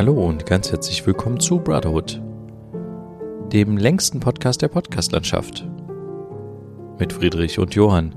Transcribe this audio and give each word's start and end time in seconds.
Hallo 0.00 0.14
und 0.14 0.46
ganz 0.46 0.72
herzlich 0.72 1.06
willkommen 1.06 1.40
zu 1.40 1.58
Brotherhood, 1.58 2.22
dem 3.52 3.76
längsten 3.76 4.18
Podcast 4.18 4.62
der 4.62 4.68
Podcastlandschaft. 4.68 5.68
Mit 6.98 7.12
Friedrich 7.12 7.58
und 7.58 7.74
Johann. 7.74 8.14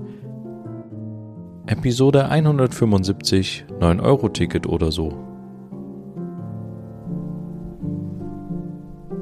Episode 1.65 2.29
175, 2.29 3.65
9-Euro-Ticket 3.81 4.65
oder 4.65 4.93
so. 4.93 5.09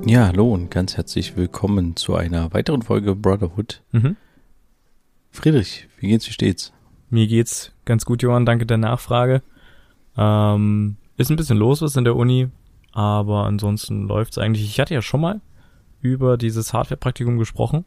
Ja, 0.06 0.28
hallo 0.28 0.54
und 0.54 0.70
ganz 0.70 0.98
herzlich 0.98 1.36
willkommen 1.36 1.96
zu 1.96 2.14
einer 2.14 2.54
weiteren 2.54 2.84
Folge 2.84 3.16
Brotherhood. 3.16 3.82
Mhm. 3.92 4.18
Friedrich, 5.32 5.88
wie 6.00 6.10
geht's, 6.10 6.28
wie 6.28 6.34
steht's? 6.34 6.72
Mir 7.10 7.26
geht's 7.26 7.72
ganz 7.86 8.06
gut, 8.06 8.22
Johann. 8.22 8.46
Danke 8.46 8.68
der 8.68 8.78
Nachfrage. 8.78 9.42
Ähm, 10.16 10.98
ist 11.18 11.30
ein 11.30 11.36
bisschen 11.36 11.58
los 11.58 11.82
was 11.82 11.96
in 11.96 12.04
der 12.04 12.16
Uni, 12.16 12.50
aber 12.94 13.46
ansonsten 13.46 14.08
läuft's 14.08 14.38
eigentlich. 14.38 14.66
Ich 14.66 14.80
hatte 14.80 14.94
ja 14.94 15.02
schon 15.02 15.22
mal 15.22 15.42
über 16.02 16.38
dieses 16.38 16.74
Hardware-Praktikum 16.74 17.38
gesprochen, 17.38 17.86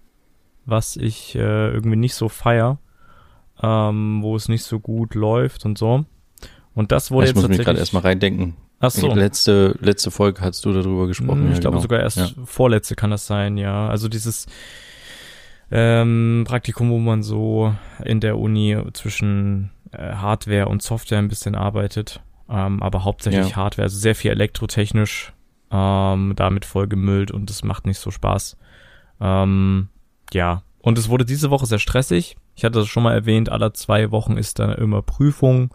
was 0.66 0.96
ich 0.96 1.34
äh, 1.34 1.68
irgendwie 1.70 1.96
nicht 1.96 2.14
so 2.14 2.28
feier, 2.28 2.78
ähm, 3.62 4.22
wo 4.22 4.36
es 4.36 4.48
nicht 4.48 4.62
so 4.64 4.80
gut 4.80 5.14
läuft 5.14 5.64
und 5.64 5.78
so. 5.78 6.04
Und 6.74 6.92
das 6.92 7.10
wurde 7.10 7.24
ich 7.24 7.28
jetzt 7.30 7.36
muss 7.36 7.42
tatsächlich. 7.44 7.66
gerade 7.66 7.78
erstmal 7.78 8.02
reindenken. 8.02 8.56
Ach 8.80 8.90
so. 8.90 9.12
Letzte, 9.14 9.76
letzte 9.80 10.10
Folge 10.10 10.40
hast 10.42 10.64
du 10.64 10.72
darüber 10.72 11.06
gesprochen. 11.06 11.42
Hm, 11.42 11.46
ja, 11.48 11.52
ich 11.54 11.60
glaube 11.60 11.76
genau. 11.76 11.82
sogar 11.82 12.00
erst 12.00 12.16
Ja. 12.18 12.28
vorletzte 12.44 12.94
kann 12.96 13.10
das 13.10 13.26
sein, 13.26 13.56
ja. 13.56 13.88
Also 13.88 14.08
dieses 14.08 14.46
ähm, 15.70 16.44
Praktikum, 16.46 16.90
wo 16.90 16.98
man 16.98 17.22
so 17.22 17.74
in 18.04 18.20
der 18.20 18.38
Uni 18.38 18.76
zwischen 18.92 19.70
äh, 19.92 20.14
Hardware 20.14 20.68
und 20.68 20.82
Software 20.82 21.18
ein 21.18 21.28
bisschen 21.28 21.54
arbeitet, 21.54 22.20
ähm, 22.48 22.82
aber 22.82 23.04
hauptsächlich 23.04 23.50
Ja. 23.50 23.56
Hardware, 23.56 23.84
also 23.84 23.98
sehr 23.98 24.14
viel 24.14 24.30
elektrotechnisch, 24.30 25.32
ähm, 25.70 26.32
damit 26.36 26.64
vollgemüllt 26.64 27.30
und 27.30 27.50
das 27.50 27.64
macht 27.64 27.86
nicht 27.86 27.98
so 27.98 28.10
Spaß. 28.10 28.56
Ähm, 29.20 29.88
ja, 30.32 30.62
und 30.80 30.98
es 30.98 31.08
wurde 31.08 31.24
diese 31.24 31.50
Woche 31.50 31.66
sehr 31.66 31.78
stressig. 31.78 32.36
Ich 32.56 32.64
hatte 32.64 32.78
das 32.78 32.88
schon 32.88 33.02
mal 33.02 33.14
erwähnt, 33.14 33.48
alle 33.48 33.72
zwei 33.72 34.10
Wochen 34.10 34.36
ist 34.36 34.58
da 34.58 34.72
immer 34.74 35.02
Prüfung 35.02 35.72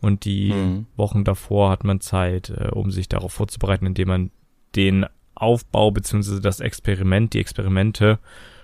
und 0.00 0.24
die 0.24 0.52
Mhm. 0.52 0.86
Wochen 0.96 1.24
davor 1.24 1.70
hat 1.70 1.84
man 1.84 2.00
Zeit, 2.00 2.50
äh, 2.50 2.68
um 2.72 2.90
sich 2.90 3.08
darauf 3.08 3.32
vorzubereiten, 3.32 3.86
indem 3.86 4.08
man 4.08 4.30
den 4.76 5.06
Aufbau 5.34 5.90
beziehungsweise 5.90 6.40
das 6.40 6.60
Experiment, 6.60 7.32
die 7.32 7.40
Experimente 7.40 8.18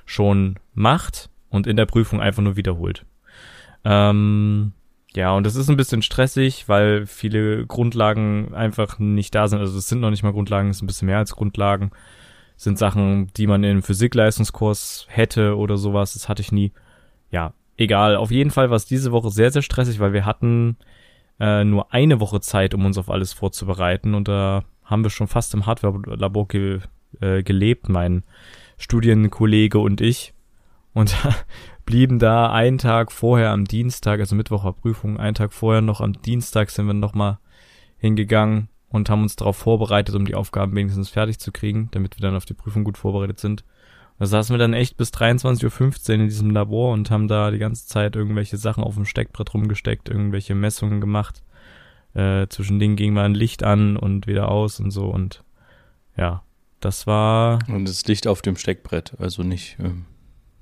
schon 0.05 0.59
macht 0.75 1.31
und 1.49 1.67
in 1.67 1.77
der 1.77 1.87
Prüfung 1.87 2.21
einfach 2.21 2.43
nur 2.43 2.57
wiederholt. 2.57 3.07
Ähm, 3.85 4.73
ja, 5.17 5.33
und 5.33 5.47
das 5.47 5.57
ist 5.57 5.71
ein 5.71 5.79
bisschen 5.79 6.03
stressig, 6.03 6.69
weil 6.69 7.07
viele 7.07 7.67
Grundlagen 7.67 8.55
einfach 8.55 8.99
nicht 8.99 9.35
da 9.35 9.49
sind. 9.49 9.61
Also 9.61 9.79
es 9.79 9.89
sind 9.89 10.01
noch 10.01 10.11
nicht 10.11 10.23
mal 10.23 10.33
Grundlagen, 10.33 10.69
es 10.69 10.77
ist 10.77 10.83
ein 10.83 10.87
bisschen 10.87 11.07
mehr 11.07 11.17
als 11.17 11.35
Grundlagen. 11.35 11.91
Es 12.55 12.65
sind 12.65 12.79
Sachen, 12.79 13.29
die 13.35 13.47
man 13.47 13.65
im 13.65 13.83
Physikleistungskurs 13.83 15.07
hätte 15.09 15.57
oder 15.57 15.79
sowas. 15.79 16.13
Das 16.13 16.29
hatte 16.29 16.43
ich 16.43 16.53
nie. 16.53 16.71
Ja, 17.31 17.55
egal. 17.79 18.17
Auf 18.17 18.31
jeden 18.31 18.51
Fall 18.51 18.69
war 18.69 18.77
es 18.77 18.85
diese 18.85 19.11
Woche 19.11 19.31
sehr, 19.31 19.51
sehr 19.51 19.63
stressig, 19.63 20.01
weil 20.01 20.13
wir 20.13 20.27
hatten 20.27 20.77
äh, 21.41 21.65
nur 21.65 21.95
eine 21.95 22.21
Woche 22.21 22.41
Zeit, 22.41 22.75
um 22.75 22.85
uns 22.85 22.99
auf 22.99 23.09
alles 23.09 23.33
vorzubereiten. 23.33 24.15
Und 24.15 24.29
da 24.29 24.65
haben 24.85 25.03
wir 25.03 25.11
schon 25.11 25.29
fast 25.29 25.55
im 25.55 25.65
Hardware-Labor 25.65 26.47
ge 26.47 26.81
äh, 27.23 27.43
gelebt, 27.43 27.89
mein 27.89 28.23
Studienkollege 28.77 29.79
und 29.79 30.03
ich. 30.03 30.35
Und 30.93 31.17
blieben 31.87 32.19
da 32.19 32.53
einen 32.53 32.79
Tag 32.79 33.13
vorher 33.13 33.53
am 33.53 33.65
Dienstag, 33.65 34.21
also 34.21 34.37
Mittwoch 34.37 34.65
war 34.65 34.73
Prüfung, 34.73 35.19
einen 35.19 35.35
Tag 35.35 35.53
vorher 35.53 35.81
noch 35.81 36.01
am 36.01 36.21
Dienstag 36.21 36.71
sind 36.71 36.87
wir 36.87 36.95
nochmal 36.95 37.39
hingegangen 37.99 38.69
und 38.89 39.09
haben 39.09 39.23
uns 39.23 39.37
darauf 39.37 39.57
vorbereitet, 39.57 40.15
um 40.15 40.27
die 40.27 40.35
Aufgaben 40.35 40.75
wenigstens 40.75 41.09
fertig 41.09 41.39
zu 41.39 41.53
kriegen, 41.53 41.89
damit 41.93 42.19
wir 42.19 42.23
dann 42.23 42.37
auf 42.37 42.45
die 42.45 42.55
Prüfung 42.55 42.85
gut 42.85 42.99
vorbereitet 42.99 43.41
sind. 43.41 43.65
Da 44.19 44.27
saßen 44.27 44.55
wir 44.55 44.59
dann 44.59 44.73
echt 44.73 44.97
bis 44.97 45.11
23.15 45.13 46.09
Uhr 46.09 46.15
in 46.15 46.29
diesem 46.29 46.51
Labor 46.51 46.93
und 46.93 47.11
haben 47.11 47.29
da 47.29 47.51
die 47.51 47.59
ganze 47.59 47.87
Zeit 47.87 48.17
irgendwelche 48.17 48.57
Sachen 48.57 48.83
auf 48.83 48.95
dem 48.95 49.05
Steckbrett 49.05 49.53
rumgesteckt, 49.53 50.09
irgendwelche 50.09 50.55
Messungen 50.55 51.01
gemacht. 51.01 51.43
Äh, 52.15 52.47
zwischen 52.49 52.79
denen 52.79 52.97
ging 52.97 53.13
mal 53.13 53.27
ein 53.27 53.35
Licht 53.35 53.63
an 53.63 53.97
und 53.97 54.27
wieder 54.27 54.49
aus 54.49 54.81
und 54.81 54.91
so 54.91 55.09
und 55.09 55.45
ja, 56.17 56.43
das 56.81 57.07
war, 57.07 57.59
Und 57.69 57.87
das 57.87 58.07
Licht 58.07 58.27
auf 58.27 58.41
dem 58.43 58.57
Steckbrett, 58.57 59.15
also 59.19 59.43
nicht, 59.43 59.77
ähm, 59.81 60.07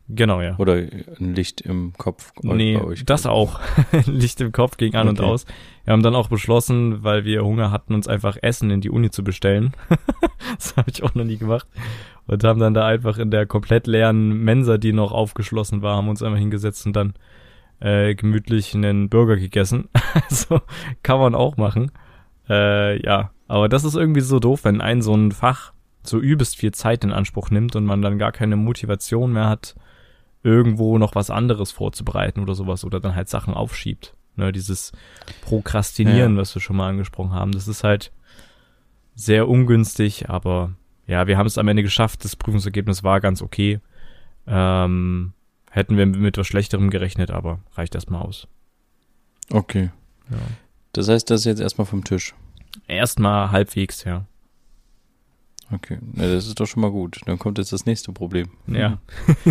genau, 0.09 0.41
ja. 0.41 0.57
oder 0.59 0.75
ein 0.75 1.35
Licht 1.35 1.61
im 1.61 1.93
Kopf 1.97 2.33
Nee, 2.43 2.77
bei 2.77 2.85
euch. 2.85 3.05
das 3.05 3.27
auch. 3.27 3.61
Licht 4.07 4.41
im 4.41 4.53
Kopf 4.53 4.77
ging 4.77 4.95
an 4.95 5.09
und 5.09 5.21
Okay. 5.21 5.29
aus. 5.29 5.47
Wir 5.85 5.93
haben 5.93 6.03
dann 6.03 6.15
auch 6.15 6.29
beschlossen, 6.29 7.03
weil 7.03 7.25
wir 7.25 7.45
Hunger 7.45 7.71
hatten, 7.71 7.95
uns 7.95 8.09
einfach 8.09 8.37
Essen 8.41 8.71
in 8.71 8.81
die 8.81 8.91
Uni 8.91 9.11
zu 9.11 9.23
bestellen. 9.25 9.73
das 10.57 10.77
habe 10.77 10.91
ich 10.91 11.03
auch 11.03 11.15
noch 11.15 11.25
nie 11.25 11.37
gemacht. 11.37 11.67
Und 12.27 12.43
haben 12.43 12.61
dann 12.61 12.73
da 12.75 12.87
einfach 12.87 13.19
in 13.19 13.31
der 13.31 13.45
komplett 13.47 13.87
leeren 13.87 14.29
Mensa, 14.45 14.79
die 14.79 14.93
noch 14.95 15.13
aufgeschlossen 15.13 15.83
war, 15.83 15.97
haben 15.97 16.09
uns 16.09 16.23
einfach 16.23 16.39
hingesetzt 16.39 16.87
und 16.87 16.95
dann 16.97 17.15
äh, 17.81 18.15
gemütlich 18.15 18.75
einen 18.75 19.11
Burger 19.11 19.37
gegessen. 19.37 19.89
also 20.29 20.61
kann 21.03 21.19
man 21.19 21.35
auch 21.35 21.57
machen. 21.59 21.91
Äh, 22.49 23.05
ja, 23.05 23.31
aber 23.47 23.69
das 23.69 23.85
ist 23.85 23.95
irgendwie 23.95 24.21
so 24.23 24.39
doof, 24.39 24.65
wenn 24.65 24.81
ein 24.81 25.03
so 25.03 25.15
ein 25.15 25.33
Fach 25.33 25.73
so 26.03 26.19
übelst 26.19 26.57
viel 26.57 26.73
Zeit 26.73 27.05
in 27.05 27.13
Anspruch 27.13 27.51
nimmt 27.51 27.77
und 27.77 27.85
man 27.85 28.03
dann 28.03 28.19
gar 28.19 28.33
keine 28.33 28.57
Motivation 28.57 29.33
mehr 29.33 29.49
hat, 29.49 29.75
irgendwo 30.45 30.99
noch 30.99 31.15
was 31.17 31.31
anderes 31.31 31.73
vorzubereiten 31.73 32.41
oder 32.41 32.55
sowas 32.55 32.85
oder 32.85 33.01
dann 33.01 33.17
halt 33.17 33.29
Sachen 33.29 33.55
aufschiebt. 33.55 34.15
Ne, 34.37 34.51
dieses 34.53 34.93
Prokrastinieren, 35.43 36.35
Ja. 36.35 36.41
was 36.41 36.55
wir 36.55 36.61
schon 36.63 36.77
mal 36.77 36.89
angesprochen 36.91 37.33
haben, 37.33 37.53
das 37.53 37.67
ist 37.69 37.85
halt 37.85 38.13
sehr 39.15 39.49
ungünstig, 39.49 40.29
aber 40.29 40.73
ja, 41.07 41.27
wir 41.29 41.39
haben 41.39 41.47
es 41.47 41.57
am 41.59 41.69
Ende 41.69 41.83
geschafft. 41.85 42.25
Das 42.25 42.35
Prüfungsergebnis 42.35 43.05
war 43.05 43.21
ganz 43.21 43.43
okay. 43.43 43.81
Ähm, 44.47 45.33
hätten 45.71 45.97
wir 45.97 46.07
mit 46.07 46.25
etwas 46.25 46.47
Schlechterem 46.49 46.91
gerechnet, 46.91 47.31
aber 47.31 47.61
reicht 47.75 47.95
erstmal 47.95 48.23
aus. 48.23 48.49
Okay. 49.51 49.91
Ja. 50.31 50.37
Das 50.93 51.09
heißt, 51.09 51.31
das 51.31 51.41
ist 51.43 51.47
jetzt 51.47 51.61
erstmal 51.61 51.87
vom 51.87 52.03
Tisch. 52.05 52.35
Erstmal 52.89 53.51
halbwegs, 53.53 54.03
ja. 54.05 54.25
Okay. 55.73 55.99
Ja, 56.15 56.23
das 56.33 56.47
ist 56.47 56.59
doch 56.59 56.67
schon 56.67 56.81
mal 56.83 56.91
gut. 56.91 57.21
Dann 57.27 57.39
kommt 57.39 57.59
jetzt 57.59 57.73
das 57.73 57.87
nächste 57.87 58.13
Problem. 58.13 58.49
Ja. 58.67 58.99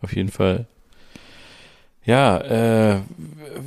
Auf 0.00 0.14
jeden 0.14 0.28
Fall. 0.30 0.66
Ja, 2.04 2.38
äh, 2.38 3.00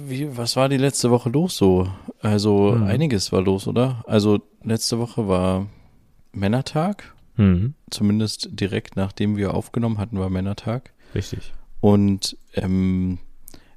wie, 0.07 0.35
was 0.35 0.55
war 0.55 0.67
die 0.69 0.77
letzte 0.77 1.11
Woche 1.11 1.29
los 1.29 1.57
so? 1.57 1.87
Also 2.21 2.73
Hm. 2.73 2.83
einiges 2.83 3.31
war 3.31 3.41
los, 3.41 3.67
oder? 3.67 4.03
Also 4.07 4.41
letzte 4.63 4.97
Woche 4.99 5.27
war 5.27 5.67
Männertag. 6.31 7.13
Mhm. 7.37 7.75
Zumindest 7.89 8.49
direkt 8.51 8.95
nachdem 8.95 9.37
wir 9.37 9.53
aufgenommen 9.53 9.97
hatten, 9.97 10.19
war 10.19 10.29
Männertag. 10.29 10.91
Richtig. 11.13 11.53
Und 11.81 12.37
ähm, 12.55 13.19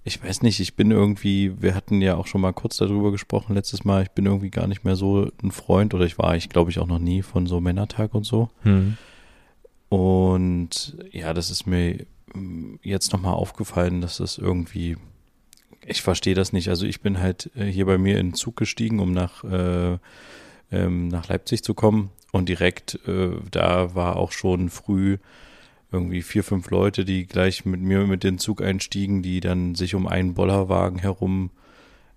ich 0.02 0.22
weiß 0.22 0.42
nicht, 0.42 0.60
ich 0.60 0.76
bin 0.76 0.90
irgendwie, 0.90 1.52
wir 1.62 1.74
hatten 1.74 2.00
ja 2.02 2.16
auch 2.16 2.26
schon 2.26 2.40
mal 2.40 2.52
kurz 2.52 2.76
darüber 2.76 3.10
gesprochen 3.10 3.54
letztes 3.54 3.84
Mal, 3.84 4.02
ich 4.02 4.10
bin 4.10 4.26
irgendwie 4.26 4.50
gar 4.50 4.66
nicht 4.66 4.84
mehr 4.84 4.96
so 4.96 5.30
ein 5.42 5.50
Freund 5.50 5.94
oder 5.94 6.04
ich 6.04 6.18
war, 6.18 6.36
ich 6.36 6.48
glaube 6.50 6.70
ich 6.70 6.78
auch 6.78 6.86
noch 6.86 6.98
nie 6.98 7.22
von 7.22 7.46
so 7.46 7.60
Männertag 7.60 8.14
und 8.14 8.24
so. 8.24 8.50
Mhm. 8.64 8.96
Und 9.94 10.96
ja, 11.12 11.32
das 11.32 11.50
ist 11.50 11.68
mir 11.68 12.04
mm, 12.34 12.80
jetzt 12.82 13.12
nochmal 13.12 13.34
aufgefallen, 13.34 14.00
dass 14.00 14.16
das 14.16 14.38
irgendwie, 14.38 14.96
ich 15.86 16.02
verstehe 16.02 16.34
das 16.34 16.52
nicht. 16.52 16.68
Also 16.68 16.84
ich 16.84 17.00
bin 17.00 17.20
halt 17.20 17.52
äh, 17.54 17.66
hier 17.66 17.86
bei 17.86 17.96
mir 17.96 18.18
in 18.18 18.30
den 18.30 18.34
Zug 18.34 18.56
gestiegen, 18.56 18.98
um 18.98 19.12
nach, 19.12 19.44
äh, 19.44 19.98
ähm, 20.72 21.06
nach 21.06 21.28
Leipzig 21.28 21.62
zu 21.62 21.74
kommen. 21.74 22.10
Und 22.32 22.48
direkt 22.48 22.98
äh, 23.06 23.36
da 23.52 23.94
war 23.94 24.16
auch 24.16 24.32
schon 24.32 24.68
früh 24.68 25.18
irgendwie 25.92 26.22
vier, 26.22 26.42
fünf 26.42 26.70
Leute, 26.70 27.04
die 27.04 27.24
gleich 27.26 27.64
mit 27.64 27.80
mir 27.80 28.04
mit 28.04 28.24
den 28.24 28.38
Zug 28.38 28.62
einstiegen, 28.62 29.22
die 29.22 29.38
dann 29.38 29.76
sich 29.76 29.94
um 29.94 30.08
einen 30.08 30.34
Bollerwagen 30.34 30.98
herum 30.98 31.50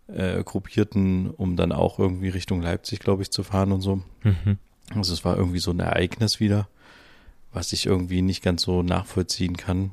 äh, 0.07 0.43
gruppierten, 0.43 1.29
um 1.29 1.55
dann 1.55 1.71
auch 1.71 1.99
irgendwie 1.99 2.29
Richtung 2.29 2.59
Leipzig, 2.59 3.01
glaube 3.01 3.21
ich, 3.21 3.29
zu 3.29 3.43
fahren 3.43 3.71
und 3.71 3.81
so. 3.81 3.97
Mhm. 4.23 4.57
Also 4.95 5.13
es 5.13 5.23
war 5.23 5.37
irgendwie 5.37 5.59
so 5.59 5.69
ein 5.69 5.79
Ereignis 5.79 6.39
wieder, 6.39 6.67
was 7.51 7.73
ich 7.73 7.85
irgendwie 7.85 8.21
nicht 8.21 8.43
ganz 8.43 8.63
so 8.63 8.83
nachvollziehen 8.83 9.57
kann. 9.57 9.91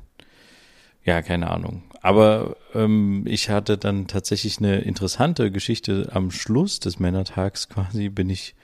Ja, 1.03 1.21
keine 1.21 1.51
Ahnung. 1.51 1.83
Aber 2.01 2.57
ähm, 2.73 3.23
ich 3.25 3.49
hatte 3.49 3.77
dann 3.77 4.07
tatsächlich 4.07 4.59
eine 4.59 4.79
interessante 4.79 5.51
Geschichte 5.51 6.09
am 6.11 6.31
Schluss 6.31 6.79
des 6.79 6.99
Männertags 6.99 7.69
quasi, 7.69 8.09
bin 8.09 8.29
ich 8.29 8.55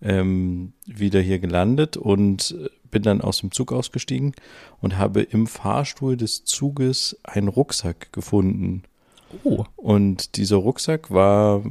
ähm, 0.00 0.72
wieder 0.86 1.20
hier 1.20 1.38
gelandet 1.38 1.96
und 1.96 2.54
bin 2.90 3.02
dann 3.02 3.20
aus 3.20 3.38
dem 3.38 3.52
Zug 3.52 3.72
ausgestiegen 3.72 4.34
und 4.80 4.96
habe 4.96 5.22
im 5.22 5.46
Fahrstuhl 5.46 6.16
des 6.16 6.44
Zuges 6.44 7.18
einen 7.24 7.48
Rucksack 7.48 8.12
gefunden. 8.12 8.84
Oh. 9.44 9.64
Und 9.76 10.36
dieser 10.36 10.56
Rucksack 10.56 11.10
war, 11.10 11.62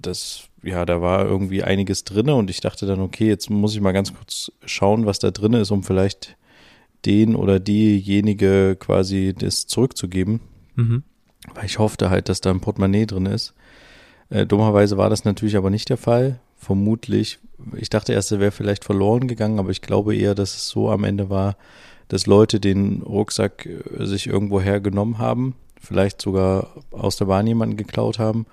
das, 0.00 0.44
ja, 0.62 0.84
da 0.84 1.00
war 1.00 1.24
irgendwie 1.24 1.62
einiges 1.62 2.04
drinne 2.04 2.34
und 2.34 2.50
ich 2.50 2.60
dachte 2.60 2.86
dann, 2.86 3.00
okay, 3.00 3.28
jetzt 3.28 3.50
muss 3.50 3.74
ich 3.74 3.80
mal 3.80 3.92
ganz 3.92 4.14
kurz 4.14 4.52
schauen, 4.64 5.06
was 5.06 5.18
da 5.18 5.30
drinne 5.30 5.60
ist, 5.60 5.70
um 5.70 5.82
vielleicht 5.82 6.36
den 7.06 7.36
oder 7.36 7.60
diejenige 7.60 8.76
quasi 8.78 9.34
das 9.36 9.66
zurückzugeben. 9.66 10.40
Mhm. 10.74 11.02
Weil 11.54 11.66
ich 11.66 11.78
hoffte 11.78 12.10
halt, 12.10 12.28
dass 12.28 12.40
da 12.40 12.50
ein 12.50 12.60
Portemonnaie 12.60 13.06
drin 13.06 13.26
ist. 13.26 13.54
Äh, 14.30 14.46
dummerweise 14.46 14.96
war 14.96 15.10
das 15.10 15.24
natürlich 15.24 15.56
aber 15.56 15.70
nicht 15.70 15.88
der 15.88 15.96
Fall, 15.96 16.40
vermutlich, 16.56 17.38
ich 17.76 17.88
dachte 17.88 18.12
erst, 18.12 18.32
er 18.32 18.40
wäre 18.40 18.50
vielleicht 18.50 18.84
verloren 18.84 19.28
gegangen, 19.28 19.58
aber 19.58 19.70
ich 19.70 19.80
glaube 19.80 20.16
eher, 20.16 20.34
dass 20.34 20.56
es 20.56 20.68
so 20.68 20.90
am 20.90 21.04
Ende 21.04 21.30
war, 21.30 21.56
dass 22.08 22.26
Leute 22.26 22.60
den 22.60 23.02
Rucksack 23.02 23.66
äh, 23.66 24.04
sich 24.04 24.26
irgendwo 24.26 24.60
hergenommen 24.60 25.18
haben, 25.18 25.54
vielleicht 25.80 26.20
sogar 26.20 26.74
aus 26.90 27.16
der 27.16 27.26
Bahn 27.26 27.46
jemanden 27.46 27.76
geklaut 27.76 28.18
haben 28.18 28.46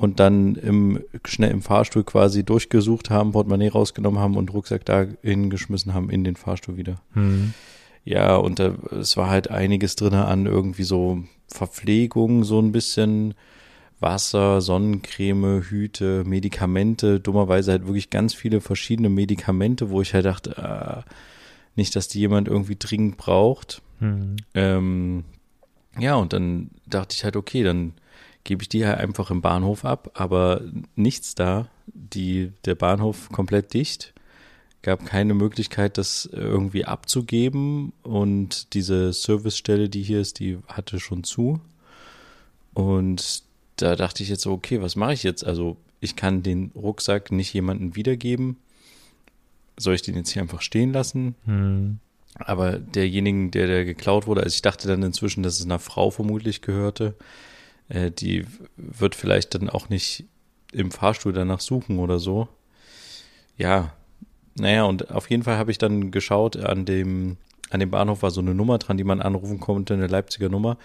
und 0.00 0.18
dann 0.18 0.54
im, 0.54 1.04
schnell 1.26 1.50
im 1.50 1.60
Fahrstuhl 1.60 2.04
quasi 2.04 2.42
durchgesucht 2.42 3.10
haben, 3.10 3.32
Portemonnaie 3.32 3.68
rausgenommen 3.68 4.18
haben 4.18 4.38
und 4.38 4.50
Rucksack 4.50 4.86
da 4.86 5.04
hingeschmissen 5.22 5.92
haben 5.92 6.08
in 6.08 6.24
den 6.24 6.36
Fahrstuhl 6.36 6.78
wieder. 6.78 7.02
Mhm. 7.12 7.52
Ja, 8.02 8.36
und 8.36 8.58
da, 8.58 8.76
es 8.98 9.18
war 9.18 9.28
halt 9.28 9.50
einiges 9.50 9.96
drin 9.96 10.14
an 10.14 10.46
irgendwie 10.46 10.84
so 10.84 11.22
Verpflegung, 11.48 12.44
so 12.44 12.58
ein 12.62 12.72
bisschen 12.72 13.34
Wasser, 14.00 14.62
Sonnencreme, 14.62 15.64
Hüte, 15.68 16.24
Medikamente, 16.24 17.20
dummerweise 17.20 17.72
halt 17.72 17.86
wirklich 17.86 18.08
ganz 18.08 18.32
viele 18.32 18.62
verschiedene 18.62 19.10
Medikamente, 19.10 19.90
wo 19.90 20.00
ich 20.00 20.14
halt 20.14 20.24
dachte, 20.24 20.56
äh, 20.56 21.10
nicht, 21.76 21.94
dass 21.94 22.08
die 22.08 22.20
jemand 22.20 22.48
irgendwie 22.48 22.76
dringend 22.78 23.18
braucht. 23.18 23.82
Mhm. 24.00 24.36
Ähm, 24.54 25.24
ja, 25.98 26.14
und 26.14 26.32
dann 26.32 26.70
dachte 26.86 27.14
ich 27.14 27.22
halt, 27.22 27.36
okay, 27.36 27.62
dann 27.62 27.92
gebe 28.44 28.62
ich 28.62 28.68
die 28.68 28.86
halt 28.86 28.98
einfach 28.98 29.30
im 29.30 29.42
Bahnhof 29.42 29.84
ab, 29.84 30.10
aber 30.14 30.62
nichts 30.96 31.34
da. 31.34 31.68
Die, 31.86 32.52
der 32.64 32.74
Bahnhof 32.74 33.30
komplett 33.30 33.74
dicht. 33.74 34.14
Gab 34.82 35.04
keine 35.04 35.34
Möglichkeit, 35.34 35.98
das 35.98 36.28
irgendwie 36.32 36.86
abzugeben. 36.86 37.92
Und 38.02 38.72
diese 38.74 39.12
Servicestelle, 39.12 39.88
die 39.88 40.02
hier 40.02 40.20
ist, 40.20 40.38
die 40.38 40.58
hatte 40.68 41.00
schon 41.00 41.24
zu. 41.24 41.60
Und 42.72 43.42
da 43.76 43.96
dachte 43.96 44.22
ich 44.22 44.28
jetzt 44.28 44.42
so, 44.42 44.52
okay, 44.52 44.80
was 44.80 44.96
mache 44.96 45.12
ich 45.12 45.22
jetzt? 45.22 45.44
Also 45.44 45.76
ich 46.00 46.16
kann 46.16 46.42
den 46.42 46.70
Rucksack 46.74 47.30
nicht 47.30 47.52
jemandem 47.52 47.94
wiedergeben. 47.94 48.56
Soll 49.78 49.94
ich 49.94 50.02
den 50.02 50.16
jetzt 50.16 50.30
hier 50.30 50.42
einfach 50.42 50.62
stehen 50.62 50.92
lassen? 50.92 51.34
Mhm. 51.44 51.98
Aber 52.36 52.78
derjenigen, 52.78 53.50
der, 53.50 53.66
der 53.66 53.84
geklaut 53.84 54.26
wurde, 54.26 54.42
also 54.42 54.54
ich 54.54 54.62
dachte 54.62 54.88
dann 54.88 55.02
inzwischen, 55.02 55.42
dass 55.42 55.58
es 55.58 55.64
einer 55.64 55.78
Frau 55.78 56.10
vermutlich 56.10 56.62
gehörte, 56.62 57.14
äh, 57.90 58.10
die 58.10 58.46
wird 58.76 59.14
vielleicht 59.14 59.54
dann 59.54 59.68
auch 59.68 59.88
nicht 59.88 60.24
im 60.72 60.90
Fahrstuhl 60.90 61.32
danach 61.32 61.60
suchen 61.60 61.98
oder 61.98 62.18
so. 62.18 62.48
Ja, 63.56 63.92
naja, 64.58 64.84
und 64.84 65.10
auf 65.10 65.28
jeden 65.28 65.42
Fall 65.42 65.58
habe 65.58 65.70
ich 65.70 65.78
dann 65.78 66.10
geschaut, 66.10 66.56
an 66.56 66.84
dem, 66.84 67.36
an 67.70 67.80
dem 67.80 67.90
Bahnhof 67.90 68.22
war 68.22 68.30
so 68.30 68.40
eine 68.40 68.54
Nummer 68.54 68.78
dran, 68.78 68.96
die 68.96 69.04
man 69.04 69.20
anrufen 69.20 69.60
konnte, 69.60 69.94
eine 69.94 70.06
Leipziger 70.06 70.48
Nummer. 70.48 70.78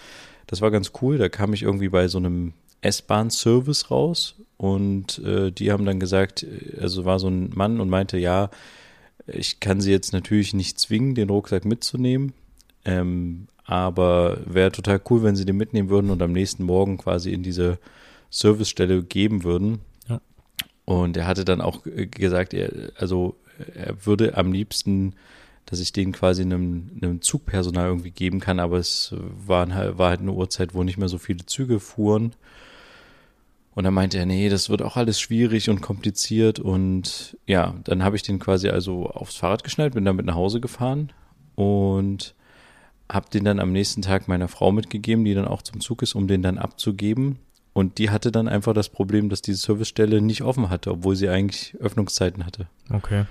Das 0.47 0.61
war 0.61 0.71
ganz 0.71 0.91
cool, 1.01 1.17
da 1.17 1.29
kam 1.29 1.53
ich 1.53 1.63
irgendwie 1.63 1.89
bei 1.89 2.07
so 2.07 2.17
einem 2.17 2.53
S-Bahn-Service 2.81 3.89
raus 3.89 4.35
und 4.57 5.19
äh, 5.19 5.51
die 5.51 5.71
haben 5.71 5.85
dann 5.85 5.99
gesagt, 5.99 6.43
äh, 6.43 6.79
also 6.79 7.05
war 7.05 7.19
so 7.19 7.27
ein 7.27 7.51
Mann 7.53 7.79
und 7.79 7.89
meinte, 7.89 8.17
ja, 8.17 8.49
ich 9.27 9.59
kann 9.59 9.81
sie 9.81 9.91
jetzt 9.91 10.13
natürlich 10.13 10.53
nicht 10.53 10.79
zwingen, 10.79 11.15
den 11.15 11.29
Rucksack 11.29 11.65
mitzunehmen, 11.65 12.33
ähm, 12.83 13.47
aber 13.65 14.37
wäre 14.45 14.71
total 14.71 15.01
cool, 15.09 15.23
wenn 15.23 15.35
sie 15.35 15.45
den 15.45 15.57
mitnehmen 15.57 15.89
würden 15.89 16.11
und 16.11 16.21
am 16.21 16.31
nächsten 16.31 16.63
Morgen 16.63 16.97
quasi 16.97 17.31
in 17.31 17.43
diese 17.43 17.79
Servicestelle 18.29 19.03
geben 19.03 19.43
würden. 19.43 19.79
Ja. 20.07 20.21
Und 20.85 21.17
er 21.17 21.27
hatte 21.27 21.45
dann 21.45 21.61
auch 21.61 21.85
äh, 21.85 22.05
gesagt, 22.05 22.53
er, 22.53 22.91
also 22.97 23.35
er 23.73 24.05
würde 24.05 24.37
am 24.37 24.51
liebsten, 24.51 25.15
dass 25.65 25.79
ich 25.79 25.93
den 25.93 26.11
quasi 26.11 26.43
einem, 26.43 26.91
einem 27.01 27.21
Zugpersonal 27.21 27.87
irgendwie 27.87 28.11
geben 28.11 28.39
kann, 28.39 28.59
aber 28.59 28.77
es 28.77 29.15
waren 29.47 29.73
halt, 29.73 29.97
war 29.97 30.09
halt 30.09 30.19
eine 30.19 30.33
Uhrzeit, 30.33 30.75
wo 30.75 30.83
nicht 30.83 30.97
mehr 30.97 31.09
so 31.09 31.17
viele 31.17 31.45
Züge 31.45 31.79
fuhren. 31.79 32.33
Und 33.73 33.83
dann 33.83 33.93
meinte 33.93 34.17
er, 34.17 34.25
nee, 34.25 34.47
das 34.47 34.69
wird 34.69 34.81
auch 34.81 34.95
alles 34.95 35.19
schwierig 35.19 35.69
und 35.69 35.81
kompliziert. 35.81 36.59
Und 36.59 37.37
ja, 37.45 37.75
dann 37.83 38.03
habe 38.03 38.15
ich 38.15 38.21
den 38.21 38.39
quasi 38.39 38.69
also 38.69 39.07
aufs 39.07 39.35
Fahrrad 39.35 39.63
geschnallt, 39.63 39.95
bin 39.95 40.05
damit 40.05 40.25
nach 40.25 40.35
Hause 40.35 40.61
gefahren 40.61 41.11
und 41.55 42.34
habe 43.11 43.29
den 43.29 43.43
dann 43.43 43.59
am 43.59 43.71
nächsten 43.71 44.01
Tag 44.01 44.27
meiner 44.27 44.47
Frau 44.47 44.71
mitgegeben, 44.71 45.25
die 45.25 45.33
dann 45.33 45.47
auch 45.47 45.61
zum 45.61 45.79
Zug 45.79 46.01
ist, 46.01 46.15
um 46.15 46.27
den 46.27 46.41
dann 46.41 46.57
abzugeben. 46.57 47.39
Und 47.73 47.97
die 47.97 48.09
hatte 48.09 48.31
dann 48.31 48.47
einfach 48.47 48.73
das 48.73 48.89
Problem, 48.89 49.29
dass 49.29 49.41
diese 49.41 49.59
Servicestelle 49.59 50.21
nicht 50.21 50.43
offen 50.43 50.69
hatte, 50.69 50.91
obwohl 50.91 51.15
sie 51.15 51.29
eigentlich 51.29 51.75
Öffnungszeiten 51.79 52.45
hatte. 52.45 52.67
Okay. 52.89 53.25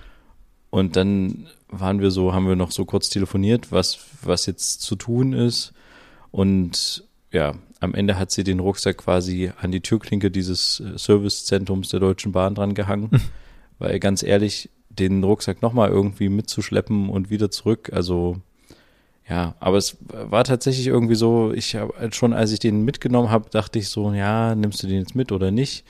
Und 0.70 0.96
dann 0.96 1.46
waren 1.68 2.00
wir 2.00 2.10
so, 2.10 2.34
haben 2.34 2.46
wir 2.46 2.56
noch 2.56 2.70
so 2.70 2.84
kurz 2.84 3.08
telefoniert, 3.08 3.72
was, 3.72 3.98
was 4.22 4.46
jetzt 4.46 4.82
zu 4.82 4.96
tun 4.96 5.32
ist. 5.32 5.72
Und 6.30 7.04
ja, 7.32 7.54
am 7.80 7.94
Ende 7.94 8.18
hat 8.18 8.30
sie 8.30 8.44
den 8.44 8.60
Rucksack 8.60 8.98
quasi 8.98 9.52
an 9.60 9.72
die 9.72 9.80
Türklinke 9.80 10.30
dieses 10.30 10.80
äh, 10.80 10.98
Servicezentrums 10.98 11.88
der 11.88 12.00
Deutschen 12.00 12.32
Bahn 12.32 12.54
dran 12.54 12.74
gehangen. 12.74 13.10
Weil 13.78 13.98
ganz 13.98 14.22
ehrlich, 14.22 14.70
den 14.88 15.24
Rucksack 15.24 15.62
nochmal 15.62 15.90
irgendwie 15.90 16.28
mitzuschleppen 16.28 17.08
und 17.08 17.30
wieder 17.30 17.50
zurück, 17.50 17.90
also 17.92 18.40
ja, 19.28 19.54
aber 19.58 19.78
es 19.78 19.96
war 20.08 20.44
tatsächlich 20.44 20.86
irgendwie 20.86 21.14
so, 21.14 21.52
ich 21.52 21.76
habe 21.76 22.10
schon, 22.12 22.32
als 22.32 22.52
ich 22.52 22.58
den 22.58 22.84
mitgenommen 22.84 23.30
habe, 23.30 23.48
dachte 23.50 23.78
ich 23.78 23.88
so, 23.88 24.12
ja, 24.12 24.54
nimmst 24.54 24.82
du 24.82 24.86
den 24.86 24.98
jetzt 24.98 25.14
mit 25.14 25.32
oder 25.32 25.50
nicht? 25.50 25.84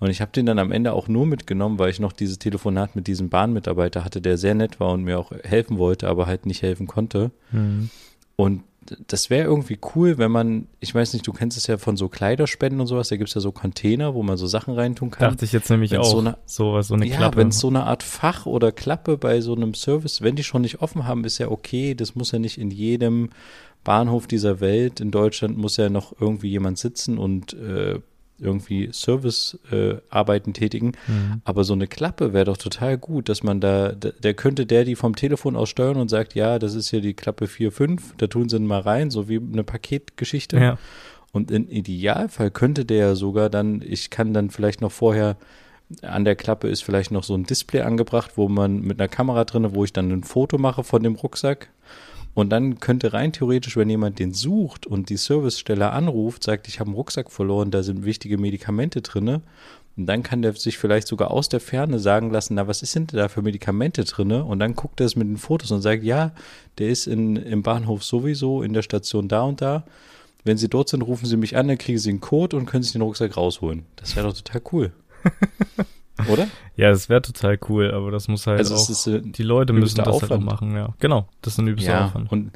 Und 0.00 0.10
ich 0.10 0.20
habe 0.20 0.30
den 0.32 0.46
dann 0.46 0.58
am 0.58 0.72
Ende 0.72 0.92
auch 0.92 1.08
nur 1.08 1.26
mitgenommen, 1.26 1.78
weil 1.78 1.90
ich 1.90 2.00
noch 2.00 2.12
dieses 2.12 2.38
Telefonat 2.38 2.94
mit 2.94 3.06
diesem 3.08 3.28
Bahnmitarbeiter 3.28 4.04
hatte, 4.04 4.20
der 4.20 4.38
sehr 4.38 4.54
nett 4.54 4.80
war 4.80 4.92
und 4.92 5.02
mir 5.02 5.18
auch 5.18 5.32
helfen 5.42 5.76
wollte, 5.78 6.08
aber 6.08 6.26
halt 6.26 6.46
nicht 6.46 6.62
helfen 6.62 6.86
konnte. 6.86 7.30
Mhm. 7.50 7.90
Und 8.36 8.62
das 9.06 9.30
wäre 9.30 9.44
irgendwie 9.46 9.78
cool, 9.94 10.18
wenn 10.18 10.30
man, 10.30 10.66
ich 10.80 10.94
weiß 10.94 11.12
nicht, 11.12 11.26
du 11.26 11.32
kennst 11.32 11.56
es 11.56 11.66
ja 11.66 11.78
von 11.78 11.96
so 11.96 12.08
Kleiderspenden 12.08 12.80
und 12.80 12.86
sowas, 12.86 13.08
da 13.08 13.16
gibt's 13.16 13.34
ja 13.34 13.40
so 13.40 13.52
Container, 13.52 14.14
wo 14.14 14.22
man 14.22 14.36
so 14.36 14.46
Sachen 14.46 14.74
reintun 14.74 15.10
kann. 15.10 15.30
Dachte 15.30 15.44
ich 15.44 15.52
jetzt 15.52 15.70
nämlich 15.70 15.90
Wenn's 15.92 16.06
auch. 16.06 16.10
so 16.12 16.18
eine- 16.18 16.38
so, 16.46 16.80
so 16.82 16.94
eine 16.94 17.06
ja, 17.06 17.16
Klappe. 17.16 17.36
wenn 17.38 17.48
es 17.48 17.58
so 17.58 17.68
eine 17.68 17.84
Art 17.84 18.02
Fach 18.02 18.46
oder 18.46 18.72
Klappe 18.72 19.16
bei 19.18 19.40
so 19.40 19.54
einem 19.54 19.74
Service, 19.74 20.22
wenn 20.22 20.36
die 20.36 20.44
schon 20.44 20.62
nicht 20.62 20.80
offen 20.82 21.06
haben, 21.06 21.24
ist 21.24 21.38
ja 21.38 21.48
okay. 21.50 21.94
Das 21.94 22.14
muss 22.14 22.32
ja 22.32 22.38
nicht 22.38 22.58
in 22.58 22.70
jedem 22.70 23.30
Bahnhof 23.84 24.26
dieser 24.26 24.60
Welt. 24.60 25.00
In 25.00 25.10
Deutschland 25.10 25.56
muss 25.56 25.76
ja 25.76 25.88
noch 25.88 26.12
irgendwie 26.20 26.50
jemand 26.50 26.78
sitzen 26.78 27.18
und 27.18 27.54
äh, 27.54 28.00
irgendwie 28.40 28.90
Servicearbeiten 28.92 29.98
äh, 29.98 30.00
Arbeiten 30.10 30.52
tätigen. 30.52 30.92
Mhm. 31.06 31.40
Aber 31.44 31.64
so 31.64 31.72
eine 31.72 31.86
Klappe 31.86 32.32
wäre 32.32 32.44
doch 32.46 32.56
total 32.56 32.98
gut, 32.98 33.28
dass 33.28 33.42
man 33.42 33.60
da, 33.60 33.92
da- 33.92 34.10
der 34.10 34.34
könnte 34.34 34.66
der 34.66 34.84
die 34.84 34.96
vom 34.96 35.16
Telefon 35.16 35.56
aus 35.56 35.68
steuern 35.68 35.96
und 35.96 36.08
sagt, 36.08 36.34
ja, 36.34 36.58
das 36.58 36.74
ist 36.74 36.90
hier 36.90 37.00
die 37.00 37.14
Klappe 37.14 37.46
4, 37.46 37.72
5, 37.72 38.14
da 38.16 38.26
tun 38.26 38.48
sie 38.48 38.58
mal 38.58 38.80
rein, 38.80 39.10
so 39.10 39.28
wie 39.28 39.38
eine 39.38 39.64
Paketgeschichte. 39.64 40.58
Ja. 40.58 40.78
Und 41.32 41.50
im 41.50 41.68
Idealfall 41.68 42.50
könnte 42.50 42.84
der 42.84 42.98
ja 42.98 43.14
sogar 43.14 43.50
dann, 43.50 43.82
ich 43.86 44.10
kann 44.10 44.32
dann 44.32 44.50
vielleicht 44.50 44.80
noch 44.80 44.92
vorher, 44.92 45.36
an 46.02 46.24
der 46.24 46.36
Klappe 46.36 46.68
ist 46.68 46.82
vielleicht 46.84 47.10
noch 47.10 47.24
so 47.24 47.34
ein 47.34 47.44
Display 47.44 47.80
angebracht, 47.80 48.32
wo 48.36 48.48
man 48.48 48.80
mit 48.80 49.00
einer 49.00 49.08
Kamera 49.08 49.44
drinne, 49.44 49.74
wo 49.74 49.84
ich 49.84 49.92
dann 49.92 50.10
ein 50.10 50.22
Foto 50.22 50.58
mache 50.58 50.84
von 50.84 51.02
dem 51.02 51.14
Rucksack. 51.14 51.70
Und 52.34 52.50
dann 52.50 52.78
könnte 52.78 53.12
rein 53.12 53.32
theoretisch, 53.32 53.76
wenn 53.76 53.90
jemand 53.90 54.18
den 54.18 54.32
sucht 54.32 54.86
und 54.86 55.10
die 55.10 55.16
Servicestelle 55.16 55.90
anruft, 55.90 56.44
sagt, 56.44 56.68
ich 56.68 56.78
habe 56.78 56.88
einen 56.88 56.96
Rucksack 56.96 57.32
verloren, 57.32 57.70
da 57.70 57.82
sind 57.82 58.04
wichtige 58.04 58.38
Medikamente 58.38 59.02
drinne. 59.02 59.42
Und 59.96 60.06
dann 60.06 60.22
kann 60.22 60.42
der 60.42 60.52
sich 60.52 60.78
vielleicht 60.78 61.08
sogar 61.08 61.32
aus 61.32 61.48
der 61.48 61.58
Ferne 61.58 61.98
sagen 61.98 62.30
lassen, 62.30 62.54
na, 62.54 62.68
was 62.68 62.82
ist 62.82 62.94
denn 62.94 63.08
da 63.08 63.26
für 63.26 63.42
Medikamente 63.42 64.04
drinne? 64.04 64.44
Und 64.44 64.60
dann 64.60 64.74
guckt 64.74 65.00
er 65.00 65.06
es 65.06 65.16
mit 65.16 65.26
den 65.26 65.38
Fotos 65.38 65.72
und 65.72 65.82
sagt, 65.82 66.04
ja, 66.04 66.30
der 66.78 66.88
ist 66.88 67.08
in, 67.08 67.34
im 67.34 67.64
Bahnhof 67.64 68.04
sowieso, 68.04 68.62
in 68.62 68.72
der 68.72 68.82
Station 68.82 69.26
da 69.26 69.42
und 69.42 69.60
da. 69.60 69.84
Wenn 70.44 70.56
Sie 70.56 70.68
dort 70.68 70.88
sind, 70.88 71.02
rufen 71.02 71.26
Sie 71.26 71.36
mich 71.36 71.56
an, 71.56 71.66
dann 71.66 71.78
kriegen 71.78 71.98
Sie 71.98 72.10
einen 72.10 72.20
Code 72.20 72.56
und 72.56 72.66
können 72.66 72.84
sich 72.84 72.92
den 72.92 73.02
Rucksack 73.02 73.36
rausholen. 73.36 73.86
Das 73.96 74.14
wäre 74.14 74.28
doch 74.28 74.34
total 74.34 74.62
cool. 74.72 74.92
Oder? 76.28 76.48
ja, 76.76 76.90
das 76.90 77.08
wäre 77.08 77.22
total 77.22 77.58
cool, 77.68 77.92
aber 77.92 78.10
das 78.10 78.28
muss 78.28 78.46
halt 78.46 78.58
Also 78.58 78.74
auch, 78.74 78.80
es 78.80 78.88
ist, 78.90 79.06
äh, 79.06 79.20
die 79.22 79.42
Leute 79.42 79.72
müssen 79.72 79.96
das 79.98 80.06
halt 80.06 80.16
auch 80.16 80.22
Aufwand. 80.22 80.44
machen, 80.44 80.74
ja. 80.74 80.94
Genau, 80.98 81.28
das 81.42 81.54
ist 81.54 81.58
ein 81.58 81.68
übelster 81.68 81.92
ja, 81.92 82.06
Aufwand. 82.06 82.32
und 82.32 82.52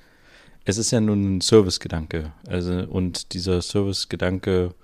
es 0.64 0.78
ist 0.78 0.90
ja 0.90 1.00
nun 1.00 1.36
ein 1.36 1.40
Servicegedanke. 1.40 2.32
Also, 2.46 2.72
und 2.88 3.32
dieser 3.34 3.60
Servicegedanke 3.62 4.74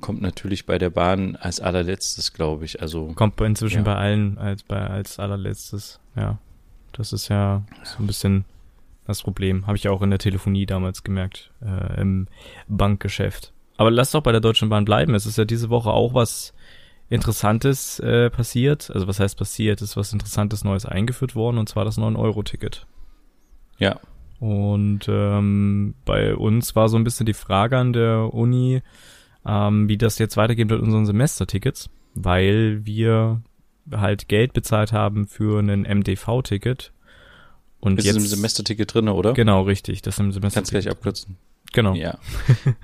kommt 0.00 0.22
natürlich 0.22 0.64
bei 0.64 0.78
der 0.78 0.90
Bahn 0.90 1.36
als 1.36 1.60
allerletztes, 1.60 2.32
glaube 2.32 2.64
ich. 2.64 2.80
Also, 2.80 3.08
Kommt 3.14 3.40
inzwischen 3.40 3.78
Ja. 3.78 3.82
bei 3.82 3.96
allen 3.96 4.38
als 4.38 4.62
bei 4.62 4.78
als 4.86 5.18
allerletztes, 5.18 6.00
ja. 6.16 6.38
Das 6.92 7.12
ist 7.12 7.28
ja 7.28 7.62
so 7.84 8.02
ein 8.02 8.06
bisschen 8.06 8.44
das 9.06 9.22
Problem. 9.22 9.66
Habe 9.66 9.76
ich 9.76 9.84
ja 9.84 9.90
auch 9.90 10.02
in 10.02 10.10
der 10.10 10.18
Telefonie 10.18 10.66
damals 10.66 11.02
gemerkt, 11.04 11.50
äh, 11.62 12.00
im 12.00 12.26
Bankgeschäft. 12.68 13.52
Aber 13.76 13.90
lass 13.90 14.10
doch 14.10 14.22
bei 14.22 14.32
der 14.32 14.40
Deutschen 14.40 14.68
Bahn 14.68 14.84
bleiben. 14.84 15.14
Es 15.14 15.26
ist 15.26 15.38
ja 15.38 15.44
diese 15.44 15.70
Woche 15.70 15.90
auch 15.90 16.14
was 16.14 16.52
Interessantes 17.10 17.98
äh, 18.00 18.30
passiert. 18.30 18.90
Also 18.92 19.06
was 19.06 19.20
heißt 19.20 19.38
passiert? 19.38 19.80
Ist 19.82 19.96
was 19.96 20.12
Interessantes 20.12 20.64
Neues 20.64 20.84
eingeführt 20.86 21.34
worden 21.34 21.58
und 21.58 21.68
zwar 21.68 21.84
das 21.84 21.98
9-Euro-Ticket. 21.98 22.86
ja, 23.78 23.98
Und 24.40 25.06
ähm, 25.08 25.94
bei 26.04 26.34
uns 26.36 26.76
war 26.76 26.88
so 26.88 26.96
ein 26.96 27.04
bisschen 27.04 27.26
die 27.26 27.34
Frage 27.34 27.78
an 27.78 27.92
der 27.92 28.32
Uni, 28.34 28.82
ähm, 29.46 29.88
wie 29.88 29.96
das 29.96 30.18
jetzt 30.18 30.36
weitergeht 30.36 30.70
mit 30.70 30.80
unseren 30.80 31.06
Semestertickets, 31.06 31.88
weil 32.14 32.84
wir 32.84 33.40
halt 33.90 34.28
Geld 34.28 34.52
bezahlt 34.52 34.92
haben 34.92 35.26
für 35.26 35.60
ein 35.60 35.82
MDV-Ticket. 35.82 36.92
Und 37.80 37.98
ist 37.98 38.06
jetzt 38.06 38.16
im 38.16 38.26
Semesterticket 38.26 38.92
drin, 38.92 39.08
oder? 39.08 39.32
Genau, 39.32 39.62
richtig. 39.62 40.02
Das 40.02 40.18
im 40.18 40.26
Kannst 40.26 40.34
Semesterticket. 40.40 40.82
gleich 40.82 40.90
abkürzen. 40.90 41.36
Genau. 41.72 41.94
Ja. 41.94 42.18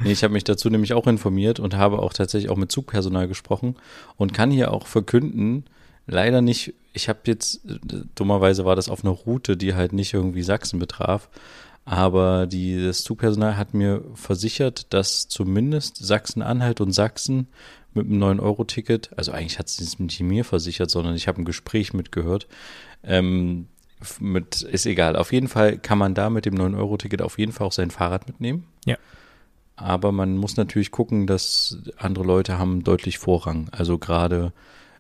Nee, 0.03 0.13
ich 0.13 0.23
habe 0.23 0.35
mich 0.35 0.45
dazu 0.45 0.69
nämlich 0.69 0.93
auch 0.93 1.07
informiert 1.07 1.59
und 1.59 1.75
habe 1.75 2.01
auch 2.01 2.13
tatsächlich 2.13 2.51
auch 2.51 2.57
mit 2.57 2.71
Zugpersonal 2.71 3.29
gesprochen 3.29 3.77
und 4.17 4.35
kann 4.35 4.51
hier 4.51 4.73
auch 4.73 4.87
verkünden, 4.87 5.65
Leider 6.07 6.43
nicht. 6.43 6.75
Ich 6.93 7.09
habe 7.09 7.21
jetzt, 7.27 7.61
dummerweise 8.15 8.65
war 8.65 8.77
das 8.77 8.89
auf 8.89 9.05
einer 9.05 9.13
Route, 9.13 9.57
die 9.57 9.75
halt 9.75 9.93
nicht 9.93 10.15
irgendwie 10.15 10.43
Sachsen 10.43 10.79
betraf. 10.79 11.29
Aber 11.85 12.47
die, 12.47 12.83
das 12.83 13.03
Zugpersonal 13.03 13.57
hat 13.57 13.75
mir 13.75 14.05
versichert, 14.15 14.93
dass 14.93 15.29
zumindest 15.29 15.97
Sachsen-Anhalt 15.97 16.81
und 16.81 16.93
Sachsen 16.93 17.49
mit 17.95 18.07
einem 18.07 18.23
9-Euro-Ticket, 18.23 19.11
also 19.17 19.33
eigentlich 19.33 19.59
hat 19.59 19.69
es 19.69 19.99
nicht 19.99 20.21
mir 20.21 20.45
versichert, 20.45 20.91
sondern 20.91 21.15
ich 21.15 21.29
habe 21.29 21.41
ein 21.41 21.45
Gespräch 21.45 21.93
mitgehört, 21.93 22.49
ähm, 23.03 23.69
mit, 24.21 24.63
ist 24.63 24.87
egal. 24.87 25.17
Auf 25.17 25.33
jeden 25.33 25.49
Fall 25.49 25.79
kann 25.79 25.99
man 25.99 26.15
da 26.15 26.31
mit 26.31 26.45
dem 26.45 26.55
9-Euro-Ticket 26.55 27.23
auf 27.23 27.39
jeden 27.39 27.53
Fall 27.53 27.67
auch 27.67 27.73
sein 27.73 27.91
Fahrrad 27.91 28.27
mitnehmen. 28.27 28.67
Ja. 28.85 28.97
Aber 29.77 30.13
man 30.13 30.37
muss 30.37 30.57
natürlich 30.57 30.91
gucken, 30.91 31.27
dass 31.27 31.79
andere 31.97 32.25
Leute 32.25 32.59
haben 32.59 32.85
deutlich 32.85 33.19
Vorrang. 33.19 33.69
Also 33.73 33.99
gerade 33.99 34.53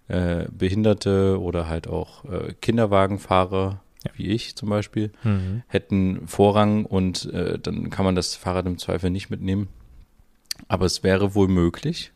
äh, 0.09 0.47
Behinderte 0.51 1.41
oder 1.41 1.69
halt 1.69 1.87
auch 1.89 2.25
äh, 2.25 2.55
Kinderwagenfahrer, 2.61 3.81
ja. 4.05 4.11
wie 4.17 4.29
ich 4.29 4.57
zum 4.57 4.71
Beispiel, 4.71 5.13
mhm. 5.23 5.63
hätten 5.69 6.27
Vorrang 6.27 6.87
und 6.87 7.33
äh, 7.33 7.59
dann 7.59 7.91
kann 7.91 8.05
man 8.05 8.15
das 8.15 8.35
Fahrrad 8.35 8.67
im 8.67 8.79
Zweifel 8.79 9.11
nicht 9.11 9.31
mitnehmen. 9.31 9.69
Aber 10.69 10.87
es 10.87 11.03
wäre 11.03 11.35
wohl 11.35 11.49
möglich, 11.49 12.13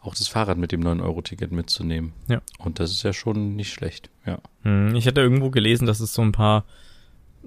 auch 0.00 0.14
das 0.14 0.28
Fahrrad 0.28 0.58
mit 0.58 0.72
dem 0.72 0.82
9-Euro-Ticket 0.82 1.52
mitzunehmen. 1.52 2.12
Ja. 2.28 2.40
Und 2.58 2.80
das 2.80 2.90
ist 2.90 3.02
ja 3.02 3.12
schon 3.12 3.56
nicht 3.56 3.72
schlecht, 3.72 4.10
ja. 4.26 4.38
Mhm. 4.62 4.94
Ich 4.94 5.06
hatte 5.06 5.20
irgendwo 5.20 5.50
gelesen, 5.50 5.86
dass 5.86 6.00
es 6.00 6.14
so 6.14 6.22
ein 6.22 6.32
paar 6.32 6.64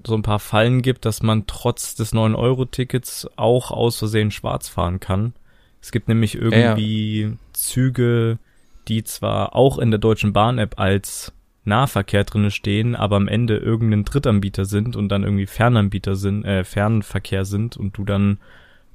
so 0.03 0.15
ein 0.15 0.23
paar 0.23 0.39
Fallen 0.39 0.81
gibt, 0.81 1.05
dass 1.05 1.21
man 1.21 1.45
trotz 1.45 1.93
des 1.93 2.13
9-Euro-Tickets 2.13 3.29
auch 3.35 3.69
aus 3.69 3.97
Versehen 3.97 4.31
schwarz 4.31 4.67
fahren 4.67 4.99
kann. 4.99 5.33
Es 5.81 5.91
gibt 5.91 6.07
nämlich 6.07 6.35
irgendwie 6.35 7.21
ja, 7.21 7.27
ja. 7.27 7.35
Züge, 7.53 8.39
die 8.87 9.03
zwar 9.03 9.55
auch 9.55 9.77
in 9.77 9.91
der 9.91 9.99
Deutschen 9.99 10.33
Bahn-App 10.33 10.79
als 10.79 11.31
Nahverkehr 11.65 12.23
drinne 12.23 12.51
stehen, 12.51 12.95
aber 12.95 13.15
am 13.15 13.27
Ende 13.27 13.57
irgendein 13.57 14.03
Drittanbieter 14.03 14.65
sind 14.65 14.95
und 14.95 15.09
dann 15.09 15.23
irgendwie 15.23 15.45
Fernanbieter 15.45 16.15
sind, 16.15 16.43
äh, 16.43 16.63
Fernverkehr 16.63 17.45
sind 17.45 17.77
und 17.77 17.97
du 17.97 18.03
dann 18.03 18.39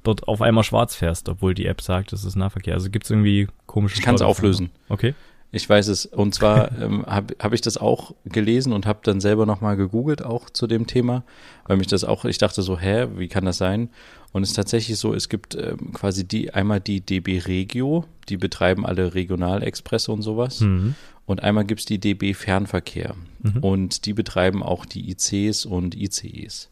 dort 0.03 0.27
auf 0.27 0.41
einmal 0.41 0.63
schwarz 0.63 0.95
fährst, 0.95 1.29
obwohl 1.29 1.53
die 1.53 1.65
App 1.65 1.81
sagt, 1.81 2.13
es 2.13 2.23
ist 2.23 2.35
Nahverkehr. 2.35 2.73
Also 2.73 2.89
gibt's 2.89 3.09
irgendwie 3.09 3.47
komische 3.65 3.97
Ich 3.97 4.01
kann 4.01 4.15
es 4.15 4.21
auflösen. 4.21 4.69
Okay. 4.87 5.13
Ich 5.51 5.67
weiß 5.67 5.87
es. 5.87 6.05
Und 6.05 6.35
zwar 6.35 6.71
ähm, 6.81 7.05
habe 7.05 7.35
hab 7.39 7.53
ich 7.53 7.61
das 7.61 7.77
auch 7.77 8.13
gelesen 8.25 8.73
und 8.73 8.85
habe 8.85 8.99
dann 9.03 9.19
selber 9.19 9.45
nochmal 9.45 9.75
gegoogelt, 9.77 10.23
auch 10.23 10.49
zu 10.49 10.67
dem 10.67 10.87
Thema, 10.87 11.23
weil 11.65 11.77
mich 11.77 11.87
das 11.87 12.03
auch, 12.03 12.25
ich 12.25 12.37
dachte 12.37 12.61
so, 12.61 12.79
hä, 12.79 13.07
wie 13.15 13.27
kann 13.27 13.45
das 13.45 13.57
sein? 13.57 13.89
Und 14.31 14.43
es 14.43 14.49
ist 14.49 14.55
tatsächlich 14.55 14.97
so, 14.99 15.13
es 15.13 15.27
gibt 15.27 15.55
ähm, 15.55 15.91
quasi 15.93 16.27
die, 16.27 16.53
einmal 16.53 16.79
die 16.79 17.01
DB 17.01 17.39
Regio, 17.39 18.05
die 18.29 18.37
betreiben 18.37 18.85
alle 18.85 19.15
Regionalexpresse 19.15 20.11
und 20.11 20.21
sowas. 20.21 20.61
Mhm. 20.61 20.95
Und 21.25 21.43
einmal 21.43 21.65
gibt's 21.65 21.85
die 21.85 21.99
DB 21.99 22.33
Fernverkehr. 22.33 23.15
Mhm. 23.41 23.63
Und 23.63 24.05
die 24.05 24.13
betreiben 24.13 24.61
auch 24.61 24.85
die 24.85 25.09
ICs 25.09 25.65
und 25.65 25.95
ICEs. 25.95 26.69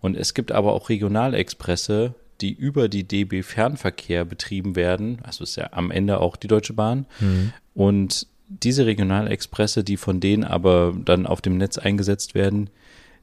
Und 0.00 0.16
es 0.16 0.34
gibt 0.34 0.52
aber 0.52 0.72
auch 0.72 0.88
Regionalexpresse, 0.88 2.14
die 2.44 2.52
über 2.52 2.90
die 2.90 3.04
DB 3.04 3.42
Fernverkehr 3.42 4.26
betrieben 4.26 4.76
werden. 4.76 5.18
Also 5.22 5.44
ist 5.44 5.56
ja 5.56 5.70
am 5.72 5.90
Ende 5.90 6.20
auch 6.20 6.36
die 6.36 6.46
Deutsche 6.46 6.74
Bahn. 6.74 7.06
Mhm. 7.20 7.52
Und 7.72 8.26
diese 8.48 8.84
Regionalexpresse, 8.84 9.82
die 9.82 9.96
von 9.96 10.20
denen 10.20 10.44
aber 10.44 10.94
dann 11.02 11.26
auf 11.26 11.40
dem 11.40 11.56
Netz 11.56 11.78
eingesetzt 11.78 12.34
werden, 12.34 12.68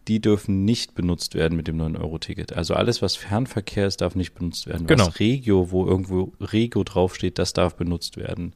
die 0.07 0.19
dürfen 0.19 0.65
nicht 0.65 0.95
benutzt 0.95 1.35
werden 1.35 1.55
mit 1.55 1.67
dem 1.67 1.77
9-Euro-Ticket. 1.77 2.53
Also 2.53 2.73
alles, 2.73 3.03
was 3.03 3.15
Fernverkehr 3.15 3.85
ist, 3.85 4.01
darf 4.01 4.15
nicht 4.15 4.33
benutzt 4.33 4.65
werden. 4.65 4.87
Genau. 4.87 5.05
Was 5.05 5.19
Regio, 5.19 5.69
wo 5.69 5.85
irgendwo 5.85 6.33
Regio 6.39 6.83
draufsteht, 6.83 7.37
das 7.37 7.53
darf 7.53 7.75
benutzt 7.75 8.17
werden. 8.17 8.53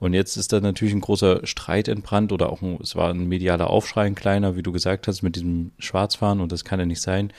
Und 0.00 0.12
jetzt 0.12 0.36
ist 0.36 0.52
da 0.52 0.60
natürlich 0.60 0.92
ein 0.92 1.00
großer 1.00 1.46
Streit 1.46 1.86
entbrannt 1.86 2.32
oder 2.32 2.50
auch 2.50 2.62
ein, 2.62 2.80
es 2.82 2.96
war 2.96 3.10
ein 3.10 3.28
medialer 3.28 3.70
Aufschrei, 3.70 4.06
ein 4.06 4.16
kleiner, 4.16 4.56
wie 4.56 4.64
du 4.64 4.72
gesagt 4.72 5.06
hast, 5.06 5.22
mit 5.22 5.36
diesem 5.36 5.70
Schwarzfahren 5.78 6.40
und 6.40 6.50
das 6.50 6.64
kann 6.64 6.80
ja 6.80 6.86
nicht 6.86 7.00
sein. 7.00 7.32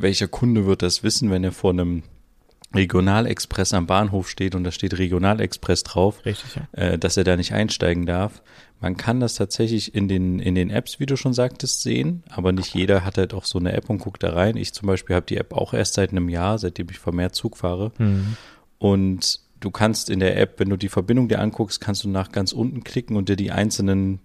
Welcher 0.00 0.28
Kunde 0.28 0.66
wird 0.66 0.82
das 0.82 1.02
wissen, 1.02 1.30
wenn 1.30 1.44
er 1.44 1.52
vor 1.52 1.70
einem 1.70 2.02
Regionalexpress 2.74 3.72
am 3.72 3.86
Bahnhof 3.86 4.28
steht 4.28 4.54
und 4.54 4.62
da 4.62 4.70
steht 4.70 4.98
Regionalexpress 4.98 5.84
drauf, 5.84 6.24
Richtig, 6.26 6.56
ja. 6.56 6.68
äh, 6.72 6.98
dass 6.98 7.16
er 7.16 7.24
da 7.24 7.36
nicht 7.36 7.52
einsteigen 7.52 8.04
darf. 8.04 8.42
Man 8.80 8.96
kann 8.96 9.20
das 9.20 9.34
tatsächlich 9.34 9.94
in 9.94 10.06
den, 10.06 10.38
in 10.38 10.54
den 10.54 10.70
Apps, 10.70 11.00
wie 11.00 11.06
du 11.06 11.16
schon 11.16 11.32
sagtest, 11.32 11.82
sehen, 11.82 12.22
aber 12.28 12.52
nicht 12.52 12.74
jeder 12.74 13.04
hat 13.04 13.18
halt 13.18 13.34
auch 13.34 13.44
so 13.44 13.58
eine 13.58 13.72
App 13.72 13.88
und 13.88 13.98
guckt 13.98 14.22
da 14.22 14.34
rein. 14.34 14.56
Ich 14.56 14.72
zum 14.74 14.86
Beispiel 14.86 15.16
habe 15.16 15.26
die 15.26 15.38
App 15.38 15.52
auch 15.52 15.72
erst 15.72 15.94
seit 15.94 16.10
einem 16.10 16.28
Jahr, 16.28 16.58
seitdem 16.58 16.88
ich 16.90 16.98
vermehrt 16.98 17.34
Zug 17.34 17.56
fahre. 17.56 17.92
Mhm. 17.98 18.36
Und 18.78 19.40
du 19.58 19.70
kannst 19.70 20.10
in 20.10 20.20
der 20.20 20.38
App, 20.38 20.60
wenn 20.60 20.68
du 20.68 20.76
die 20.76 20.90
Verbindung 20.90 21.28
dir 21.28 21.40
anguckst, 21.40 21.80
kannst 21.80 22.04
du 22.04 22.08
nach 22.08 22.30
ganz 22.30 22.52
unten 22.52 22.84
klicken 22.84 23.16
und 23.16 23.28
dir 23.28 23.36
die 23.36 23.50
einzelnen, 23.50 24.20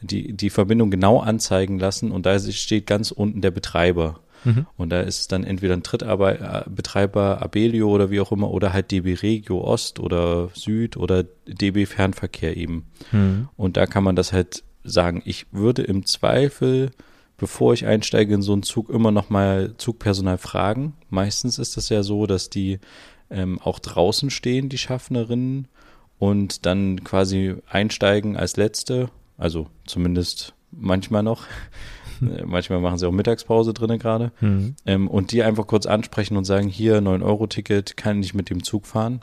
die, 0.00 0.32
die 0.32 0.50
Verbindung 0.50 0.90
genau 0.90 1.20
anzeigen 1.20 1.78
lassen 1.78 2.10
und 2.10 2.26
da 2.26 2.38
steht 2.40 2.86
ganz 2.86 3.12
unten 3.12 3.40
der 3.42 3.52
Betreiber. 3.52 4.18
Mhm. 4.44 4.66
Und 4.76 4.90
da 4.90 5.00
ist 5.00 5.20
es 5.20 5.28
dann 5.28 5.44
entweder 5.44 5.74
ein 5.74 5.82
Drittbetreiber 5.82 7.38
äh, 7.40 7.44
Abelio 7.44 7.90
oder 7.90 8.10
wie 8.10 8.20
auch 8.20 8.32
immer 8.32 8.50
oder 8.50 8.72
halt 8.72 8.90
DB 8.90 9.14
Regio 9.14 9.62
Ost 9.62 10.00
oder 10.00 10.50
Süd 10.54 10.96
oder 10.96 11.24
DB 11.46 11.86
Fernverkehr 11.86 12.56
eben. 12.56 12.86
Mhm. 13.10 13.48
Und 13.56 13.76
da 13.76 13.86
kann 13.86 14.04
man 14.04 14.16
das 14.16 14.32
halt 14.32 14.64
sagen. 14.84 15.22
Ich 15.24 15.46
würde 15.52 15.82
im 15.82 16.06
Zweifel, 16.06 16.90
bevor 17.36 17.74
ich 17.74 17.86
einsteige 17.86 18.34
in 18.34 18.42
so 18.42 18.52
einen 18.52 18.62
Zug, 18.62 18.90
immer 18.90 19.10
noch 19.10 19.30
mal 19.30 19.74
Zugpersonal 19.78 20.38
fragen. 20.38 20.94
Meistens 21.08 21.58
ist 21.58 21.76
das 21.76 21.88
ja 21.88 22.02
so, 22.02 22.26
dass 22.26 22.50
die 22.50 22.78
ähm, 23.30 23.58
auch 23.60 23.78
draußen 23.78 24.30
stehen, 24.30 24.68
die 24.68 24.78
Schaffnerinnen, 24.78 25.68
und 26.22 26.66
dann 26.66 27.02
quasi 27.02 27.56
einsteigen 27.68 28.36
als 28.36 28.56
Letzte. 28.56 29.10
Also 29.38 29.66
zumindest 29.86 30.54
manchmal 30.70 31.24
noch. 31.24 31.46
Äh, 32.28 32.44
manchmal 32.46 32.80
machen 32.80 32.98
sie 32.98 33.06
auch 33.06 33.12
Mittagspause 33.12 33.72
drinnen 33.72 33.98
gerade. 33.98 34.32
Mhm. 34.40 34.74
Ähm, 34.86 35.08
und 35.08 35.32
die 35.32 35.42
einfach 35.42 35.66
kurz 35.66 35.86
ansprechen 35.86 36.36
und 36.36 36.44
sagen, 36.44 36.68
hier 36.68 37.00
9-Euro-Ticket, 37.00 37.96
kann 37.96 38.22
ich 38.22 38.34
mit 38.34 38.50
dem 38.50 38.62
Zug 38.62 38.86
fahren. 38.86 39.22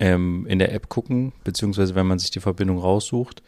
Ähm, 0.00 0.46
in 0.48 0.58
der 0.58 0.72
App 0.72 0.88
gucken, 0.88 1.32
beziehungsweise 1.44 1.94
wenn 1.94 2.06
man 2.06 2.18
sich 2.18 2.30
die 2.30 2.40
Verbindung 2.40 2.78
raussucht, 2.78 3.42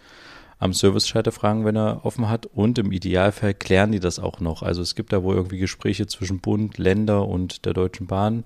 am 0.61 0.75
Service-Schalter 0.75 1.33
fragen, 1.33 1.65
wenn 1.65 1.77
er 1.77 2.05
offen 2.05 2.29
hat. 2.29 2.47
Und 2.47 2.79
im 2.79 2.93
Idealfall 2.93 3.55
klären 3.55 3.93
die 3.93 4.01
das 4.01 4.19
auch 4.19 4.41
noch. 4.41 4.63
Also 4.63 4.83
es 4.83 4.95
gibt 4.95 5.13
da 5.13 5.23
wohl 5.23 5.35
irgendwie 5.35 5.59
Gespräche 5.59 6.07
zwischen 6.07 6.41
Bund, 6.41 6.79
Länder 6.79 7.27
und 7.27 7.65
der 7.65 7.73
Deutschen 7.73 8.07
Bahn. 8.07 8.45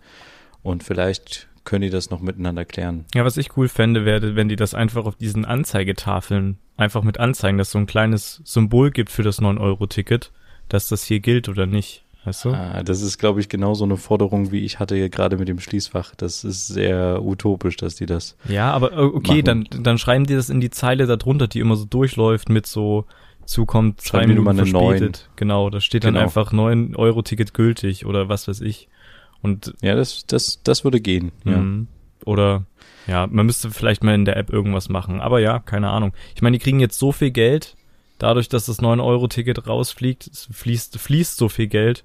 Und 0.63 0.85
vielleicht 0.85 1.49
können 1.65 1.83
die 1.83 1.91
das 1.91 2.11
noch 2.11 2.21
miteinander 2.21 2.65
klären. 2.65 3.07
Ja, 3.15 3.25
was 3.25 3.37
ich 3.37 3.57
cool 3.57 3.69
fände, 3.69 4.05
wäre, 4.05 4.37
wenn 4.37 4.49
die 4.49 4.57
das 4.57 4.75
einfach 4.75 5.07
auf 5.07 5.17
diesen 5.17 5.45
Anzeigetafeln 5.45 6.59
einfach 6.77 7.03
mit 7.03 7.19
anzeigen, 7.19 7.59
dass 7.59 7.71
so 7.71 7.79
ein 7.79 7.87
kleines 7.87 8.43
Symbol 8.45 8.91
gibt 8.91 9.11
für 9.11 9.23
das 9.23 9.41
9-Euro-Ticket, 9.41 10.33
dass 10.69 10.89
das 10.89 11.05
hier 11.05 11.21
gilt 11.21 11.49
oder 11.49 11.67
nicht. 11.67 12.05
Weißt 12.25 12.47
du? 12.47 12.51
Ah, 12.53 12.83
das 12.83 13.03
ist, 13.03 13.19
glaube 13.19 13.41
ich, 13.41 13.51
genau 13.51 13.75
so 13.75 13.85
eine 13.85 13.99
Forderung, 13.99 14.51
wie 14.51 14.61
ich 14.61 14.79
hatte 14.79 15.11
gerade 15.11 15.37
mit 15.37 15.49
dem 15.49 15.61
Schließfach. 15.61 16.15
Das 16.15 16.43
ist 16.43 16.69
sehr 16.69 17.23
utopisch, 17.23 17.77
dass 17.77 17.97
die 17.97 18.07
das. 18.07 18.37
Ja, 18.49 18.71
aber 18.73 18.93
äh, 18.93 18.97
okay, 18.97 19.43
machen. 19.43 19.67
dann, 19.71 19.83
dann 19.83 19.99
schreiben 19.99 20.25
die 20.25 20.35
das 20.35 20.49
in 20.49 20.61
die 20.61 20.71
Zeile 20.71 21.07
darunter, 21.07 21.49
die 21.49 21.61
immer 21.61 21.77
so 21.77 21.85
durchläuft 21.85 22.49
mit 22.49 22.67
so 22.67 23.05
zukommt 23.45 24.01
zwei 24.01 24.27
Minuten 24.27 24.57
verspätet. 24.57 25.29
Genau, 25.37 25.69
da 25.69 25.83
steht 25.83 26.05
dann 26.05 26.15
genau. 26.15 26.25
einfach 26.25 26.51
9 26.51 26.97
Euro 26.97 27.21
Ticket 27.21 27.53
gültig 27.53 28.07
oder 28.07 28.31
was 28.31 28.49
weiß 28.49 28.63
ich. 28.63 28.89
Und 29.45 29.75
ja, 29.83 29.95
das, 29.95 30.25
das, 30.27 30.63
das 30.63 30.85
würde 30.85 31.03
gehen. 31.03 31.31
Ja. 31.45 31.59
Mhm. 31.59 31.87
Oder 32.25 32.65
ja, 33.07 33.27
man 33.27 33.45
müsste 33.45 33.71
vielleicht 33.71 34.03
mal 34.03 34.15
in 34.15 34.25
der 34.25 34.39
App 34.39 34.49
irgendwas 34.49 34.89
machen. 34.89 35.21
Aber 35.21 35.39
ja, 35.39 35.59
keine 35.59 35.91
Ahnung. 35.91 36.15
Ich 36.35 36.41
meine, 36.41 36.57
die 36.57 36.63
kriegen 36.63 36.81
jetzt 36.81 36.99
so 36.99 37.13
viel 37.13 37.31
Geld, 37.31 37.77
dadurch, 38.17 38.49
dass 38.49 38.65
das 38.65 38.81
9-Euro-Ticket 38.81 39.69
rausfliegt, 39.69 40.31
fließt, 40.51 40.99
fließt 40.99 41.37
so 41.37 41.51
viel 41.51 41.67
Geld. 41.67 42.05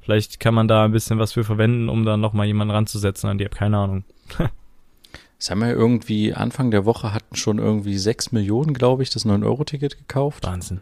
Vielleicht 0.00 0.40
kann 0.40 0.52
man 0.52 0.66
da 0.66 0.84
ein 0.84 0.90
bisschen 0.90 1.20
was 1.20 1.34
für 1.34 1.44
verwenden, 1.44 1.88
um 1.88 2.04
da 2.04 2.16
nochmal 2.16 2.46
jemanden 2.48 2.74
ranzusetzen 2.74 3.30
an 3.30 3.38
die 3.38 3.44
App. 3.44 3.54
Keine 3.54 3.78
Ahnung. 3.78 4.04
Das 5.38 5.50
haben 5.50 5.60
wir 5.60 5.70
irgendwie 5.70 6.34
Anfang 6.34 6.72
der 6.72 6.84
Woche 6.84 7.14
hatten 7.14 7.36
schon 7.36 7.58
irgendwie 7.58 7.96
6 7.96 8.32
Millionen, 8.32 8.74
glaube 8.74 9.04
ich, 9.04 9.10
das 9.10 9.24
9-Euro-Ticket 9.24 9.96
gekauft. 9.96 10.44
Wahnsinn. 10.44 10.80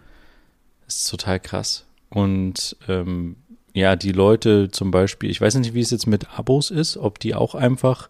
Das 0.86 0.96
ist 0.96 1.10
total 1.10 1.38
krass. 1.38 1.84
Und 2.08 2.76
ähm, 2.88 3.36
ja, 3.78 3.96
die 3.96 4.12
Leute 4.12 4.70
zum 4.70 4.90
Beispiel, 4.90 5.30
ich 5.30 5.40
weiß 5.40 5.54
nicht, 5.56 5.72
wie 5.72 5.80
es 5.80 5.90
jetzt 5.90 6.06
mit 6.06 6.38
Abos 6.38 6.70
ist, 6.70 6.96
ob 6.96 7.18
die 7.18 7.34
auch 7.34 7.54
einfach 7.54 8.08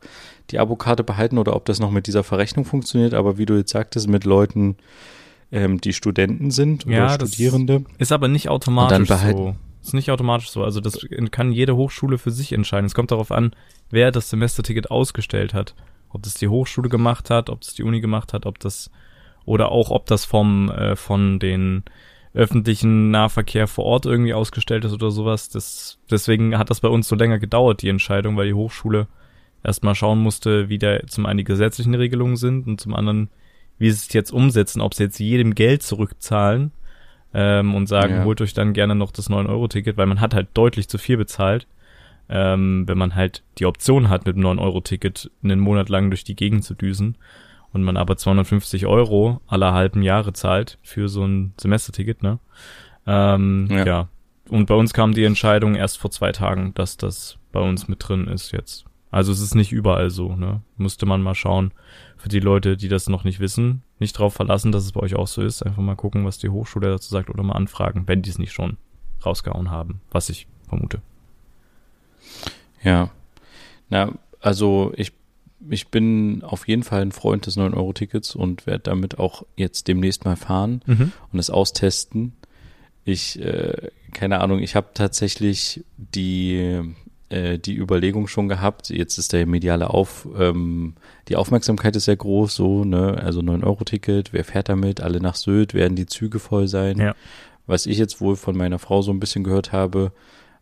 die 0.50 0.58
Abokarte 0.58 1.04
behalten 1.04 1.38
oder 1.38 1.54
ob 1.54 1.66
das 1.66 1.78
noch 1.78 1.90
mit 1.90 2.06
dieser 2.06 2.24
Verrechnung 2.24 2.64
funktioniert, 2.64 3.14
aber 3.14 3.38
wie 3.38 3.46
du 3.46 3.56
jetzt 3.56 3.72
sagtest, 3.72 4.08
mit 4.08 4.24
Leuten, 4.24 4.76
ähm, 5.52 5.80
die 5.80 5.92
Studenten 5.92 6.50
sind 6.50 6.86
oder 6.86 6.94
ja, 6.94 7.10
Studierende. 7.10 7.84
Ist 7.98 8.12
aber 8.12 8.28
nicht 8.28 8.48
automatisch 8.48 9.08
so. 9.08 9.56
Ist 9.82 9.94
nicht 9.94 10.10
automatisch 10.10 10.50
so. 10.50 10.64
Also 10.64 10.80
das 10.80 11.06
kann 11.30 11.52
jede 11.52 11.76
Hochschule 11.76 12.18
für 12.18 12.30
sich 12.30 12.52
entscheiden. 12.52 12.86
Es 12.86 12.94
kommt 12.94 13.10
darauf 13.10 13.30
an, 13.30 13.52
wer 13.90 14.10
das 14.10 14.30
Semesterticket 14.30 14.90
ausgestellt 14.90 15.54
hat. 15.54 15.74
Ob 16.10 16.22
das 16.22 16.34
die 16.34 16.48
Hochschule 16.48 16.88
gemacht 16.88 17.30
hat, 17.30 17.50
ob 17.50 17.60
das 17.60 17.74
die 17.74 17.82
Uni 17.82 18.00
gemacht 18.00 18.32
hat, 18.32 18.46
ob 18.46 18.58
das 18.58 18.90
oder 19.44 19.70
auch 19.70 19.90
ob 19.90 20.06
das 20.06 20.24
vom 20.24 20.70
äh, 20.70 20.96
von 20.96 21.38
den 21.38 21.84
öffentlichen 22.38 23.10
Nahverkehr 23.10 23.66
vor 23.66 23.84
Ort 23.84 24.06
irgendwie 24.06 24.32
ausgestellt 24.32 24.84
ist 24.84 24.92
oder 24.92 25.10
sowas. 25.10 25.48
Das, 25.48 25.98
deswegen 26.08 26.56
hat 26.56 26.70
das 26.70 26.80
bei 26.80 26.88
uns 26.88 27.08
so 27.08 27.16
länger 27.16 27.38
gedauert, 27.40 27.82
die 27.82 27.88
Entscheidung, 27.88 28.36
weil 28.36 28.46
die 28.46 28.54
Hochschule 28.54 29.08
erstmal 29.64 29.96
schauen 29.96 30.20
musste, 30.20 30.68
wie 30.68 30.78
da 30.78 31.04
zum 31.08 31.26
einen 31.26 31.38
die 31.38 31.44
gesetzlichen 31.44 31.96
Regelungen 31.96 32.36
sind 32.36 32.68
und 32.68 32.80
zum 32.80 32.94
anderen, 32.94 33.28
wie 33.78 33.90
sie 33.90 33.96
es 34.06 34.12
jetzt 34.12 34.30
umsetzen, 34.30 34.80
ob 34.80 34.94
sie 34.94 35.02
jetzt 35.02 35.18
jedem 35.18 35.56
Geld 35.56 35.82
zurückzahlen 35.82 36.70
ähm, 37.34 37.74
und 37.74 37.88
sagen, 37.88 38.14
Ja. 38.14 38.24
holt 38.24 38.40
euch 38.40 38.54
dann 38.54 38.72
gerne 38.72 38.94
noch 38.94 39.10
das 39.10 39.28
9-Euro-Ticket, 39.28 39.96
weil 39.96 40.06
man 40.06 40.20
hat 40.20 40.32
halt 40.32 40.48
deutlich 40.54 40.88
zu 40.88 40.96
viel 40.96 41.16
bezahlt. 41.16 41.66
Ähm, 42.30 42.84
wenn 42.86 42.98
man 42.98 43.16
halt 43.16 43.42
die 43.58 43.66
Option 43.66 44.10
hat, 44.10 44.26
mit 44.26 44.36
dem 44.36 44.44
9-Euro-Ticket 44.44 45.30
einen 45.42 45.58
Monat 45.58 45.88
lang 45.88 46.10
durch 46.10 46.22
die 46.24 46.36
Gegend 46.36 46.62
zu 46.62 46.74
düsen 46.74 47.16
und 47.72 47.82
man 47.82 47.96
aber 47.96 48.16
250 48.16 48.86
Euro 48.86 49.40
aller 49.46 49.72
halben 49.72 50.02
Jahre 50.02 50.32
zahlt 50.32 50.78
für 50.82 51.08
so 51.08 51.24
ein 51.24 51.52
Semesterticket, 51.58 52.22
ne? 52.22 52.38
Ähm, 53.06 53.68
Ja. 53.70 53.84
ja. 53.86 54.08
Und 54.48 54.66
bei 54.66 54.74
uns 54.74 54.94
kam 54.94 55.12
die 55.12 55.24
Entscheidung 55.24 55.74
erst 55.74 55.98
vor 55.98 56.10
zwei 56.10 56.32
Tagen, 56.32 56.72
dass 56.74 56.96
das 56.96 57.36
bei 57.52 57.60
uns 57.60 57.86
mit 57.86 58.08
drin 58.08 58.28
ist 58.28 58.52
jetzt. 58.52 58.86
Also 59.10 59.32
es 59.32 59.40
ist 59.40 59.54
nicht 59.54 59.72
überall 59.72 60.10
so, 60.10 60.34
ne? 60.34 60.62
Musste 60.76 61.06
man 61.06 61.22
mal 61.22 61.34
schauen. 61.34 61.72
Für 62.16 62.28
die 62.28 62.40
Leute, 62.40 62.76
die 62.76 62.88
das 62.88 63.08
noch 63.08 63.24
nicht 63.24 63.40
wissen, 63.40 63.82
nicht 63.98 64.18
drauf 64.18 64.34
verlassen, 64.34 64.72
dass 64.72 64.84
es 64.84 64.92
bei 64.92 65.00
euch 65.00 65.14
auch 65.14 65.26
so 65.28 65.42
ist. 65.42 65.62
Einfach 65.62 65.82
mal 65.82 65.96
gucken, 65.96 66.24
was 66.24 66.38
die 66.38 66.48
Hochschule 66.48 66.88
dazu 66.88 67.10
sagt 67.10 67.30
oder 67.30 67.42
mal 67.42 67.54
anfragen, 67.54 68.04
wenn 68.06 68.22
die 68.22 68.30
es 68.30 68.38
nicht 68.38 68.52
schon 68.52 68.76
rausgehauen 69.24 69.70
haben, 69.70 70.00
was 70.10 70.28
ich 70.30 70.46
vermute. 70.68 71.00
Ja. 72.82 73.10
Na, 73.88 74.12
also 74.40 74.92
ich, 74.96 75.12
ich 75.70 75.88
bin 75.88 76.42
auf 76.44 76.68
jeden 76.68 76.82
Fall 76.82 77.02
ein 77.02 77.12
Freund 77.12 77.46
des 77.46 77.56
9-Euro-Tickets 77.56 78.34
und 78.34 78.66
werde 78.66 78.84
damit 78.84 79.18
auch 79.18 79.44
jetzt 79.56 79.88
demnächst 79.88 80.24
mal 80.24 80.36
fahren 80.36 80.82
Mhm. 80.86 81.12
und 81.32 81.38
es 81.38 81.50
austesten. 81.50 82.32
Ich, 83.04 83.40
äh, 83.40 83.88
keine 84.12 84.40
Ahnung, 84.40 84.60
ich 84.60 84.76
habe 84.76 84.88
tatsächlich 84.94 85.84
die, 85.96 86.80
äh, 87.30 87.58
die 87.58 87.74
Überlegung 87.76 88.26
schon 88.28 88.48
gehabt, 88.48 88.90
jetzt 88.90 89.18
ist 89.18 89.32
der 89.32 89.46
mediale 89.46 89.90
Auf, 89.90 90.28
ähm, 90.38 90.94
die 91.28 91.36
Aufmerksamkeit 91.36 91.96
ist 91.96 92.04
sehr 92.04 92.16
groß, 92.16 92.54
so, 92.54 92.84
ne, 92.84 93.18
also 93.22 93.40
9-Euro-Ticket, 93.40 94.32
wer 94.32 94.44
fährt 94.44 94.68
damit, 94.68 95.00
alle 95.00 95.20
nach 95.20 95.34
Sylt, 95.36 95.74
werden 95.74 95.96
die 95.96 96.06
Züge 96.06 96.38
voll 96.38 96.68
sein. 96.68 96.98
Ja. 96.98 97.14
Was 97.66 97.86
ich 97.86 97.98
jetzt 97.98 98.20
wohl 98.20 98.36
von 98.36 98.56
meiner 98.56 98.78
Frau 98.78 99.02
so 99.02 99.10
ein 99.10 99.20
bisschen 99.20 99.44
gehört 99.44 99.72
habe, 99.72 100.12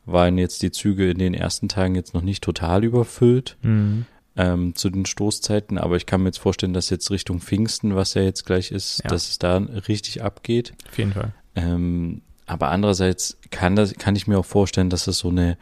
waren 0.06 0.38
jetzt 0.38 0.62
die 0.62 0.70
Züge 0.70 1.10
in 1.10 1.18
den 1.18 1.34
ersten 1.34 1.68
Tagen 1.68 1.94
jetzt 1.96 2.14
noch 2.14 2.22
nicht 2.22 2.42
total 2.44 2.84
überfüllt 2.84 3.56
Mhm. 3.62 4.06
Ähm, 4.36 4.74
zu 4.74 4.90
den 4.90 5.06
Stoßzeiten, 5.06 5.78
aber 5.78 5.96
ich 5.96 6.06
kann 6.06 6.22
mir 6.22 6.28
jetzt 6.28 6.38
vorstellen, 6.38 6.72
dass 6.74 6.90
jetzt 6.90 7.10
Richtung 7.10 7.40
Pfingsten, 7.40 7.94
was 7.96 8.14
ja 8.14 8.22
jetzt 8.22 8.44
gleich 8.44 8.70
ist, 8.70 9.00
Ja. 9.04 9.10
dass 9.10 9.28
es 9.28 9.38
da 9.38 9.56
richtig 9.88 10.22
abgeht. 10.22 10.74
Auf 10.88 10.98
jeden 10.98 11.12
Fall. 11.12 11.32
Ähm, 11.54 12.22
aber 12.46 12.70
andererseits 12.70 13.38
kann 13.50 13.76
das, 13.76 13.94
kann 13.94 14.14
ich 14.14 14.26
mir 14.26 14.38
auch 14.38 14.44
vorstellen, 14.44 14.90
dass 14.90 15.06
es 15.06 15.18
so 15.18 15.28
eine 15.30 15.56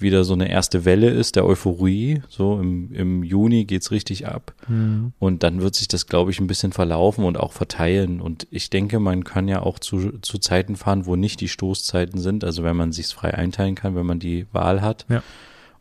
wieder 0.00 0.22
so 0.22 0.32
eine 0.32 0.48
erste 0.48 0.84
Welle 0.84 1.10
ist 1.10 1.34
der 1.34 1.44
Euphorie. 1.44 2.22
So 2.28 2.60
im, 2.60 2.94
im 2.94 3.24
Juni 3.24 3.64
geht's 3.64 3.90
richtig 3.90 4.28
ab. 4.28 4.54
Mhm. 4.68 5.12
Und 5.18 5.42
dann 5.42 5.60
wird 5.60 5.74
sich 5.74 5.88
das, 5.88 6.06
glaube 6.06 6.30
ich, 6.30 6.38
ein 6.38 6.46
bisschen 6.46 6.72
verlaufen 6.72 7.24
und 7.24 7.36
auch 7.36 7.50
verteilen. 7.52 8.20
Und 8.20 8.46
ich 8.52 8.70
denke, 8.70 9.00
man 9.00 9.24
kann 9.24 9.48
ja 9.48 9.60
auch 9.60 9.80
zu, 9.80 10.12
zu 10.20 10.38
Zeiten 10.38 10.76
fahren, 10.76 11.06
wo 11.06 11.16
nicht 11.16 11.40
die 11.40 11.48
Stoßzeiten 11.48 12.20
sind. 12.20 12.44
Also 12.44 12.62
wenn 12.62 12.76
man 12.76 12.92
sich's 12.92 13.10
frei 13.10 13.34
einteilen 13.34 13.74
kann, 13.74 13.96
wenn 13.96 14.06
man 14.06 14.20
die 14.20 14.46
Wahl 14.52 14.82
hat. 14.82 15.04
Ja. 15.08 15.24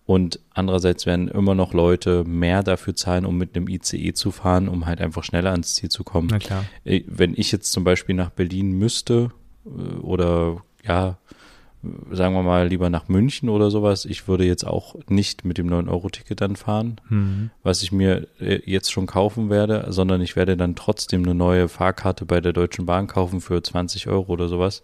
Und 0.07 0.39
andererseits 0.53 1.05
werden 1.05 1.27
immer 1.27 1.53
noch 1.53 1.73
Leute 1.73 2.23
mehr 2.23 2.63
dafür 2.63 2.95
zahlen, 2.95 3.25
um 3.25 3.37
mit 3.37 3.55
einem 3.55 3.67
ICE 3.67 4.13
zu 4.13 4.31
fahren, 4.31 4.69
um 4.69 4.85
halt 4.85 5.01
einfach 5.01 5.23
schneller 5.23 5.51
ans 5.51 5.75
Ziel 5.75 5.89
zu 5.89 6.03
kommen. 6.05 6.29
Na 6.31 6.39
klar. 6.39 6.63
Äh, 6.85 7.01
Wenn 7.07 7.33
ich 7.35 7.51
jetzt 7.51 7.71
zum 7.73 7.83
Beispiel 7.83 8.15
nach 8.15 8.29
Berlin 8.29 8.71
müsste 8.71 9.31
äh, 9.65 9.69
oder 9.99 10.63
ja, 10.87 11.17
sagen 12.09 12.33
wir 12.33 12.41
mal 12.41 12.67
lieber 12.69 12.89
nach 12.89 13.09
München 13.09 13.49
oder 13.49 13.69
sowas, 13.69 14.05
ich 14.05 14.29
würde 14.29 14.45
jetzt 14.45 14.65
auch 14.65 14.95
nicht 15.09 15.43
mit 15.43 15.57
dem 15.57 15.69
9-Euro-Ticket 15.69 16.39
dann 16.41 16.55
fahren 16.55 16.99
Mhm. 17.09 17.49
was 17.61 17.83
ich 17.83 17.91
mir 17.91 18.27
äh, 18.39 18.61
jetzt 18.65 18.91
schon 18.91 19.07
kaufen 19.07 19.49
werde, 19.49 19.87
sondern 19.89 20.21
ich 20.21 20.37
werde 20.37 20.55
dann 20.55 20.75
trotzdem 20.75 21.23
eine 21.23 21.35
neue 21.35 21.67
Fahrkarte 21.67 22.25
bei 22.25 22.39
der 22.39 22.53
Deutschen 22.53 22.85
Bahn 22.85 23.07
kaufen 23.07 23.41
für 23.41 23.61
20 23.61 24.07
Euro 24.07 24.31
oder 24.31 24.47
sowas, 24.47 24.83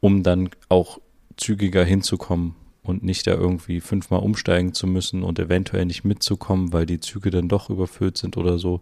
um 0.00 0.22
dann 0.22 0.48
auch 0.70 0.98
zügiger 1.36 1.84
hinzukommen 1.84 2.54
und 2.82 3.02
nicht 3.02 3.26
da 3.26 3.32
irgendwie 3.32 3.80
fünfmal 3.80 4.20
umsteigen 4.20 4.72
zu 4.72 4.86
müssen 4.86 5.22
und 5.22 5.38
eventuell 5.38 5.84
nicht 5.84 6.04
mitzukommen, 6.04 6.72
weil 6.72 6.86
die 6.86 7.00
Züge 7.00 7.30
dann 7.30 7.48
doch 7.48 7.70
überfüllt 7.70 8.16
sind 8.16 8.36
oder 8.36 8.58
so. 8.58 8.80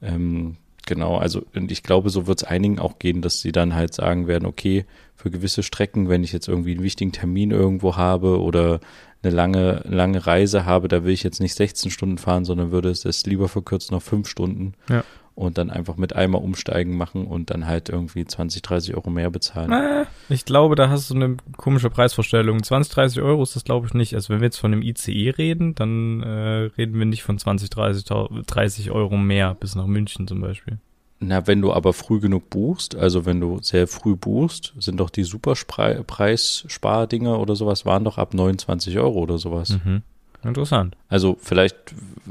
Ähm, 0.00 0.56
genau, 0.86 1.16
also 1.16 1.42
und 1.54 1.70
ich 1.70 1.82
glaube, 1.82 2.10
so 2.10 2.26
wird 2.26 2.42
es 2.42 2.48
einigen 2.48 2.78
auch 2.78 2.98
gehen, 2.98 3.22
dass 3.22 3.40
sie 3.40 3.52
dann 3.52 3.74
halt 3.74 3.94
sagen 3.94 4.26
werden, 4.26 4.46
okay, 4.46 4.84
für 5.14 5.30
gewisse 5.30 5.62
Strecken, 5.62 6.08
wenn 6.08 6.24
ich 6.24 6.32
jetzt 6.32 6.48
irgendwie 6.48 6.72
einen 6.72 6.82
wichtigen 6.82 7.12
Termin 7.12 7.52
irgendwo 7.52 7.96
habe 7.96 8.40
oder 8.40 8.80
eine 9.22 9.32
lange, 9.32 9.82
lange 9.84 10.26
Reise 10.26 10.66
habe, 10.66 10.88
da 10.88 11.04
will 11.04 11.12
ich 11.12 11.22
jetzt 11.22 11.40
nicht 11.40 11.54
16 11.54 11.92
Stunden 11.92 12.18
fahren, 12.18 12.44
sondern 12.44 12.72
würde 12.72 12.90
es 12.90 13.24
lieber 13.24 13.48
verkürzen 13.48 13.94
auf 13.94 14.02
fünf 14.02 14.28
Stunden 14.28 14.74
Ja. 14.88 15.04
Und 15.34 15.58
dann 15.58 15.70
einfach 15.70 15.96
mit 15.96 16.14
einmal 16.14 16.42
umsteigen 16.42 16.96
machen 16.96 17.26
und 17.26 17.50
dann 17.50 17.66
halt 17.66 17.88
irgendwie 17.88 18.24
20, 18.24 18.62
30 18.62 18.94
Euro 18.94 19.10
mehr 19.10 19.30
bezahlen. 19.30 19.72
Äh, 19.72 20.06
ich 20.28 20.44
glaube, 20.44 20.74
da 20.74 20.88
hast 20.88 21.10
du 21.10 21.14
eine 21.14 21.36
komische 21.56 21.90
Preisvorstellung. 21.90 22.62
20, 22.62 22.92
30 22.92 23.22
Euro 23.22 23.42
ist 23.42 23.56
das, 23.56 23.64
glaube 23.64 23.86
ich, 23.86 23.94
nicht. 23.94 24.14
Also 24.14 24.30
wenn 24.30 24.40
wir 24.40 24.46
jetzt 24.46 24.58
von 24.58 24.72
einem 24.72 24.82
ICE 24.82 25.30
reden, 25.30 25.74
dann 25.74 26.22
äh, 26.22 26.70
reden 26.76 26.98
wir 26.98 27.06
nicht 27.06 27.22
von 27.22 27.38
20, 27.38 27.70
30, 27.70 28.04
30 28.46 28.90
Euro 28.90 29.16
mehr 29.16 29.54
bis 29.54 29.74
nach 29.74 29.86
München 29.86 30.28
zum 30.28 30.40
Beispiel. 30.40 30.78
Na, 31.24 31.46
wenn 31.46 31.62
du 31.62 31.72
aber 31.72 31.92
früh 31.92 32.18
genug 32.18 32.50
buchst, 32.50 32.96
also 32.96 33.24
wenn 33.24 33.38
du 33.38 33.60
sehr 33.62 33.86
früh 33.86 34.16
buchst, 34.16 34.74
sind 34.80 34.98
doch 34.98 35.08
die 35.08 35.22
Superpreis-Spardinger 35.22 37.38
oder 37.38 37.54
sowas, 37.54 37.86
waren 37.86 38.02
doch 38.02 38.18
ab 38.18 38.34
29 38.34 38.98
Euro 38.98 39.20
oder 39.20 39.38
sowas. 39.38 39.78
Mhm. 39.84 40.02
Interessant. 40.44 40.96
Also 41.08 41.36
vielleicht, 41.40 41.76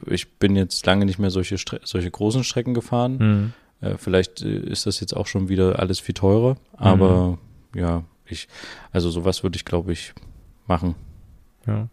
ich 0.06 0.34
bin 0.34 0.56
jetzt 0.56 0.86
lange 0.86 1.06
nicht 1.06 1.20
mehr 1.20 1.32
solche, 1.32 1.58
Stre 1.58 1.80
solche 1.84 2.12
großen 2.12 2.44
Strecken 2.44 2.74
gefahren. 2.74 3.18
Mhm. 3.18 3.54
Äh, 3.88 3.98
vielleicht 3.98 4.42
äh, 4.42 4.58
ist 4.58 4.86
das 4.86 5.00
jetzt 5.00 5.16
auch 5.16 5.28
schon 5.28 5.50
wieder 5.50 5.80
alles 5.80 6.00
viel 6.00 6.14
teurer. 6.14 6.58
Aber 6.78 7.38
ja, 7.76 8.04
ich, 8.26 8.48
also 8.92 9.10
sowas 9.10 9.44
würde 9.44 9.56
ich, 9.56 9.66
glaube 9.66 9.94
ich, 9.94 10.14
machen. 10.68 10.96
Ja. 11.66 11.88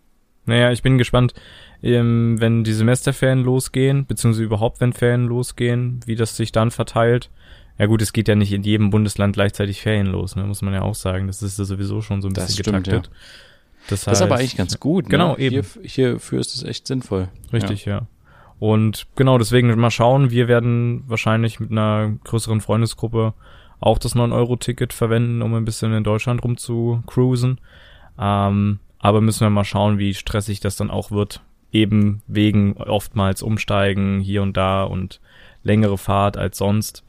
Naja, 0.46 0.72
ich 0.72 0.83
bin 0.83 0.96
gespannt, 0.96 1.35
ähm, 1.83 2.37
wenn 2.40 2.64
die 2.64 2.72
Semesterferien 2.72 3.44
losgehen, 3.44 4.07
beziehungsweise 4.07 4.44
überhaupt, 4.44 4.81
wenn 4.81 4.94
Ferien 4.94 5.26
losgehen, 5.26 6.00
wie 6.07 6.16
das 6.16 6.37
sich 6.37 6.52
dann 6.52 6.70
verteilt. 6.70 7.31
Ja 7.78 7.87
gut, 7.87 8.02
es 8.02 8.12
geht 8.12 8.28
ja 8.28 8.35
nicht 8.35 8.52
in 8.52 8.62
jedem 8.62 8.90
Bundesland 8.90 9.35
gleichzeitig 9.35 9.83
Ferien 9.83 10.07
los, 10.07 10.35
ne, 10.35 10.44
muss 10.44 10.62
man 10.62 10.74
ja 10.74 10.83
auch 10.83 10.96
sagen. 10.96 11.26
Das 11.28 11.42
ist 11.42 11.59
ja 11.59 11.64
sowieso 11.64 12.00
schon 12.00 12.22
so 12.22 12.28
ein 12.28 12.35
Das 12.35 12.46
bisschen 12.46 12.64
stimmt, 12.64 12.85
getaktet. 12.85 13.12
Das, 13.88 14.05
Das 14.05 14.18
ist 14.18 14.22
aber 14.22 14.35
heißt- 14.37 14.38
eigentlich 14.40 14.57
ganz 14.57 14.79
gut. 14.81 15.09
Genau, 15.11 15.33
ne? 15.33 15.38
eben. 15.40 15.64
Hier, 15.83 15.88
hierfür 15.88 16.40
ist 16.40 16.55
es 16.55 16.62
echt 16.62 16.87
sinnvoll. 16.87 17.29
Richtig, 17.53 17.85
ja. 17.85 18.03
Und 18.59 19.07
genau, 19.16 19.38
deswegen 19.38 19.68
mal 19.79 19.90
schauen. 19.90 20.31
Wir 20.31 20.48
werden 20.48 21.05
wahrscheinlich 21.07 21.61
mit 21.61 21.70
einer 21.70 22.12
größeren 22.24 22.61
Freundesgruppe 22.61 23.35
auch 23.81 23.98
das 23.98 24.16
9-Euro-Ticket 24.16 24.92
verwenden, 24.92 25.42
um 25.42 25.55
ein 25.55 25.64
bisschen 25.64 25.92
in 25.92 26.03
Deutschland 26.05 26.42
rum 26.42 26.57
zu 26.57 27.03
cruisen. 27.07 27.61
Ähm, 28.18 28.81
aber 28.98 29.20
müssen 29.20 29.42
wir 29.42 29.51
mal 29.51 29.64
schauen, 29.64 29.98
wie 29.98 30.14
stressig 30.14 30.59
das 30.61 30.74
dann 30.77 30.90
auch 30.90 31.11
wird. 31.12 31.40
Eben 31.70 32.22
wegen 32.27 32.77
oftmals 32.77 33.42
Umsteigen 33.42 34.18
hier 34.20 34.42
und 34.42 34.57
da 34.57 34.83
und 34.83 35.20
längere 35.62 35.98
Fahrt 35.98 36.37
als 36.37 36.59
sonst. 36.59 37.05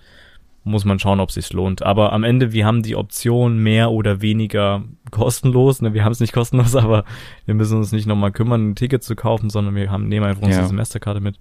Muss 0.69 0.85
man 0.85 0.99
schauen, 0.99 1.19
ob 1.19 1.31
sich's 1.31 1.51
lohnt. 1.51 1.81
Aber 1.81 2.13
am 2.13 2.23
Ende, 2.23 2.51
wir 2.51 2.63
haben 2.63 2.83
die 2.83 2.95
Option 2.95 3.57
mehr 3.57 3.89
oder 3.89 4.21
weniger 4.21 4.83
kostenlos. 5.09 5.81
Ne? 5.81 5.95
Wir 5.95 6.03
haben 6.05 6.11
es 6.11 6.19
nicht 6.19 6.31
kostenlos, 6.31 6.75
aber 6.75 7.05
wir 7.45 7.55
müssen 7.55 7.79
uns 7.79 7.91
nicht 7.91 8.05
nochmal 8.05 8.31
kümmern, 8.31 8.69
ein 8.69 8.75
Ticket 8.75 9.03
zu 9.03 9.15
kaufen, 9.15 9.49
sondern 9.49 9.73
wir 9.73 9.89
haben, 9.89 10.07
nehmen 10.07 10.27
einfach 10.27 10.43
unsere 10.43 10.61
Ja. 10.61 10.67
Semesterkarte 10.67 11.21
mit 11.21 11.39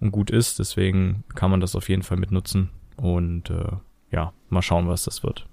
und 0.00 0.10
gut 0.10 0.30
ist. 0.30 0.58
Deswegen 0.58 1.24
kann 1.34 1.50
man 1.50 1.60
das 1.60 1.76
auf 1.76 1.90
jeden 1.90 2.02
Fall 2.02 2.16
mitnutzen. 2.16 2.70
Und 2.96 3.50
äh, 3.50 3.72
ja, 4.10 4.32
mal 4.48 4.62
schauen, 4.62 4.88
was 4.88 5.04
das 5.04 5.22
wird. 5.22 5.46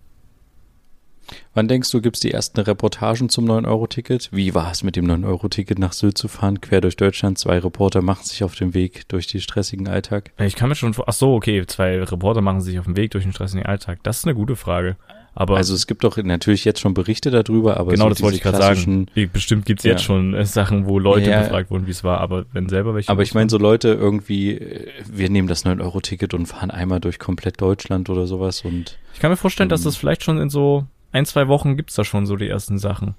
Wann 1.53 1.67
denkst 1.67 1.91
du, 1.91 2.01
gibt's 2.01 2.19
die 2.19 2.31
ersten 2.31 2.59
Reportagen 2.59 3.29
zum 3.29 3.45
9-Euro-Ticket? 3.45 4.29
Wie 4.31 4.53
war 4.55 4.71
es 4.71 4.83
mit 4.83 4.95
dem 4.95 5.05
9-Euro-Ticket 5.05 5.79
nach 5.79 5.93
Sylt 5.93 6.17
zu 6.17 6.27
fahren, 6.27 6.61
quer 6.61 6.81
durch 6.81 6.95
Deutschland? 6.97 7.37
Zwei 7.37 7.59
Reporter 7.59 8.01
machen 8.01 8.23
sich 8.25 8.43
auf 8.43 8.55
den 8.55 8.73
Weg 8.73 9.07
durch 9.09 9.27
den 9.27 9.41
stressigen 9.41 9.87
Alltag. 9.87 10.31
Ich 10.39 10.55
kann 10.55 10.69
mir 10.69 10.75
schon 10.75 10.93
vor. 10.93 11.05
Ach 11.07 11.13
so, 11.13 11.33
okay, 11.35 11.65
zwei 11.67 12.01
Reporter 12.01 12.41
machen 12.41 12.61
sich 12.61 12.79
auf 12.79 12.85
den 12.85 12.95
Weg 12.97 13.11
durch 13.11 13.23
den 13.25 13.33
stressigen 13.33 13.65
Alltag. 13.65 13.99
Das 14.03 14.19
ist 14.19 14.25
eine 14.25 14.35
gute 14.35 14.55
Frage. 14.55 14.95
Aber 15.35 15.55
Also 15.57 15.73
es 15.75 15.85
gibt 15.87 16.03
doch 16.03 16.17
natürlich 16.17 16.65
jetzt 16.65 16.79
schon 16.81 16.93
Berichte 16.93 17.29
darüber, 17.31 17.77
aber 17.77 17.91
genau, 17.91 18.05
so 18.05 18.09
das 18.09 18.21
wollte 18.23 18.37
ich 18.37 18.43
gerade 18.43 18.57
sagen. 18.57 19.05
Bestimmt 19.31 19.65
gibt's 19.65 19.83
Ja. 19.83 19.91
jetzt 19.91 20.03
schon 20.03 20.33
äh, 20.33 20.43
Sachen, 20.45 20.85
wo 20.87 20.99
Leute 20.99 21.29
Ja. 21.29 21.43
befragt 21.43 21.69
wurden, 21.71 21.85
wie 21.87 21.91
es 21.91 22.03
war. 22.03 22.19
Aber 22.19 22.45
wenn 22.51 22.67
selber 22.67 22.93
welche. 22.95 23.09
Aber 23.09 23.21
ich 23.21 23.33
meine, 23.33 23.49
so 23.49 23.57
Leute 23.57 23.89
irgendwie, 23.89 24.53
äh, 24.55 24.87
wir 25.07 25.29
nehmen 25.29 25.47
das 25.47 25.65
9-Euro-Ticket 25.65 26.33
und 26.33 26.47
fahren 26.47 26.71
einmal 26.71 26.99
durch 26.99 27.19
komplett 27.19 27.61
Deutschland 27.61 28.09
oder 28.09 28.25
sowas 28.27 28.61
und 28.65 28.97
Ich 29.13 29.19
kann 29.19 29.29
mir 29.31 29.37
vorstellen, 29.37 29.69
dass 29.69 29.81
Ähm, 29.81 29.85
das 29.85 29.95
vielleicht 29.97 30.23
schon 30.23 30.39
in 30.39 30.49
so 30.49 30.85
ein, 31.11 31.25
zwei 31.25 31.47
Wochen 31.47 31.75
gibt's 31.77 31.95
da 31.95 32.03
schon 32.03 32.25
so 32.25 32.35
die 32.35 32.47
ersten 32.47 32.77
Sachen. 32.77 33.15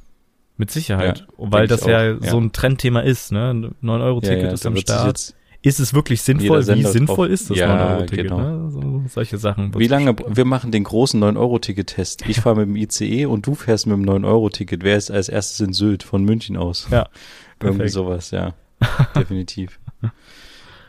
Mit 0.56 0.70
Sicherheit. 0.70 1.20
Ja, 1.20 1.26
Weil 1.38 1.66
das 1.66 1.86
ja, 1.86 1.98
auch, 2.16 2.22
ja. 2.22 2.30
so 2.30 2.38
ein 2.38 2.52
Trendthema 2.52 3.00
ist, 3.00 3.32
ne? 3.32 3.72
9-Euro-Ticket 3.82 4.52
ist 4.52 4.64
da 4.64 4.68
am 4.68 4.76
Start. 4.76 5.34
Ist 5.62 5.78
es 5.80 5.92
wirklich 5.92 6.22
sinnvoll? 6.22 6.66
Wie 6.66 6.82
sinnvoll 6.84 7.28
drauf- 7.28 7.32
ist 7.34 7.50
das 7.50 7.58
Ja, 7.58 7.94
9-Euro-Ticket? 7.96 8.24
genau. 8.28 8.38
Ne? 8.40 8.70
So, 8.70 9.02
solche 9.08 9.36
Sachen. 9.38 9.78
wie 9.78 9.86
lange, 9.88 10.16
wir 10.26 10.44
machen 10.46 10.70
den 10.72 10.84
großen 10.84 11.22
9-Euro-Ticket-Test. 11.22 12.26
Ich 12.28 12.40
fahre 12.40 12.56
mit 12.56 12.68
dem 12.68 12.76
ICE 12.76 13.26
und 13.26 13.46
du 13.46 13.54
fährst 13.54 13.86
mit 13.86 13.96
dem 13.96 14.04
9-Euro-Ticket. 14.04 14.82
Wer 14.84 14.96
ist 14.96 15.10
als 15.10 15.28
erstes 15.28 15.60
in 15.60 15.72
Sylt 15.72 16.02
von 16.02 16.24
München 16.24 16.56
aus? 16.56 16.88
Ja, 16.90 17.08
Irgendwie 17.60 17.76
perfekt. 17.78 17.92
sowas, 17.92 18.30
ja. 18.30 18.54
Definitiv. 19.16 19.78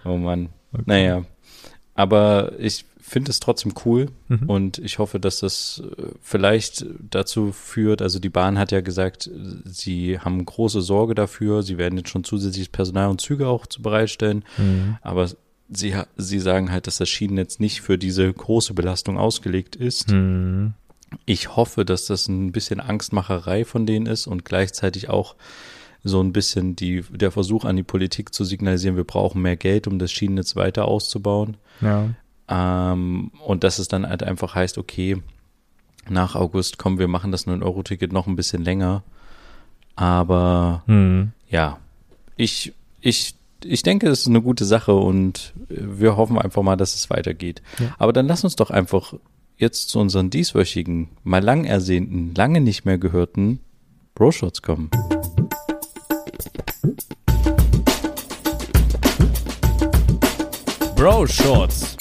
Oh 0.05 0.15
Mann. 0.17 0.49
Okay. 0.73 0.83
Naja. 0.85 1.23
Aber 1.95 2.53
ich 2.59 2.85
finde 3.11 3.29
es 3.29 3.41
trotzdem 3.41 3.73
cool 3.85 4.07
mhm. 4.29 4.49
und 4.49 4.77
ich 4.77 4.97
hoffe, 4.97 5.19
dass 5.19 5.39
das 5.41 5.83
äh, 5.85 6.05
vielleicht 6.21 6.85
dazu 7.09 7.51
führt, 7.51 8.01
also 8.01 8.19
die 8.19 8.29
Bahn 8.29 8.57
hat 8.57 8.71
ja 8.71 8.79
gesagt, 8.79 9.29
sie 9.65 10.17
haben 10.19 10.45
große 10.45 10.81
Sorge 10.81 11.13
dafür, 11.13 11.61
sie 11.61 11.77
werden 11.77 11.97
jetzt 11.97 12.09
schon 12.09 12.23
zusätzliches 12.23 12.69
Personal 12.69 13.09
und 13.09 13.19
Züge 13.19 13.47
auch 13.47 13.67
zu 13.67 13.81
bereitstellen, 13.81 14.45
mhm. 14.57 14.97
aber 15.01 15.29
sie, 15.69 15.93
sie 16.15 16.39
sagen 16.39 16.71
halt, 16.71 16.87
dass 16.87 16.97
das 16.97 17.09
Schienennetz 17.09 17.59
nicht 17.59 17.81
für 17.81 17.97
diese 17.97 18.31
große 18.31 18.73
Belastung 18.73 19.17
ausgelegt 19.17 19.75
ist. 19.75 20.09
Mhm. 20.11 20.73
Ich 21.25 21.57
hoffe, 21.57 21.83
dass 21.83 22.05
das 22.05 22.29
ein 22.29 22.53
bisschen 22.53 22.79
Angstmacherei 22.79 23.65
von 23.65 23.85
denen 23.85 24.05
ist 24.05 24.25
und 24.25 24.45
gleichzeitig 24.45 25.09
auch 25.09 25.35
so 26.03 26.21
ein 26.21 26.31
bisschen 26.31 26.75
die, 26.75 27.01
der 27.11 27.31
Versuch 27.31 27.65
an 27.65 27.75
die 27.75 27.83
Politik 27.83 28.33
zu 28.33 28.43
signalisieren, 28.43 28.95
wir 28.95 29.03
brauchen 29.03 29.41
mehr 29.41 29.57
Geld, 29.57 29.87
um 29.87 29.99
das 29.99 30.11
Schienennetz 30.11 30.55
weiter 30.55 30.85
auszubauen. 30.85 31.57
Ja. 31.81 32.09
Ähm, 32.51 33.31
und 33.45 33.63
dass 33.63 33.79
es 33.79 33.87
dann 33.87 34.07
halt 34.07 34.23
einfach 34.23 34.55
heißt, 34.55 34.77
okay, 34.77 35.21
nach 36.09 36.35
August 36.35 36.77
kommen 36.77 36.99
wir 36.99 37.07
machen 37.07 37.31
das 37.31 37.47
9-Euro-Ticket 37.47 38.11
noch 38.11 38.27
ein 38.27 38.35
bisschen 38.35 38.63
länger. 38.63 39.03
Aber 39.95 40.83
hm. 40.87 41.31
ja, 41.49 41.77
ich, 42.35 42.73
ich, 42.99 43.35
ich 43.63 43.83
denke, 43.83 44.09
es 44.09 44.21
ist 44.21 44.27
eine 44.27 44.41
gute 44.41 44.65
Sache 44.65 44.93
und 44.93 45.53
wir 45.69 46.17
hoffen 46.17 46.37
einfach 46.37 46.61
mal, 46.61 46.75
dass 46.75 46.95
es 46.95 47.09
weitergeht. 47.09 47.61
Ja. 47.79 47.95
Aber 47.97 48.11
dann 48.11 48.27
lass 48.27 48.43
uns 48.43 48.57
doch 48.57 48.69
einfach 48.69 49.13
jetzt 49.57 49.89
zu 49.89 49.99
unseren 49.99 50.29
dieswöchigen, 50.29 51.09
mal 51.23 51.43
lang 51.43 51.63
ersehnten, 51.63 52.33
lange 52.35 52.59
nicht 52.59 52.83
mehr 52.83 52.97
gehörten 52.97 53.59
Bro-Shots 54.15 54.61
kommen. 54.61 54.89
Bro-Shorts. 60.95 61.97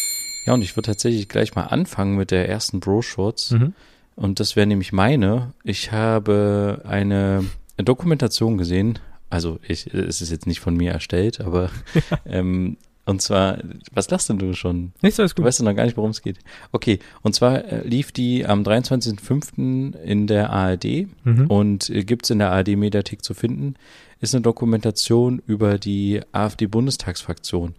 Ja, 0.46 0.54
und 0.54 0.62
ich 0.62 0.76
würde 0.76 0.86
tatsächlich 0.86 1.28
gleich 1.28 1.54
mal 1.54 1.64
anfangen 1.64 2.16
mit 2.16 2.30
der 2.30 2.48
ersten 2.48 2.80
Bro-Shorts. 2.80 3.52
Mhm. 3.52 3.74
Und 4.16 4.40
das 4.40 4.56
wäre 4.56 4.66
nämlich 4.66 4.92
meine. 4.92 5.52
Ich 5.64 5.92
habe 5.92 6.82
eine 6.84 7.44
Dokumentation 7.76 8.58
gesehen. 8.58 8.98
Also 9.28 9.58
ich, 9.66 9.86
es 9.94 10.20
ist 10.20 10.30
jetzt 10.30 10.46
nicht 10.46 10.60
von 10.60 10.76
mir 10.76 10.92
erstellt, 10.92 11.40
aber 11.40 11.70
ähm, 12.26 12.76
und 13.06 13.22
zwar, 13.22 13.58
was 13.92 14.10
lachst 14.10 14.28
denn 14.28 14.38
du 14.38 14.54
schon? 14.54 14.92
Nichts, 15.02 15.18
alles 15.18 15.34
gut. 15.34 15.44
Du 15.44 15.46
weißt 15.48 15.62
noch 15.62 15.74
gar 15.74 15.84
nicht, 15.84 15.96
worum 15.96 16.10
es 16.10 16.22
geht. 16.22 16.38
Okay, 16.70 17.00
und 17.22 17.34
zwar 17.34 17.64
äh, 17.64 17.86
lief 17.86 18.12
die 18.12 18.46
am 18.46 18.62
23.05. 18.62 19.96
in 19.96 20.26
der 20.26 20.50
ARD 20.50 21.08
mhm. 21.24 21.46
und 21.48 21.90
äh, 21.90 22.04
gibt's 22.04 22.30
in 22.30 22.38
der 22.38 22.52
ARD-Mediathek 22.52 23.24
zu 23.24 23.34
finden. 23.34 23.74
Ist 24.20 24.34
eine 24.34 24.42
Dokumentation 24.42 25.42
über 25.46 25.78
die 25.78 26.20
AfD-Bundestagsfraktion. 26.32 27.74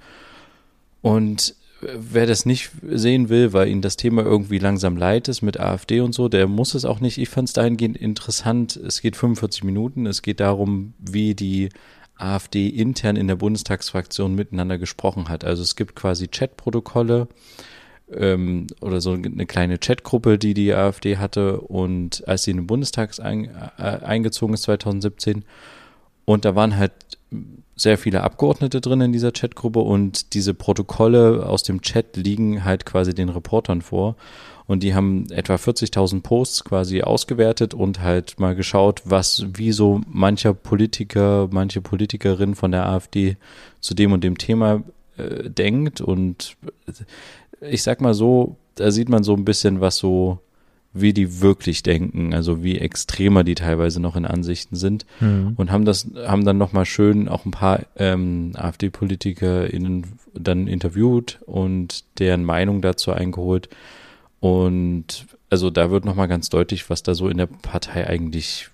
Und 1.01 1.55
wer 1.81 2.25
das 2.25 2.45
nicht 2.45 2.71
sehen 2.83 3.29
will, 3.29 3.53
weil 3.53 3.67
ihn 3.67 3.81
das 3.81 3.97
Thema 3.97 4.23
irgendwie 4.23 4.59
langsam 4.59 4.97
leid 4.97 5.27
ist 5.27 5.41
mit 5.41 5.59
AfD 5.59 6.01
und 6.01 6.13
so, 6.13 6.29
der 6.29 6.47
muss 6.47 6.73
es 6.73 6.85
auch 6.85 6.99
nicht. 6.99 7.17
Ich 7.17 7.29
fand 7.29 7.49
es 7.49 7.53
dahingehend 7.53 7.97
interessant. 7.97 8.75
Es 8.75 9.01
geht 9.01 9.15
45 9.15 9.63
Minuten. 9.63 10.05
Es 10.05 10.21
geht 10.21 10.39
darum, 10.39 10.93
wie 10.99 11.35
die 11.35 11.69
AfD 12.15 12.67
intern 12.67 13.15
in 13.15 13.27
der 13.27 13.35
Bundestagsfraktion 13.35 14.35
miteinander 14.35 14.77
gesprochen 14.77 15.29
hat. 15.29 15.43
Also 15.43 15.63
es 15.63 15.75
gibt 15.75 15.95
quasi 15.95 16.27
Chatprotokolle 16.27 17.27
ähm, 18.13 18.67
oder 18.79 19.01
so 19.01 19.13
eine 19.13 19.45
kleine 19.45 19.77
Chatgruppe, 19.79 20.37
die 20.37 20.53
die 20.53 20.73
AfD 20.73 21.17
hatte 21.17 21.61
und 21.61 22.27
als 22.27 22.43
sie 22.43 22.51
in 22.51 22.57
den 22.57 22.67
Bundestag 22.67 23.19
ein, 23.19 23.45
äh, 23.45 23.81
eingezogen 23.81 24.53
ist 24.53 24.63
2017 24.63 25.45
und 26.25 26.45
da 26.45 26.55
waren 26.55 26.77
halt 26.77 26.93
sehr 27.75 27.97
viele 27.97 28.21
Abgeordnete 28.23 28.81
drin 28.81 29.01
in 29.01 29.11
dieser 29.11 29.31
Chatgruppe 29.31 29.79
und 29.79 30.33
diese 30.33 30.53
Protokolle 30.53 31.45
aus 31.47 31.63
dem 31.63 31.81
Chat 31.81 32.17
liegen 32.17 32.63
halt 32.63 32.85
quasi 32.85 33.13
den 33.13 33.29
Reportern 33.29 33.81
vor. 33.81 34.15
Und 34.67 34.83
die 34.83 34.93
haben 34.93 35.29
etwa 35.31 35.55
40.000 35.55 36.21
Posts 36.21 36.63
quasi 36.63 37.01
ausgewertet 37.01 37.73
und 37.73 38.01
halt 38.01 38.39
mal 38.39 38.55
geschaut, 38.55 39.01
was, 39.03 39.45
wie 39.53 39.71
so 39.71 39.99
mancher 40.07 40.53
Politiker, 40.53 41.49
manche 41.51 41.81
Politikerin 41.81 42.55
von 42.55 42.71
der 42.71 42.87
AfD 42.87 43.35
zu 43.81 43.93
dem 43.93 44.13
und 44.13 44.23
dem 44.23 44.37
Thema 44.37 44.83
äh, 45.17 45.49
denkt. 45.49 45.99
Und 45.99 46.55
ich 47.59 47.83
sag 47.83 47.99
mal 47.99 48.13
so, 48.13 48.55
da 48.75 48.91
sieht 48.91 49.09
man 49.09 49.23
so 49.23 49.33
ein 49.35 49.43
bisschen, 49.43 49.81
was 49.81 49.97
so 49.97 50.39
wie 50.93 51.13
die 51.13 51.41
wirklich 51.41 51.83
denken, 51.83 52.33
also 52.33 52.63
wie 52.63 52.77
extremer 52.77 53.43
die 53.43 53.55
teilweise 53.55 54.01
noch 54.01 54.15
in 54.15 54.25
Ansichten 54.25 54.75
sind 54.75 55.05
mhm. 55.21 55.53
und 55.55 55.71
haben 55.71 55.85
das, 55.85 56.07
haben 56.15 56.43
dann 56.43 56.57
nochmal 56.57 56.85
schön 56.85 57.29
auch 57.29 57.45
ein 57.45 57.51
paar 57.51 57.85
ähm, 57.95 58.51
AfD-PolitikerInnen 58.55 60.05
dann 60.33 60.67
interviewt 60.67 61.39
und 61.45 62.03
deren 62.19 62.43
Meinung 62.43 62.81
dazu 62.81 63.11
eingeholt. 63.13 63.69
Und 64.39 65.27
also 65.49 65.69
da 65.69 65.91
wird 65.91 66.03
nochmal 66.03 66.27
ganz 66.27 66.49
deutlich, 66.49 66.89
was 66.89 67.03
da 67.03 67.15
so 67.15 67.29
in 67.29 67.37
der 67.37 67.47
Partei 67.47 68.07
eigentlich 68.07 68.69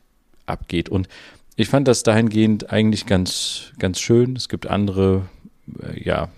abgeht. 0.45 0.89
Und 0.89 1.07
ich 1.55 1.69
fand 1.69 1.87
das 1.87 2.03
dahingehend 2.03 2.71
eigentlich 2.71 3.05
ganz, 3.05 3.73
ganz 3.77 3.99
schön. 3.99 4.35
Es 4.35 4.49
gibt 4.49 4.67
andere, 4.67 5.27
äh, 5.81 6.01
ja, 6.03 6.29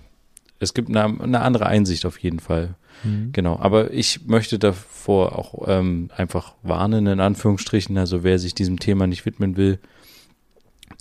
es 0.59 0.73
gibt 0.73 0.89
eine, 0.89 1.03
eine 1.21 1.41
andere 1.41 1.67
Einsicht 1.67 2.05
auf 2.05 2.17
jeden 2.19 2.39
Fall. 2.39 2.75
Mhm. 3.03 3.31
Genau, 3.31 3.57
aber 3.59 3.93
ich 3.93 4.25
möchte 4.27 4.59
davor 4.59 5.38
auch 5.38 5.67
ähm, 5.67 6.09
einfach 6.15 6.53
warnen, 6.63 7.07
in 7.07 7.19
Anführungsstrichen. 7.19 7.97
Also 7.97 8.23
wer 8.23 8.39
sich 8.39 8.53
diesem 8.53 8.79
Thema 8.79 9.07
nicht 9.07 9.25
widmen 9.25 9.57
will, 9.57 9.79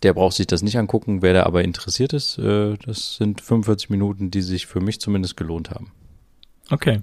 der 0.03 0.13
braucht 0.13 0.37
sich 0.37 0.47
das 0.47 0.63
nicht 0.63 0.79
angucken. 0.79 1.23
Wer 1.23 1.35
da 1.35 1.43
aber 1.45 1.65
interessiert 1.65 2.13
ist, 2.13 2.39
äh, 2.39 2.77
das 2.85 3.17
sind 3.17 3.41
45 3.41 3.91
Minuten, 3.91 4.31
die 4.31 4.43
sich 4.43 4.67
für 4.67 4.81
mich 4.81 5.01
zumindest 5.01 5.37
gelohnt 5.37 5.71
haben. 5.71 5.93
Okay. 6.71 7.03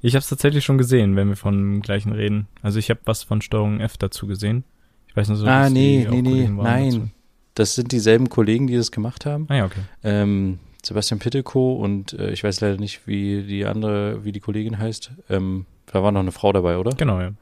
Ich 0.00 0.14
habe 0.14 0.20
es 0.20 0.28
tatsächlich 0.28 0.64
schon 0.64 0.78
gesehen, 0.78 1.14
wenn 1.14 1.28
wir 1.28 1.36
von 1.36 1.54
dem 1.54 1.82
gleichen 1.82 2.12
reden. 2.12 2.48
Also 2.60 2.78
ich 2.78 2.90
habe 2.90 3.00
was 3.04 3.22
von 3.22 3.40
Steuerung 3.40 3.80
F 3.80 3.96
dazu 3.96 4.26
gesehen. 4.26 4.64
Ich 5.06 5.16
weiß 5.16 5.28
nicht 5.28 5.38
so. 5.38 5.46
Ah, 5.46 5.70
nee, 5.70 6.06
nee, 6.10 6.22
nee, 6.22 6.48
nein. 6.48 6.90
Dazu. 6.90 7.08
Das 7.54 7.74
sind 7.74 7.92
dieselben 7.92 8.28
Kollegen, 8.28 8.66
die 8.66 8.76
das 8.76 8.90
gemacht 8.90 9.26
haben. 9.26 9.46
Ah 9.48 9.56
ja, 9.56 9.64
okay. 9.66 9.80
Ähm, 10.02 10.58
Sebastian 10.84 11.20
Pittelko 11.20 11.74
und 11.74 12.12
äh, 12.14 12.30
ich 12.32 12.42
weiß 12.42 12.60
leider 12.60 12.76
nicht, 12.76 13.06
wie 13.06 13.42
die 13.42 13.64
andere, 13.64 14.24
wie 14.24 14.32
die 14.32 14.40
Kollegin 14.40 14.78
heißt. 14.78 15.12
Ähm, 15.30 15.66
da 15.86 16.02
war 16.02 16.12
noch 16.12 16.20
eine 16.20 16.32
Frau 16.32 16.52
dabei, 16.52 16.78
oder? 16.78 16.92
Genau, 16.96 17.20
ja. 17.20 17.32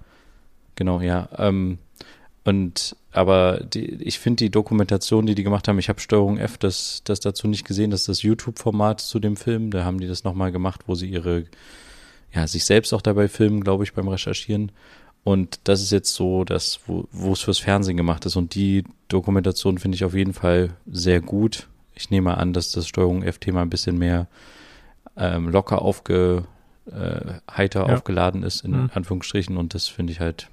Genau, 0.74 1.00
ja. 1.00 1.28
Ähm, 1.38 1.78
und 2.44 2.96
aber 3.12 3.60
die, 3.60 3.86
ich 4.02 4.18
finde 4.18 4.44
die 4.44 4.50
Dokumentation, 4.50 5.26
die 5.26 5.34
die 5.34 5.42
gemacht 5.42 5.68
haben, 5.68 5.78
ich 5.78 5.88
habe 5.88 6.00
Steuerung 6.00 6.38
F 6.38 6.58
das, 6.58 7.02
das 7.04 7.20
dazu 7.20 7.48
nicht 7.48 7.66
gesehen, 7.66 7.90
das 7.90 8.00
ist 8.00 8.08
das 8.08 8.22
YouTube-Format 8.22 9.00
zu 9.00 9.18
dem 9.18 9.36
Film. 9.36 9.70
Da 9.70 9.84
haben 9.84 10.00
die 10.00 10.06
das 10.06 10.24
nochmal 10.24 10.52
gemacht, 10.52 10.82
wo 10.86 10.94
sie 10.94 11.08
ihre, 11.08 11.44
ja, 12.32 12.46
sich 12.46 12.64
selbst 12.64 12.92
auch 12.92 13.02
dabei 13.02 13.28
filmen, 13.28 13.62
glaube 13.62 13.84
ich, 13.84 13.94
beim 13.94 14.08
Recherchieren. 14.08 14.72
Und 15.24 15.60
das 15.64 15.82
ist 15.82 15.92
jetzt 15.92 16.14
so, 16.14 16.44
dass, 16.44 16.80
wo, 16.86 17.06
wo 17.12 17.32
es 17.32 17.40
fürs 17.40 17.58
Fernsehen 17.58 17.96
gemacht 17.96 18.24
ist. 18.26 18.36
Und 18.36 18.54
die 18.54 18.84
Dokumentation 19.08 19.78
finde 19.78 19.96
ich 19.96 20.04
auf 20.04 20.14
jeden 20.14 20.32
Fall 20.32 20.70
sehr 20.90 21.20
gut 21.20 21.68
ich 22.00 22.10
nehme 22.10 22.36
an, 22.36 22.52
dass 22.52 22.72
das 22.72 22.88
Steuerung 22.88 23.22
F-Thema 23.22 23.62
ein 23.62 23.70
bisschen 23.70 23.98
mehr 23.98 24.26
ähm, 25.16 25.48
locker 25.48 25.82
aufge, 25.82 26.44
äh, 26.90 27.34
heiter 27.50 27.86
ja. 27.86 27.94
aufgeladen 27.94 28.42
ist, 28.42 28.64
in 28.64 28.72
mhm. 28.72 28.90
Anführungsstrichen. 28.94 29.56
Und 29.56 29.74
das 29.74 29.86
finde 29.88 30.12
ich 30.12 30.20
halt 30.20 30.48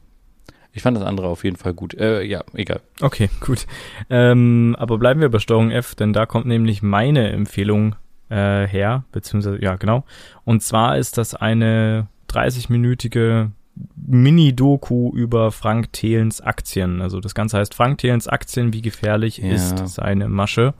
ich 0.77 0.83
fand 0.83 0.95
das 0.95 1.03
andere 1.03 1.27
auf 1.27 1.43
jeden 1.43 1.55
Fall 1.55 1.73
gut. 1.73 1.95
Äh, 1.95 2.21
ja, 2.21 2.43
egal. 2.53 2.81
Okay, 3.01 3.31
gut. 3.39 3.65
Ähm, 4.11 4.75
aber 4.77 4.99
bleiben 4.99 5.21
wir 5.21 5.29
bei 5.29 5.39
Steuerung 5.39 5.71
F, 5.71 5.95
denn 5.95 6.13
da 6.13 6.27
kommt 6.27 6.45
nämlich 6.45 6.83
meine 6.83 7.31
Empfehlung 7.31 7.95
äh, 8.29 8.67
her, 8.67 9.03
beziehungsweise, 9.11 9.59
ja, 9.59 9.75
genau. 9.75 10.05
Und 10.43 10.61
zwar 10.61 10.97
ist 10.97 11.17
das 11.17 11.33
eine 11.33 12.07
30-minütige 12.29 13.49
Mini-Doku 13.95 15.11
über 15.15 15.51
Frank 15.51 15.93
Thelens 15.93 16.41
Aktien. 16.41 17.01
Also 17.01 17.21
das 17.21 17.33
Ganze 17.33 17.57
heißt 17.57 17.73
Frank 17.73 17.97
Thelens 17.97 18.27
Aktien, 18.27 18.71
wie 18.71 18.81
gefährlich 18.81 19.39
ja. 19.39 19.53
ist 19.53 19.87
seine 19.87 20.29
Masche. 20.29 20.75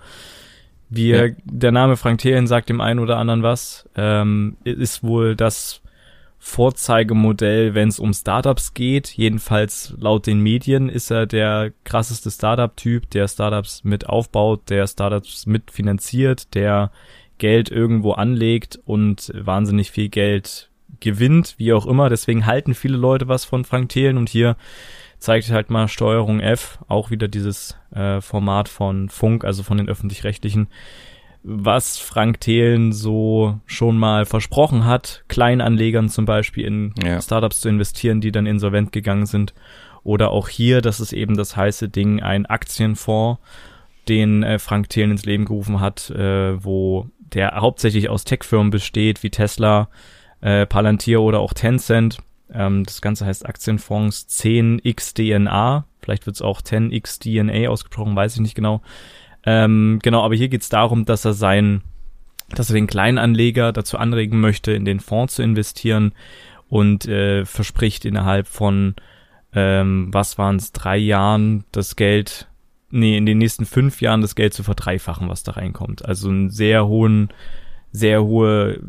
Wie 0.90 1.10
ja. 1.10 1.28
der 1.44 1.72
Name 1.72 1.98
Frank 1.98 2.20
Thelen 2.20 2.48
sagt 2.48 2.70
dem 2.70 2.82
einen 2.82 3.00
oder 3.00 3.18
anderen 3.18 3.44
was, 3.44 3.90
ähm, 3.96 4.58
ist 4.64 5.04
wohl 5.04 5.36
das 5.36 5.82
Vorzeigemodell, 6.40 7.74
wenn 7.74 7.90
es 7.90 8.00
um 8.00 8.14
Startups 8.14 8.74
geht. 8.74 9.10
Jedenfalls 9.10 9.94
laut 10.00 10.28
den 10.28 10.40
Medien 10.40 10.88
ist 10.88 11.12
er 11.12 11.26
der 11.26 11.74
krasseste 11.84 12.32
Startup-Typ, 12.32 13.10
der 13.10 13.28
Startups 13.28 13.84
mit 13.84 14.08
aufbaut, 14.08 14.70
der 14.70 14.88
Startups 14.88 15.46
mitfinanziert, 15.46 16.54
der 16.56 16.92
Geld 17.38 17.70
irgendwo 17.70 18.14
anlegt 18.14 18.80
und 18.86 19.32
wahnsinnig 19.36 19.92
viel 19.92 20.10
Geld 20.10 20.70
gewinnt, 21.00 21.56
wie 21.58 21.74
auch 21.74 21.86
immer. 21.86 22.10
Deswegen 22.10 22.46
halten 22.46 22.74
viele 22.74 22.98
Leute 22.98 23.28
was 23.28 23.44
von 23.46 23.66
Frank 23.66 23.90
Thelen 23.90 24.18
und 24.18 24.30
hier 24.30 24.56
zeigt 25.20 25.50
halt 25.50 25.70
mal 25.70 25.88
Steuerung 25.88 26.40
F, 26.40 26.80
auch 26.88 27.12
wieder 27.12 27.28
dieses 27.28 27.78
äh, 27.94 28.22
Format 28.22 28.70
von 28.70 29.10
Funk, 29.10 29.44
also 29.44 29.64
von 29.64 29.78
den 29.78 29.90
öffentlich-rechtlichen, 29.90 30.68
was 31.44 31.98
Frank 31.98 32.42
Thelen 32.42 32.92
so 32.92 33.60
schon 33.66 33.98
mal 33.98 34.26
versprochen 34.26 34.86
hat, 34.86 35.24
Kleinanlegern 35.28 36.10
zum 36.10 36.26
Beispiel 36.26 36.66
in 36.66 36.94
ja. 37.02 37.22
Startups 37.22 37.62
zu 37.62 37.70
investieren, 37.70 38.22
die 38.22 38.32
dann 38.32 38.46
insolvent 38.46 38.92
gegangen 38.92 39.26
sind. 39.26 39.54
Oder 40.04 40.32
auch 40.32 40.50
hier, 40.50 40.82
das 40.82 41.00
ist 41.00 41.14
eben 41.14 41.36
das 41.36 41.56
heiße 41.56 41.90
Ding, 41.90 42.22
ein 42.22 42.46
Aktienfonds, 42.46 43.42
den 44.08 44.44
äh, 44.44 44.60
Frank 44.60 44.90
Thelen 44.90 45.12
ins 45.12 45.26
Leben 45.26 45.46
gerufen 45.46 45.80
hat, 45.80 46.10
äh, 46.10 46.64
wo 46.64 47.08
der 47.20 47.56
hauptsächlich 47.56 48.10
aus 48.10 48.24
Tech-Firmen 48.24 48.70
besteht, 48.70 49.24
wie 49.24 49.30
Tesla, 49.30 49.90
äh, 50.42 50.66
Palantir 50.66 51.22
oder 51.22 51.40
auch 51.40 51.54
Tencent. 51.54 52.20
Ähm, 52.54 52.84
das 52.84 53.02
Ganze 53.02 53.26
heißt 53.26 53.46
Aktienfonds 53.46 54.28
10xDNA. 54.30 55.84
Vielleicht 56.02 56.26
wird 56.26 56.36
es 56.36 56.42
auch 56.42 56.62
10xDNA 56.62 57.68
ausgesprochen, 57.68 58.16
weiß 58.16 58.36
ich 58.36 58.42
nicht 58.42 58.56
genau. 58.56 58.82
Ähm, 59.46 60.00
genau, 60.02 60.24
aber 60.24 60.36
hier 60.36 60.50
geht 60.50 60.62
es 60.62 60.70
darum, 60.70 61.06
dass 61.06 61.26
er 61.26 61.34
sein, 61.34 61.82
dass 62.50 62.70
er 62.70 62.76
den 62.76 62.88
Kleinanleger 62.88 63.74
dazu 63.74 63.98
anregen 63.98 64.40
möchte, 64.40 64.72
in 64.72 64.86
den 64.86 65.00
Fonds 65.00 65.36
zu 65.36 65.44
investieren 65.44 66.14
und 66.70 67.06
äh, 67.08 67.46
verspricht 67.46 68.06
innerhalb 68.06 68.48
von 68.48 68.96
ähm, 69.54 70.10
was 70.12 70.38
waren 70.38 70.58
es, 70.58 70.72
drei 70.72 70.98
Jahren 70.98 71.64
das 71.72 71.96
Geld, 71.96 72.48
nee, 72.90 73.18
in 73.18 73.26
den 73.26 73.38
nächsten 73.38 73.66
fünf 73.66 74.02
Jahren 74.02 74.22
das 74.22 74.36
Geld 74.36 74.54
zu 74.54 74.64
verdreifachen, 74.64 75.30
was 75.30 75.44
da 75.44 75.54
reinkommt. 75.54 76.06
Also 76.06 76.30
einen 76.30 76.50
sehr 76.50 76.88
hohen, 76.88 77.30
sehr 77.92 78.24
hohe, 78.24 78.80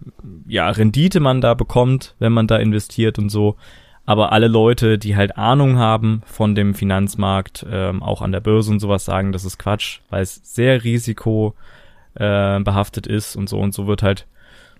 ja, 0.47 0.69
Rendite 0.71 1.21
man 1.21 1.41
da 1.41 1.55
bekommt, 1.55 2.15
wenn 2.19 2.33
man 2.33 2.47
da 2.47 2.57
investiert 2.57 3.19
und 3.19 3.31
so. 3.31 3.57
Aber 4.05 4.33
alle 4.33 4.49
Leute, 4.49 4.99
die 4.99 5.17
halt 5.17 5.37
Ahnung 5.37 5.77
haben 5.77 6.23
von 6.25 6.55
dem 6.55 6.75
Finanzmarkt, 6.75 7.67
ähm, 7.71 8.03
auch 8.03 8.23
an 8.23 8.33
der 8.33 8.41
Börse 8.41 8.71
und 8.71 8.81
sowas 8.81 9.05
sagen, 9.05 9.33
das 9.33 9.45
ist 9.45 9.59
Quatsch, 9.59 10.01
weil 10.09 10.23
es 10.23 10.41
sehr 10.45 10.83
risikobehaftet 10.83 13.07
äh, 13.07 13.15
ist 13.15 13.37
und 13.37 13.51
so 13.51 13.59
und 13.59 13.75
so 13.75 13.87
wird 13.87 14.03
halt 14.03 14.27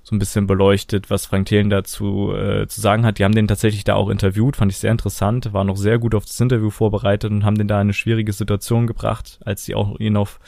so 0.03 0.17
ein 0.17 0.19
bisschen 0.19 0.47
beleuchtet, 0.47 1.11
was 1.11 1.27
Frank 1.27 1.47
Thelen 1.47 1.69
dazu 1.69 2.33
äh, 2.35 2.67
zu 2.67 2.81
sagen 2.81 3.05
hat. 3.05 3.19
Die 3.19 3.25
haben 3.25 3.35
den 3.35 3.49
tatsächlich 3.49 3.85
da 3.85 3.95
auch 3.95 4.09
interviewt, 4.09 4.57
fand 4.57 4.73
ich 4.73 4.79
sehr 4.79 4.93
interessant, 4.93 5.53
war 5.53 5.65
noch 5.65 5.77
sehr 5.77 5.99
gut 5.99 6.15
auf 6.15 6.25
das 6.25 6.41
Interview 6.41 6.71
vorbereitet 6.71 7.31
und 7.31 7.45
haben 7.45 7.59
den 7.59 7.69
da 7.69 7.77
in 7.77 7.83
eine 7.83 7.93
schwierige 7.93 8.33
Situation 8.33 8.87
gebracht, 8.87 9.39
als 9.45 9.67
sie 9.67 9.75
auch 9.75 10.01
ihn 10.01 10.17
auf 10.17 10.41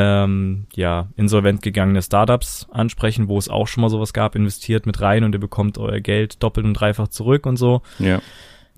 ähm, 0.00 0.66
ja, 0.76 1.08
insolvent 1.16 1.60
gegangene 1.60 2.02
Startups 2.02 2.68
ansprechen, 2.70 3.26
wo 3.26 3.36
es 3.36 3.48
auch 3.48 3.66
schon 3.66 3.80
mal 3.80 3.90
sowas 3.90 4.12
gab, 4.12 4.36
investiert 4.36 4.86
mit 4.86 5.00
rein 5.00 5.24
und 5.24 5.34
ihr 5.34 5.40
bekommt 5.40 5.76
euer 5.76 5.98
Geld 5.98 6.40
doppelt 6.40 6.64
und 6.64 6.74
dreifach 6.74 7.08
zurück 7.08 7.46
und 7.46 7.56
so. 7.56 7.82
Ja. 7.98 8.22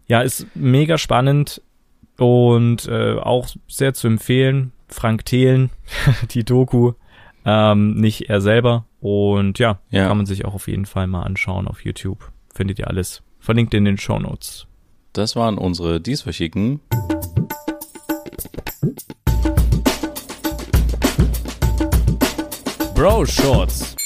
Ja, 0.06 0.22
ist 0.22 0.46
mega 0.54 0.96
spannend 0.96 1.61
und 2.16 2.88
äh, 2.88 3.16
auch 3.18 3.48
sehr 3.68 3.92
zu 3.92 4.06
empfehlen. 4.06 4.72
Frank 4.88 5.26
Thelen, 5.26 5.68
die 6.30 6.44
Doku, 6.44 6.92
ähm, 7.44 7.94
nicht 7.94 8.30
er 8.30 8.40
selber, 8.40 8.87
und 9.00 9.59
ja, 9.59 9.80
ja, 9.90 10.09
kann 10.09 10.16
man 10.16 10.26
sich 10.26 10.44
auch 10.46 10.54
auf 10.54 10.68
jeden 10.68 10.87
Fall 10.87 11.06
mal 11.06 11.22
anschauen 11.22 11.68
auf 11.68 11.85
YouTube. 11.85 12.33
Findet 12.54 12.78
ihr 12.78 12.88
alles. 12.88 13.22
Verlinkt 13.38 13.74
in 13.74 13.85
den 13.85 13.98
Show 13.98 14.18
Notes. 14.18 14.66
Das 15.12 15.37
waren 15.37 15.59
unsere 15.59 16.00
dieswöchigen 16.00 16.80
Bro 23.00 23.24
Shorts. 23.24 23.96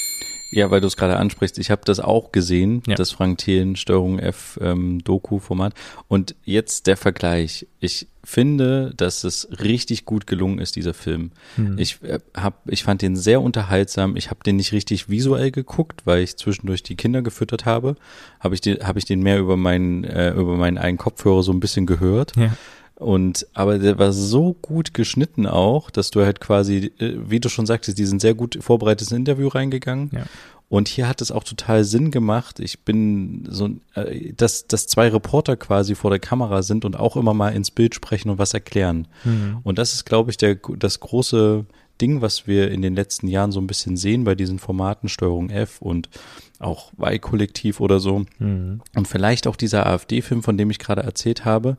Ja, 0.51 0.71
weil 0.71 0.79
du 0.79 0.87
es 0.87 0.95
gerade 0.95 1.17
ansprichst, 1.17 1.57
ich 1.57 1.69
habe 1.69 1.81
das 1.83 1.99
auch 1.99 2.31
gesehen, 2.31 2.81
ja. 2.87 2.95
das 2.95 3.11
Frank 3.11 3.39
Thelen 3.39 3.75
Steuerung 3.75 4.19
F 4.19 4.57
ähm, 4.61 5.03
Doku-Format. 5.03 5.73
Und 6.07 6.33
jetzt 6.45 6.87
der 6.87 6.95
Vergleich. 6.95 7.67
Ich 7.81 8.07
finde, 8.23 8.93
dass 8.95 9.25
es 9.25 9.49
richtig 9.61 10.05
gut 10.05 10.27
gelungen 10.27 10.59
ist, 10.59 10.77
dieser 10.77 10.93
Film. 10.93 11.31
Mhm. 11.57 11.77
Ich 11.77 12.01
äh, 12.03 12.19
hab, 12.37 12.61
ich 12.71 12.85
fand 12.85 13.01
den 13.01 13.17
sehr 13.17 13.41
unterhaltsam. 13.41 14.15
Ich 14.15 14.29
habe 14.29 14.45
den 14.45 14.55
nicht 14.55 14.71
richtig 14.71 15.09
visuell 15.09 15.51
geguckt, 15.51 16.03
weil 16.05 16.23
ich 16.23 16.37
zwischendurch 16.37 16.81
die 16.81 16.95
Kinder 16.95 17.21
gefüttert 17.21 17.65
habe. 17.65 17.97
Habe 18.39 18.55
ich 18.55 18.61
den, 18.61 18.87
habe 18.87 18.97
ich 18.97 19.03
den 19.03 19.19
mehr 19.19 19.39
über 19.39 19.57
meinen, 19.57 20.05
äh, 20.05 20.31
über 20.31 20.55
meinen 20.55 20.77
eigenen 20.77 20.99
Kopfhörer 20.99 21.43
so 21.43 21.51
ein 21.51 21.59
bisschen 21.59 21.85
gehört. 21.85 22.31
Ja. 22.37 22.55
Und 22.97 23.45
aber 23.53 23.77
der 23.77 23.99
war 23.99 24.13
so 24.13 24.53
gut 24.61 24.93
geschnitten 24.93 25.47
auch, 25.47 25.89
dass 25.89 26.11
du 26.11 26.23
halt 26.23 26.39
quasi, 26.39 26.93
äh, 26.99 27.15
wie 27.27 27.41
du 27.41 27.49
schon 27.49 27.65
sagtest, 27.65 27.97
die 27.97 28.05
sind 28.05 28.21
sehr 28.21 28.33
gut 28.33 28.57
vorbereitetes 28.61 29.11
Interview 29.11 29.49
reingegangen. 29.49 30.11
Ja. 30.13 30.23
Und 30.67 30.87
hier 30.87 31.07
hat 31.07 31.21
es 31.21 31.31
auch 31.31 31.43
total 31.43 31.83
Sinn 31.83 32.09
gemacht. 32.09 32.59
Ich 32.59 32.81
bin 32.81 33.45
so, 33.49 33.69
äh, 33.93 34.33
dass, 34.33 34.67
dass 34.67 34.87
zwei 34.87 35.09
Reporter 35.09 35.57
quasi 35.57 35.93
vor 35.93 36.09
der 36.09 36.19
Kamera 36.19 36.63
sind 36.63 36.85
und 36.85 36.97
auch 36.97 37.17
immer 37.17 37.33
mal 37.33 37.49
ins 37.49 37.69
Bild 37.69 37.93
sprechen 37.93 38.29
und 38.29 38.39
was 38.39 38.53
erklären. 38.53 39.07
Mhm. 39.23 39.59
Und 39.63 39.77
das 39.77 39.93
ist, 39.93 40.05
glaube 40.05 40.31
ich, 40.31 40.37
der, 40.37 40.55
das 40.55 41.01
große 41.01 41.65
Ding, 42.01 42.21
was 42.21 42.47
wir 42.47 42.71
in 42.71 42.81
den 42.81 42.95
letzten 42.95 43.27
Jahren 43.27 43.51
so 43.51 43.59
ein 43.59 43.67
bisschen 43.67 43.95
sehen 43.95 44.23
bei 44.23 44.35
diesen 44.35 44.59
Formaten 44.59 45.07
Steuerung 45.07 45.49
F 45.49 45.81
und 45.81 46.09
auch 46.59 46.91
Y-Kollektiv 46.99 47.79
oder 47.79 47.99
so. 47.99 48.25
Mhm. 48.39 48.81
Und 48.95 49.07
vielleicht 49.07 49.47
auch 49.47 49.55
dieser 49.55 49.85
AfD-Film, 49.85 50.43
von 50.43 50.57
dem 50.57 50.71
ich 50.71 50.79
gerade 50.79 51.03
erzählt 51.03 51.45
habe 51.45 51.77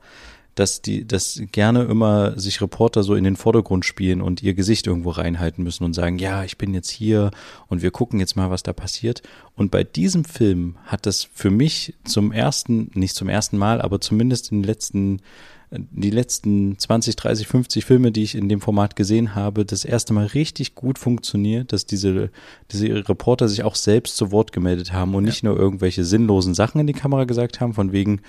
dass 0.57 0.83
die, 0.83 1.07
dass 1.07 1.41
gerne 1.53 1.85
immer 1.85 2.39
sich 2.39 2.61
Reporter 2.61 3.03
so 3.03 3.15
in 3.15 3.25
den 3.25 3.37
Vordergrund 3.37 3.85
spielen 3.85 4.21
und 4.21 4.43
ihr 4.43 4.55
Gesicht 4.55 4.87
irgendwo 4.87 5.11
reinhalten 5.11 5.63
müssen 5.63 5.85
und 5.85 5.93
sagen, 5.93 6.19
ja, 6.19 6.43
ich 6.45 6.59
bin 6.59 6.75
jetzt 6.75 6.91
hier 6.91 7.31
und 7.69 7.83
wir 7.83 7.91
gucken 7.91 8.19
jetzt 8.19 8.37
mal, 8.37 8.51
was 8.51 8.63
da 8.63 8.73
passiert. 8.73 9.23
Und 9.55 9.71
bei 9.71 9.85
diesem 9.85 10.25
Film 10.25 10.77
hat 10.85 11.07
das 11.07 11.29
für 11.33 11.51
mich 11.51 11.95
zum 12.05 12.33
ersten, 12.33 12.91
nicht 12.95 13.15
zum 13.15 13.29
ersten 13.29 13.59
Mal, 13.59 13.81
aber 13.83 14.01
zumindest 14.01 14.51
in 14.51 14.63
den 14.63 14.67
letzten 14.67 15.21
die 15.71 16.11
letzten 16.11 16.79
20, 16.79 17.17
30, 17.17 17.47
50 17.47 17.85
Filme, 17.85 18.13
die 18.13 18.23
ich 18.23 18.35
in 18.35 18.49
dem 18.49 18.61
Format 18.61 18.95
gesehen 18.95 19.35
habe, 19.35 19.65
das 19.65 19.85
erste 19.85 20.13
Mal 20.13 20.27
richtig 20.27 20.75
gut 20.75 20.99
funktioniert, 20.99 21.73
dass 21.73 21.87
diese, 21.87 22.31
diese 22.71 23.09
Reporter 23.09 23.49
sich 23.49 23.65
auch 23.65 23.75
selbst 23.75 24.17
zu 24.17 24.31
Wort 24.31 24.53
gemeldet 24.53 24.93
haben 24.93 25.15
und 25.15 25.25
ja. 25.25 25.31
nicht 25.31 25.43
nur 25.43 25.57
irgendwelche 25.57 26.05
sinnlosen 26.05 26.55
Sachen 26.55 26.81
in 26.81 26.87
die 26.87 26.93
Kamera 26.93 27.25
gesagt 27.25 27.61
haben, 27.61 27.75
von 27.75 27.93
wegen, 27.93 28.21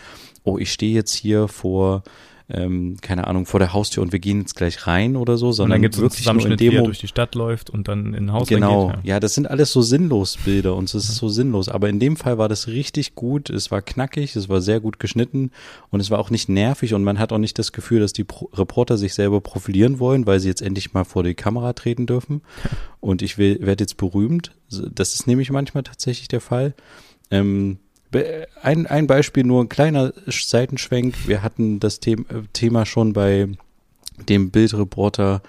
oh, 0.43 0.57
ich 0.57 0.71
stehe 0.71 0.93
jetzt 0.93 1.13
hier 1.13 1.47
vor 1.47 2.03
ähm, 2.49 2.95
keine 3.01 3.27
Ahnung, 3.27 3.45
vor 3.45 3.59
der 3.59 3.73
Haustür 3.73 4.01
und 4.01 4.13
wir 4.13 4.19
gehen 4.19 4.39
jetzt 4.39 4.55
gleich 4.55 4.87
rein 4.87 5.17
oder 5.17 5.37
so, 5.37 5.51
sondern 5.51 5.65
und 5.65 5.71
dann 5.75 5.81
gibt's 5.81 5.99
wirklich 5.99 6.25
nur 6.25 6.51
in 6.51 6.57
Demo, 6.57 6.71
wie 6.71 6.77
er 6.77 6.83
durch 6.83 6.99
die 6.99 7.07
Stadt 7.07 7.35
läuft 7.35 7.69
und 7.69 7.89
dann 7.89 8.13
in 8.13 8.25
ein 8.25 8.31
Haus 8.31 8.47
Genau, 8.47 8.89
ja. 8.89 8.99
ja. 9.03 9.19
das 9.19 9.33
sind 9.33 9.49
alles 9.49 9.73
so 9.73 9.81
sinnlos 9.81 10.37
Bilder 10.45 10.75
und 10.75 10.85
es 10.85 10.95
ist 10.95 11.15
so 11.15 11.27
sinnlos, 11.27 11.67
aber 11.67 11.89
in 11.89 11.99
dem 11.99 12.15
Fall 12.15 12.37
war 12.37 12.47
das 12.47 12.67
richtig 12.67 13.15
gut, 13.15 13.49
es 13.49 13.69
war 13.69 13.81
knackig, 13.81 14.35
es 14.35 14.47
war 14.47 14.61
sehr 14.61 14.79
gut 14.79 14.97
geschnitten 14.99 15.51
und 15.89 15.99
es 15.99 16.09
war 16.09 16.19
auch 16.19 16.29
nicht 16.29 16.47
nervig 16.47 16.93
und 16.93 17.03
man 17.03 17.19
hat 17.19 17.33
auch 17.33 17.37
nicht 17.37 17.59
das 17.59 17.73
Gefühl, 17.73 17.99
dass 17.99 18.13
die 18.13 18.23
Pro 18.23 18.49
Reporter 18.53 18.97
sich 18.97 19.13
selber 19.13 19.41
profilieren 19.41 19.99
wollen, 19.99 20.25
weil 20.25 20.39
sie 20.39 20.47
jetzt 20.47 20.61
endlich 20.61 20.93
mal 20.93 21.03
vor 21.03 21.23
die 21.23 21.35
Kamera 21.35 21.73
treten 21.73 22.05
dürfen 22.05 22.41
und 23.01 23.21
ich 23.21 23.37
werde 23.37 23.83
jetzt 23.83 23.97
berühmt, 23.97 24.53
das 24.69 25.15
ist 25.15 25.27
nämlich 25.27 25.51
manchmal 25.51 25.83
tatsächlich 25.83 26.29
der 26.29 26.41
Fall. 26.41 26.73
Ähm, 27.29 27.79
ein, 28.61 28.87
ein 28.87 29.07
Beispiel, 29.07 29.43
nur 29.43 29.63
ein 29.63 29.69
kleiner 29.69 30.13
Seitenschwenk. 30.27 31.27
Wir 31.27 31.43
hatten 31.43 31.79
das 31.79 31.99
Thema 31.99 32.85
schon 32.85 33.13
bei 33.13 33.47
dem 34.29 34.51
Bildreporter 34.51 35.41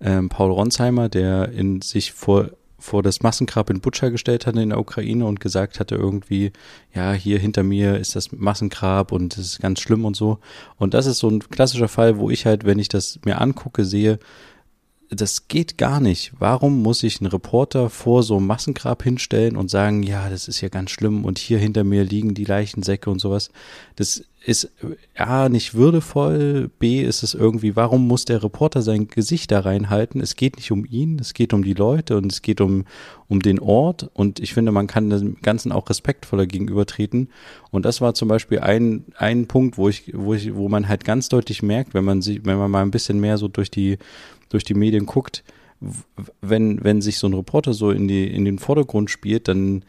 ähm, 0.00 0.28
Paul 0.28 0.50
Ronsheimer, 0.50 1.08
der 1.08 1.50
in 1.50 1.82
sich 1.82 2.12
vor 2.12 2.50
vor 2.78 3.02
das 3.02 3.22
Massengrab 3.22 3.70
in 3.70 3.80
Butscha 3.80 4.10
gestellt 4.10 4.46
hatte 4.46 4.60
in 4.60 4.68
der 4.68 4.78
Ukraine 4.78 5.24
und 5.24 5.40
gesagt 5.40 5.80
hatte 5.80 5.94
irgendwie, 5.94 6.52
ja, 6.94 7.12
hier 7.12 7.38
hinter 7.38 7.62
mir 7.62 7.96
ist 7.96 8.14
das 8.14 8.32
Massengrab 8.32 9.12
und 9.12 9.36
es 9.36 9.54
ist 9.54 9.60
ganz 9.60 9.80
schlimm 9.80 10.04
und 10.04 10.14
so. 10.14 10.38
Und 10.78 10.94
das 10.94 11.06
ist 11.06 11.18
so 11.18 11.28
ein 11.28 11.40
klassischer 11.40 11.88
Fall, 11.88 12.18
wo 12.18 12.30
ich 12.30 12.46
halt, 12.46 12.64
wenn 12.64 12.78
ich 12.78 12.88
das 12.88 13.18
mir 13.24 13.40
angucke, 13.40 13.84
sehe, 13.84 14.18
das 15.10 15.48
geht 15.48 15.78
gar 15.78 16.00
nicht. 16.00 16.32
Warum 16.38 16.82
muss 16.82 17.02
ich 17.02 17.20
einen 17.20 17.30
Reporter 17.30 17.90
vor 17.90 18.22
so 18.22 18.36
einem 18.36 18.46
Massengrab 18.46 19.02
hinstellen 19.02 19.56
und 19.56 19.70
sagen, 19.70 20.02
ja, 20.02 20.28
das 20.28 20.48
ist 20.48 20.60
ja 20.60 20.68
ganz 20.68 20.90
schlimm 20.90 21.24
und 21.24 21.38
hier 21.38 21.58
hinter 21.58 21.84
mir 21.84 22.04
liegen 22.04 22.34
die 22.34 22.44
Leichensäcke 22.44 23.10
und 23.10 23.20
sowas. 23.20 23.50
Das 23.96 24.24
ist 24.46 24.70
A, 25.16 25.48
nicht 25.48 25.74
würdevoll, 25.74 26.70
B, 26.78 27.02
ist 27.02 27.24
es 27.24 27.34
irgendwie, 27.34 27.74
warum 27.74 28.06
muss 28.06 28.24
der 28.24 28.44
Reporter 28.44 28.80
sein 28.80 29.08
Gesicht 29.08 29.50
da 29.50 29.60
reinhalten? 29.60 30.20
Es 30.20 30.36
geht 30.36 30.56
nicht 30.56 30.70
um 30.70 30.84
ihn, 30.84 31.18
es 31.18 31.34
geht 31.34 31.52
um 31.52 31.64
die 31.64 31.74
Leute 31.74 32.16
und 32.16 32.30
es 32.30 32.42
geht 32.42 32.60
um, 32.60 32.84
um 33.28 33.40
den 33.40 33.58
Ort 33.58 34.08
und 34.14 34.38
ich 34.38 34.54
finde, 34.54 34.70
man 34.70 34.86
kann 34.86 35.10
dem 35.10 35.40
Ganzen 35.42 35.72
auch 35.72 35.90
respektvoller 35.90 36.46
gegenübertreten 36.46 37.30
und 37.72 37.84
das 37.84 38.00
war 38.00 38.14
zum 38.14 38.28
Beispiel 38.28 38.60
ein, 38.60 39.06
ein 39.16 39.46
Punkt, 39.46 39.78
wo 39.78 39.88
ich, 39.88 40.12
wo 40.14 40.34
ich, 40.34 40.54
wo 40.54 40.68
man 40.68 40.86
halt 40.88 41.04
ganz 41.04 41.28
deutlich 41.28 41.64
merkt, 41.64 41.94
wenn 41.94 42.04
man 42.04 42.22
sich, 42.22 42.44
wenn 42.44 42.58
man 42.58 42.70
mal 42.70 42.82
ein 42.82 42.92
bisschen 42.92 43.18
mehr 43.18 43.38
so 43.38 43.48
durch 43.48 43.70
die 43.70 43.98
durch 44.48 44.64
die 44.64 44.74
Medien 44.74 45.06
guckt, 45.06 45.44
wenn, 46.40 46.82
wenn 46.82 47.02
sich 47.02 47.18
so 47.18 47.26
ein 47.26 47.34
Reporter 47.34 47.74
so 47.74 47.90
in, 47.90 48.08
die, 48.08 48.26
in 48.26 48.44
den 48.44 48.58
Vordergrund 48.58 49.10
spielt, 49.10 49.48
dann 49.48 49.84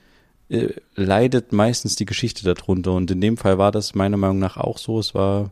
äh, 0.49 0.69
leidet 0.95 1.53
meistens 1.53 1.95
die 1.95 2.05
Geschichte 2.05 2.43
darunter. 2.43 2.93
Und 2.93 3.09
in 3.11 3.21
dem 3.21 3.37
Fall 3.37 3.57
war 3.57 3.71
das 3.71 3.95
meiner 3.95 4.17
Meinung 4.17 4.39
nach 4.39 4.57
auch 4.57 4.77
so. 4.77 4.99
Es 4.99 5.15
war 5.15 5.51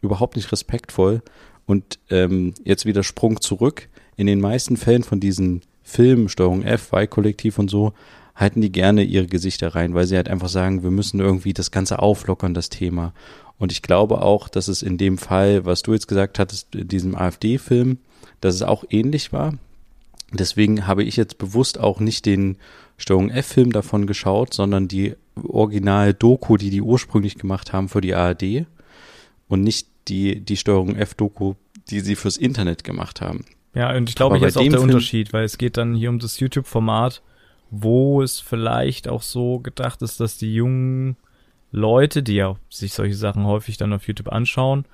überhaupt 0.00 0.36
nicht 0.36 0.52
respektvoll. 0.52 1.22
Und 1.66 1.98
ähm, 2.10 2.54
jetzt 2.64 2.86
wieder 2.86 3.02
Sprung 3.02 3.40
zurück. 3.40 3.88
In 4.16 4.26
den 4.26 4.40
meisten 4.40 4.76
Fällen 4.76 5.02
von 5.02 5.20
diesen 5.20 5.62
Filmen, 5.82 6.28
Steuerung 6.28 6.62
F, 6.62 6.92
Y-Kollektiv 6.92 7.58
und 7.58 7.70
so, 7.70 7.92
halten 8.34 8.60
die 8.60 8.72
gerne 8.72 9.02
ihre 9.02 9.26
Gesichter 9.26 9.74
rein, 9.74 9.94
weil 9.94 10.06
sie 10.06 10.16
halt 10.16 10.28
einfach 10.28 10.48
sagen, 10.48 10.82
wir 10.82 10.90
müssen 10.90 11.20
irgendwie 11.20 11.52
das 11.52 11.70
Ganze 11.70 12.00
auflockern, 12.00 12.54
das 12.54 12.68
Thema. 12.68 13.12
Und 13.58 13.70
ich 13.70 13.82
glaube 13.82 14.22
auch, 14.22 14.48
dass 14.48 14.68
es 14.68 14.82
in 14.82 14.98
dem 14.98 15.18
Fall, 15.18 15.64
was 15.64 15.82
du 15.82 15.92
jetzt 15.92 16.08
gesagt 16.08 16.38
hattest, 16.38 16.74
in 16.74 16.88
diesem 16.88 17.14
AfD-Film, 17.14 17.98
dass 18.44 18.54
es 18.54 18.62
auch 18.62 18.84
ähnlich 18.90 19.32
war. 19.32 19.54
Deswegen 20.32 20.86
habe 20.86 21.02
ich 21.02 21.16
jetzt 21.16 21.38
bewusst 21.38 21.80
auch 21.80 22.00
nicht 22.00 22.26
den 22.26 22.58
Steuerung 22.96 23.30
F-Film 23.30 23.72
davon 23.72 24.06
geschaut, 24.06 24.52
sondern 24.52 24.86
die 24.86 25.14
Original-Doku, 25.42 26.56
die 26.56 26.70
die 26.70 26.82
ursprünglich 26.82 27.38
gemacht 27.38 27.72
haben 27.72 27.88
für 27.88 28.00
die 28.00 28.14
ARD 28.14 28.66
und 29.48 29.62
nicht 29.62 29.88
die, 30.08 30.40
die 30.40 30.56
Steuerung 30.56 30.94
F-Doku, 30.96 31.54
die 31.88 32.00
sie 32.00 32.16
fürs 32.16 32.36
Internet 32.36 32.84
gemacht 32.84 33.20
haben. 33.20 33.44
Ja, 33.74 33.94
und 33.96 34.08
ich 34.08 34.14
glaube, 34.14 34.38
hier 34.38 34.48
ist 34.48 34.56
auch 34.56 34.62
der 34.62 34.72
Film 34.72 34.82
Unterschied, 34.84 35.32
weil 35.32 35.44
es 35.44 35.58
geht 35.58 35.76
dann 35.76 35.94
hier 35.94 36.10
um 36.10 36.18
das 36.18 36.38
YouTube-Format, 36.38 37.22
wo 37.70 38.22
es 38.22 38.40
vielleicht 38.40 39.08
auch 39.08 39.22
so 39.22 39.58
gedacht 39.58 40.02
ist, 40.02 40.20
dass 40.20 40.36
die 40.36 40.54
jungen 40.54 41.16
Leute, 41.72 42.22
die 42.22 42.34
ja 42.34 42.56
sich 42.68 42.92
solche 42.92 43.16
Sachen 43.16 43.46
häufig 43.46 43.76
dann 43.76 43.92
auf 43.92 44.06
YouTube 44.06 44.28
anschauen, 44.28 44.84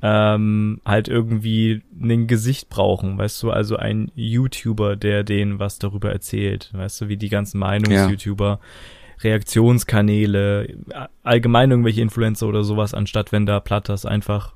ähm, 0.00 0.80
halt 0.84 1.08
irgendwie 1.08 1.82
ein 2.00 2.26
Gesicht 2.26 2.68
brauchen, 2.68 3.18
weißt 3.18 3.42
du, 3.42 3.50
also 3.50 3.76
ein 3.76 4.10
YouTuber, 4.14 4.96
der 4.96 5.22
denen 5.22 5.58
was 5.58 5.78
darüber 5.78 6.10
erzählt, 6.12 6.70
weißt 6.72 7.02
du, 7.02 7.08
wie 7.08 7.16
die 7.16 7.28
ganzen 7.28 7.58
Meinungs-YouTuber, 7.58 8.48
ja. 8.48 8.58
Reaktionskanäle, 9.22 10.76
allgemein 11.22 11.70
irgendwelche 11.70 12.00
Influencer 12.00 12.48
oder 12.48 12.64
sowas, 12.64 12.94
anstatt 12.94 13.30
wenn 13.30 13.46
da 13.46 13.60
Platters 13.60 14.04
einfach 14.04 14.54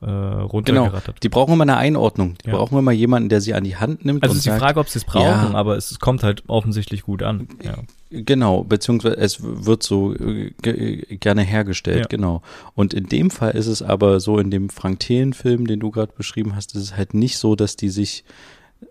äh, 0.00 0.06
runtergerattert. 0.06 1.06
Genau. 1.06 1.18
Die 1.22 1.28
brauchen 1.28 1.54
immer 1.54 1.62
eine 1.62 1.76
Einordnung. 1.76 2.36
Die 2.44 2.50
ja. 2.50 2.56
brauchen 2.56 2.78
immer 2.78 2.92
jemanden, 2.92 3.28
der 3.28 3.40
sie 3.40 3.54
an 3.54 3.64
die 3.64 3.76
Hand 3.76 4.04
nimmt. 4.04 4.22
Also 4.22 4.36
ist 4.36 4.44
die 4.44 4.50
sagt, 4.50 4.60
Frage, 4.60 4.78
ob 4.78 4.88
sie 4.88 5.00
es 5.00 5.04
brauchen, 5.04 5.52
ja, 5.52 5.54
aber 5.54 5.76
es 5.76 5.98
kommt 5.98 6.22
halt 6.22 6.44
offensichtlich 6.46 7.02
gut 7.02 7.24
an. 7.24 7.48
Ja. 7.62 7.74
Genau, 8.10 8.64
beziehungsweise 8.64 9.18
es 9.18 9.38
wird 9.42 9.82
so 9.82 10.14
äh, 10.14 10.50
gerne 10.62 11.42
hergestellt, 11.42 12.00
ja. 12.00 12.06
genau. 12.06 12.42
Und 12.74 12.94
in 12.94 13.06
dem 13.06 13.30
Fall 13.30 13.52
ist 13.52 13.66
es 13.66 13.82
aber 13.82 14.20
so, 14.20 14.38
in 14.38 14.50
dem 14.50 14.70
Frank 14.70 15.00
Thelen-Film, 15.00 15.66
den 15.66 15.78
du 15.78 15.90
gerade 15.90 16.12
beschrieben 16.16 16.56
hast, 16.56 16.74
ist 16.74 16.82
es 16.82 16.96
halt 16.96 17.12
nicht 17.12 17.36
so, 17.36 17.54
dass 17.54 17.76
die 17.76 17.90
sich 17.90 18.24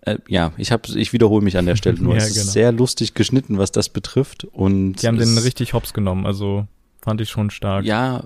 äh, 0.01 0.17
ja, 0.27 0.51
ich 0.57 0.71
habe, 0.71 0.83
ich 0.97 1.13
wiederhole 1.13 1.43
mich 1.43 1.57
an 1.57 1.65
der 1.65 1.75
Stelle 1.75 1.97
nur. 2.01 2.13
ja, 2.15 2.19
es 2.19 2.33
genau. 2.33 2.45
ist 2.45 2.53
sehr 2.53 2.71
lustig 2.71 3.13
geschnitten, 3.13 3.57
was 3.57 3.71
das 3.71 3.89
betrifft. 3.89 4.43
Und 4.45 4.95
die 5.01 5.07
haben 5.07 5.17
den 5.17 5.37
richtig 5.37 5.73
hops 5.73 5.93
genommen, 5.93 6.25
also 6.25 6.67
fand 7.01 7.21
ich 7.21 7.29
schon 7.29 7.49
stark. 7.49 7.85
Ja, 7.85 8.23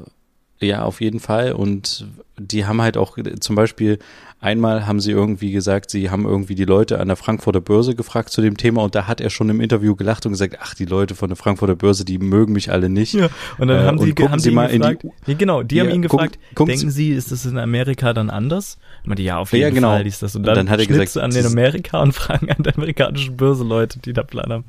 ja, 0.61 0.83
auf 0.83 1.01
jeden 1.01 1.19
Fall. 1.19 1.53
Und 1.53 2.05
die 2.37 2.65
haben 2.65 2.81
halt 2.81 2.97
auch 2.97 3.17
zum 3.39 3.55
Beispiel 3.55 3.99
einmal 4.41 4.87
haben 4.87 4.99
sie 4.99 5.11
irgendwie 5.11 5.51
gesagt, 5.51 5.91
sie 5.91 6.09
haben 6.09 6.25
irgendwie 6.25 6.55
die 6.55 6.65
Leute 6.65 6.99
an 6.99 7.07
der 7.07 7.15
Frankfurter 7.15 7.61
Börse 7.61 7.95
gefragt 7.95 8.29
zu 8.29 8.41
dem 8.41 8.57
Thema 8.57 8.81
und 8.81 8.95
da 8.95 9.07
hat 9.07 9.21
er 9.21 9.29
schon 9.29 9.49
im 9.49 9.61
Interview 9.61 9.95
gelacht 9.95 10.25
und 10.25 10.31
gesagt, 10.31 10.57
ach, 10.59 10.73
die 10.73 10.85
Leute 10.85 11.13
von 11.13 11.29
der 11.29 11.37
Frankfurter 11.37 11.75
Börse, 11.75 12.03
die 12.03 12.17
mögen 12.17 12.53
mich 12.53 12.71
alle 12.71 12.89
nicht. 12.89 13.13
Ja, 13.13 13.29
und 13.59 13.67
dann 13.67 13.83
äh, 13.83 13.85
haben 13.85 13.99
sie, 13.99 14.13
haben 14.13 14.39
sie 14.39 14.51
mal 14.51 14.67
gefragt, 14.67 15.03
in 15.03 15.11
die, 15.25 15.31
ja, 15.31 15.37
genau, 15.37 15.63
die 15.63 15.75
ja, 15.75 15.83
haben 15.83 15.91
ihn 15.91 16.01
gefragt, 16.01 16.39
guck, 16.55 16.67
denken 16.67 16.89
Sie, 16.89 17.11
ist 17.11 17.31
das 17.31 17.45
in 17.45 17.57
Amerika 17.57 18.13
dann 18.13 18.29
anders? 18.31 18.79
Ich 19.03 19.07
meinte, 19.07 19.21
ja, 19.21 19.37
auf 19.37 19.53
jeden 19.53 19.63
ja, 19.63 19.69
genau. 19.69 19.89
Fall 19.89 20.07
ist 20.07 20.23
das. 20.23 20.35
Und 20.35 20.43
dann, 20.43 20.57
und 20.57 20.65
dann 20.65 20.69
hat 20.71 20.79
er 20.79 20.87
gesagt, 20.87 21.17
an 21.17 21.31
den 21.31 21.45
Amerika 21.45 22.01
und 22.01 22.13
fragen 22.13 22.49
an 22.49 22.63
der 22.63 22.75
amerikanischen 22.75 23.37
Börse 23.37 23.63
Leute, 23.63 23.99
die 23.99 24.13
da 24.13 24.23
Plan 24.23 24.51
haben. 24.51 24.65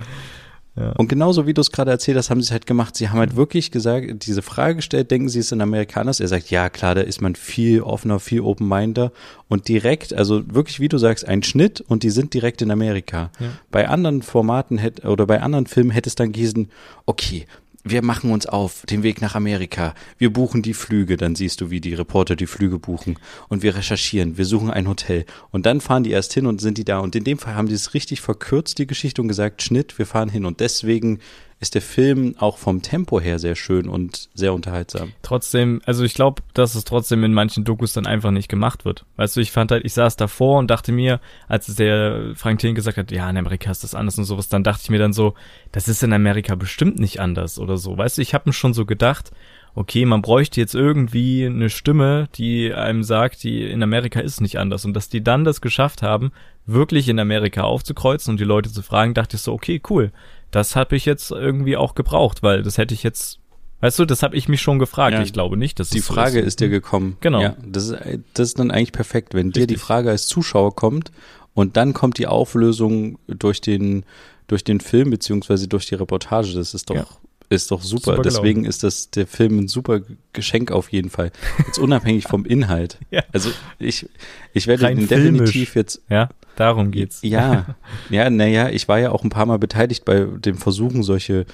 Ja. 0.74 0.92
Und 0.92 1.08
genauso 1.08 1.46
wie 1.46 1.52
du 1.52 1.60
es 1.60 1.70
gerade 1.70 1.90
erzählt 1.90 2.16
hast, 2.16 2.30
haben 2.30 2.40
sie 2.40 2.46
es 2.46 2.50
halt 2.52 2.66
gemacht. 2.66 2.96
Sie 2.96 3.10
haben 3.10 3.18
halt 3.18 3.36
wirklich 3.36 3.70
gesagt, 3.70 4.26
diese 4.26 4.40
Frage 4.40 4.76
gestellt, 4.76 5.10
denken 5.10 5.28
Sie, 5.28 5.40
es 5.40 5.50
sind 5.50 5.60
Amerikaners? 5.60 6.18
Er 6.18 6.28
sagt, 6.28 6.50
ja, 6.50 6.70
klar, 6.70 6.94
da 6.94 7.02
ist 7.02 7.20
man 7.20 7.34
viel 7.34 7.82
offener, 7.82 8.20
viel 8.20 8.40
open-minder 8.40 9.12
und 9.48 9.68
direkt, 9.68 10.14
also 10.14 10.42
wirklich, 10.54 10.80
wie 10.80 10.88
du 10.88 10.96
sagst, 10.96 11.28
ein 11.28 11.42
Schnitt 11.42 11.82
und 11.82 12.02
die 12.02 12.10
sind 12.10 12.32
direkt 12.32 12.62
in 12.62 12.70
Amerika. 12.70 13.30
Ja. 13.38 13.48
Bei 13.70 13.88
anderen 13.88 14.22
Formaten 14.22 14.78
hätte, 14.78 15.08
oder 15.08 15.26
bei 15.26 15.42
anderen 15.42 15.66
Filmen 15.66 15.90
hätte 15.90 16.08
es 16.08 16.14
dann 16.14 16.32
gießen, 16.32 16.70
okay, 17.04 17.46
wir 17.84 18.02
machen 18.02 18.30
uns 18.30 18.46
auf 18.46 18.84
den 18.86 19.02
Weg 19.02 19.20
nach 19.20 19.34
Amerika. 19.34 19.94
Wir 20.16 20.32
buchen 20.32 20.62
die 20.62 20.74
Flüge, 20.74 21.16
dann 21.16 21.34
siehst 21.34 21.60
du, 21.60 21.70
wie 21.70 21.80
die 21.80 21.94
Reporter 21.94 22.36
die 22.36 22.46
Flüge 22.46 22.78
buchen. 22.78 23.18
Und 23.48 23.62
wir 23.62 23.74
recherchieren, 23.74 24.38
wir 24.38 24.44
suchen 24.44 24.70
ein 24.70 24.88
Hotel. 24.88 25.24
Und 25.50 25.66
dann 25.66 25.80
fahren 25.80 26.04
die 26.04 26.10
erst 26.10 26.32
hin 26.32 26.46
und 26.46 26.60
sind 26.60 26.78
die 26.78 26.84
da. 26.84 27.00
Und 27.00 27.16
in 27.16 27.24
dem 27.24 27.38
Fall 27.38 27.54
haben 27.54 27.68
die 27.68 27.74
es 27.74 27.94
richtig 27.94 28.20
verkürzt, 28.20 28.78
die 28.78 28.86
Geschichte, 28.86 29.20
und 29.20 29.28
gesagt, 29.28 29.62
Schnitt, 29.62 29.98
wir 29.98 30.06
fahren 30.06 30.28
hin. 30.28 30.44
Und 30.44 30.60
deswegen 30.60 31.18
ist 31.62 31.76
der 31.76 31.82
Film 31.82 32.34
auch 32.38 32.58
vom 32.58 32.82
Tempo 32.82 33.20
her 33.20 33.38
sehr 33.38 33.54
schön 33.54 33.88
und 33.88 34.28
sehr 34.34 34.52
unterhaltsam. 34.52 35.12
Trotzdem, 35.22 35.80
also 35.86 36.02
ich 36.02 36.12
glaube, 36.12 36.42
dass 36.54 36.74
es 36.74 36.82
trotzdem 36.82 37.22
in 37.22 37.32
manchen 37.32 37.62
Dokus 37.62 37.92
dann 37.92 38.04
einfach 38.04 38.32
nicht 38.32 38.48
gemacht 38.48 38.84
wird. 38.84 39.06
Weißt 39.14 39.36
du, 39.36 39.40
ich 39.40 39.52
fand 39.52 39.70
halt, 39.70 39.84
ich 39.84 39.94
saß 39.94 40.16
davor 40.16 40.58
und 40.58 40.72
dachte 40.72 40.90
mir, 40.90 41.20
als 41.46 41.72
der 41.76 42.32
Frank 42.34 42.58
Thien 42.58 42.74
gesagt 42.74 42.98
hat, 42.98 43.12
ja, 43.12 43.30
in 43.30 43.36
Amerika 43.36 43.70
ist 43.70 43.84
das 43.84 43.94
anders 43.94 44.18
und 44.18 44.24
sowas, 44.24 44.48
dann 44.48 44.64
dachte 44.64 44.80
ich 44.82 44.90
mir 44.90 44.98
dann 44.98 45.12
so, 45.12 45.34
das 45.70 45.86
ist 45.86 46.02
in 46.02 46.12
Amerika 46.12 46.56
bestimmt 46.56 46.98
nicht 46.98 47.20
anders 47.20 47.60
oder 47.60 47.76
so. 47.76 47.96
Weißt 47.96 48.18
du, 48.18 48.22
ich 48.22 48.34
habe 48.34 48.48
mir 48.48 48.54
schon 48.54 48.74
so 48.74 48.84
gedacht, 48.84 49.30
okay, 49.76 50.04
man 50.04 50.20
bräuchte 50.20 50.60
jetzt 50.60 50.74
irgendwie 50.74 51.46
eine 51.46 51.70
Stimme, 51.70 52.28
die 52.34 52.74
einem 52.74 53.04
sagt, 53.04 53.44
die 53.44 53.62
in 53.62 53.84
Amerika 53.84 54.18
ist 54.18 54.40
nicht 54.40 54.58
anders. 54.58 54.84
Und 54.84 54.94
dass 54.94 55.10
die 55.10 55.22
dann 55.22 55.44
das 55.44 55.60
geschafft 55.60 56.02
haben, 56.02 56.32
wirklich 56.66 57.08
in 57.08 57.20
Amerika 57.20 57.62
aufzukreuzen 57.62 58.32
und 58.32 58.40
die 58.40 58.44
Leute 58.44 58.70
zu 58.70 58.82
fragen, 58.82 59.14
dachte 59.14 59.36
ich 59.36 59.42
so, 59.42 59.52
okay, 59.52 59.80
cool 59.88 60.10
das 60.52 60.76
habe 60.76 60.94
ich 60.94 61.04
jetzt 61.06 61.32
irgendwie 61.32 61.76
auch 61.76 61.96
gebraucht, 61.96 62.42
weil 62.44 62.62
das 62.62 62.78
hätte 62.78 62.94
ich 62.94 63.02
jetzt, 63.02 63.40
weißt 63.80 63.98
du, 63.98 64.04
das 64.04 64.22
habe 64.22 64.36
ich 64.36 64.48
mich 64.48 64.60
schon 64.62 64.78
gefragt. 64.78 65.14
Ja, 65.14 65.22
ich 65.22 65.32
glaube 65.32 65.56
nicht, 65.56 65.80
dass 65.80 65.88
die 65.90 66.00
Frage 66.00 66.34
so 66.34 66.38
ist. 66.40 66.46
ist 66.46 66.60
dir 66.60 66.68
gekommen. 66.68 67.16
Genau. 67.20 67.40
Ja, 67.40 67.56
das 67.66 67.88
ist 67.88 67.98
das 68.34 68.48
ist 68.48 68.58
dann 68.60 68.70
eigentlich 68.70 68.92
perfekt, 68.92 69.34
wenn 69.34 69.46
Richtig. 69.46 69.62
dir 69.62 69.66
die 69.66 69.80
Frage 69.80 70.10
als 70.10 70.26
Zuschauer 70.26 70.76
kommt 70.76 71.10
und 71.54 71.76
dann 71.76 71.94
kommt 71.94 72.18
die 72.18 72.26
Auflösung 72.26 73.18
durch 73.26 73.60
den 73.60 74.04
durch 74.46 74.62
den 74.62 74.80
Film 74.80 75.10
beziehungsweise 75.10 75.68
durch 75.68 75.86
die 75.86 75.94
Reportage. 75.94 76.52
Das 76.52 76.74
ist 76.74 76.90
doch 76.90 76.96
ja. 76.96 77.06
ist 77.48 77.70
doch 77.70 77.82
super. 77.82 78.16
super 78.16 78.22
Deswegen 78.22 78.66
ist 78.66 78.82
das 78.82 79.10
der 79.10 79.26
Film 79.26 79.60
ein 79.60 79.68
super 79.68 80.02
Geschenk 80.34 80.70
auf 80.70 80.92
jeden 80.92 81.08
Fall. 81.08 81.32
Jetzt 81.66 81.78
unabhängig 81.78 82.24
vom 82.24 82.44
Inhalt. 82.44 82.98
ja. 83.10 83.22
Also 83.32 83.50
ich 83.78 84.06
ich 84.52 84.66
werde 84.66 84.90
ihn 84.90 85.08
definitiv 85.08 85.76
jetzt 85.76 86.02
ja 86.10 86.28
Darum 86.56 86.90
geht's. 86.90 87.20
Ja, 87.22 87.66
ja, 88.10 88.30
naja, 88.30 88.68
ich 88.68 88.88
war 88.88 88.98
ja 88.98 89.10
auch 89.10 89.24
ein 89.24 89.30
paar 89.30 89.46
Mal 89.46 89.58
beteiligt 89.58 90.04
bei 90.04 90.20
dem 90.24 90.56
Versuchen, 90.56 91.02
solche, 91.02 91.46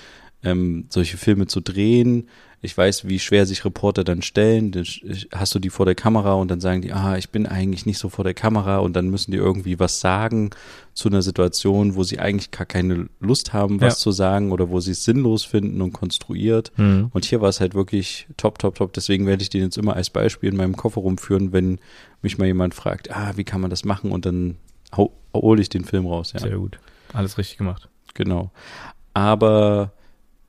ähm, 0.42 0.86
solche 0.88 1.16
Filme 1.16 1.46
zu 1.46 1.60
drehen. 1.60 2.28
Ich 2.60 2.76
weiß, 2.76 3.06
wie 3.06 3.20
schwer 3.20 3.46
sich 3.46 3.64
Reporter 3.64 4.02
dann 4.02 4.20
stellen. 4.20 4.72
Dann 4.72 4.84
hast 5.32 5.54
du 5.54 5.60
die 5.60 5.70
vor 5.70 5.86
der 5.86 5.94
Kamera 5.94 6.32
und 6.32 6.50
dann 6.50 6.60
sagen 6.60 6.82
die, 6.82 6.92
ah, 6.92 7.16
ich 7.16 7.30
bin 7.30 7.46
eigentlich 7.46 7.86
nicht 7.86 7.98
so 7.98 8.08
vor 8.08 8.24
der 8.24 8.34
Kamera 8.34 8.78
und 8.78 8.94
dann 8.94 9.10
müssen 9.10 9.30
die 9.30 9.36
irgendwie 9.36 9.78
was 9.78 10.00
sagen 10.00 10.50
zu 10.92 11.08
einer 11.08 11.22
Situation, 11.22 11.94
wo 11.94 12.02
sie 12.02 12.18
eigentlich 12.18 12.50
gar 12.50 12.66
keine 12.66 13.08
Lust 13.20 13.52
haben, 13.52 13.80
was 13.80 13.94
ja. 13.94 13.98
zu 13.98 14.10
sagen 14.10 14.50
oder 14.50 14.70
wo 14.70 14.80
sie 14.80 14.90
es 14.90 15.04
sinnlos 15.04 15.44
finden 15.44 15.80
und 15.80 15.92
konstruiert. 15.92 16.72
Mhm. 16.76 17.10
Und 17.12 17.24
hier 17.24 17.40
war 17.40 17.48
es 17.48 17.60
halt 17.60 17.74
wirklich 17.74 18.26
top, 18.36 18.58
top, 18.58 18.74
top. 18.74 18.92
Deswegen 18.92 19.26
werde 19.26 19.42
ich 19.42 19.50
den 19.50 19.62
jetzt 19.62 19.78
immer 19.78 19.94
als 19.94 20.10
Beispiel 20.10 20.50
in 20.50 20.56
meinem 20.56 20.76
Koffer 20.76 21.00
rumführen, 21.00 21.52
wenn 21.52 21.78
mich 22.22 22.38
mal 22.38 22.46
jemand 22.46 22.74
fragt, 22.74 23.12
ah, 23.12 23.34
wie 23.36 23.44
kann 23.44 23.60
man 23.60 23.70
das 23.70 23.84
machen? 23.84 24.10
Und 24.10 24.26
dann 24.26 24.56
hole 24.96 25.60
ich 25.60 25.68
den 25.68 25.84
Film 25.84 26.06
raus. 26.06 26.32
Ja. 26.32 26.40
Sehr 26.40 26.56
gut. 26.56 26.78
Alles 27.12 27.38
richtig 27.38 27.58
gemacht. 27.58 27.88
Genau. 28.14 28.50
Aber 29.14 29.92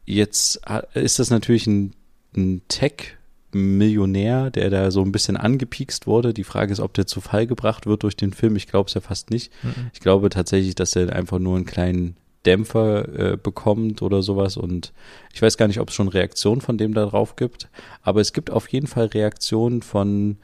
jetzt 0.06 0.62
ist 0.94 1.20
das 1.20 1.30
natürlich 1.30 1.68
ein, 1.68 1.94
ein 2.36 2.62
Tech-Millionär, 2.68 4.52
der 4.52 4.70
da 4.70 4.92
so 4.92 5.02
ein 5.02 5.12
bisschen 5.12 5.38
angepiekst 5.38 6.08
wurde. 6.08 6.34
Die 6.34 6.44
Frage 6.44 6.72
ist, 6.72 6.80
ob 6.80 6.94
der 6.94 7.08
zu 7.08 7.22
Fall 7.22 7.48
gebracht 7.48 7.86
wird 7.86 8.04
durch 8.04 8.16
den 8.16 8.34
Film. 8.34 8.56
Ich 8.56 8.68
glaube 8.68 8.88
es 8.88 8.94
ja 8.94 9.02
fast 9.02 9.30
nicht. 9.30 9.52
Mhm. 9.64 9.92
Ich 9.94 10.00
glaube 10.00 10.30
tatsächlich, 10.30 10.76
dass 10.76 10.96
er 10.96 11.14
einfach 11.14 11.40
nur 11.40 11.56
einen 11.56 11.66
kleinen 11.66 12.16
Dämpfer 12.46 13.34
äh, 13.34 13.38
bekommt 13.38 14.02
oder 14.02 14.24
sowas. 14.24 14.58
Und 14.58 14.94
ich 15.34 15.42
weiß 15.42 15.58
gar 15.58 15.68
nicht, 15.68 15.80
ob 15.80 15.90
es 15.90 15.96
schon 15.96 16.08
Reaktionen 16.08 16.62
von 16.62 16.78
dem 16.78 16.94
da 16.94 17.06
drauf 17.06 17.36
gibt. 17.36 17.70
Aber 18.02 18.22
es 18.22 18.34
gibt 18.34 18.50
auf 18.50 18.68
jeden 18.70 18.88
Fall 18.88 19.08
Reaktionen 19.08 19.82
von 19.82 20.38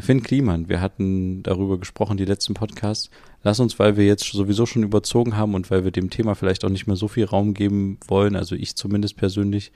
Finn 0.00 0.22
Kliman, 0.22 0.68
wir 0.68 0.80
hatten 0.80 1.42
darüber 1.44 1.78
gesprochen, 1.78 2.16
die 2.16 2.24
letzten 2.24 2.54
Podcasts. 2.54 3.10
Lass 3.42 3.60
uns, 3.60 3.78
weil 3.78 3.96
wir 3.96 4.04
jetzt 4.04 4.24
sowieso 4.24 4.66
schon 4.66 4.82
überzogen 4.82 5.36
haben 5.36 5.54
und 5.54 5.70
weil 5.70 5.84
wir 5.84 5.92
dem 5.92 6.10
Thema 6.10 6.34
vielleicht 6.34 6.64
auch 6.64 6.70
nicht 6.70 6.88
mehr 6.88 6.96
so 6.96 7.06
viel 7.06 7.24
Raum 7.24 7.54
geben 7.54 7.98
wollen, 8.08 8.34
also 8.34 8.56
ich 8.56 8.74
zumindest 8.74 9.16
persönlich, 9.16 9.70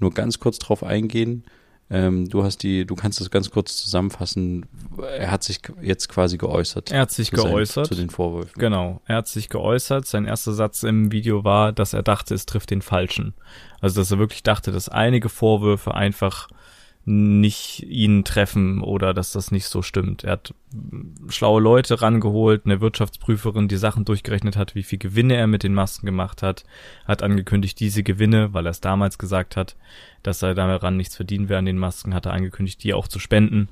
nur 0.00 0.12
ganz 0.12 0.40
kurz 0.40 0.58
drauf 0.58 0.82
eingehen. 0.82 1.44
Ähm, 1.90 2.28
du 2.28 2.42
hast 2.42 2.62
die, 2.62 2.86
du 2.86 2.94
kannst 2.94 3.20
das 3.20 3.30
ganz 3.30 3.50
kurz 3.50 3.76
zusammenfassen. 3.76 4.64
Er 5.18 5.30
hat 5.30 5.44
sich 5.44 5.60
jetzt 5.82 6.08
quasi 6.08 6.38
geäußert. 6.38 6.90
Er 6.90 7.02
hat 7.02 7.10
sich 7.10 7.30
geäußert. 7.30 7.86
Sein, 7.86 7.96
zu 7.96 8.02
den 8.02 8.08
Vorwürfen. 8.10 8.58
Genau. 8.58 9.02
Er 9.06 9.16
hat 9.16 9.28
sich 9.28 9.50
geäußert. 9.50 10.06
Sein 10.06 10.24
erster 10.24 10.54
Satz 10.54 10.84
im 10.84 11.12
Video 11.12 11.44
war, 11.44 11.72
dass 11.72 11.92
er 11.92 12.02
dachte, 12.02 12.34
es 12.34 12.46
trifft 12.46 12.70
den 12.70 12.80
Falschen. 12.80 13.34
Also, 13.80 14.00
dass 14.00 14.10
er 14.10 14.18
wirklich 14.18 14.42
dachte, 14.42 14.72
dass 14.72 14.88
einige 14.88 15.28
Vorwürfe 15.28 15.94
einfach 15.94 16.48
nicht 17.04 17.82
ihn 17.82 18.22
treffen 18.24 18.80
oder 18.80 19.12
dass 19.12 19.32
das 19.32 19.50
nicht 19.50 19.66
so 19.66 19.82
stimmt. 19.82 20.22
Er 20.22 20.32
hat 20.32 20.54
schlaue 21.28 21.60
Leute 21.60 22.00
rangeholt, 22.00 22.62
eine 22.64 22.80
Wirtschaftsprüferin, 22.80 23.66
die 23.66 23.76
Sachen 23.76 24.04
durchgerechnet 24.04 24.56
hat, 24.56 24.76
wie 24.76 24.84
viel 24.84 24.98
Gewinne 24.98 25.34
er 25.34 25.48
mit 25.48 25.64
den 25.64 25.74
Masken 25.74 26.06
gemacht 26.06 26.42
hat, 26.42 26.64
hat 27.04 27.24
angekündigt, 27.24 27.80
diese 27.80 28.04
Gewinne, 28.04 28.54
weil 28.54 28.66
er 28.66 28.70
es 28.70 28.80
damals 28.80 29.18
gesagt 29.18 29.56
hat, 29.56 29.76
dass 30.22 30.42
er 30.42 30.54
daran 30.54 30.96
nichts 30.96 31.16
verdienen 31.16 31.48
wäre 31.48 31.58
an 31.58 31.66
den 31.66 31.78
Masken, 31.78 32.14
hat 32.14 32.26
er 32.26 32.34
angekündigt, 32.34 32.84
die 32.84 32.94
auch 32.94 33.08
zu 33.08 33.18
spenden, 33.18 33.68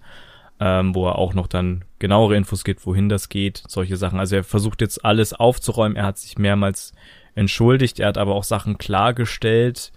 ähm, 0.58 0.94
wo 0.96 1.06
er 1.06 1.16
auch 1.16 1.32
noch 1.32 1.46
dann 1.46 1.84
genauere 2.00 2.36
Infos 2.36 2.64
gibt, 2.64 2.84
wohin 2.84 3.08
das 3.08 3.28
geht, 3.28 3.62
solche 3.68 3.96
Sachen. 3.96 4.18
Also 4.18 4.36
er 4.36 4.44
versucht 4.44 4.80
jetzt 4.80 5.04
alles 5.04 5.34
aufzuräumen, 5.34 5.96
er 5.96 6.06
hat 6.06 6.18
sich 6.18 6.36
mehrmals 6.36 6.94
entschuldigt, 7.36 8.00
er 8.00 8.08
hat 8.08 8.18
aber 8.18 8.34
auch 8.34 8.44
Sachen 8.44 8.76
klargestellt, 8.76 9.92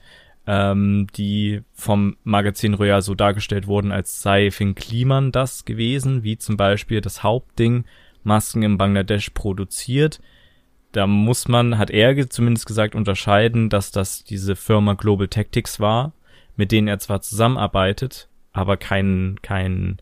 ähm, 0.45 1.07
die 1.15 1.61
vom 1.73 2.17
Magazin 2.23 2.73
Royal 2.73 3.01
so 3.01 3.15
dargestellt 3.15 3.67
wurden, 3.67 3.91
als 3.91 4.21
sei 4.21 4.51
Finn 4.51 4.75
Kliman 4.75 5.31
das 5.31 5.65
gewesen, 5.65 6.23
wie 6.23 6.37
zum 6.37 6.57
Beispiel 6.57 7.01
das 7.01 7.23
Hauptding 7.23 7.85
Masken 8.23 8.63
in 8.63 8.77
Bangladesch 8.77 9.31
produziert. 9.31 10.21
Da 10.91 11.07
muss 11.07 11.47
man, 11.47 11.77
hat 11.77 11.89
er 11.89 12.29
zumindest 12.29 12.65
gesagt, 12.65 12.95
unterscheiden, 12.95 13.69
dass 13.69 13.91
das 13.91 14.23
diese 14.23 14.55
Firma 14.55 14.93
Global 14.93 15.27
Tactics 15.27 15.79
war, 15.79 16.13
mit 16.55 16.71
denen 16.71 16.87
er 16.87 16.99
zwar 16.99 17.21
zusammenarbeitet, 17.21 18.29
aber 18.51 18.77
kein, 18.77 19.37
kein, 19.41 19.97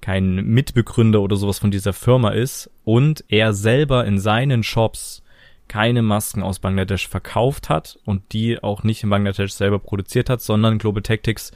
kein 0.00 0.36
Mitbegründer 0.36 1.20
oder 1.20 1.36
sowas 1.36 1.58
von 1.58 1.70
dieser 1.70 1.92
Firma 1.92 2.30
ist 2.30 2.70
und 2.84 3.24
er 3.28 3.52
selber 3.52 4.04
in 4.06 4.18
seinen 4.18 4.62
Shops 4.62 5.22
keine 5.68 6.02
Masken 6.02 6.42
aus 6.42 6.58
Bangladesch 6.58 7.08
verkauft 7.08 7.68
hat 7.68 7.98
und 8.04 8.32
die 8.32 8.62
auch 8.62 8.82
nicht 8.82 9.02
in 9.02 9.10
Bangladesch 9.10 9.52
selber 9.52 9.78
produziert 9.78 10.30
hat, 10.30 10.40
sondern 10.40 10.78
Global 10.78 11.02
Tactics 11.02 11.52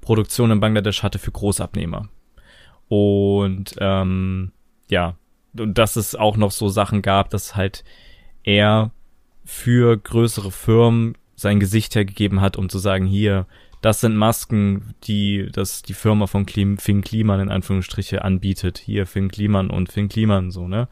Produktion 0.00 0.50
in 0.50 0.60
Bangladesch 0.60 1.02
hatte 1.02 1.18
für 1.18 1.30
Großabnehmer. 1.30 2.08
Und 2.88 3.74
ähm, 3.78 4.52
ja, 4.88 5.16
und 5.56 5.78
dass 5.78 5.96
es 5.96 6.14
auch 6.14 6.36
noch 6.36 6.50
so 6.50 6.68
Sachen 6.68 7.02
gab, 7.02 7.30
dass 7.30 7.56
halt 7.56 7.84
er 8.42 8.92
für 9.44 9.96
größere 9.96 10.50
Firmen 10.50 11.16
sein 11.34 11.60
Gesicht 11.60 11.94
hergegeben 11.94 12.40
hat, 12.40 12.56
um 12.56 12.68
zu 12.68 12.78
sagen, 12.78 13.06
hier, 13.06 13.46
das 13.80 14.00
sind 14.00 14.14
Masken, 14.14 14.94
die 15.04 15.48
das 15.50 15.82
die 15.82 15.94
Firma 15.94 16.26
von 16.26 16.44
Klim, 16.44 16.76
Finn 16.76 17.00
Kliman 17.00 17.40
in 17.40 17.50
Anführungsstriche 17.50 18.22
anbietet. 18.22 18.78
Hier 18.78 19.06
Finn 19.06 19.30
Kliman 19.30 19.70
und 19.70 19.90
Finn 19.90 20.08
Kliman 20.08 20.50
so, 20.50 20.68
ne? 20.68 20.88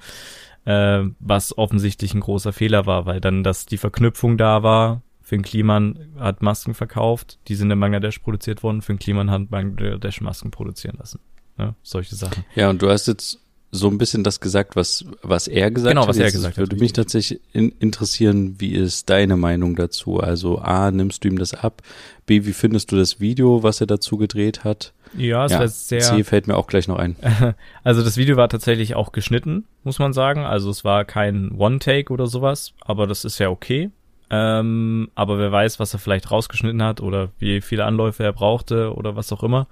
Äh, 0.69 1.09
was 1.19 1.57
offensichtlich 1.57 2.13
ein 2.13 2.21
großer 2.21 2.53
Fehler 2.53 2.85
war, 2.85 3.07
weil 3.07 3.23
dann 3.23 3.43
dass 3.43 3.65
die 3.65 3.79
Verknüpfung 3.79 4.37
da 4.37 4.63
war. 4.63 5.01
Finn 5.23 5.41
Kliman 5.41 6.13
hat 6.19 6.43
Masken 6.43 6.75
verkauft, 6.75 7.39
die 7.49 7.55
sind 7.55 7.71
in 7.71 7.81
Bangladesch 7.81 8.19
produziert 8.19 8.63
worden. 8.63 8.83
Finn 8.83 8.99
Kliman 8.99 9.31
hat 9.31 9.49
Bangladesch 9.49 10.21
Masken 10.21 10.51
produzieren 10.51 10.97
lassen. 10.99 11.21
Ne? 11.57 11.75
Solche 11.83 12.17
Sachen. 12.17 12.45
Ja, 12.55 12.69
und 12.69 12.83
du 12.83 12.91
hast 12.91 13.07
jetzt 13.09 13.41
so 13.71 13.89
ein 13.89 13.99
bisschen 13.99 14.25
das 14.25 14.41
gesagt, 14.41 14.77
was, 14.77 15.05
was 15.23 15.47
er 15.47 15.71
gesagt 15.71 15.91
genau, 15.91 16.03
hat. 16.03 16.09
was 16.09 16.17
er 16.17 16.31
gesagt 16.31 16.57
würde 16.57 16.77
hat. 16.77 16.81
mich 16.81 16.95
tatsächlich 16.95 17.41
in, 17.53 17.71
interessieren, 17.81 18.57
wie 18.59 18.75
ist 18.75 19.11
deine 19.11 19.37
Meinung 19.37 19.77
dazu? 19.77 20.21
Also 20.21 20.59
A, 20.59 20.91
nimmst 20.91 21.25
du 21.25 21.29
ihm 21.29 21.39
das 21.39 21.53
ab? 21.53 21.83
B, 22.25 22.47
wie 22.47 22.55
findest 22.55 22.93
du 22.93 22.97
das 22.97 23.21
Video, 23.21 23.63
was 23.63 23.81
er 23.81 23.87
dazu 23.87 24.17
gedreht 24.17 24.65
hat? 24.65 24.95
Ja, 25.17 25.45
es 25.45 25.53
ja, 25.53 25.61
war 25.61 25.69
sehr. 25.69 26.01
C 26.01 26.25
fällt 26.25 26.47
mir 26.47 26.57
auch 26.57 26.67
gleich 26.67 26.89
noch 26.89 26.99
ein. 26.99 27.17
Also 27.85 28.03
das 28.03 28.17
Video 28.17 28.37
war 28.37 28.49
tatsächlich 28.49 28.95
auch 28.95 29.13
geschnitten, 29.13 29.65
muss 29.85 29.99
man 29.99 30.13
sagen. 30.13 30.45
Also 30.45 30.71
es 30.71 30.85
war 30.85 31.05
kein 31.05 31.53
One-Take 31.53 32.13
oder 32.13 32.27
sowas, 32.27 32.75
aber 32.81 33.07
das 33.07 33.25
ist 33.25 33.39
ja 33.39 33.49
okay. 33.49 33.91
Ähm, 34.31 35.11
aber 35.15 35.39
wer 35.39 35.51
weiß, 35.53 35.81
was 35.81 35.95
er 35.95 35.99
vielleicht 35.99 36.31
rausgeschnitten 36.31 36.83
hat 36.83 37.01
oder 37.01 37.31
wie 37.39 37.61
viele 37.63 37.87
Anläufe 37.87 38.23
er 38.23 38.33
brauchte 38.33 38.95
oder 38.95 39.17
was 39.17 39.33
auch 39.33 39.43
immer. 39.43 39.69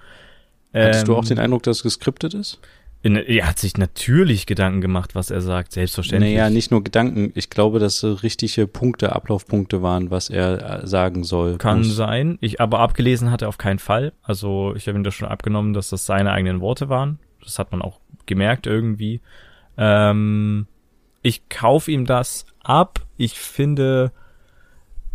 Hattest 0.73 1.01
ähm, 1.01 1.07
du 1.07 1.17
auch 1.17 1.23
ähm, 1.23 1.29
den 1.29 1.39
Eindruck, 1.39 1.63
dass 1.63 1.79
es 1.79 1.83
geskriptet 1.83 2.35
ist? 2.35 2.59
In, 3.07 3.15
er 3.15 3.47
hat 3.47 3.61
sich 3.61 3.77
natürlich 3.77 4.47
Gedanken 4.47 4.81
gemacht, 4.81 5.15
was 5.15 5.31
er 5.31 5.41
sagt, 5.41 5.71
selbstverständlich. 5.71 6.35
Naja, 6.35 6.51
nicht 6.51 6.73
nur 6.73 6.83
Gedanken. 6.83 7.31
Ich 7.37 7.51
glaube, 7.51 7.79
dass 7.79 8.03
richtige 8.03 8.67
Punkte, 8.67 9.15
Ablaufpunkte 9.15 9.81
waren, 9.81 10.11
was 10.11 10.29
er 10.29 10.83
äh, 10.83 10.87
sagen 10.89 11.23
soll. 11.23 11.57
Kann 11.57 11.79
muss. 11.79 11.95
sein. 11.95 12.37
Ich, 12.41 12.61
aber 12.61 12.81
abgelesen 12.81 13.31
hat 13.31 13.43
er 13.43 13.49
auf 13.49 13.59
keinen 13.59 13.79
Fall. 13.79 14.13
Also 14.25 14.75
ich 14.75 14.89
habe 14.89 14.99
ihm 14.99 15.05
das 15.05 15.15
schon 15.15 15.29
abgenommen, 15.29 15.73
dass 15.73 15.91
das 15.91 16.05
seine 16.05 16.33
eigenen 16.33 16.61
Worte 16.61 16.89
waren. 16.89 17.21
Das 17.45 17.61
hat 17.61 17.71
man 17.71 17.81
auch 17.81 18.01
gemerkt 18.27 18.67
irgendwie. 18.67 19.21
Ähm, 19.79 20.67
ich 21.23 21.49
kauf 21.49 21.87
ihm 21.87 22.07
das 22.07 22.45
ab. 22.65 23.07
Ich 23.17 23.39
finde, 23.39 24.11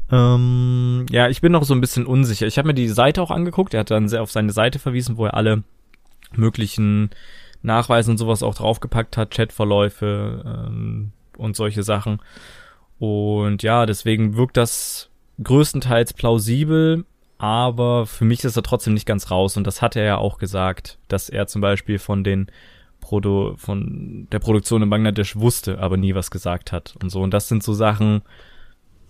ähm, 0.09 1.07
ja, 1.09 1.27
ich 1.27 1.41
bin 1.41 1.51
noch 1.51 1.65
so 1.65 1.73
ein 1.73 1.81
bisschen 1.81 2.05
unsicher. 2.05 2.47
Ich 2.47 2.57
habe 2.57 2.69
mir 2.69 2.73
die 2.73 2.87
Seite 2.87 3.21
auch 3.21 3.31
angeguckt. 3.31 3.73
Er 3.73 3.81
hat 3.81 3.91
dann 3.91 4.07
sehr 4.07 4.21
auf 4.21 4.31
seine 4.31 4.53
Seite 4.53 4.79
verwiesen, 4.79 5.17
wo 5.17 5.25
er 5.25 5.33
alle 5.33 5.63
möglichen 6.33 7.09
Nachweisen 7.61 8.11
und 8.11 8.17
sowas 8.17 8.43
auch 8.43 8.55
draufgepackt 8.55 9.17
hat, 9.17 9.31
Chatverläufe 9.31 10.43
ähm, 10.45 11.11
und 11.37 11.55
solche 11.55 11.83
Sachen. 11.83 12.21
Und 12.99 13.63
ja, 13.63 13.85
deswegen 13.85 14.35
wirkt 14.35 14.57
das 14.57 15.09
größtenteils 15.43 16.13
plausibel, 16.13 17.05
aber 17.37 18.05
für 18.05 18.25
mich 18.25 18.43
ist 18.43 18.55
er 18.55 18.63
trotzdem 18.63 18.93
nicht 18.93 19.07
ganz 19.07 19.31
raus. 19.31 19.57
Und 19.57 19.65
das 19.65 19.81
hat 19.81 19.95
er 19.95 20.03
ja 20.03 20.17
auch 20.17 20.37
gesagt, 20.37 20.99
dass 21.07 21.29
er 21.29 21.47
zum 21.47 21.61
Beispiel 21.61 21.97
von 21.97 22.23
den 22.23 22.47
Produ 22.99 23.55
von 23.57 24.27
der 24.31 24.39
Produktion 24.39 24.83
in 24.83 24.89
Bangladesch 24.89 25.35
wusste, 25.35 25.79
aber 25.79 25.97
nie 25.97 26.13
was 26.13 26.29
gesagt 26.29 26.71
hat 26.71 26.95
und 27.01 27.09
so. 27.09 27.21
Und 27.21 27.33
das 27.33 27.47
sind 27.47 27.63
so 27.63 27.73
Sachen, 27.73 28.21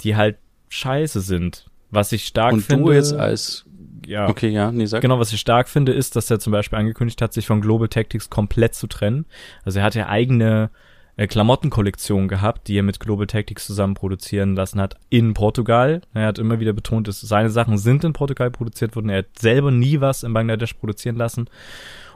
die 0.01 0.15
halt 0.15 0.37
scheiße 0.69 1.19
sind. 1.19 1.65
Was 1.89 2.13
ich 2.13 2.25
stark 2.25 2.53
und 2.53 2.61
finde. 2.61 2.83
Und 2.83 2.89
du 2.89 2.95
jetzt 2.95 3.13
als 3.13 3.65
ja. 4.05 4.29
Okay, 4.29 4.49
ja, 4.49 4.71
nee, 4.71 4.85
sag. 4.85 5.01
Genau, 5.01 5.19
was 5.19 5.33
ich 5.33 5.39
stark 5.39 5.69
finde, 5.69 5.91
ist, 5.91 6.15
dass 6.15 6.29
er 6.29 6.39
zum 6.39 6.51
Beispiel 6.51 6.79
angekündigt 6.79 7.21
hat, 7.21 7.33
sich 7.33 7.47
von 7.47 7.61
Global 7.61 7.87
Tactics 7.87 8.29
komplett 8.29 8.75
zu 8.75 8.87
trennen. 8.87 9.25
Also 9.63 9.79
er 9.79 9.85
hat 9.85 9.95
ja 9.95 10.07
eigene 10.07 10.69
äh, 11.17 11.27
Klamottenkollektion 11.27 12.27
gehabt, 12.27 12.67
die 12.67 12.77
er 12.77 12.83
mit 12.83 12.99
Global 12.99 13.27
Tactics 13.27 13.67
zusammen 13.67 13.93
produzieren 13.93 14.55
lassen 14.55 14.81
hat 14.81 14.95
in 15.09 15.33
Portugal. 15.33 16.01
Er 16.13 16.27
hat 16.27 16.39
immer 16.39 16.59
wieder 16.59 16.73
betont, 16.73 17.07
dass 17.07 17.21
seine 17.21 17.49
Sachen 17.49 17.77
sind 17.77 18.03
in 18.03 18.13
Portugal 18.13 18.51
produziert 18.51 18.95
worden. 18.95 19.09
Er 19.09 19.19
hat 19.19 19.39
selber 19.39 19.71
nie 19.71 20.01
was 20.01 20.23
in 20.23 20.33
Bangladesch 20.33 20.73
produzieren 20.73 21.15
lassen 21.15 21.49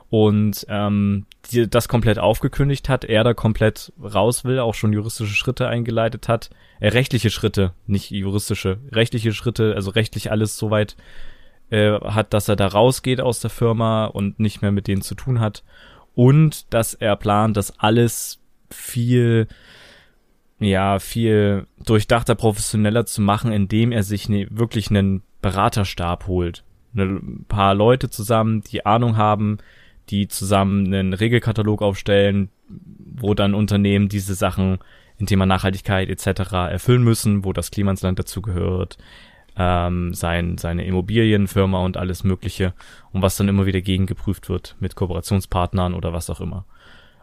und 0.08 0.64
ähm, 0.68 1.26
die, 1.50 1.68
das 1.68 1.88
komplett 1.88 2.18
aufgekündigt 2.18 2.88
hat, 2.88 3.04
er 3.04 3.24
da 3.24 3.34
komplett 3.34 3.92
raus 4.00 4.44
will, 4.44 4.60
auch 4.60 4.74
schon 4.74 4.92
juristische 4.92 5.34
Schritte 5.34 5.68
eingeleitet 5.68 6.28
hat, 6.28 6.50
äh, 6.80 6.88
rechtliche 6.88 7.30
Schritte, 7.30 7.72
nicht 7.86 8.10
juristische, 8.10 8.78
rechtliche 8.92 9.32
Schritte, 9.32 9.74
also 9.74 9.90
rechtlich 9.90 10.30
alles 10.30 10.56
soweit 10.56 10.96
äh, 11.70 11.98
hat, 12.00 12.32
dass 12.32 12.48
er 12.48 12.56
da 12.56 12.66
rausgeht 12.66 13.20
aus 13.20 13.40
der 13.40 13.50
Firma 13.50 14.06
und 14.06 14.38
nicht 14.40 14.62
mehr 14.62 14.72
mit 14.72 14.86
denen 14.86 15.02
zu 15.02 15.14
tun 15.14 15.40
hat. 15.40 15.64
Und 16.14 16.72
dass 16.72 16.94
er 16.94 17.16
plant, 17.16 17.56
das 17.56 17.78
alles 17.78 18.40
viel, 18.70 19.48
ja, 20.58 20.98
viel 20.98 21.66
durchdachter, 21.84 22.34
professioneller 22.34 23.06
zu 23.06 23.20
machen, 23.20 23.52
indem 23.52 23.92
er 23.92 24.02
sich 24.02 24.28
ne, 24.28 24.46
wirklich 24.50 24.90
einen 24.90 25.22
Beraterstab 25.42 26.26
holt. 26.26 26.64
Ein 26.94 27.44
paar 27.48 27.74
Leute 27.74 28.08
zusammen, 28.08 28.62
die 28.62 28.86
Ahnung 28.86 29.16
haben, 29.16 29.58
die 30.08 30.28
zusammen 30.28 30.86
einen 30.86 31.12
Regelkatalog 31.12 31.82
aufstellen, 31.82 32.48
wo 32.68 33.34
dann 33.34 33.54
Unternehmen 33.54 34.08
diese 34.08 34.34
Sachen 34.34 34.78
in 35.18 35.26
Thema 35.26 35.46
Nachhaltigkeit 35.46 36.08
etc. 36.08 36.52
erfüllen 36.52 37.02
müssen, 37.02 37.44
wo 37.44 37.52
das 37.52 37.70
Klimasland 37.70 38.18
dazu 38.18 38.42
gehört, 38.42 38.98
ähm, 39.56 40.12
sein, 40.14 40.58
seine 40.58 40.84
Immobilienfirma 40.84 41.84
und 41.84 41.96
alles 41.96 42.24
Mögliche 42.24 42.74
und 43.12 43.22
was 43.22 43.36
dann 43.36 43.48
immer 43.48 43.66
wieder 43.66 43.80
gegengeprüft 43.80 44.48
wird 44.48 44.76
mit 44.80 44.94
Kooperationspartnern 44.94 45.94
oder 45.94 46.12
was 46.12 46.30
auch 46.30 46.40
immer. 46.40 46.66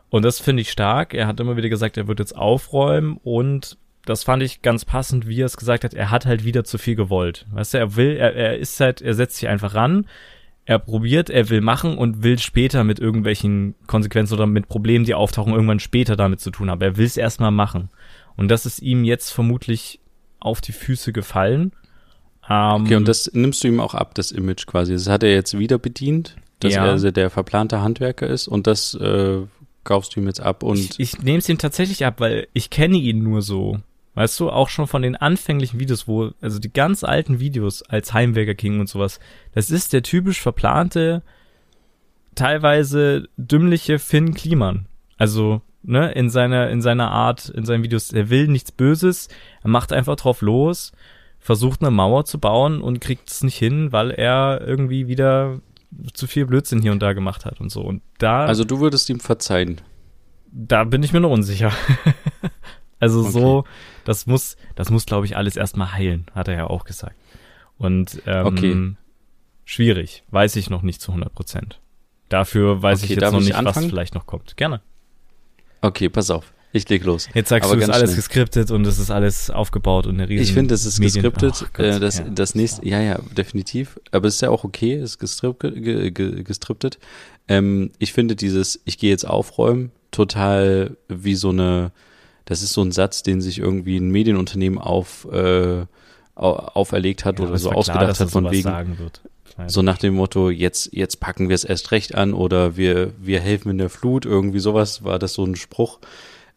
Und 0.09 0.23
das 0.23 0.39
finde 0.39 0.61
ich 0.61 0.71
stark. 0.71 1.13
Er 1.13 1.27
hat 1.27 1.39
immer 1.39 1.57
wieder 1.57 1.69
gesagt, 1.69 1.97
er 1.97 2.07
wird 2.07 2.19
jetzt 2.19 2.35
aufräumen 2.35 3.19
und 3.23 3.77
das 4.05 4.23
fand 4.23 4.43
ich 4.43 4.61
ganz 4.61 4.85
passend, 4.85 5.27
wie 5.27 5.41
er 5.41 5.45
es 5.45 5.57
gesagt 5.57 5.83
hat. 5.83 5.93
Er 5.93 6.11
hat 6.11 6.25
halt 6.25 6.43
wieder 6.43 6.63
zu 6.63 6.77
viel 6.77 6.95
gewollt. 6.95 7.45
Weißt 7.51 7.73
du, 7.73 7.77
er 7.77 7.95
will, 7.95 8.17
er, 8.17 8.35
er 8.35 8.57
ist 8.57 8.79
halt, 8.79 9.01
er 9.01 9.13
setzt 9.13 9.37
sich 9.37 9.47
einfach 9.47 9.75
ran. 9.75 10.07
Er 10.65 10.79
probiert, 10.79 11.29
er 11.29 11.49
will 11.49 11.61
machen 11.61 11.97
und 11.97 12.23
will 12.23 12.39
später 12.39 12.83
mit 12.83 12.99
irgendwelchen 12.99 13.75
Konsequenzen 13.87 14.33
oder 14.33 14.45
mit 14.45 14.67
Problemen, 14.69 15.05
die 15.05 15.13
auftauchen, 15.13 15.53
irgendwann 15.53 15.79
später 15.79 16.15
damit 16.15 16.39
zu 16.39 16.51
tun 16.51 16.69
haben. 16.69 16.81
Er 16.81 16.97
will 16.97 17.05
es 17.05 17.17
erstmal 17.17 17.51
machen. 17.51 17.89
Und 18.35 18.49
das 18.49 18.65
ist 18.65 18.81
ihm 18.81 19.03
jetzt 19.03 19.31
vermutlich 19.31 19.99
auf 20.39 20.61
die 20.61 20.71
Füße 20.71 21.11
gefallen. 21.11 21.71
Ähm, 22.49 22.83
okay, 22.83 22.95
und 22.95 23.07
das 23.07 23.31
nimmst 23.33 23.63
du 23.63 23.67
ihm 23.67 23.79
auch 23.79 23.93
ab, 23.93 24.15
das 24.15 24.31
Image 24.31 24.65
quasi. 24.65 24.93
Das 24.93 25.07
hat 25.07 25.23
er 25.23 25.33
jetzt 25.33 25.57
wieder 25.57 25.77
bedient, 25.77 26.35
dass 26.59 26.73
ja. 26.73 26.85
er 26.85 26.91
also 26.91 27.11
der 27.11 27.29
verplante 27.29 27.81
Handwerker 27.81 28.27
ist 28.27 28.47
und 28.47 28.67
das 28.67 28.95
äh, 28.95 29.41
kaufst 29.83 30.15
du 30.15 30.19
ihm 30.19 30.27
jetzt 30.27 30.41
ab 30.41 30.63
und. 30.63 30.77
Ich, 30.77 30.99
ich 30.99 31.21
nehme 31.21 31.37
es 31.37 31.49
ihm 31.49 31.57
tatsächlich 31.57 32.05
ab, 32.05 32.19
weil 32.19 32.47
ich 32.53 32.69
kenne 32.69 32.97
ihn 32.97 33.23
nur 33.23 33.41
so. 33.41 33.79
Weißt 34.15 34.39
du, 34.39 34.51
auch 34.51 34.69
schon 34.69 34.85
von 34.85 35.01
den 35.01 35.15
anfänglichen 35.15 35.79
Videos, 35.79 36.07
wo, 36.07 36.31
also 36.39 36.59
die 36.59 36.71
ganz 36.71 37.03
alten 37.03 37.39
Videos 37.39 37.81
als 37.81 38.13
Heimwerker 38.13 38.53
King 38.53 38.79
und 38.79 38.87
sowas, 38.87 39.19
das 39.53 39.71
ist 39.71 39.91
der 39.91 40.03
typisch 40.03 40.39
verplante, 40.39 41.23
teilweise 42.35 43.27
dümmliche 43.37 43.97
Finn 43.97 44.35
Kliman. 44.35 44.85
Also, 45.17 45.61
ne, 45.81 46.11
in 46.11 46.29
seiner, 46.29 46.69
in 46.69 46.83
seiner 46.83 47.09
Art, 47.09 47.49
in 47.49 47.65
seinen 47.65 47.81
Videos, 47.81 48.13
er 48.13 48.29
will 48.29 48.47
nichts 48.47 48.71
Böses, 48.71 49.29
er 49.63 49.71
macht 49.71 49.91
einfach 49.91 50.15
drauf 50.15 50.41
los 50.41 50.91
versucht 51.43 51.81
eine 51.81 51.91
Mauer 51.91 52.23
zu 52.23 52.39
bauen 52.39 52.81
und 52.81 53.01
kriegt 53.01 53.29
es 53.29 53.43
nicht 53.43 53.57
hin, 53.57 53.91
weil 53.91 54.11
er 54.11 54.61
irgendwie 54.65 55.07
wieder 55.07 55.59
zu 56.13 56.25
viel 56.25 56.45
Blödsinn 56.45 56.81
hier 56.81 56.93
und 56.93 57.01
da 57.01 57.11
gemacht 57.11 57.43
hat 57.43 57.59
und 57.59 57.69
so. 57.69 57.81
Und 57.81 58.01
da. 58.17 58.45
Also 58.45 58.63
du 58.63 58.79
würdest 58.79 59.09
ihm 59.09 59.19
verzeihen. 59.19 59.81
Da 60.51 60.85
bin 60.85 61.03
ich 61.03 61.11
mir 61.11 61.19
noch 61.19 61.31
unsicher. 61.31 61.73
also 62.99 63.21
okay. 63.21 63.31
so, 63.31 63.63
das 64.05 64.25
muss, 64.25 64.55
das 64.75 64.89
muss, 64.89 65.05
glaube 65.05 65.25
ich, 65.25 65.35
alles 65.35 65.57
erstmal 65.57 65.91
heilen, 65.91 66.27
hat 66.33 66.47
er 66.47 66.55
ja 66.55 66.67
auch 66.67 66.85
gesagt. 66.85 67.15
Und 67.77 68.21
ähm, 68.25 68.45
okay. 68.45 68.95
schwierig, 69.65 70.23
weiß 70.31 70.55
ich 70.55 70.69
noch 70.69 70.81
nicht 70.81 71.01
zu 71.01 71.11
100 71.11 71.33
Prozent. 71.33 71.81
Dafür 72.29 72.81
weiß 72.81 73.03
okay, 73.03 73.13
ich 73.13 73.19
jetzt 73.19 73.33
noch 73.33 73.41
nicht, 73.41 73.55
anfangen? 73.55 73.85
was 73.87 73.91
vielleicht 73.91 74.15
noch 74.15 74.25
kommt. 74.25 74.55
Gerne. 74.55 74.81
Okay, 75.81 76.07
pass 76.07 76.31
auf. 76.31 76.53
Ich 76.75 76.89
leg 76.89 77.03
los. 77.03 77.29
Jetzt 77.35 77.49
sagst 77.49 77.69
Aber 77.69 77.77
du, 77.77 77.83
es 77.83 77.87
ist 77.87 77.93
alles 77.93 78.09
schnell. 78.09 78.15
geskriptet 78.15 78.71
und 78.71 78.85
es 78.87 78.97
ist 78.97 79.11
alles 79.11 79.51
aufgebaut 79.51 80.07
und 80.07 80.15
eine 80.15 80.27
riesen 80.27 80.43
Ich 80.43 80.53
finde, 80.53 80.73
es 80.73 80.85
ist 80.85 80.97
Medien 80.97 81.21
geskriptet. 81.21 81.69
Oh, 81.77 81.81
äh, 81.81 81.99
das, 81.99 82.17
ja, 82.17 82.25
das 82.25 82.55
nächste, 82.55 82.87
ja, 82.87 82.99
ja, 82.99 83.19
definitiv. 83.37 83.99
Aber 84.11 84.27
es 84.27 84.35
ist 84.35 84.41
ja 84.41 84.49
auch 84.49 84.63
okay, 84.63 84.95
es 84.95 85.11
ist 85.11 85.19
gestriptet. 85.19 86.45
gestriptet. 86.45 86.97
Ähm, 87.47 87.91
ich 87.99 88.11
finde 88.11 88.35
dieses, 88.35 88.81
ich 88.85 88.97
gehe 88.97 89.11
jetzt 89.11 89.27
aufräumen, 89.27 89.91
total 90.09 90.97
wie 91.07 91.35
so 91.35 91.49
eine, 91.49 91.91
das 92.45 92.63
ist 92.63 92.73
so 92.73 92.81
ein 92.81 92.91
Satz, 92.91 93.21
den 93.21 93.39
sich 93.39 93.59
irgendwie 93.59 93.97
ein 93.97 94.09
Medienunternehmen 94.09 94.79
auf, 94.79 95.27
äh, 95.31 95.85
auferlegt 96.33 97.23
hat 97.23 97.37
ja, 97.37 97.45
oder 97.45 97.59
so 97.59 97.71
ausgedacht 97.71 98.15
klar, 98.15 98.19
hat 98.19 98.31
von 98.31 98.49
wegen. 98.49 98.97
So 99.67 99.83
nach 99.83 99.99
dem 99.99 100.15
Motto, 100.15 100.49
jetzt, 100.49 100.89
jetzt 100.93 101.19
packen 101.19 101.49
wir 101.49 101.53
es 101.53 101.63
erst 101.63 101.91
recht 101.91 102.15
an 102.15 102.33
oder 102.33 102.75
wir, 102.75 103.13
wir 103.21 103.39
helfen 103.39 103.69
in 103.69 103.77
der 103.77 103.91
Flut, 103.91 104.25
irgendwie 104.25 104.57
sowas 104.57 105.03
war 105.03 105.19
das 105.19 105.35
so 105.35 105.45
ein 105.45 105.55
Spruch. 105.55 105.99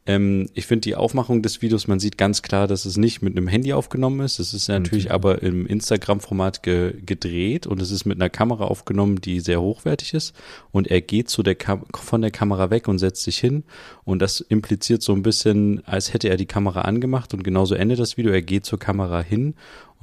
Ähm, 0.07 0.49
ich 0.55 0.67
finde 0.67 0.83
die 0.83 0.95
Aufmachung 0.95 1.43
des 1.43 1.63
Videos, 1.63 1.89
man 1.89 1.99
sieht 1.99 2.17
ganz 2.17 2.43
klar, 2.43 2.67
dass 2.67 2.85
es 2.85 2.97
nicht 2.97 3.23
mit 3.23 3.37
einem 3.37 3.49
Handy 3.49 3.73
aufgenommen 3.73 4.21
ist. 4.21 4.39
Es 4.39 4.55
ist 4.55 4.69
natürlich 4.69 5.07
Mhm. 5.07 5.11
aber 5.11 5.43
im 5.43 5.67
Instagram-Format 5.67 6.63
ge 6.63 6.95
gedreht 7.05 7.67
und 7.67 7.83
es 7.83 7.91
ist 7.91 8.05
mit 8.05 8.19
einer 8.19 8.31
Kamera 8.31 8.65
aufgenommen, 8.65 9.21
die 9.21 9.41
sehr 9.41 9.61
hochwertig 9.61 10.15
ist. 10.15 10.35
Und 10.71 10.89
er 10.89 11.01
geht 11.01 11.29
zu 11.29 11.43
der 11.43 11.57
Kam 11.57 11.85
von 11.95 12.23
der 12.23 12.31
Kamera 12.31 12.71
weg 12.71 12.89
und 12.89 12.99
setzt 12.99 13.23
sich 13.25 13.39
hin. 13.39 13.65
Und 14.05 14.21
das 14.23 14.41
impliziert 14.41 15.03
so 15.03 15.13
ein 15.13 15.23
bisschen, 15.23 15.83
als 15.87 16.13
hätte 16.13 16.29
er 16.29 16.37
die 16.37 16.47
Kamera 16.47 16.83
angemacht 16.83 17.35
und 17.35 17.43
genauso 17.43 17.75
endet 17.75 17.99
das 17.99 18.17
Video. 18.17 18.33
Er 18.33 18.43
geht 18.43 18.65
zur 18.65 18.79
Kamera 18.79 19.21
hin 19.21 19.55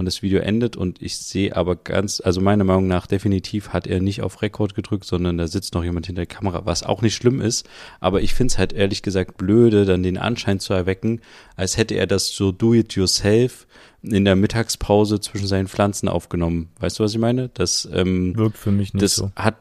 und 0.03 0.05
das 0.05 0.21
Video 0.21 0.39
endet 0.39 0.75
und 0.75 1.01
ich 1.01 1.17
sehe 1.17 1.55
aber 1.55 1.77
ganz, 1.77 2.19
also 2.19 2.41
meiner 2.41 2.65
Meinung 2.65 2.87
nach 2.87 3.07
definitiv 3.07 3.69
hat 3.69 3.87
er 3.87 4.01
nicht 4.01 4.21
auf 4.21 4.41
Rekord 4.41 4.75
gedrückt, 4.75 5.05
sondern 5.05 5.37
da 5.37 5.47
sitzt 5.47 5.73
noch 5.73 5.83
jemand 5.83 6.07
hinter 6.07 6.25
der 6.25 6.35
Kamera, 6.35 6.65
was 6.65 6.83
auch 6.83 7.01
nicht 7.01 7.15
schlimm 7.15 7.39
ist, 7.39 7.67
aber 8.01 8.21
ich 8.21 8.33
finde 8.33 8.51
es 8.51 8.57
halt 8.57 8.73
ehrlich 8.73 9.01
gesagt 9.01 9.37
blöde, 9.37 9.85
dann 9.85 10.03
den 10.03 10.17
Anschein 10.17 10.59
zu 10.59 10.73
erwecken, 10.73 11.21
als 11.55 11.77
hätte 11.77 11.95
er 11.95 12.05
das 12.05 12.27
so 12.27 12.51
do 12.51 12.73
it 12.73 12.93
yourself 12.93 13.65
in 14.01 14.25
der 14.25 14.35
Mittagspause 14.35 15.21
zwischen 15.21 15.47
seinen 15.47 15.69
Pflanzen 15.69 16.09
aufgenommen. 16.09 16.69
Weißt 16.79 16.99
du, 16.99 17.03
was 17.05 17.13
ich 17.13 17.19
meine? 17.19 17.49
Das, 17.53 17.87
ähm, 17.93 18.35
Wirkt 18.35 18.57
für 18.57 18.71
mich 18.71 18.93
nicht 18.93 19.01
das 19.01 19.15
so. 19.15 19.31
hat 19.37 19.55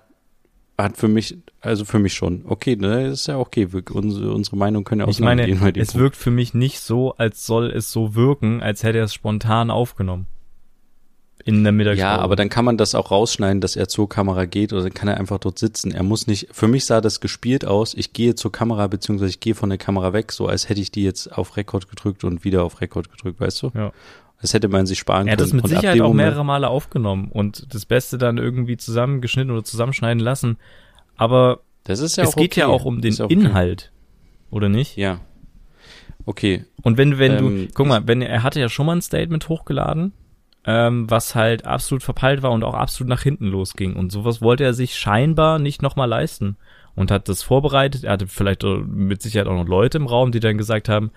hat 0.79 0.97
für 0.97 1.09
mich, 1.09 1.37
also 1.61 1.85
für 1.85 1.99
mich 1.99 2.14
schon. 2.14 2.45
Okay, 2.47 2.77
ne, 2.77 3.09
ist 3.09 3.29
ja 3.29 3.39
okay. 3.39 3.73
Wir, 3.73 3.83
unsere, 3.93 4.33
unsere 4.33 4.57
Meinung 4.57 4.85
können 4.85 5.01
ja 5.01 5.09
Ich 5.09 5.20
meine, 5.20 5.43
auseinandergehen 5.43 5.61
bei 5.61 5.73
dem 5.73 5.83
es 5.83 5.93
Punkt. 5.93 6.03
wirkt 6.03 6.16
für 6.16 6.31
mich 6.31 6.55
nicht 6.55 6.81
so, 6.81 7.14
als 7.16 7.47
soll 7.47 7.70
es 7.70 7.93
so 7.93 8.14
wirken, 8.14 8.62
als 8.62 8.83
hätte 8.83 8.99
er 8.99 9.05
es 9.05 9.14
spontan 9.14 9.70
aufgenommen. 9.70 10.27
In 11.45 11.64
der 11.64 11.73
Mittagspause. 11.73 12.01
Ja, 12.01 12.18
aber 12.18 12.37
dann 12.37 12.49
kann 12.49 12.64
man 12.64 12.77
das 12.77 12.95
auch 12.95 13.11
rausschneiden, 13.11 13.61
dass 13.61 13.75
er 13.75 13.89
zur 13.89 14.09
Kamera 14.09 14.45
geht 14.45 14.73
oder 14.73 14.83
dann 14.83 14.95
kann 14.95 15.09
er 15.09 15.18
einfach 15.18 15.39
dort 15.39 15.59
sitzen. 15.59 15.91
Er 15.91 16.05
muss 16.05 16.29
nicht, 16.29 16.49
für 16.53 16.68
mich 16.68 16.85
sah 16.85 17.01
das 17.01 17.20
gespielt 17.20 17.64
aus, 17.64 17.95
ich 17.95 18.12
gehe 18.12 18.37
zur 18.37 18.53
Kamera 18.53 18.87
beziehungsweise 18.87 19.31
ich 19.31 19.41
gehe 19.41 19.57
von 19.57 19.68
der 19.68 19.79
Kamera 19.79 20.12
weg, 20.12 20.31
so 20.31 20.47
als 20.47 20.68
hätte 20.68 20.81
ich 20.81 20.93
die 20.93 21.03
jetzt 21.03 21.37
auf 21.37 21.57
Rekord 21.57 21.89
gedrückt 21.89 22.23
und 22.23 22.45
wieder 22.45 22.62
auf 22.62 22.81
Rekord 22.81 23.11
gedrückt, 23.11 23.41
weißt 23.41 23.62
du? 23.62 23.73
Ja. 23.75 23.93
Das 24.43 24.53
hätte 24.55 24.68
man 24.68 24.84
sich 24.86 24.99
sparen 24.99 25.26
Er 25.28 25.32
hat 25.32 25.38
können. 25.38 25.49
das 25.49 25.53
mit 25.55 25.64
Und 25.64 25.70
Sicherheit 25.70 26.01
auch 26.03 26.12
mehrere 26.12 26.45
Male 26.45 26.68
aufgenommen 26.68 27.30
und 27.32 27.72
das 27.72 27.86
Beste 27.86 28.18
dann 28.18 28.36
irgendwie 28.38 28.76
zusammengeschnitten 28.76 29.51
oder 29.53 29.64
zusammenschneiden 29.64 30.20
lassen. 30.22 30.59
Aber 31.16 31.61
Das 31.84 32.01
ist 32.01 32.16
ja 32.16 32.24
es 32.24 32.30
auch 32.30 32.36
geht 32.36 32.53
okay. 32.53 32.61
ja 32.61 32.66
auch 32.66 32.84
um 32.84 33.01
den 33.01 33.14
ja 33.14 33.24
okay. 33.24 33.34
Inhalt, 33.34 33.93
oder 34.51 34.68
nicht? 34.68 34.97
Ja. 34.97 35.20
Okay. 36.26 36.64
Und 36.82 36.99
wenn, 36.99 37.18
wenn 37.18 37.32
Ähm, 37.32 37.38
du, 37.38 37.68
guck 37.74 37.86
mal, 37.86 38.07
wenn 38.07 38.22
er 38.22 38.43
hatte 38.43 38.61
ja 38.61 38.68
schon 38.68 38.86
mal 38.86 38.97
ein 38.97 39.03
Statement 39.03 39.49
hochgeladen, 39.49 40.12
ähm, 40.64 41.11
was 41.11 41.34
halt 41.34 41.64
absolut 41.64 42.03
verpeilt 42.03 42.43
war 42.43 42.53
und 42.53 42.62
auch 42.62 42.74
absolut 42.74 43.09
nach 43.09 43.22
hinten 43.22 43.47
losging. 43.47 43.95
Und 43.95 44.12
sowas 44.12 44.40
wollte 44.43 44.64
er 44.64 44.74
sich 44.74 44.95
scheinbar 44.97 45.59
nicht 45.59 45.82
nochmal 45.82 46.09
leisten. 46.09 46.57
Und 46.95 47.11
hat 47.11 47.28
das 47.30 47.43
vorbereitet. 47.43 48.05
Er 48.05 48.12
hatte 48.12 48.26
vielleicht 48.26 48.64
mit 48.64 49.22
Sicherheit 49.22 49.49
auch 49.49 49.55
noch 49.57 49.66
Leute 49.66 49.97
im 49.97 50.07
Raum, 50.07 50.30
die 50.30 50.40
dann 50.40 50.59
gesagt 50.59 50.90
haben, 50.90 51.11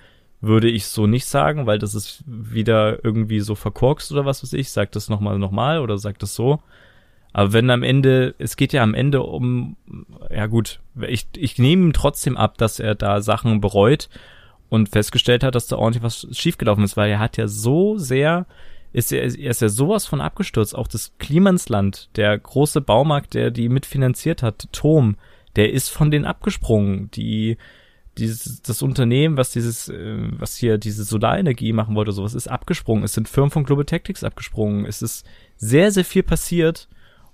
würde 0.45 0.69
ich 0.69 0.87
so 0.87 1.07
nicht 1.07 1.25
sagen, 1.25 1.65
weil 1.65 1.79
das 1.79 1.95
ist 1.95 2.23
wieder 2.25 3.03
irgendwie 3.03 3.39
so 3.39 3.55
verkorkst 3.55 4.11
oder 4.11 4.25
was 4.25 4.43
weiß 4.43 4.53
ich. 4.53 4.71
Sag 4.71 4.91
das 4.91 5.09
nochmal 5.09 5.39
nochmal 5.39 5.79
oder 5.79 5.97
sag 5.97 6.19
das 6.19 6.35
so. 6.35 6.61
Aber 7.33 7.51
wenn 7.51 7.69
am 7.69 7.83
Ende, 7.83 8.33
es 8.37 8.55
geht 8.55 8.71
ja 8.71 8.81
am 8.81 8.93
Ende 8.93 9.21
um, 9.21 9.75
ja 10.33 10.45
gut, 10.45 10.79
ich, 11.05 11.27
ich 11.35 11.59
nehme 11.59 11.83
ihm 11.83 11.93
trotzdem 11.93 12.37
ab, 12.37 12.57
dass 12.57 12.79
er 12.79 12.95
da 12.95 13.21
Sachen 13.21 13.59
bereut 13.59 14.09
und 14.69 14.87
festgestellt 14.87 15.43
hat, 15.43 15.53
dass 15.53 15.67
da 15.67 15.75
ordentlich 15.75 16.03
was 16.03 16.27
schiefgelaufen 16.31 16.85
ist, 16.85 16.95
weil 16.95 17.11
er 17.11 17.19
hat 17.19 17.35
ja 17.35 17.47
so 17.47 17.97
sehr, 17.97 18.45
ist 18.93 19.11
er, 19.11 19.23
er 19.23 19.51
ist 19.51 19.61
ja 19.61 19.67
sowas 19.67 20.05
von 20.05 20.21
abgestürzt. 20.21 20.75
Auch 20.75 20.87
das 20.87 21.11
Klimansland, 21.17 22.09
der 22.15 22.37
große 22.37 22.79
Baumarkt, 22.79 23.33
der 23.33 23.51
die 23.51 23.67
mitfinanziert 23.67 24.41
hat, 24.41 24.69
Tom, 24.71 25.17
der 25.57 25.73
ist 25.73 25.89
von 25.89 26.11
denen 26.11 26.25
abgesprungen. 26.25 27.11
Die, 27.11 27.57
dieses, 28.17 28.61
das 28.61 28.81
Unternehmen, 28.81 29.37
was 29.37 29.51
dieses, 29.51 29.89
äh, 29.89 30.17
was 30.39 30.55
hier 30.55 30.77
diese 30.77 31.03
Solarenergie 31.03 31.73
machen 31.73 31.95
wollte, 31.95 32.11
sowas 32.11 32.33
ist 32.33 32.47
abgesprungen. 32.47 33.03
Es 33.03 33.13
sind 33.13 33.27
Firmen 33.29 33.51
von 33.51 33.63
Global 33.65 33.85
Tactics 33.85 34.23
abgesprungen. 34.23 34.85
Es 34.85 35.01
ist 35.01 35.25
sehr, 35.57 35.91
sehr 35.91 36.05
viel 36.05 36.23
passiert 36.23 36.87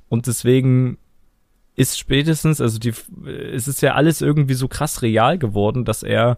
und 0.10 0.28
deswegen 0.28 0.98
ist 1.76 1.98
spätestens, 1.98 2.60
also 2.62 2.80
die, 2.80 2.94
es 3.54 3.68
ist 3.68 3.82
ja 3.82 3.94
alles 3.94 4.22
irgendwie 4.22 4.56
so 4.56 4.68
krass 4.68 5.02
real 5.02 5.38
geworden, 5.38 5.86
dass 5.86 6.04
er 6.04 6.38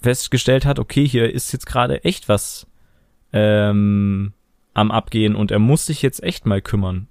festgestellt 0.00 0.64
hat, 0.66 0.78
okay, 0.78 1.06
hier 1.06 1.32
ist 1.32 1.52
jetzt 1.52 1.66
gerade 1.66 2.02
echt 2.04 2.28
was 2.28 2.66
ähm, 3.32 4.32
am 4.74 4.90
Abgehen 4.90 5.36
und 5.36 5.50
er 5.50 5.58
muss 5.60 5.86
sich 5.86 6.02
jetzt 6.02 6.22
echt 6.22 6.44
mal 6.44 6.60
kümmern. 6.60 7.06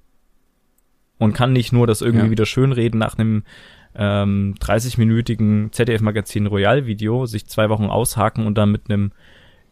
Und 1.17 1.33
kann 1.33 1.53
nicht 1.53 1.71
nur 1.71 1.85
das 1.85 2.01
irgendwie 2.01 2.25
Ja. 2.25 2.31
wieder 2.31 2.45
schönreden 2.47 2.99
nach 2.99 3.17
einem 3.17 3.43
ähm, 3.95 4.55
30-minütigen 4.61 5.71
ZDF-Magazin 5.71 6.47
Royal-Video, 6.47 7.25
sich 7.25 7.47
zwei 7.47 7.69
Wochen 7.69 7.85
aushaken 7.85 8.45
und 8.45 8.57
dann 8.57 8.71
mit 8.71 8.89
einem 8.89 9.11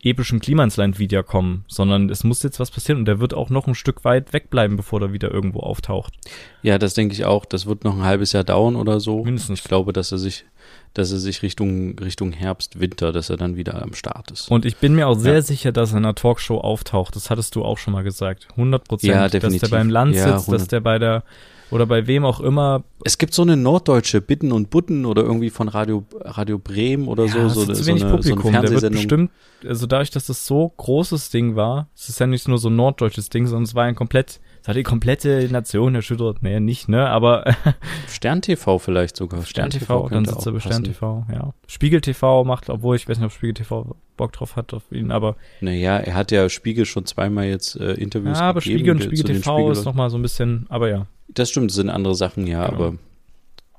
epischen 0.02 0.40
Klimansland-Video 0.40 1.24
kommen, 1.24 1.66
sondern 1.68 2.10
es 2.10 2.24
muss 2.24 2.42
jetzt 2.42 2.58
was 2.62 2.72
passieren 2.72 3.00
und 3.00 3.06
der 3.06 3.20
wird 3.20 3.34
auch 3.34 3.50
noch 3.50 3.68
ein 3.68 3.76
Stück 3.76 4.06
weit 4.06 4.32
wegbleiben, 4.32 4.78
bevor 4.78 5.02
er 5.02 5.12
wieder 5.12 5.30
irgendwo 5.30 5.60
auftaucht. 5.60 6.14
Ja, 6.62 6.78
das 6.78 6.94
denke 6.94 7.14
ich 7.14 7.26
auch. 7.26 7.44
Das 7.44 7.66
wird 7.66 7.84
noch 7.84 7.96
ein 7.96 8.04
halbes 8.04 8.32
Jahr 8.32 8.46
dauern 8.46 8.78
oder 8.78 9.02
so. 9.02 9.26
Mindestens. 9.26 9.60
Ich 9.60 9.66
glaube, 9.66 9.92
dass 9.92 10.14
er 10.14 10.18
sich, 10.18 10.46
dass 10.94 11.12
er 11.12 11.18
sich 11.18 11.42
Richtung, 11.42 12.00
Richtung 12.00 12.32
Herbst, 12.32 12.80
Winter, 12.80 13.12
dass 13.12 13.30
er 13.30 13.36
dann 13.36 13.58
wieder 13.58 13.82
am 13.82 13.94
Start 13.94 14.32
ist. 14.32 14.50
Und 14.50 14.64
ich 14.64 14.78
bin 14.78 14.96
mir 14.96 15.06
auch 15.06 15.20
sehr 15.20 15.34
Ja. 15.34 15.42
sicher, 15.42 15.74
dass 15.74 15.92
er 15.92 15.98
in 15.98 16.06
einer 16.06 16.16
Talkshow 16.16 16.60
auftaucht. 16.60 17.18
Das 17.18 17.30
hattest 17.30 17.56
du 17.56 17.66
auch 17.66 17.78
schon 17.78 17.92
mal 17.92 18.04
gesagt. 18.06 18.48
100 18.52 18.88
Prozent. 18.88 19.12
Ja, 19.14 19.28
Dass 19.28 19.58
der 19.58 19.68
beim 19.68 19.90
Land 19.90 20.16
Ja, 20.16 20.24
sitzt, 20.24 20.48
dass 20.48 20.62
100. 20.64 20.72
der 20.72 20.80
bei 20.80 20.98
der, 20.98 21.24
oder 21.72 21.86
bei 21.86 22.08
wem 22.08 22.26
auch 22.26 22.40
immer. 22.40 22.84
Es 23.04 23.18
gibt 23.18 23.34
so 23.34 23.42
eine 23.42 23.56
norddeutsche 23.58 24.22
Bitten 24.22 24.52
und 24.52 24.70
Butten 24.70 25.06
oder 25.06 25.24
irgendwie 25.24 25.50
von 25.50 25.68
Radio, 25.68 26.04
Radio 26.22 26.58
Bremen 26.60 27.08
oder 27.08 27.28
so, 27.28 27.40
das 27.44 27.54
so, 27.54 27.62
ist 27.62 27.68
eine- 27.70 27.76
zu 27.78 27.84
so, 27.84 27.88
wenig 27.90 28.04
eine, 28.04 28.12
so 28.12 28.18
Publikum. 28.36 28.52
der 28.62 28.72
wird 28.82 28.92
bestimmt, 28.92 29.32
also 29.66 29.88
dadurch, 29.88 30.10
dass 30.12 30.26
das 30.26 30.46
so 30.46 30.74
großes 30.78 31.30
Ding 31.30 31.56
war, 31.56 31.90
es 31.96 32.10
ist 32.10 32.20
ja 32.20 32.28
nicht 32.28 32.48
nur 32.48 32.58
so 32.58 32.70
ein 32.70 32.76
norddeutsches 32.76 33.30
Ding, 33.30 33.46
sondern 33.48 33.64
es 33.64 33.76
war 33.76 33.86
ein 33.86 33.96
komplett, 33.96 34.40
es 34.62 34.68
hat 34.68 34.76
die 34.76 34.84
komplette 34.84 35.48
Nation 35.52 35.96
erschüttert. 35.96 36.42
Nee, 36.44 36.60
nicht, 36.60 36.90
ne, 36.90 37.08
aber 37.10 37.46
Stern 38.10 38.42
TV 38.42 38.78
vielleicht 38.80 39.16
sogar. 39.18 39.44
Stern 39.46 39.70
TV, 39.70 40.02
dann 40.04 40.10
könnte 40.10 40.30
sitzt 40.32 40.46
er 40.46 40.52
bei 40.54 40.60
Stern. 40.60 40.84
TV, 40.84 41.26
ja. 41.32 41.54
Spiegel 41.68 42.02
TV 42.02 42.44
macht, 42.44 42.70
obwohl 42.70 42.96
ich 42.96 43.08
weiß 43.08 43.18
nicht, 43.18 43.26
ob 43.26 43.32
Spiegel 43.32 43.54
TV 43.54 43.96
Bock 44.18 44.34
drauf 44.34 44.56
hat 44.58 44.74
auf 44.74 44.92
ihn, 44.92 45.12
aber 45.12 45.38
Naja, 45.62 45.98
er 45.98 46.14
hat 46.16 46.32
ja 46.32 46.50
Spiegel 46.50 46.86
schon 46.86 47.06
zweimal 47.06 47.46
jetzt 47.46 47.76
äh, 47.80 47.94
Interviews 47.94 48.38
ja, 48.40 48.50
aber 48.50 48.60
gegeben. 48.60 48.78
Spiegel 48.80 48.96
und 48.96 49.04
Spiegel 49.04 49.24
TV 49.36 49.56
Spiegel- 49.58 49.72
ist 49.72 49.86
noch 49.86 49.94
mal 49.94 50.10
so 50.10 50.18
ein 50.18 50.22
bisschen, 50.22 50.66
aber 50.70 50.90
ja. 50.90 51.08
Das 51.30 51.50
stimmt, 51.50 51.70
das 51.72 51.76
sind 51.76 51.90
andere 51.90 52.16
Sachen, 52.16 52.46
ja, 52.46 52.66
Genau. 52.68 52.76
aber 52.78 52.96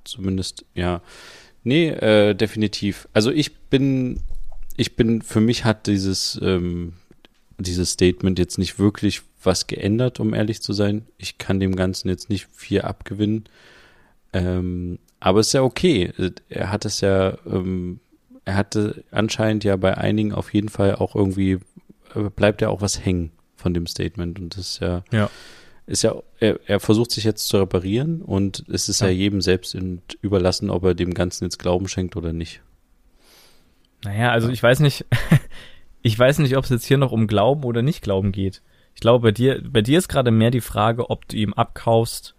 zumindest, 0.05 0.65
ja. 0.75 1.03
Nee, 1.63 1.89
äh, 1.89 2.35
definitiv. 2.35 3.07
Also 3.13 3.31
ich 3.31 3.55
bin, 3.69 4.21
ich 4.79 4.97
bin, 4.97 5.21
für 5.21 5.41
mich 5.41 5.67
hat 5.67 5.87
dieses, 5.87 6.41
ähm, 6.43 6.95
dieses 7.61 7.93
Statement 7.93 8.39
jetzt 8.39 8.59
nicht 8.59 8.79
wirklich 8.79 9.23
was 9.43 9.67
geändert, 9.67 10.21
um 10.21 10.35
ehrlich 10.35 10.61
zu 10.63 10.73
sein. 10.73 11.07
Ich 11.19 11.39
kann 11.39 11.61
dem 11.61 11.77
Ganzen 11.77 12.09
jetzt 12.09 12.29
nicht 12.31 12.49
viel 12.53 12.83
abgewinnen. 12.83 13.45
Ähm, 14.33 14.99
aber 15.19 15.41
es 15.41 15.49
ist 15.49 15.53
ja 15.55 15.63
okay. 15.63 16.13
Er 16.49 16.71
hat 16.71 16.85
es 16.85 17.01
ja, 17.01 17.37
ähm, 17.47 18.01
er 18.45 18.57
hatte 18.57 19.05
anscheinend 19.11 19.65
ja 19.65 19.77
bei 19.77 19.97
einigen 19.97 20.33
auf 20.33 20.53
jeden 20.55 20.69
Fall 20.69 20.95
auch 20.97 21.15
irgendwie, 21.15 21.59
äh, 22.15 22.31
bleibt 22.35 22.61
ja 22.63 22.69
auch 22.69 22.81
was 22.81 23.05
hängen 23.05 23.31
von 23.57 23.75
dem 23.75 23.87
Statement. 23.87 24.39
Und 24.39 24.57
das 24.57 24.73
ist 24.73 24.81
ja, 24.81 25.03
Ja. 25.13 25.31
ist 25.87 26.03
ja, 26.03 26.15
er, 26.39 26.59
er 26.67 26.81
versucht 26.81 27.11
sich 27.11 27.25
jetzt 27.25 27.49
zu 27.49 27.59
reparieren 27.59 28.23
und 28.23 28.65
es 28.69 28.89
ist 28.89 29.01
ja, 29.01 29.09
Ja. 29.09 29.13
jedem 29.15 29.41
selbst 29.41 29.77
überlassen, 30.23 30.71
ob 30.71 30.85
er 30.85 30.95
dem 30.95 31.13
Ganzen 31.15 31.45
jetzt 31.45 31.59
Glauben 31.59 31.89
schenkt 31.89 32.17
oder 32.17 32.33
nicht. 32.33 32.61
Naja, 34.05 34.31
also 34.31 34.49
ich 34.49 34.63
weiß 34.63 34.81
nicht, 34.81 35.05
ich 36.03 36.19
weiß 36.19 36.39
nicht, 36.39 36.57
ob 36.57 36.65
es 36.65 36.71
jetzt 36.71 36.87
hier 36.87 36.99
noch 36.99 37.13
um 37.13 37.27
Glauben 37.27 37.65
oder 37.65 37.83
nicht 37.83 38.03
Glauben 38.03 38.33
geht. 38.33 38.63
Ich 38.95 39.01
glaube, 39.01 39.29
bei 39.29 39.33
dir, 39.33 39.63
bei 39.63 39.83
dir 39.83 39.99
ist 39.99 40.09
gerade 40.09 40.31
mehr 40.31 40.51
die 40.51 40.61
Frage, 40.61 41.11
ob 41.11 41.29
du 41.29 41.37
ihm 41.37 41.55
abkaufst, 41.55 42.35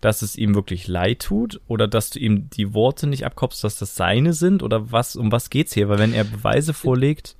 dass 0.00 0.22
es 0.22 0.36
ihm 0.36 0.54
wirklich 0.54 0.86
leid 0.86 1.20
tut 1.20 1.60
oder 1.66 1.88
dass 1.88 2.10
du 2.10 2.18
ihm 2.18 2.48
die 2.50 2.72
Worte 2.72 3.06
nicht 3.06 3.26
abkaufst, 3.26 3.64
dass 3.64 3.78
das 3.78 3.96
seine 3.96 4.32
sind 4.32 4.62
oder 4.62 4.92
was, 4.92 5.16
um 5.16 5.32
was 5.32 5.50
geht's 5.50 5.74
hier? 5.74 5.88
Weil 5.88 5.98
wenn 5.98 6.14
er 6.14 6.24
Beweise 6.24 6.72
vorlegt, 6.72 7.36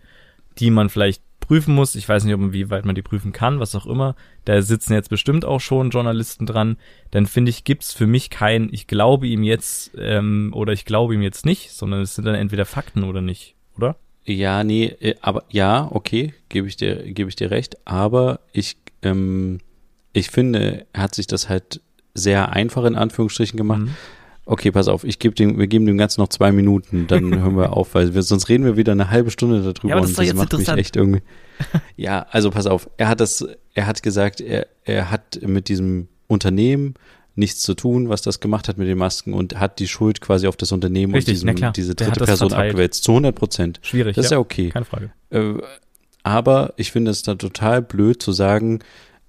die 0.59 0.71
man 0.71 0.89
vielleicht 0.89 1.23
prüfen 1.39 1.75
muss, 1.75 1.95
ich 1.95 2.09
weiß 2.09 2.25
nicht, 2.25 2.35
ob, 2.35 2.53
wie 2.53 2.69
weit 2.69 2.85
man 2.85 2.95
die 2.95 3.03
prüfen 3.03 3.33
kann, 3.33 3.61
was 3.61 3.75
auch 3.75 3.87
immer, 3.87 4.17
da 4.45 4.61
sitzen 4.61 4.93
jetzt 4.93 5.09
bestimmt 5.09 5.45
auch 5.45 5.61
schon 5.61 5.91
Journalisten 5.91 6.47
dran, 6.47 6.77
dann 7.11 7.27
finde 7.27 7.51
ich, 7.51 7.65
gibt's 7.65 7.93
für 7.93 8.07
mich 8.07 8.29
kein, 8.29 8.69
ich 8.73 8.87
glaube 8.87 9.29
ihm 9.29 9.45
jetzt 9.45 9.93
ähm, 9.97 10.51
oder 10.55 10.73
ich 10.73 10.85
glaube 10.85 11.15
ihm 11.15 11.23
jetzt 11.23 11.47
nicht, 11.47 11.71
sondern 11.71 12.01
es 12.03 12.17
sind 12.17 12.25
dann 12.25 12.35
entweder 12.35 12.67
Fakten 12.67 13.05
oder 13.05 13.23
nicht, 13.23 13.55
oder? 13.77 13.97
Ja, 14.35 14.63
nee, 14.63 14.87
äh, 15.01 15.15
aber 15.23 15.45
ja, 15.49 15.89
okay, 15.91 16.35
gebe 16.49 16.69
ich 16.69 16.77
dir, 16.77 16.97
gebe 17.13 17.31
ich 17.31 17.37
dir 17.37 17.51
recht, 17.51 17.79
aber 17.87 18.41
ich, 18.53 18.77
ähm, 19.03 19.59
ich 20.13 20.31
finde, 20.31 20.87
er 20.93 21.03
hat 21.03 21.15
sich 21.15 21.27
das 21.27 21.49
halt 21.49 21.81
sehr 22.15 22.53
einfach 22.53 22.85
in 22.85 22.95
Anführungsstrichen 22.95 23.57
gemacht. 23.57 23.81
Mhm. 23.81 23.95
Okay, 24.45 24.71
pass 24.71 24.89
auf, 24.89 25.05
ich 25.05 25.19
gebe 25.19 25.35
dem, 25.35 25.59
wir 25.59 25.67
geben 25.67 25.87
dem 25.87 25.99
Ganzen 25.99 26.21
noch 26.21 26.29
zwei 26.29 26.53
Minuten, 26.53 27.07
dann 27.07 27.35
hören 27.43 27.57
wir 27.57 27.75
auf, 27.75 27.95
weil 27.95 28.15
wir, 28.15 28.23
sonst 28.23 28.49
reden 28.49 28.65
wir 28.65 28.77
wieder 28.77 28.93
eine 28.93 29.11
halbe 29.11 29.31
Stunde 29.31 29.61
darüber 29.61 29.95
Ja, 29.95 30.01
das 30.01 30.11
und 30.11 30.19
das 30.19 30.35
macht 30.35 30.53
mich 30.53 30.69
echt 30.69 30.97
irgendwie. 30.97 31.23
Ja, 31.97 32.27
also 32.31 32.51
pass 32.51 32.67
auf, 32.67 32.89
er 32.99 33.09
hat 33.09 33.21
das, 33.21 33.47
er 33.75 33.87
hat 33.87 34.03
gesagt, 34.03 34.41
er, 34.41 34.69
er 34.85 35.11
hat 35.11 35.41
mit 35.43 35.69
diesem 35.69 36.09
Unternehmen 36.29 36.95
nichts 37.39 37.61
zu 37.63 37.75
tun, 37.75 38.09
was 38.09 38.21
das 38.21 38.41
gemacht 38.41 38.69
hat 38.69 38.77
mit 38.79 38.89
den 38.89 38.99
Masken 38.99 39.33
und 39.33 39.59
hat 39.59 39.79
die 39.79 39.89
Schuld 39.89 40.21
quasi 40.21 40.47
auf 40.47 40.57
das 40.57 40.73
Unternehmen 40.73 41.15
Richtig, 41.15 41.43
und 41.43 41.57
diesem, 41.57 41.73
diese 41.73 41.95
dritte 41.95 42.25
Person 42.25 42.51
verteilt. 42.51 42.71
abgewälzt. 42.71 43.05
Zu 43.05 43.13
100 43.13 43.35
Prozent. 43.35 43.81
Schwierig. 43.83 44.17
Das 44.17 44.27
ist 44.27 44.33
ja 44.33 44.39
okay. 44.39 44.71
Keine 44.71 44.85
Frage. 44.85 45.13
Äh, 45.31 45.55
aber 46.23 46.75
ich 46.77 46.93
finde 46.93 47.11
es 47.11 47.23
dann 47.23 47.39
total 47.39 47.81
blöd 47.81 48.21
zu 48.21 48.33
sagen, 48.33 48.81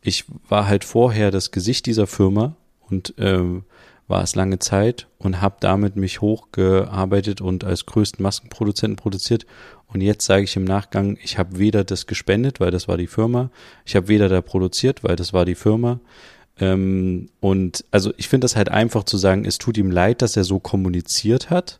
ich 0.01 0.25
war 0.47 0.67
halt 0.67 0.83
vorher 0.83 1.31
das 1.31 1.51
Gesicht 1.51 1.85
dieser 1.85 2.07
Firma 2.07 2.55
und 2.89 3.13
ähm, 3.17 3.63
war 4.07 4.23
es 4.23 4.33
lange 4.35 4.57
Zeit 4.57 5.07
und 5.19 5.39
habe 5.39 5.57
damit 5.59 5.95
mich 5.95 6.19
hochgearbeitet 6.19 7.41
und 7.41 7.63
als 7.63 7.85
größten 7.85 8.23
Maskenproduzenten 8.23 8.95
produziert. 8.95 9.45
Und 9.87 10.01
jetzt 10.01 10.25
sage 10.25 10.43
ich 10.43 10.55
im 10.55 10.63
Nachgang, 10.63 11.17
ich 11.21 11.37
habe 11.37 11.59
weder 11.59 11.83
das 11.83 12.07
gespendet, 12.07 12.59
weil 12.59 12.71
das 12.71 12.87
war 12.87 12.97
die 12.97 13.07
Firma, 13.07 13.51
ich 13.85 13.95
habe 13.95 14.07
weder 14.07 14.27
da 14.27 14.41
produziert, 14.41 15.03
weil 15.03 15.15
das 15.15 15.31
war 15.31 15.45
die 15.45 15.55
Firma. 15.55 15.99
Ähm, 16.59 17.29
und 17.39 17.85
also 17.91 18.13
ich 18.17 18.27
finde 18.27 18.45
das 18.45 18.55
halt 18.55 18.69
einfach 18.69 19.03
zu 19.03 19.17
sagen, 19.17 19.45
es 19.45 19.57
tut 19.57 19.77
ihm 19.77 19.91
leid, 19.91 20.21
dass 20.21 20.37
er 20.37 20.43
so 20.43 20.59
kommuniziert 20.59 21.49
hat 21.49 21.77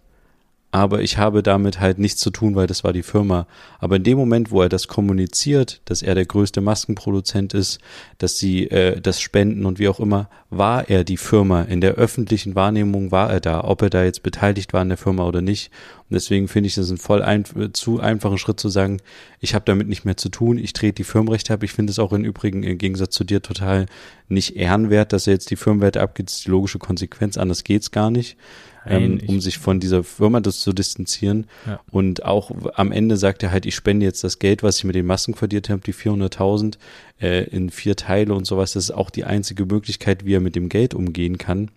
aber 0.72 1.02
ich 1.02 1.18
habe 1.18 1.42
damit 1.42 1.80
halt 1.80 1.98
nichts 1.98 2.22
zu 2.22 2.30
tun, 2.30 2.56
weil 2.56 2.68
das 2.68 2.84
war 2.84 2.94
die 2.94 3.02
Firma. 3.02 3.48
Aber 3.80 3.96
in 3.96 4.04
dem 4.04 4.20
Moment, 4.20 4.52
wo 4.52 4.62
er 4.62 4.70
das 4.70 4.88
kommuniziert, 4.88 5.82
dass 5.86 6.04
er 6.04 6.14
der 6.14 6.26
größte 6.26 6.62
Maskenproduzent 6.62 7.56
ist, 7.56 7.80
dass 8.20 8.38
sie 8.38 8.70
äh, 8.70 9.02
das 9.02 9.20
spenden 9.20 9.66
und 9.66 9.80
wie 9.80 9.88
auch 9.88 10.00
immer, 10.00 10.30
war 10.52 10.88
er 10.88 11.04
die 11.04 11.18
Firma. 11.18 11.64
In 11.64 11.82
der 11.82 11.94
öffentlichen 11.94 12.54
Wahrnehmung 12.54 13.12
war 13.12 13.32
er 13.32 13.40
da, 13.40 13.64
ob 13.64 13.82
er 13.82 13.90
da 13.90 14.04
jetzt 14.04 14.22
beteiligt 14.22 14.72
war 14.72 14.84
in 14.84 14.90
der 14.90 14.98
Firma 15.00 15.26
oder 15.26 15.42
nicht. 15.42 15.72
Deswegen 16.12 16.48
finde 16.48 16.68
ich 16.68 16.76
das 16.76 16.90
ein 16.90 16.98
voll 16.98 17.22
ein, 17.22 17.44
zu 17.74 18.00
einfachen 18.00 18.38
Schritt 18.38 18.60
zu 18.60 18.70
sagen, 18.70 19.00
ich 19.40 19.54
habe 19.54 19.66
damit 19.66 19.88
nicht 19.88 20.06
mehr 20.06 20.18
zu 20.18 20.30
tun, 20.30 20.58
ich 20.58 20.74
trete 20.74 20.96
die 20.96 21.04
Firmenrechte 21.04 21.54
ab. 21.54 21.62
Ich 21.64 21.72
finde 21.72 21.92
es 21.92 22.00
auch 22.00 22.14
im 22.14 22.24
Übrigen 22.26 22.64
im 22.64 22.78
Gegensatz 22.78 23.14
zu 23.16 23.24
dir 23.24 23.42
total 23.42 23.86
nicht 24.28 24.56
ehrenwert, 24.56 25.14
dass 25.14 25.28
er 25.28 25.34
jetzt 25.34 25.52
die 25.52 25.56
Firmenwerte 25.56 26.02
abgibt. 26.02 26.30
Das 26.30 26.38
ist 26.38 26.46
die 26.46 26.52
logische 26.52 26.80
Konsequenz, 26.80 27.38
anders 27.38 27.64
geht's 27.64 27.92
gar 27.92 28.10
nicht 28.12 28.38
ähm, 28.86 29.02
Nein, 29.18 29.20
ich- 29.24 29.30
um 29.30 29.42
sich 29.42 29.58
von 29.60 29.80
dieser 29.80 30.04
Firma 30.04 30.40
das 30.40 30.62
zu 30.62 30.74
distanzieren. 30.74 31.46
Ja. 31.68 31.80
Und 31.92 32.24
auch 32.26 32.50
am 32.76 32.92
Ende 32.92 33.18
sagt 33.18 33.44
er 33.44 33.52
halt, 33.52 33.66
ich 33.66 33.76
spende 33.76 34.06
jetzt 34.06 34.24
das 34.24 34.40
Geld, 34.40 34.64
was 34.64 34.78
ich 34.78 34.86
mit 34.86 34.96
den 34.96 35.06
Masken 35.06 35.34
verdient 35.36 35.70
habe, 35.70 35.82
die 35.86 35.94
400.000 35.94 36.78
äh, 37.22 37.44
in 37.50 37.70
vier 37.70 37.96
Teile 37.96 38.34
und 38.34 38.46
sowas. 38.46 38.74
Das 38.74 38.86
ist 38.86 38.92
auch 38.92 39.10
die 39.10 39.26
einzige 39.26 39.66
Möglichkeit, 39.66 40.26
wie 40.26 40.34
er 40.34 40.40
mit 40.40 40.56
dem 40.56 40.70
Geld 40.70 40.94
umgehen 40.94 41.38
kann. 41.38 41.70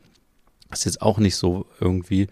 Das 0.70 0.78
ist 0.80 0.84
jetzt 0.86 1.02
auch 1.02 1.18
nicht 1.18 1.36
so 1.36 1.66
irgendwie. 1.80 2.28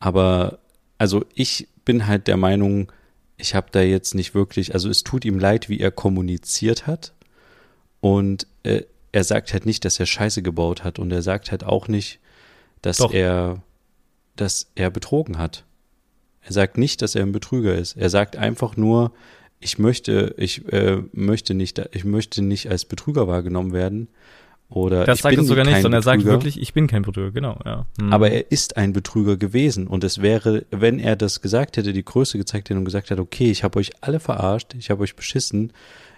Aber 0.00 0.58
also 0.98 1.24
ich 1.34 1.68
bin 1.84 2.06
halt 2.06 2.26
der 2.26 2.36
Meinung, 2.36 2.92
ich 3.36 3.54
habe 3.54 3.68
da 3.70 3.80
jetzt 3.80 4.14
nicht 4.14 4.34
wirklich, 4.34 4.74
also 4.74 4.90
es 4.90 5.04
tut 5.04 5.24
ihm 5.24 5.38
leid, 5.38 5.68
wie 5.68 5.80
er 5.80 5.90
kommuniziert 5.92 6.86
hat. 6.86 7.14
Und 8.00 8.46
äh, 8.64 8.82
er 9.12 9.24
sagt 9.24 9.52
halt 9.52 9.64
nicht, 9.64 9.84
dass 9.84 9.98
er 9.98 10.06
Scheiße 10.06 10.42
gebaut 10.42 10.84
hat. 10.84 10.98
Und 10.98 11.10
er 11.12 11.22
sagt 11.22 11.50
halt 11.50 11.64
auch 11.64 11.88
nicht, 11.88 12.18
dass 12.82 12.98
Doch. 12.98 13.12
er, 13.12 13.62
dass 14.36 14.70
er 14.74 14.90
betrogen 14.90 15.38
hat. 15.38 15.64
Er 16.42 16.52
sagt 16.52 16.78
nicht, 16.78 17.02
dass 17.02 17.14
er 17.14 17.22
ein 17.22 17.32
Betrüger 17.32 17.74
ist. 17.74 17.96
Er 17.96 18.10
sagt 18.10 18.36
einfach 18.36 18.76
nur, 18.76 19.12
ich 19.60 19.78
möchte, 19.78 20.34
ich 20.36 20.70
äh, 20.72 21.02
möchte 21.12 21.54
nicht, 21.54 21.80
ich 21.92 22.04
möchte 22.04 22.42
nicht 22.42 22.70
als 22.70 22.84
Betrüger 22.84 23.26
wahrgenommen 23.26 23.72
werden. 23.72 24.08
Oder 24.70 25.04
Das 25.04 25.18
ich 25.18 25.22
sagt 25.22 25.36
bin 25.36 25.44
er 25.44 25.48
sogar 25.48 25.64
nicht, 25.64 25.80
sondern 25.80 26.00
er 26.00 26.02
sagt 26.02 26.24
wirklich, 26.24 26.60
ich 26.60 26.74
bin 26.74 26.86
kein 26.88 27.02
Betrüger, 27.02 27.30
genau, 27.30 27.58
ja. 27.64 27.86
Hm. 27.98 28.12
Aber 28.12 28.30
er 28.30 28.50
ist 28.52 28.76
ein 28.76 28.92
Betrüger 28.92 29.38
gewesen 29.38 29.86
und 29.86 30.04
es 30.04 30.20
wäre, 30.20 30.66
wenn 30.70 30.98
er 30.98 31.16
das 31.16 31.40
gesagt 31.40 31.78
hätte, 31.78 31.94
die 31.94 32.04
Größe 32.04 32.36
gezeigt 32.36 32.68
hätte 32.68 32.78
und 32.78 32.84
gesagt 32.84 33.10
hat, 33.10 33.18
okay, 33.18 33.50
ich 33.50 33.64
habe 33.64 33.78
euch 33.78 33.92
alle 34.02 34.20
verarscht, 34.20 34.74
ich 34.78 34.90
habe 34.90 35.02
euch 35.02 35.16
beschissen, 35.16 35.72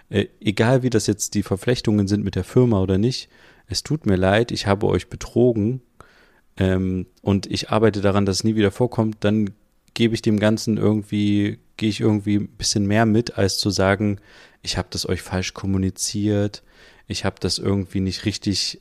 äh, 0.09 0.25
egal 0.41 0.83
wie 0.83 0.89
das 0.89 1.07
jetzt 1.07 1.33
die 1.33 1.43
Verflechtungen 1.43 2.09
sind 2.09 2.25
mit 2.25 2.35
der 2.35 2.43
Firma 2.43 2.81
oder 2.81 2.97
nicht, 2.97 3.29
es 3.67 3.83
tut 3.83 4.05
mir 4.05 4.17
leid, 4.17 4.51
ich 4.51 4.67
habe 4.67 4.87
euch 4.87 5.07
betrogen 5.07 5.81
ähm, 6.57 7.05
und 7.21 7.47
ich 7.47 7.69
arbeite 7.69 8.01
daran, 8.01 8.25
dass 8.25 8.37
es 8.37 8.43
nie 8.43 8.55
wieder 8.55 8.71
vorkommt, 8.71 9.17
dann 9.21 9.51
gebe 9.93 10.13
ich 10.13 10.21
dem 10.21 10.39
Ganzen 10.39 10.75
irgendwie, 10.75 11.59
gehe 11.77 11.89
ich 11.89 12.01
irgendwie 12.01 12.35
ein 12.35 12.49
bisschen 12.49 12.85
mehr 12.85 13.05
mit, 13.05 13.37
als 13.37 13.59
zu 13.59 13.69
sagen, 13.69 14.19
ich 14.61 14.77
habe 14.77 14.89
das 14.91 15.07
euch 15.07 15.21
falsch 15.21 15.53
kommuniziert, 15.53 16.63
ich 17.11 17.25
habe 17.25 17.35
das 17.39 17.57
irgendwie 17.59 17.99
nicht 17.99 18.25
richtig 18.25 18.79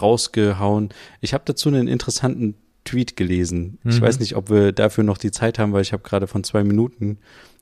rausgehauen. 0.00 0.90
Ich 1.20 1.34
habe 1.34 1.44
dazu 1.46 1.68
einen 1.68 1.88
interessanten 1.88 2.54
Tweet 2.84 3.16
gelesen. 3.16 3.78
Ich 3.84 3.96
Mhm. 4.00 4.02
weiß 4.02 4.18
nicht, 4.20 4.36
ob 4.36 4.50
wir 4.50 4.72
dafür 4.72 5.04
noch 5.04 5.18
die 5.18 5.30
Zeit 5.30 5.58
haben, 5.58 5.72
weil 5.72 5.82
ich 5.82 5.92
habe 5.92 6.02
gerade 6.02 6.26
von 6.26 6.42
zwei 6.44 6.64
Minuten 6.64 7.18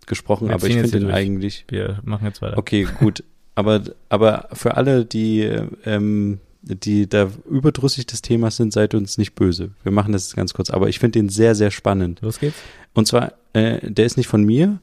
gesprochen, 0.07 0.49
Wir 0.49 0.55
aber 0.55 0.67
ich 0.69 0.75
finde 0.75 0.91
den 0.91 1.03
durch. 1.05 1.15
eigentlich. 1.15 1.65
Wir 1.69 2.01
machen 2.05 2.27
jetzt 2.27 2.41
weiter. 2.43 2.59
Okay, 2.59 2.87
gut. 3.01 3.25
Aber, 3.55 3.83
aber 4.09 4.49
für 4.53 4.77
alle, 4.77 5.05
die, 5.05 5.51
ähm, 5.85 6.39
die 6.63 7.09
da 7.09 7.31
überdrüssig 7.51 8.07
des 8.07 8.23
Themas 8.23 8.57
sind, 8.57 8.73
seid 8.73 8.95
uns 8.95 9.19
nicht 9.19 9.35
böse. 9.35 9.71
Wir 9.83 9.93
machen 9.93 10.13
das 10.13 10.27
jetzt 10.27 10.37
ganz 10.37 10.53
kurz. 10.55 10.71
Aber 10.71 10.89
ich 10.89 10.99
finde 10.99 11.19
den 11.19 11.29
sehr, 11.29 11.55
sehr 11.55 11.71
spannend. 11.71 12.21
Los 12.23 12.39
geht's. 12.39 12.57
Und 12.95 13.09
zwar, 13.09 13.33
äh, 13.53 13.91
der 13.91 14.05
ist 14.07 14.17
nicht 14.17 14.29
von 14.29 14.45
mir. 14.45 14.79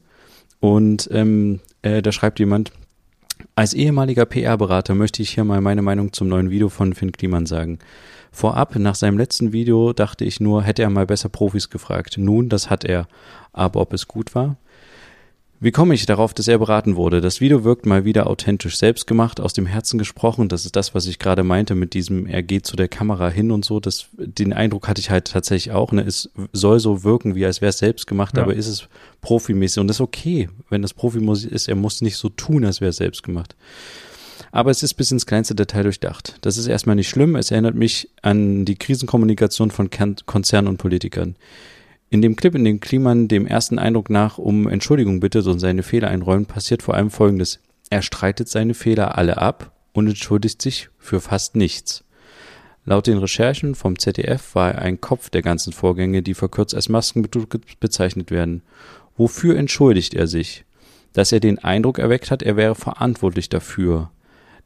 Und 0.60 1.08
ähm, 1.12 1.60
äh, 1.82 2.02
da 2.02 2.10
schreibt 2.12 2.38
jemand, 2.38 2.72
als 3.56 3.72
ehemaliger 3.72 4.26
PR-Berater 4.26 4.94
möchte 4.94 5.22
ich 5.22 5.30
hier 5.30 5.44
mal 5.44 5.60
meine 5.60 5.82
Meinung 5.82 6.12
zum 6.12 6.28
neuen 6.28 6.50
Video 6.50 6.68
von 6.68 6.92
Finn 6.92 7.12
Kliman 7.12 7.46
sagen. 7.46 7.78
Vorab, 8.32 8.74
nach 8.76 8.96
seinem 8.96 9.16
letzten 9.16 9.52
Video 9.52 9.92
dachte 9.92 10.24
ich 10.24 10.40
nur, 10.40 10.64
hätte 10.64 10.82
er 10.82 10.90
mal 10.90 11.06
besser 11.06 11.28
Profis 11.28 11.70
gefragt. 11.70 12.18
Nun, 12.18 12.48
das 12.48 12.68
hat 12.68 12.84
er. 12.84 13.06
Aber 13.52 13.80
ob 13.80 13.92
es 13.92 14.08
gut 14.08 14.34
war? 14.34 14.56
Wie 15.60 15.70
komme 15.70 15.94
ich 15.94 16.04
darauf, 16.04 16.34
dass 16.34 16.46
er 16.48 16.58
beraten 16.58 16.94
wurde? 16.96 17.20
Das 17.22 17.40
Video 17.40 17.64
wirkt 17.64 17.86
mal 17.86 18.04
wieder 18.04 18.26
authentisch 18.26 18.76
selbst 18.76 19.06
gemacht, 19.06 19.40
aus 19.40 19.54
dem 19.54 19.64
Herzen 19.66 19.98
gesprochen. 19.98 20.48
Das 20.48 20.66
ist 20.66 20.76
das, 20.76 20.94
was 20.94 21.06
ich 21.06 21.18
gerade 21.18 21.42
meinte 21.42 21.74
mit 21.74 21.94
diesem, 21.94 22.26
er 22.26 22.42
geht 22.42 22.66
zu 22.66 22.76
der 22.76 22.88
Kamera 22.88 23.30
hin 23.30 23.50
und 23.50 23.64
so. 23.64 23.80
Das, 23.80 24.06
den 24.12 24.52
Eindruck 24.52 24.88
hatte 24.88 25.00
ich 25.00 25.10
halt 25.10 25.28
tatsächlich 25.28 25.72
auch. 25.72 25.92
Ne? 25.92 26.02
Es 26.02 26.28
soll 26.52 26.80
so 26.80 27.02
wirken, 27.02 27.34
wie 27.34 27.46
als 27.46 27.62
wäre 27.62 27.70
es 27.70 27.78
selbst 27.78 28.06
gemacht, 28.06 28.36
Ja. 28.36 28.42
aber 28.42 28.54
ist 28.54 28.66
es 28.66 28.88
profimäßig. 29.22 29.80
Und 29.80 29.88
das 29.88 29.96
ist 29.98 30.00
okay, 30.02 30.50
wenn 30.68 30.82
das 30.82 30.92
Profimusik 30.92 31.50
ist. 31.50 31.68
Er 31.68 31.76
muss 31.76 32.02
nicht 32.02 32.16
so 32.16 32.28
tun, 32.28 32.64
als 32.64 32.80
wäre 32.82 32.90
es 32.90 32.96
selbst 32.96 33.22
gemacht. 33.22 33.56
Aber 34.52 34.70
es 34.70 34.82
ist 34.82 34.94
bis 34.94 35.10
ins 35.12 35.24
kleinste 35.24 35.54
Detail 35.54 35.84
durchdacht. 35.84 36.36
Das 36.42 36.58
ist 36.58 36.66
erstmal 36.66 36.96
nicht 36.96 37.08
schlimm. 37.08 37.36
Es 37.36 37.50
erinnert 37.50 37.74
mich 37.74 38.10
an 38.22 38.64
die 38.64 38.76
Krisenkommunikation 38.76 39.70
von 39.70 39.88
Konzernen 40.26 40.68
und 40.68 40.76
Politikern. 40.76 41.36
In 42.10 42.22
dem 42.22 42.36
Clip, 42.36 42.54
in 42.54 42.64
dem 42.64 42.80
Kliman 42.80 43.28
dem 43.28 43.46
ersten 43.46 43.78
Eindruck 43.78 44.10
nach 44.10 44.38
um 44.38 44.68
Entschuldigung 44.68 45.20
bittet 45.20 45.46
und 45.46 45.58
seine 45.58 45.82
Fehler 45.82 46.08
einräumt, 46.08 46.48
passiert 46.48 46.82
vor 46.82 46.94
allem 46.94 47.10
Folgendes. 47.10 47.60
Er 47.90 48.02
streitet 48.02 48.48
seine 48.48 48.74
Fehler 48.74 49.18
alle 49.18 49.38
ab 49.38 49.72
und 49.92 50.06
entschuldigt 50.08 50.62
sich 50.62 50.90
für 50.98 51.20
fast 51.20 51.56
nichts. 51.56 52.04
Laut 52.84 53.06
den 53.06 53.18
Recherchen 53.18 53.74
vom 53.74 53.98
ZDF 53.98 54.54
war 54.54 54.72
er 54.72 54.82
ein 54.82 55.00
Kopf 55.00 55.30
der 55.30 55.42
ganzen 55.42 55.72
Vorgänge, 55.72 56.22
die 56.22 56.34
verkürzt 56.34 56.74
als 56.74 56.90
Maskenbetrug 56.90 57.58
bezeichnet 57.80 58.30
werden. 58.30 58.62
Wofür 59.16 59.56
entschuldigt 59.56 60.12
er 60.14 60.26
sich? 60.26 60.64
Dass 61.14 61.32
er 61.32 61.40
den 61.40 61.58
Eindruck 61.60 61.98
erweckt 61.98 62.30
hat, 62.30 62.42
er 62.42 62.56
wäre 62.56 62.74
verantwortlich 62.74 63.48
dafür. 63.48 64.10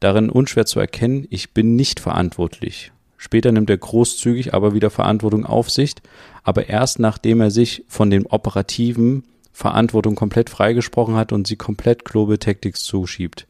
Darin 0.00 0.30
unschwer 0.30 0.66
zu 0.66 0.80
erkennen, 0.80 1.26
ich 1.30 1.52
bin 1.52 1.76
nicht 1.76 2.00
verantwortlich. 2.00 2.92
Später 3.18 3.52
nimmt 3.52 3.68
er 3.68 3.76
großzügig 3.76 4.54
aber 4.54 4.72
wieder 4.72 4.90
Verantwortung 4.90 5.44
auf 5.44 5.70
sich, 5.70 5.96
aber 6.44 6.68
erst 6.68 7.00
nachdem 7.00 7.40
er 7.40 7.50
sich 7.50 7.84
von 7.88 8.10
den 8.10 8.24
operativen 8.24 9.24
Verantwortung 9.52 10.14
komplett 10.14 10.48
freigesprochen 10.48 11.16
hat 11.16 11.32
und 11.32 11.48
sie 11.48 11.56
komplett 11.56 12.04
Global 12.04 12.38
Tactics 12.38 12.84
zuschiebt. 12.84 13.48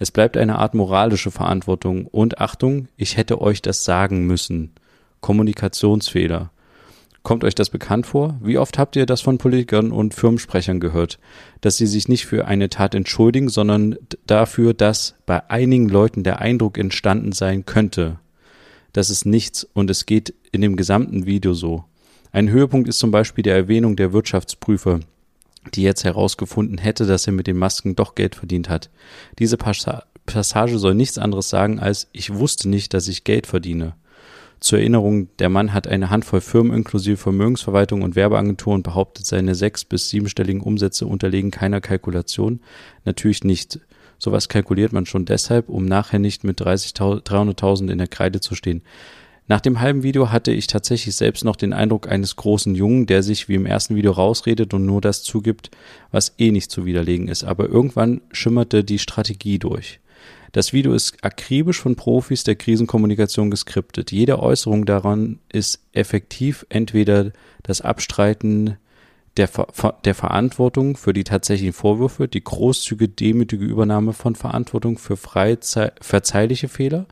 Es 0.00 0.10
bleibt 0.10 0.36
eine 0.36 0.58
Art 0.58 0.74
moralische 0.74 1.30
Verantwortung 1.30 2.06
und 2.06 2.40
Achtung, 2.40 2.88
ich 2.96 3.16
hätte 3.16 3.40
euch 3.40 3.62
das 3.62 3.84
sagen 3.84 4.26
müssen. 4.26 4.72
Kommunikationsfehler. 5.20 6.50
Kommt 7.22 7.44
euch 7.44 7.54
das 7.54 7.70
bekannt 7.70 8.06
vor? 8.06 8.38
Wie 8.42 8.58
oft 8.58 8.78
habt 8.78 8.96
ihr 8.96 9.06
das 9.06 9.22
von 9.22 9.38
Politikern 9.38 9.92
und 9.92 10.12
Firmensprechern 10.12 10.80
gehört, 10.80 11.18
dass 11.62 11.78
sie 11.78 11.86
sich 11.86 12.08
nicht 12.08 12.26
für 12.26 12.46
eine 12.46 12.68
Tat 12.68 12.94
entschuldigen, 12.94 13.48
sondern 13.48 13.96
dafür, 14.26 14.74
dass 14.74 15.14
bei 15.24 15.48
einigen 15.48 15.88
Leuten 15.88 16.24
der 16.24 16.40
Eindruck 16.40 16.76
entstanden 16.76 17.32
sein 17.32 17.64
könnte. 17.64 18.18
Das 18.94 19.10
ist 19.10 19.26
nichts 19.26 19.64
und 19.74 19.90
es 19.90 20.06
geht 20.06 20.32
in 20.52 20.62
dem 20.62 20.76
gesamten 20.76 21.26
Video 21.26 21.52
so. 21.52 21.84
Ein 22.32 22.48
Höhepunkt 22.48 22.88
ist 22.88 22.98
zum 23.00 23.10
Beispiel 23.10 23.42
die 23.42 23.50
Erwähnung 23.50 23.96
der 23.96 24.12
Wirtschaftsprüfer, 24.12 25.00
die 25.74 25.82
jetzt 25.82 26.04
herausgefunden 26.04 26.78
hätte, 26.78 27.04
dass 27.04 27.26
er 27.26 27.32
mit 27.32 27.46
den 27.46 27.58
Masken 27.58 27.96
doch 27.96 28.14
Geld 28.14 28.36
verdient 28.36 28.68
hat. 28.68 28.90
Diese 29.38 29.56
Passa- 29.56 30.04
Passage 30.26 30.78
soll 30.78 30.94
nichts 30.94 31.18
anderes 31.18 31.50
sagen 31.50 31.80
als 31.80 32.08
ich 32.12 32.32
wusste 32.32 32.68
nicht, 32.68 32.94
dass 32.94 33.08
ich 33.08 33.24
Geld 33.24 33.46
verdiene. 33.46 33.94
Zur 34.60 34.78
Erinnerung, 34.78 35.28
der 35.40 35.48
Mann 35.50 35.74
hat 35.74 35.88
eine 35.88 36.08
Handvoll 36.08 36.40
Firmen 36.40 36.72
inklusive 36.72 37.16
Vermögensverwaltung 37.18 38.00
und 38.02 38.14
Werbeagenturen 38.14 38.76
und 38.76 38.82
behauptet, 38.84 39.26
seine 39.26 39.54
sechs- 39.56 39.84
bis 39.84 40.08
siebenstelligen 40.08 40.62
Umsätze 40.62 41.06
unterlegen 41.06 41.50
keiner 41.50 41.80
Kalkulation. 41.80 42.60
Natürlich 43.04 43.42
nicht. 43.44 43.80
Sowas 44.18 44.48
kalkuliert 44.48 44.92
man 44.92 45.06
schon 45.06 45.24
deshalb, 45.24 45.68
um 45.68 45.84
nachher 45.84 46.18
nicht 46.18 46.44
mit 46.44 46.60
30.000 46.60 47.22
300.000 47.22 47.90
in 47.90 47.98
der 47.98 48.08
Kreide 48.08 48.40
zu 48.40 48.54
stehen. 48.54 48.82
Nach 49.46 49.60
dem 49.60 49.80
halben 49.80 50.02
Video 50.02 50.32
hatte 50.32 50.52
ich 50.52 50.66
tatsächlich 50.66 51.14
selbst 51.14 51.44
noch 51.44 51.56
den 51.56 51.74
Eindruck 51.74 52.08
eines 52.08 52.36
großen 52.36 52.74
Jungen, 52.74 53.04
der 53.04 53.22
sich 53.22 53.48
wie 53.48 53.54
im 53.54 53.66
ersten 53.66 53.94
Video 53.94 54.12
rausredet 54.12 54.72
und 54.72 54.86
nur 54.86 55.02
das 55.02 55.22
zugibt, 55.22 55.70
was 56.10 56.34
eh 56.38 56.50
nicht 56.50 56.70
zu 56.70 56.86
widerlegen 56.86 57.28
ist. 57.28 57.44
Aber 57.44 57.68
irgendwann 57.68 58.22
schimmerte 58.32 58.84
die 58.84 58.98
Strategie 58.98 59.58
durch. 59.58 60.00
Das 60.52 60.72
Video 60.72 60.94
ist 60.94 61.22
akribisch 61.22 61.80
von 61.80 61.96
Profis 61.96 62.44
der 62.44 62.54
Krisenkommunikation 62.54 63.50
geskriptet. 63.50 64.12
Jede 64.12 64.40
Äußerung 64.40 64.86
daran 64.86 65.40
ist 65.52 65.80
effektiv 65.92 66.64
entweder 66.70 67.32
das 67.64 67.80
Abstreiten 67.80 68.78
der, 69.36 69.50
der 70.04 70.14
Verantwortung 70.14 70.96
für 70.96 71.12
die 71.12 71.24
tatsächlichen 71.24 71.72
Vorwürfe, 71.72 72.28
die 72.28 72.44
großzügige, 72.44 73.08
demütige 73.08 73.64
Übernahme 73.64 74.12
von 74.12 74.36
Verantwortung 74.36 74.98
für 74.98 75.16
verzeihliche 75.16 76.68
Fehler, 76.68 77.06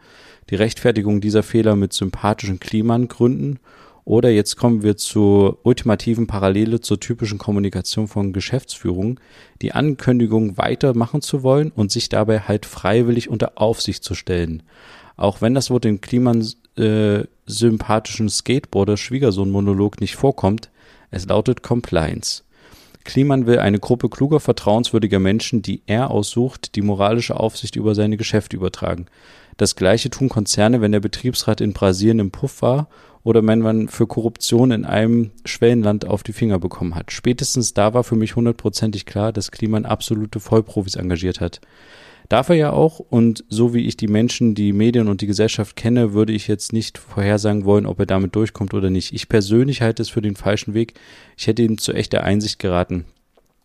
die 0.50 0.56
Rechtfertigung 0.56 1.20
dieser 1.20 1.42
Fehler 1.42 1.76
mit 1.76 1.92
sympathischen 1.92 2.60
Kliman 2.60 3.08
gründen 3.08 3.58
oder 4.04 4.30
jetzt 4.30 4.56
kommen 4.56 4.82
wir 4.82 4.96
zur 4.96 5.64
ultimativen 5.64 6.26
Parallele 6.26 6.80
zur 6.80 6.98
typischen 6.98 7.38
Kommunikation 7.38 8.08
von 8.08 8.32
Geschäftsführung, 8.32 9.20
die 9.60 9.70
Ankündigung 9.72 10.58
weitermachen 10.58 11.22
zu 11.22 11.44
wollen 11.44 11.70
und 11.70 11.92
sich 11.92 12.08
dabei 12.08 12.40
halt 12.40 12.66
freiwillig 12.66 13.28
unter 13.28 13.60
Aufsicht 13.60 14.02
zu 14.02 14.14
stellen. 14.14 14.64
Auch 15.16 15.40
wenn 15.40 15.54
das 15.54 15.70
Wort 15.70 15.84
im 15.84 16.00
Kliman 16.00 16.44
äh, 16.76 17.22
Skateboarder-Schwiegersohn-Monolog 17.48 20.00
nicht 20.00 20.16
vorkommt, 20.16 20.71
es 21.12 21.26
lautet 21.26 21.62
Compliance. 21.62 22.42
Kliman 23.04 23.46
will 23.46 23.58
eine 23.58 23.78
Gruppe 23.78 24.08
kluger, 24.08 24.40
vertrauenswürdiger 24.40 25.18
Menschen, 25.18 25.62
die 25.62 25.82
er 25.86 26.10
aussucht, 26.10 26.74
die 26.74 26.82
moralische 26.82 27.38
Aufsicht 27.38 27.76
über 27.76 27.94
seine 27.94 28.16
Geschäfte 28.16 28.56
übertragen. 28.56 29.06
Das 29.56 29.76
gleiche 29.76 30.10
tun 30.10 30.28
Konzerne, 30.28 30.80
wenn 30.80 30.92
der 30.92 31.00
Betriebsrat 31.00 31.60
in 31.60 31.72
Brasilien 31.72 32.18
im 32.18 32.30
Puff 32.30 32.62
war 32.62 32.88
oder 33.22 33.46
wenn 33.46 33.60
man 33.60 33.88
für 33.88 34.06
Korruption 34.06 34.70
in 34.70 34.84
einem 34.84 35.30
Schwellenland 35.44 36.06
auf 36.06 36.22
die 36.22 36.32
Finger 36.32 36.58
bekommen 36.58 36.94
hat. 36.94 37.12
Spätestens 37.12 37.74
da 37.74 37.94
war 37.94 38.04
für 38.04 38.16
mich 38.16 38.34
hundertprozentig 38.34 39.06
klar, 39.06 39.32
dass 39.32 39.52
Kliman 39.52 39.84
absolute 39.84 40.40
Vollprofis 40.40 40.96
engagiert 40.96 41.40
hat. 41.40 41.60
Darf 42.32 42.48
er 42.48 42.54
ja 42.54 42.72
auch 42.72 42.98
und 42.98 43.44
so 43.50 43.74
wie 43.74 43.86
ich 43.86 43.98
die 43.98 44.06
Menschen, 44.06 44.54
die 44.54 44.72
Medien 44.72 45.08
und 45.08 45.20
die 45.20 45.26
Gesellschaft 45.26 45.76
kenne, 45.76 46.14
würde 46.14 46.32
ich 46.32 46.48
jetzt 46.48 46.72
nicht 46.72 46.96
vorhersagen 46.96 47.66
wollen, 47.66 47.84
ob 47.84 48.00
er 48.00 48.06
damit 48.06 48.34
durchkommt 48.34 48.72
oder 48.72 48.88
nicht. 48.88 49.12
Ich 49.12 49.28
persönlich 49.28 49.82
halte 49.82 50.00
es 50.00 50.08
für 50.08 50.22
den 50.22 50.34
falschen 50.34 50.72
Weg. 50.72 50.94
Ich 51.36 51.46
hätte 51.46 51.60
ihm 51.60 51.76
zu 51.76 51.92
echter 51.92 52.24
Einsicht 52.24 52.58
geraten. 52.58 53.04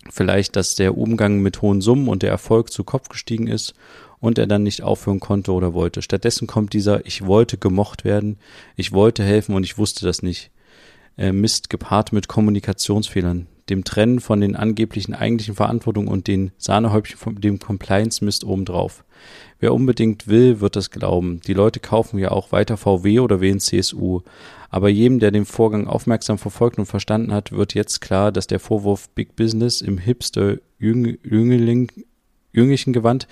Vielleicht, 0.09 0.57
dass 0.57 0.75
der 0.75 0.97
Umgang 0.97 1.39
mit 1.39 1.61
hohen 1.61 1.79
Summen 1.79 2.09
und 2.09 2.23
der 2.23 2.29
Erfolg 2.29 2.69
zu 2.69 2.83
Kopf 2.83 3.07
gestiegen 3.07 3.47
ist 3.47 3.73
und 4.19 4.37
er 4.37 4.47
dann 4.47 4.63
nicht 4.63 4.83
aufhören 4.83 5.21
konnte 5.21 5.53
oder 5.53 5.73
wollte. 5.73 6.01
Stattdessen 6.01 6.45
kommt 6.45 6.73
dieser 6.73 7.05
Ich 7.05 7.25
wollte 7.25 7.57
gemocht 7.57 8.03
werden, 8.03 8.37
ich 8.75 8.91
wollte 8.91 9.23
helfen 9.23 9.55
und 9.55 9.63
ich 9.63 9.77
wusste 9.77 10.05
das 10.05 10.23
nicht. 10.23 10.51
Äh, 11.17 11.31
Mist 11.31 11.69
gepaart 11.69 12.11
mit 12.11 12.27
Kommunikationsfehlern 12.27 13.47
dem 13.69 13.83
Trennen 13.83 14.19
von 14.19 14.41
den 14.41 14.55
angeblichen 14.55 15.13
eigentlichen 15.13 15.55
Verantwortungen 15.55 16.09
und 16.09 16.27
den 16.27 16.51
Sahnehäubchen 16.57 17.17
von 17.17 17.35
dem 17.35 17.59
Compliance-Mist 17.59 18.43
obendrauf. 18.43 19.03
Wer 19.59 19.73
unbedingt 19.73 20.27
will, 20.27 20.59
wird 20.59 20.75
das 20.75 20.91
glauben. 20.91 21.41
Die 21.47 21.53
Leute 21.53 21.79
kaufen 21.79 22.19
ja 22.19 22.31
auch 22.31 22.51
weiter 22.51 22.77
VW 22.77 23.19
oder 23.19 23.41
wählen 23.41 23.59
CSU. 23.59 24.21
Aber 24.69 24.89
jedem, 24.89 25.19
der 25.19 25.31
den 25.31 25.45
Vorgang 25.45 25.87
aufmerksam 25.87 26.37
verfolgt 26.37 26.77
und 26.77 26.85
verstanden 26.85 27.33
hat, 27.33 27.51
wird 27.51 27.73
jetzt 27.73 28.01
klar, 28.01 28.31
dass 28.31 28.47
der 28.47 28.59
Vorwurf 28.59 29.09
Big 29.09 29.35
Business 29.35 29.81
im 29.81 29.97
Hipster 29.97 30.57
Jüngeling 30.79 31.89
jünglichen 32.51 32.93
Gewand 32.93 33.27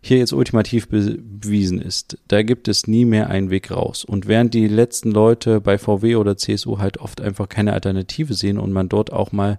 hier 0.00 0.18
jetzt 0.18 0.32
ultimativ 0.32 0.88
bewiesen 0.88 1.80
ist. 1.80 2.18
Da 2.28 2.42
gibt 2.42 2.68
es 2.68 2.86
nie 2.86 3.04
mehr 3.04 3.28
einen 3.30 3.50
Weg 3.50 3.70
raus. 3.70 4.04
Und 4.04 4.26
während 4.26 4.54
die 4.54 4.68
letzten 4.68 5.10
Leute 5.10 5.60
bei 5.60 5.78
VW 5.78 6.16
oder 6.16 6.36
CSU 6.36 6.78
halt 6.78 6.98
oft 6.98 7.20
einfach 7.20 7.48
keine 7.48 7.72
Alternative 7.72 8.34
sehen 8.34 8.58
und 8.58 8.72
man 8.72 8.88
dort 8.88 9.12
auch 9.12 9.32
mal 9.32 9.58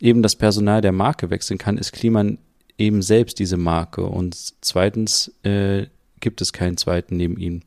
eben 0.00 0.22
das 0.22 0.36
Personal 0.36 0.80
der 0.80 0.92
Marke 0.92 1.30
wechseln 1.30 1.58
kann, 1.58 1.78
ist 1.78 1.92
Kliman 1.92 2.38
eben 2.78 3.02
selbst 3.02 3.38
diese 3.38 3.56
Marke. 3.56 4.04
Und 4.04 4.36
zweitens 4.60 5.32
äh, 5.42 5.86
gibt 6.20 6.40
es 6.40 6.52
keinen 6.52 6.76
zweiten 6.76 7.16
neben 7.16 7.36
ihm. 7.36 7.62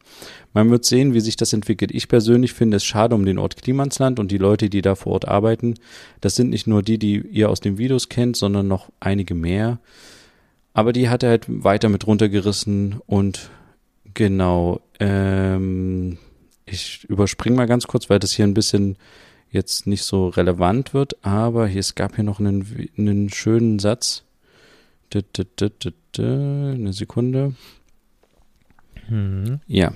Man 0.54 0.72
wird 0.72 0.86
sehen, 0.86 1.14
wie 1.14 1.20
sich 1.20 1.36
das 1.36 1.54
entwickelt. 1.54 1.92
Ich 1.94 2.08
persönlich 2.08 2.54
finde 2.54 2.78
es 2.78 2.86
schade 2.86 3.14
um 3.14 3.26
den 3.26 3.38
Ort 3.38 3.62
Klimansland 3.62 4.20
und 4.20 4.32
die 4.32 4.38
Leute, 4.38 4.70
die 4.70 4.82
da 4.82 4.96
vor 4.96 5.14
Ort 5.14 5.28
arbeiten. 5.28 5.76
Das 6.22 6.36
sind 6.36 6.50
nicht 6.50 6.66
nur 6.66 6.82
die, 6.82 6.98
die 6.98 7.18
ihr 7.20 7.50
aus 7.50 7.60
den 7.60 7.78
Videos 7.78 8.10
kennt, 8.10 8.36
sondern 8.38 8.68
noch 8.68 8.90
einige 9.00 9.36
mehr. 9.36 9.80
Aber 10.76 10.92
die 10.92 11.08
hat 11.08 11.24
er 11.24 11.30
halt 11.30 11.46
weiter 11.48 11.88
mit 11.88 12.06
runtergerissen 12.06 13.00
und 13.08 13.50
genau, 14.14 14.82
ähm, 15.00 16.18
ich 16.66 17.06
überspringe 17.06 17.56
mal 17.56 17.66
ganz 17.66 17.88
kurz, 17.88 18.10
weil 18.10 18.20
das 18.20 18.34
hier 18.34 18.46
ein 18.46 18.54
bisschen 18.54 18.98
jetzt 19.50 19.88
nicht 19.88 20.04
so 20.04 20.28
relevant 20.28 20.94
wird, 20.94 21.24
aber 21.24 21.66
hier, 21.66 21.80
es 21.80 21.96
gab 21.96 22.16
hier 22.16 22.26
noch 22.26 22.42
einen, 22.42 22.90
einen 22.98 23.30
schönen 23.30 23.80
Satz. 23.80 24.26
Eine 26.18 26.92
Sekunde. 26.92 27.54
Mhm. 29.08 29.62
Ja. 29.68 29.94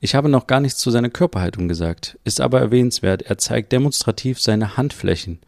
Ich 0.00 0.14
habe 0.14 0.28
noch 0.28 0.48
gar 0.48 0.60
nichts 0.60 0.80
zu 0.80 0.90
seiner 0.90 1.08
Körperhaltung 1.08 1.66
gesagt, 1.66 2.18
ist 2.24 2.42
aber 2.42 2.60
erwähnenswert. 2.60 3.22
Er 3.22 3.38
zeigt 3.38 3.72
demonstrativ 3.72 4.38
seine 4.38 4.76
Handflächen. 4.76 5.38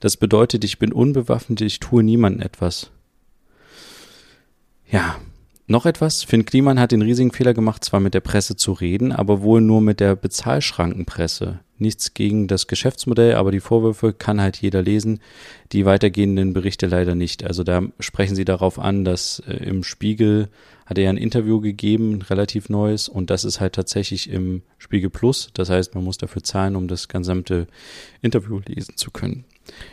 Das 0.00 0.16
bedeutet, 0.16 0.64
ich 0.64 0.80
bin 0.80 0.92
unbewaffnet, 0.92 1.60
ich 1.60 1.78
tue 1.78 2.02
niemandem 2.02 2.42
etwas. 2.42 2.90
Ja, 4.90 5.16
noch 5.68 5.84
etwas. 5.84 6.22
Finn 6.22 6.44
Kliman 6.44 6.78
hat 6.78 6.92
den 6.92 7.02
riesigen 7.02 7.32
Fehler 7.32 7.52
gemacht, 7.52 7.84
zwar 7.84 7.98
mit 7.98 8.14
der 8.14 8.20
Presse 8.20 8.54
zu 8.54 8.72
reden, 8.72 9.10
aber 9.10 9.42
wohl 9.42 9.60
nur 9.60 9.80
mit 9.80 9.98
der 9.98 10.14
Bezahlschrankenpresse. 10.14 11.58
Nichts 11.78 12.14
gegen 12.14 12.46
das 12.46 12.68
Geschäftsmodell, 12.68 13.34
aber 13.34 13.50
die 13.50 13.60
Vorwürfe 13.60 14.12
kann 14.12 14.40
halt 14.40 14.56
jeder 14.58 14.80
lesen, 14.80 15.20
die 15.72 15.84
weitergehenden 15.84 16.52
Berichte 16.52 16.86
leider 16.86 17.16
nicht. 17.16 17.44
Also 17.44 17.64
da 17.64 17.82
sprechen 17.98 18.36
sie 18.36 18.44
darauf 18.44 18.78
an, 18.78 19.04
dass 19.04 19.40
äh, 19.40 19.56
im 19.64 19.82
Spiegel 19.82 20.48
hat 20.86 20.98
er 20.98 21.04
ja 21.04 21.10
ein 21.10 21.16
Interview 21.16 21.60
gegeben, 21.60 22.22
relativ 22.22 22.68
neues, 22.68 23.08
und 23.08 23.28
das 23.28 23.44
ist 23.44 23.60
halt 23.60 23.74
tatsächlich 23.74 24.30
im 24.30 24.62
Spiegel 24.78 25.10
Plus. 25.10 25.50
Das 25.52 25.68
heißt, 25.68 25.96
man 25.96 26.04
muss 26.04 26.16
dafür 26.16 26.44
zahlen, 26.44 26.76
um 26.76 26.86
das 26.86 27.08
gesamte 27.08 27.66
Interview 28.22 28.60
lesen 28.64 28.96
zu 28.96 29.10
können. 29.10 29.44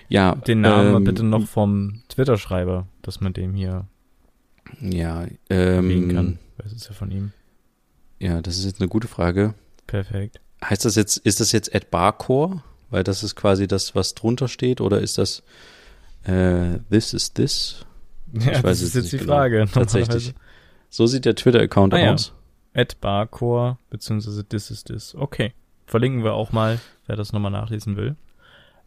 Ja. 0.08 0.36
Den 0.36 0.62
Namen 0.62 0.98
ähm, 0.98 1.04
bitte 1.04 1.24
noch 1.24 1.48
vom 1.48 2.04
Twitter-Schreiber, 2.10 2.86
dass 3.02 3.22
man 3.22 3.34
dem 3.34 3.56
hier 3.56 3.88
ja, 4.82 5.26
ähm, 5.50 6.14
kann. 6.14 6.40
Was 6.58 6.74
ist 6.74 6.88
ja 6.88 6.94
von 6.94 7.12
ihm? 7.12 7.32
Ja, 8.20 8.42
das 8.42 8.58
ist 8.58 8.66
jetzt 8.66 8.80
eine 8.80 8.90
gute 8.90 9.08
Frage. 9.08 9.54
Perfekt. 9.88 10.40
Heißt 10.64 10.86
das 10.86 10.96
jetzt, 10.96 11.18
ist 11.18 11.40
das 11.40 11.52
jetzt 11.52 11.74
at 11.76 11.92
Barcore? 11.92 12.64
Weil 12.90 13.04
das 13.04 13.24
ist 13.24 13.36
quasi 13.36 13.68
das, 13.68 13.96
was 13.96 14.14
drunter 14.14 14.48
steht, 14.48 14.80
oder 14.80 15.02
ist 15.02 15.18
das 15.18 15.42
äh, 16.26 16.78
This 16.90 17.14
is 17.14 17.34
this? 17.34 17.86
Ja, 18.34 18.54
ich 18.54 18.62
das 18.62 18.82
ist 18.82 18.96
jetzt 18.96 19.12
die 19.12 19.18
genau. 19.18 19.34
Frage. 19.34 19.68
Tatsächlich. 19.74 20.34
So 20.90 21.06
sieht 21.06 21.26
der 21.26 21.36
Twitter-Account 21.36 21.94
ah, 21.94 22.14
aus. 22.14 22.34
Ja. 22.74 22.82
At 22.82 23.00
Barcore, 23.00 23.78
beziehungsweise 23.92 24.44
This 24.44 24.72
is 24.72 24.84
this. 24.84 25.14
Okay. 25.14 25.54
Verlinken 25.86 26.24
wir 26.24 26.34
auch 26.34 26.52
mal, 26.52 26.80
wer 27.06 27.16
das 27.16 27.32
nochmal 27.34 27.52
nachlesen 27.52 27.96
will. 27.96 28.16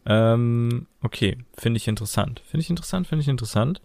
Ähm, 0.05 0.87
okay, 1.01 1.37
finde 1.57 1.77
ich 1.77 1.87
interessant. 1.87 2.41
Finde 2.45 2.61
ich 2.61 2.69
interessant, 2.69 3.07
finde 3.07 3.21
ich 3.21 3.27
interessant. 3.27 3.81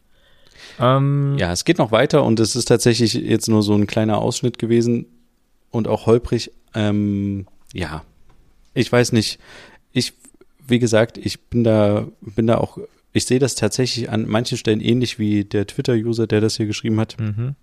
Ähm, 0.79 1.37
ja, 1.39 1.53
es 1.53 1.65
geht 1.65 1.79
noch 1.79 1.93
weiter 1.93 2.25
und 2.25 2.41
es 2.41 2.57
ist 2.57 2.67
tatsächlich 2.67 3.15
jetzt 3.15 3.49
nur 3.49 3.63
so 3.63 3.75
ein 3.75 3.87
kleiner 3.87 4.19
Ausschnitt 4.19 4.59
gewesen 4.59 5.07
und 5.71 5.89
auch 5.89 6.07
holprig. 6.07 6.51
Ähm, 6.75 7.47
ja, 7.73 8.05
ich 8.75 8.91
weiß 8.91 9.13
nicht. 9.13 9.39
Ich, 9.93 10.15
wie 10.67 10.79
gesagt, 10.79 11.19
ich 11.19 11.41
bin 11.41 11.65
da, 11.65 12.07
bin 12.21 12.47
da 12.47 12.59
auch, 12.59 12.79
ich 13.13 13.27
sehe 13.27 13.39
das 13.39 13.55
tatsächlich 13.55 14.11
an 14.11 14.27
manchen 14.27 14.59
Stellen 14.59 14.81
ähnlich 14.81 15.19
wie 15.19 15.45
der 15.45 15.67
Twitter-User, 15.67 16.27
der 16.27 16.41
das 16.41 16.57
hier 16.57 16.67
geschrieben 16.67 16.99
hat. 17.01 17.19
Mhm. 17.21 17.55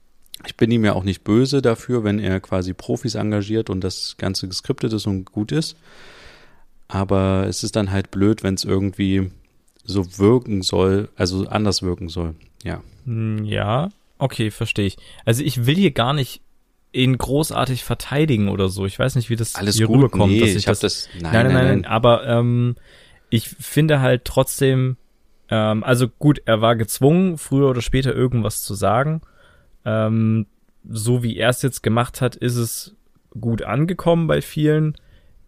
Ich 0.46 0.56
bin 0.56 0.72
ihm 0.72 0.86
ja 0.86 0.94
auch 0.94 1.04
nicht 1.04 1.24
böse 1.24 1.62
dafür, 1.62 2.04
wenn 2.04 2.20
er 2.20 2.40
quasi 2.40 2.74
Profis 2.74 3.16
engagiert 3.16 3.70
und 3.70 3.84
das 3.84 4.16
Ganze 4.18 4.48
geskriptet 4.48 4.94
ist 4.94 5.06
und 5.06 5.26
gut 5.26 5.52
ist. 5.52 5.76
Aber 6.88 7.46
es 7.48 7.64
ist 7.64 7.76
dann 7.76 7.92
halt 7.92 8.10
blöd, 8.10 8.42
wenn 8.42 8.56
es 8.56 8.64
irgendwie 8.64 9.32
so 9.84 10.18
wirken 10.18 10.62
soll, 10.62 11.10
also 11.16 11.48
anders 11.48 11.82
wirken 11.82 12.10
soll. 12.10 12.36
Ja. 12.64 12.84
Hm, 13.06 13.44
ja, 13.46 13.90
okay, 14.18 14.52
verstehe 14.52 14.88
ich. 14.88 14.98
Also 15.26 15.44
ich 15.44 15.66
will 15.66 15.76
hier 15.76 15.92
gar 15.92 16.14
nicht 16.14 16.42
ihn 16.92 17.18
großartig 17.18 17.84
verteidigen 17.84 18.50
oder 18.50 18.70
so. 18.70 18.86
Ich 18.86 18.98
weiß 18.98 19.16
nicht, 19.16 19.30
wie 19.30 19.36
das 19.36 19.56
Alles 19.56 19.76
hier 19.76 19.88
gut, 19.88 19.98
rüberkommt. 19.98 20.32
Nee, 20.32 20.40
dass 20.40 20.50
ich, 20.50 20.58
ich 20.58 20.66
das, 20.66 20.80
das 20.80 21.10
nein, 21.20 21.32
nein, 21.32 21.44
nein, 21.46 21.54
nein, 21.54 21.66
nein, 21.68 21.86
aber 21.86 22.26
ähm, 22.26 22.76
ich 23.30 23.48
finde 23.48 24.02
halt 24.02 24.26
trotzdem, 24.26 24.98
ähm, 25.50 25.84
also 25.84 26.08
gut, 26.08 26.42
er 26.46 26.62
war 26.62 26.76
gezwungen, 26.76 27.38
früher 27.38 27.70
oder 27.70 27.82
später 27.82 28.14
irgendwas 28.14 28.64
zu 28.64 28.74
sagen. 28.74 29.22
Ähm, 29.86 30.48
so 30.88 31.24
wie 31.24 31.38
er 31.38 31.50
es 31.50 31.62
jetzt 31.62 31.84
gemacht 31.84 32.22
hat, 32.22 32.36
ist 32.36 32.56
es 32.56 32.96
gut 33.40 33.62
angekommen 33.62 34.28
bei 34.28 34.42
vielen. 34.42 34.96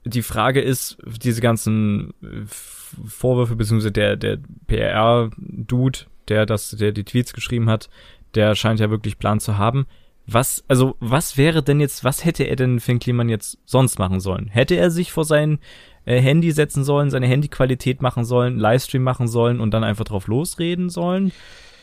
Die 0.03 0.22
Frage 0.22 0.62
ist, 0.62 0.97
diese 1.22 1.41
ganzen 1.41 2.14
Vorwürfe, 2.45 3.55
beziehungsweise 3.55 3.91
der, 3.91 4.16
der 4.16 4.39
PR-Dude, 4.68 5.99
der 6.28 6.45
das, 6.45 6.72
der 6.72 6.91
die 6.91 7.03
Tweets 7.03 7.34
geschrieben 7.34 7.69
hat, 7.69 7.89
der 8.36 8.55
scheint 8.55 8.80
ja 8.80 8.89
wirklich 8.89 9.19
Plan 9.19 9.39
zu 9.39 9.57
haben. 9.57 9.86
Was, 10.28 10.63
also, 10.67 10.95
was 10.99 11.36
wäre 11.38 11.63
denn 11.63 11.80
jetzt, 11.80 12.03
was 12.03 12.24
hätte 12.24 12.43
er 12.43 12.55
denn 12.55 12.80
Finn 12.80 12.99
Kliman 12.99 13.28
jetzt 13.28 13.57
sonst 13.65 13.99
machen 13.99 14.19
sollen? 14.19 14.47
Hätte 14.47 14.76
er 14.76 14.91
sich 14.91 15.11
vor 15.11 15.26
sein 15.26 15.59
äh, 16.05 16.22
Handy 16.22 16.51
setzen 16.51 16.84
sollen, 16.84 17.09
seine 17.09 17.28
Handyqualität 17.28 18.01
machen 18.01 18.24
sollen, 18.24 18.57
Livestream 18.57 19.03
machen 19.03 19.28
sollen 19.28 19.59
und 19.59 19.72
dann 19.72 19.84
einfach 19.84 20.05
drauf 20.05 20.28
losreden 20.28 20.89
sollen? 20.89 21.32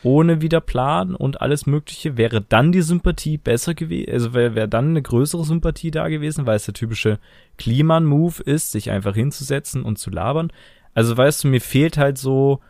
ohne 0.03 0.41
wieder 0.41 0.61
Plan 0.61 1.15
und 1.15 1.41
alles 1.41 1.65
Mögliche, 1.65 2.17
wäre 2.17 2.41
dann 2.41 2.71
die 2.71 2.81
Sympathie 2.81 3.37
besser 3.37 3.73
gewesen, 3.73 4.11
also 4.11 4.33
wäre 4.33 4.55
wär 4.55 4.67
dann 4.67 4.89
eine 4.89 5.01
größere 5.01 5.43
Sympathie 5.43 5.91
da 5.91 6.07
gewesen, 6.07 6.45
weil 6.45 6.55
es 6.55 6.65
der 6.65 6.73
typische 6.73 7.19
Kliman-Move 7.57 8.43
ist, 8.43 8.71
sich 8.71 8.91
einfach 8.91 9.15
hinzusetzen 9.15 9.83
und 9.83 9.99
zu 9.99 10.09
labern. 10.09 10.51
Also 10.93 11.15
weißt 11.15 11.43
du, 11.43 11.49
mir 11.49 11.61
fehlt 11.61 11.97
halt 11.97 12.17
so, 12.17 12.61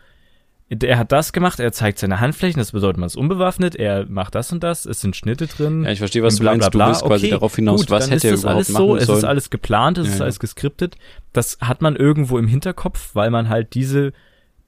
er 0.69 0.99
hat 0.99 1.11
das 1.11 1.33
gemacht, 1.33 1.59
er 1.59 1.71
zeigt 1.71 1.97
seine 1.97 2.19
Handflächen, 2.19 2.59
das 2.59 2.71
bedeutet, 2.73 2.97
man 2.97 3.07
ist 3.07 3.15
unbewaffnet, 3.15 3.75
er 3.75 4.05
macht 4.05 4.35
das 4.35 4.51
und 4.51 4.63
das, 4.63 4.85
es 4.85 5.01
sind 5.01 5.15
Schnitte 5.15 5.47
drin. 5.47 5.83
Ja, 5.83 5.91
ich 5.91 5.99
verstehe, 5.99 6.21
was 6.21 6.35
du 6.35 6.41
bla, 6.41 6.51
bla, 6.53 6.57
meinst. 6.57 6.73
Du 6.73 6.77
bla. 6.77 6.87
willst 6.89 7.01
quasi 7.03 7.25
Okay, 7.25 7.31
darauf 7.31 7.55
hinaus, 7.55 7.81
gut, 7.81 7.89
was 7.89 8.11
hätte 8.11 8.27
er 8.27 8.33
überhaupt 8.35 8.55
alles 8.55 8.69
machen 8.69 8.85
so, 8.87 8.95
es 8.95 9.05
sollen. 9.07 9.17
ist 9.17 9.23
alles 9.25 9.49
geplant, 9.49 9.97
es 9.97 10.07
Ja, 10.07 10.13
ist 10.13 10.19
ja. 10.19 10.23
alles 10.25 10.39
geskriptet. 10.39 10.97
Das 11.33 11.57
hat 11.61 11.81
man 11.81 11.95
irgendwo 11.95 12.37
im 12.37 12.47
Hinterkopf, 12.47 13.15
weil 13.15 13.31
man 13.31 13.49
halt 13.49 13.73
diese, 13.73 14.13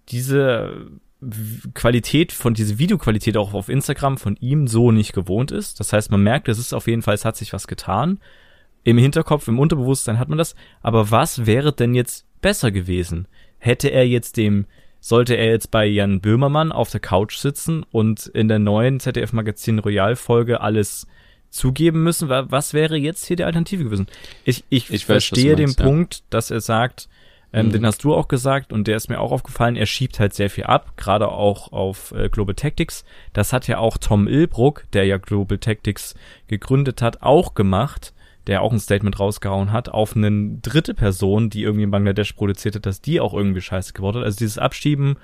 diese 0.10 0.88
Qualität 1.76 2.32
von, 2.32 2.56
diese 2.56 2.80
Videoqualität 2.80 3.38
auch 3.38 3.54
auf 3.54 3.70
Instagram 3.70 4.18
von 4.18 4.36
ihm 4.38 4.68
so 4.68 4.91
nicht 4.91 5.14
gewohnt 5.14 5.52
ist. 5.52 5.80
Das 5.80 5.93
heißt, 5.93 6.10
man 6.10 6.24
merkt, 6.24 6.47
es 6.49 6.58
ist 6.58 6.74
auf 6.74 6.88
jeden 6.88 7.04
Fall, 7.04 7.14
es 7.14 7.26
hat 7.26 7.38
sich 7.38 7.54
was 7.54 7.68
getan. 7.68 8.20
Im 8.84 8.97
Hinterkopf, 8.97 9.47
im 9.47 9.60
Unterbewusstsein 9.60 10.18
hat 10.18 10.30
man 10.30 10.39
das. 10.39 10.56
Aber 10.82 11.12
was 11.12 11.45
wäre 11.45 11.74
denn 11.74 11.93
jetzt 11.93 12.26
besser 12.41 12.72
gewesen? 12.72 13.28
Hätte 13.60 13.89
er 13.89 14.08
jetzt 14.08 14.38
dem, 14.38 14.66
sollte 15.02 15.36
er 15.36 15.49
jetzt 15.49 15.72
bei 15.72 15.86
Jan 15.86 16.22
Böhmermann 16.22 16.72
auf 16.72 16.89
der 16.91 16.99
Couch 17.02 17.36
sitzen 17.36 17.84
und 17.91 18.28
in 18.28 18.47
der 18.47 18.60
neuen 18.60 18.99
ZDF 19.02 19.34
Magazin 19.34 19.80
Royal 19.80 20.16
Folge 20.16 20.62
alles 20.62 21.08
zugeben 21.49 22.04
müssen? 22.04 22.30
Wa- 22.30 22.45
Was 22.49 22.74
wäre 22.74 22.95
jetzt 22.95 23.26
hier 23.26 23.36
die 23.36 23.43
Alternative 23.43 23.84
gewesen? 23.84 24.08
Ich, 24.45 24.64
ich, 24.70 24.86
Ich 24.89 25.02
weiß, 25.04 25.26
verstehe 25.26 25.56
meinst, 25.58 25.80
den 25.80 25.84
ja. 25.84 25.89
Punkt, 25.91 26.24
dass 26.30 26.52
er 26.52 26.62
sagt, 26.62 27.10
ähm, 27.52 27.68
Mhm. 27.68 27.72
den 27.72 27.86
hast 27.86 28.04
du 28.06 28.14
auch 28.16 28.30
gesagt 28.30 28.72
und 28.72 28.88
der 28.88 28.95
ist 28.95 29.10
mir 29.10 29.20
auch 29.20 29.32
aufgefallen, 29.34 29.76
er 29.76 29.86
schiebt 29.86 30.20
halt 30.22 30.34
sehr 30.34 30.49
viel 30.49 30.64
ab, 30.66 30.93
gerade 30.95 31.28
auch 31.28 31.74
auf 31.74 32.14
äh, 32.14 32.30
Global 32.30 32.56
Tactics. 32.56 33.04
Das 33.34 33.52
hat 33.52 33.68
ja 33.68 33.80
auch 33.80 33.97
Tom 33.97 34.28
Ilbruck, 34.28 34.86
der 34.93 35.06
ja 35.06 35.18
Global 35.18 35.58
Tactics 35.58 36.16
gegründet 36.47 37.02
hat, 37.02 37.22
auch 37.24 37.54
gemacht, 37.54 38.14
der 38.48 38.62
auch 38.62 38.72
ein 38.72 38.80
Statement 38.80 39.20
rausgehauen 39.20 39.72
hat, 39.72 39.89
auf 39.89 40.16
eine 40.16 40.58
dritte 40.62 40.94
Person, 40.94 41.50
die 41.50 41.64
irgendwie 41.64 41.84
in 41.84 41.92
Bangladesch 41.92 42.34
produziert 42.34 42.76
hat, 42.76 42.86
dass 42.86 43.02
die 43.02 43.20
auch 43.20 43.34
irgendwie 43.34 43.62
scheiße 43.62 43.94
geworden 43.94 44.18
hat. 44.18 44.26
Also 44.26 44.39
dieses 44.39 44.58
Abschieben 44.58 45.18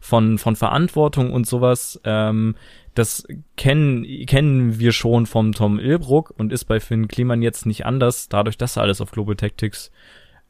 von, 0.00 0.38
von 0.38 0.56
Verantwortung 0.56 1.32
und 1.32 1.46
sowas, 1.46 2.00
ähm, 2.04 2.56
das 2.94 3.26
kennen, 3.56 4.04
kennen 4.26 4.78
wir 4.78 4.92
schon 4.92 5.26
vom 5.26 5.52
Tom 5.52 5.78
Ilbruck 5.78 6.32
und 6.36 6.52
ist 6.52 6.64
bei 6.64 6.80
Finn 6.80 7.08
Kliman 7.08 7.42
jetzt 7.42 7.66
nicht 7.66 7.86
anders, 7.86 8.28
dadurch, 8.28 8.58
dass 8.58 8.76
er 8.76 8.82
alles 8.82 9.00
auf 9.00 9.10
Global 9.10 9.36
Tactics 9.36 9.90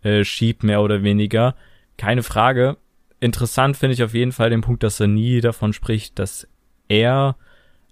äh, 0.02 0.24
schiebt, 0.24 0.62
mehr 0.62 0.82
oder 0.82 1.02
weniger. 1.02 1.54
Keine 1.96 2.22
Frage. 2.22 2.76
Interessant 3.20 3.76
finde 3.76 3.94
ich 3.94 4.02
auf 4.02 4.14
jeden 4.14 4.32
Fall 4.32 4.50
den 4.50 4.60
Punkt, 4.60 4.82
dass 4.82 5.00
er 5.00 5.06
nie 5.06 5.40
davon 5.40 5.72
spricht, 5.72 6.18
dass 6.18 6.48
er 6.88 7.36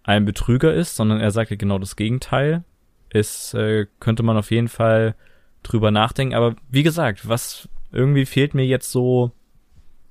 ein 0.05 0.25
Betrüger 0.25 0.75
ist, 0.75 0.97
sondern 0.97 1.21
er 1.21 1.31
sagt 1.31 1.51
ja 1.51 1.57
genau 1.57 1.79
das 1.79 1.97
Gegenteil. 1.97 2.65
Es 3.13 3.55
äh, 3.55 3.87
könnte 4.01 4.23
man 4.23 4.37
auf 4.37 4.51
jeden 4.51 4.69
Fall 4.69 5.15
drüber 5.63 5.91
nachdenken. 5.91 6.35
Aber 6.35 6.55
wie 6.71 6.83
gesagt, 6.83 7.29
was 7.29 7.69
irgendwie 7.93 8.27
fehlt 8.27 8.55
mir 8.55 8.65
jetzt 8.65 8.91
so, 8.91 9.33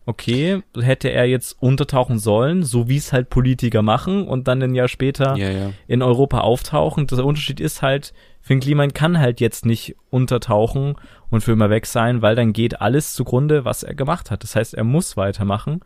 okay, 0.05 0.61
hätte 0.79 1.09
er 1.09 1.25
jetzt 1.25 1.61
untertauchen 1.61 2.19
sollen, 2.19 2.63
so 2.63 2.87
wie 2.87 2.97
es 2.97 3.11
halt 3.11 3.29
Politiker 3.29 3.81
machen 3.81 4.27
und 4.27 4.47
dann 4.47 4.61
ein 4.61 4.75
Jahr 4.75 4.87
später 4.87 5.35
Ja, 5.35 5.49
ja. 5.49 5.71
in 5.87 6.01
Europa 6.01 6.39
auftauchen. 6.39 7.07
Der 7.07 7.25
Unterschied 7.25 7.59
ist 7.59 7.81
halt, 7.81 8.13
Finn 8.41 8.59
Kliman 8.59 8.93
kann 8.93 9.19
halt 9.19 9.39
jetzt 9.39 9.65
nicht 9.65 9.95
untertauchen 10.09 10.95
und 11.29 11.41
für 11.41 11.53
immer 11.53 11.69
weg 11.69 11.85
sein, 11.85 12.21
weil 12.21 12.35
dann 12.35 12.53
geht 12.53 12.81
alles 12.81 13.13
zugrunde, 13.13 13.65
was 13.65 13.83
er 13.83 13.95
gemacht 13.95 14.31
hat. 14.31 14.43
Das 14.43 14.55
heißt, 14.55 14.73
er 14.73 14.83
muss 14.83 15.17
weitermachen 15.17 15.81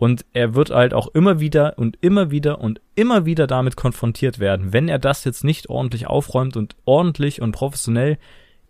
und 0.00 0.24
er 0.32 0.54
wird 0.54 0.70
halt 0.70 0.94
auch 0.94 1.08
immer 1.08 1.40
wieder 1.40 1.74
und 1.76 1.98
immer 2.00 2.30
wieder 2.30 2.58
und 2.62 2.80
immer 2.94 3.26
wieder 3.26 3.46
damit 3.46 3.76
konfrontiert 3.76 4.38
werden. 4.38 4.72
Wenn 4.72 4.88
er 4.88 4.98
das 4.98 5.24
jetzt 5.24 5.44
nicht 5.44 5.68
ordentlich 5.68 6.06
aufräumt 6.06 6.56
und 6.56 6.74
ordentlich 6.86 7.42
und 7.42 7.52
professionell 7.52 8.16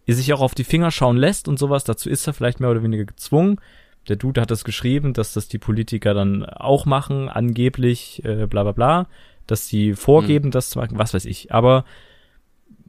sich 0.09 0.33
auch 0.33 0.41
auf 0.41 0.57
die 0.57 0.65
Finger 0.65 0.91
schauen 0.91 1.17
lässt 1.17 1.47
und 1.47 1.57
sowas, 1.57 1.85
dazu 1.85 2.11
ist 2.11 2.27
er 2.27 2.33
vielleicht 2.33 2.59
mehr 2.59 2.69
oder 2.69 2.83
weniger 2.83 3.05
gezwungen. 3.05 3.61
Der 4.09 4.17
Dude 4.17 4.41
hat 4.41 4.51
das 4.51 4.65
geschrieben, 4.65 5.13
dass 5.13 5.33
das 5.33 5.47
die 5.47 5.59
Politiker 5.59 6.15
dann 6.15 6.45
auch 6.45 6.85
machen, 6.85 7.29
angeblich, 7.29 8.25
äh, 8.25 8.49
bla 8.49 8.65
bla 8.65 8.73
bla, 8.73 9.07
dass 9.47 9.69
sie 9.69 9.95
vorgeben, 9.95 10.51
das 10.51 10.71
zu 10.71 10.81
machen, 10.81 10.99
was 10.99 11.15
weiß 11.15 11.27
ich. 11.27 11.53
Aber 11.55 11.85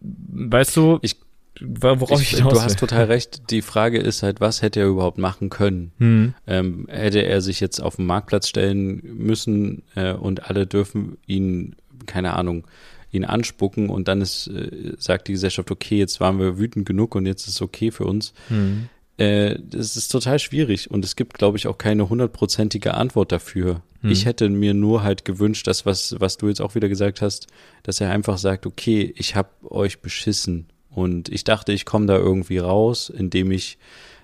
weißt 0.01 0.75
du, 0.75 0.97
Ich- 1.03 1.17
worauf 1.61 2.21
ich, 2.21 2.33
Ich, 2.33 2.37
hinaus 2.39 2.53
du 2.53 2.61
hast 2.61 2.79
total 2.79 3.05
recht. 3.05 3.49
Die 3.49 3.61
Frage 3.61 3.99
ist 3.99 4.23
halt, 4.23 4.41
was 4.41 4.61
hätte 4.61 4.79
er 4.79 4.87
überhaupt 4.87 5.17
machen 5.17 5.49
können? 5.49 5.91
Hm. 5.97 6.33
Ähm, 6.47 6.87
hätte 6.89 7.23
er 7.23 7.41
sich 7.41 7.59
jetzt 7.59 7.79
auf 7.81 7.97
den 7.97 8.05
Marktplatz 8.05 8.47
stellen 8.47 9.01
müssen 9.03 9.83
äh, 9.95 10.13
und 10.13 10.49
alle 10.49 10.67
dürfen 10.67 11.17
ihn, 11.25 11.75
keine 12.05 12.33
Ahnung, 12.33 12.65
ihn 13.11 13.25
anspucken 13.25 13.89
und 13.89 14.07
dann 14.07 14.21
ist, 14.21 14.47
äh, 14.47 14.93
sagt 14.97 15.27
die 15.27 15.33
Gesellschaft, 15.33 15.69
okay, 15.71 15.97
jetzt 15.97 16.19
waren 16.19 16.39
wir 16.39 16.57
wütend 16.57 16.85
genug 16.85 17.15
und 17.15 17.25
jetzt 17.25 17.47
ist 17.47 17.55
es 17.55 17.61
okay 17.61 17.91
für 17.91 18.05
uns. 18.05 18.33
Hm. 18.47 18.89
Äh, 19.17 19.59
das 19.61 19.97
ist 19.97 20.07
total 20.07 20.39
schwierig 20.39 20.89
und 20.89 21.03
es 21.03 21.15
gibt, 21.15 21.37
glaube 21.37 21.57
ich, 21.57 21.67
auch 21.67 21.77
keine 21.77 22.09
hundertprozentige 22.09 22.93
Antwort 22.93 23.31
dafür. 23.31 23.81
Hm. 24.01 24.09
Ich 24.09 24.25
hätte 24.25 24.49
mir 24.49 24.73
nur 24.73 25.03
halt 25.03 25.25
gewünscht, 25.25 25.67
dass 25.67 25.85
was, 25.85 26.15
was 26.19 26.37
du 26.37 26.47
jetzt 26.47 26.61
auch 26.61 26.75
wieder 26.75 26.89
gesagt 26.89 27.21
hast, 27.21 27.47
dass 27.83 27.99
er 28.01 28.11
einfach 28.11 28.37
sagt, 28.37 28.65
okay, 28.65 29.13
ich 29.17 29.35
habe 29.35 29.49
euch 29.69 29.99
beschissen 29.99 30.67
und 30.93 31.29
ich 31.29 31.43
dachte, 31.43 31.71
ich 31.71 31.85
komme 31.85 32.05
da 32.05 32.17
irgendwie 32.17 32.57
raus, 32.57 33.09
indem 33.09 33.51
ich 33.51 33.77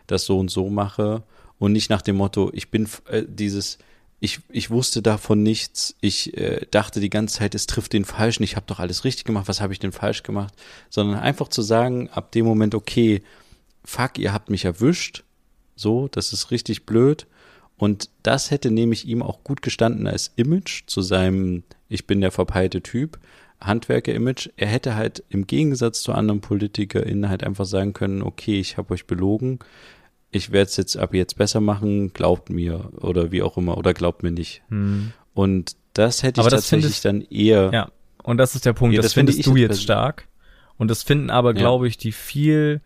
das 0.06 0.26
so 0.26 0.38
und 0.38 0.52
so 0.52 0.70
mache. 0.70 1.24
Und 1.60 1.72
nicht 1.72 1.90
nach 1.90 2.02
dem 2.02 2.18
Motto, 2.18 2.52
ich 2.54 2.70
bin 2.70 2.88
äh, 3.10 3.24
dieses, 3.28 3.80
ich, 4.20 4.42
ich 4.50 4.70
wusste 4.70 5.02
davon 5.02 5.42
nichts, 5.44 5.96
ich 6.02 6.38
äh, 6.38 6.66
dachte 6.70 7.00
die 7.00 7.10
ganze 7.10 7.38
Zeit, 7.40 7.56
es 7.56 7.68
trifft 7.68 7.94
den 7.94 8.06
Falschen, 8.06 8.44
ich 8.44 8.56
habe 8.56 8.66
doch 8.68 8.80
alles 8.80 9.06
richtig 9.06 9.26
gemacht, 9.26 9.48
was 9.48 9.62
habe 9.62 9.74
ich 9.74 9.80
denn 9.80 9.92
falsch 9.92 10.24
gemacht, 10.24 10.54
sondern 10.90 11.20
einfach 11.20 11.48
zu 11.48 11.62
sagen, 11.62 12.10
ab 12.10 12.32
dem 12.32 12.46
Moment, 12.46 12.76
okay, 12.76 13.24
fuck, 13.84 14.18
ihr 14.20 14.34
habt 14.34 14.50
mich 14.50 14.66
erwischt, 14.66 15.24
so, 15.76 16.08
das 16.10 16.34
ist 16.34 16.52
richtig 16.52 16.86
blöd. 16.86 17.28
Und 17.78 18.10
das 18.24 18.50
hätte 18.50 18.72
nämlich 18.72 19.08
ihm 19.08 19.22
auch 19.22 19.44
gut 19.44 19.62
gestanden 19.62 20.08
als 20.08 20.32
Image 20.36 20.84
zu 20.88 21.02
seinem, 21.02 21.64
ich 21.90 22.08
bin 22.08 22.22
der 22.22 22.32
verpeilte 22.32 22.82
Typ, 22.82 23.20
Handwerker-Image. 23.62 24.50
Er 24.58 24.68
hätte 24.68 24.96
halt 24.96 25.24
im 25.30 25.48
Gegensatz 25.48 26.02
zu 26.02 26.12
anderen 26.14 26.42
PolitikerInnen 26.42 27.30
halt 27.30 27.44
einfach 27.44 27.66
sagen 27.66 27.94
können, 27.94 28.22
okay, 28.22 28.60
ich 28.60 28.78
habe 28.78 28.94
euch 28.94 29.06
belogen, 29.08 29.60
ich 30.32 30.52
werde 30.52 30.70
es 30.70 30.78
jetzt 30.78 30.98
ab 30.98 31.14
jetzt 31.14 31.38
besser 31.38 31.62
machen, 31.62 32.14
glaubt 32.14 32.50
mir 32.50 32.92
oder 33.00 33.32
wie 33.32 33.42
auch 33.42 33.58
immer 33.58 33.78
oder 33.78 33.94
glaubt 33.94 34.24
mir 34.24 34.32
nicht. 34.32 34.62
Hm. 34.70 35.14
Und 35.34 35.76
das 35.94 36.22
hätte 36.24 36.40
ich 36.42 36.46
Aber 36.46 36.50
das 36.50 36.64
tatsächlich 36.70 37.00
findest- 37.02 37.06
dann 37.06 37.22
eher. 37.22 37.70
Ja, 37.74 37.92
und 38.24 38.38
das 38.38 38.56
ist 38.56 38.66
der 38.66 38.74
Punkt. 38.74 38.94
Ja, 38.96 39.00
das, 39.02 39.08
das 39.08 39.14
finde 39.14 39.32
findest 39.32 39.48
ich 39.48 39.54
du 39.54 39.58
jetzt 39.60 39.82
stark. 39.82 40.28
Und 40.78 40.90
das 40.92 41.02
finden 41.04 41.30
aber, 41.32 41.50
Ja. 41.54 41.60
glaube 41.60 41.88
ich, 41.88 41.98
die 41.98 42.12
viel, 42.12 42.82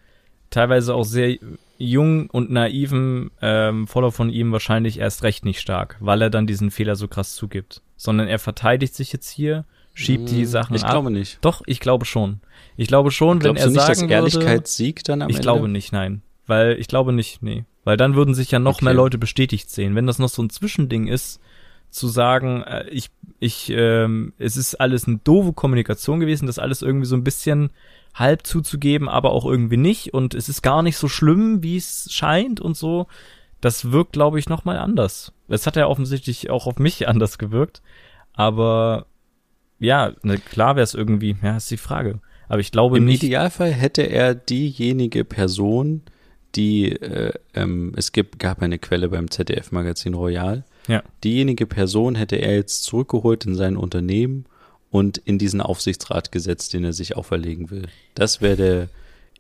teilweise 0.50 0.94
auch 0.96 1.04
sehr 1.04 1.38
jung 1.78 2.30
und 2.30 2.52
naiven 2.52 3.32
ähm, 3.42 3.88
Follower 3.88 4.12
von 4.12 4.30
ihm 4.30 4.52
wahrscheinlich 4.52 5.00
erst 5.00 5.24
recht 5.24 5.44
nicht 5.44 5.60
stark, 5.60 5.98
weil 6.00 6.22
er 6.22 6.30
dann 6.30 6.46
diesen 6.48 6.72
Fehler 6.72 6.96
so 6.96 7.08
krass 7.08 7.34
zugibt. 7.36 7.82
Sondern 7.98 8.28
er 8.28 8.40
verteidigt 8.40 8.94
sich 8.96 9.12
jetzt 9.12 9.30
hier, 9.30 9.66
schiebt 9.94 10.30
die 10.30 10.42
Hm, 10.42 10.46
Sachen 10.46 10.76
Ich 10.76 10.84
ab. 10.84 10.92
glaube 10.92 11.12
nicht. 11.12 11.40
Doch, 11.42 11.62
ich 11.66 11.80
glaube 11.80 12.06
schon. 12.06 12.40
Ich 12.78 12.88
glaube 12.88 13.12
schon, 13.12 13.38
wenn 13.44 13.56
Glaubst 13.56 13.62
er 13.62 13.68
du 13.68 13.74
nicht, 13.74 13.90
dass 13.90 13.98
sagen 13.98 14.10
Ehrlichkeit 14.10 14.48
würde, 14.60 14.68
siegt 14.70 15.10
dann 15.10 15.22
am 15.22 15.30
ich 15.30 15.36
Ende? 15.38 15.44
glaube 15.44 15.68
nicht, 15.68 15.92
nein. 15.92 16.22
Weil 16.48 16.78
ich 16.80 16.88
glaube 16.88 17.14
nicht, 17.14 17.42
nee. 17.44 17.66
Weil 17.84 17.98
dann 17.98 18.16
würden 18.16 18.34
sich 18.34 18.52
ja 18.52 18.60
noch 18.60 18.76
Okay. 18.76 18.86
mehr 18.86 18.94
Leute 18.94 19.18
bestätigt 19.18 19.70
sehen. 19.70 19.96
Wenn 19.96 20.08
das 20.08 20.20
noch 20.20 20.30
so 20.30 20.42
ein 20.42 20.50
Zwischending 20.50 21.08
ist, 21.08 21.40
zu 21.90 22.08
sagen, 22.08 22.64
äh, 22.64 22.88
ich, 22.90 23.10
ich, 23.40 23.70
ähm, 23.76 24.34
es 24.38 24.56
ist 24.56 24.76
alles 24.76 25.08
eine 25.08 25.18
doofe 25.24 25.52
Kommunikation 25.54 26.20
gewesen, 26.22 26.46
das 26.48 26.58
alles 26.60 26.82
irgendwie 26.82 27.06
so 27.06 27.16
ein 27.16 27.24
bisschen 27.24 27.72
halb 28.14 28.46
zuzugeben, 28.48 29.10
aber 29.10 29.32
auch 29.32 29.46
irgendwie 29.46 29.78
nicht 29.78 30.14
und 30.14 30.34
es 30.34 30.48
ist 30.50 30.62
gar 30.62 30.84
nicht 30.84 30.98
so 30.98 31.08
schlimm, 31.08 31.64
wie 31.64 31.76
es 31.78 32.08
scheint 32.12 32.60
und 32.62 32.78
so. 32.78 33.08
Das 33.62 33.92
wirkt, 33.92 34.14
glaube 34.14 34.40
ich, 34.40 34.48
noch 34.50 34.64
mal 34.66 34.78
anders. 34.78 35.34
Es 35.48 35.68
hat 35.68 35.76
ja 35.76 35.88
offensichtlich 35.88 36.50
auch 36.50 36.66
auf 36.66 36.78
mich 36.80 37.08
anders 37.10 37.38
gewirkt, 37.38 37.82
aber 38.34 39.06
ja, 39.82 40.14
ne, 40.22 40.38
klar 40.38 40.76
wäre 40.76 40.84
es 40.84 40.94
irgendwie, 40.94 41.36
ja, 41.42 41.58
ist 41.58 41.72
die 41.72 41.78
Frage. 41.78 42.20
Aber 42.48 42.60
ich 42.60 42.72
glaube 42.72 42.98
Im 42.98 43.06
nicht. 43.06 43.24
Idealfall 43.24 43.72
hätte 43.72 44.04
er 44.04 44.36
diejenige 44.36 45.24
Person, 45.26 46.04
die 46.56 46.92
äh, 46.92 47.34
ähm, 47.56 47.94
es 47.96 48.12
gibt, 48.12 48.40
gab 48.40 48.62
eine 48.62 48.78
Quelle 48.78 49.10
beim 49.10 49.32
ZDF-Magazin 49.32 50.14
Royal. 50.14 50.64
Ja. 50.88 51.02
Diejenige 51.24 51.66
Person 51.66 52.16
hätte 52.16 52.36
er 52.36 52.56
jetzt 52.56 52.84
zurückgeholt 52.84 53.46
in 53.46 53.56
sein 53.56 53.76
Unternehmen 53.76 54.46
und 54.92 55.18
in 55.18 55.40
diesen 55.40 55.62
Aufsichtsrat 55.62 56.32
gesetzt, 56.32 56.74
den 56.74 56.84
er 56.84 56.94
sich 56.94 57.16
auferlegen 57.16 57.72
will. 57.72 57.88
Das 58.14 58.42
wäre 58.42 58.58
der 58.58 58.90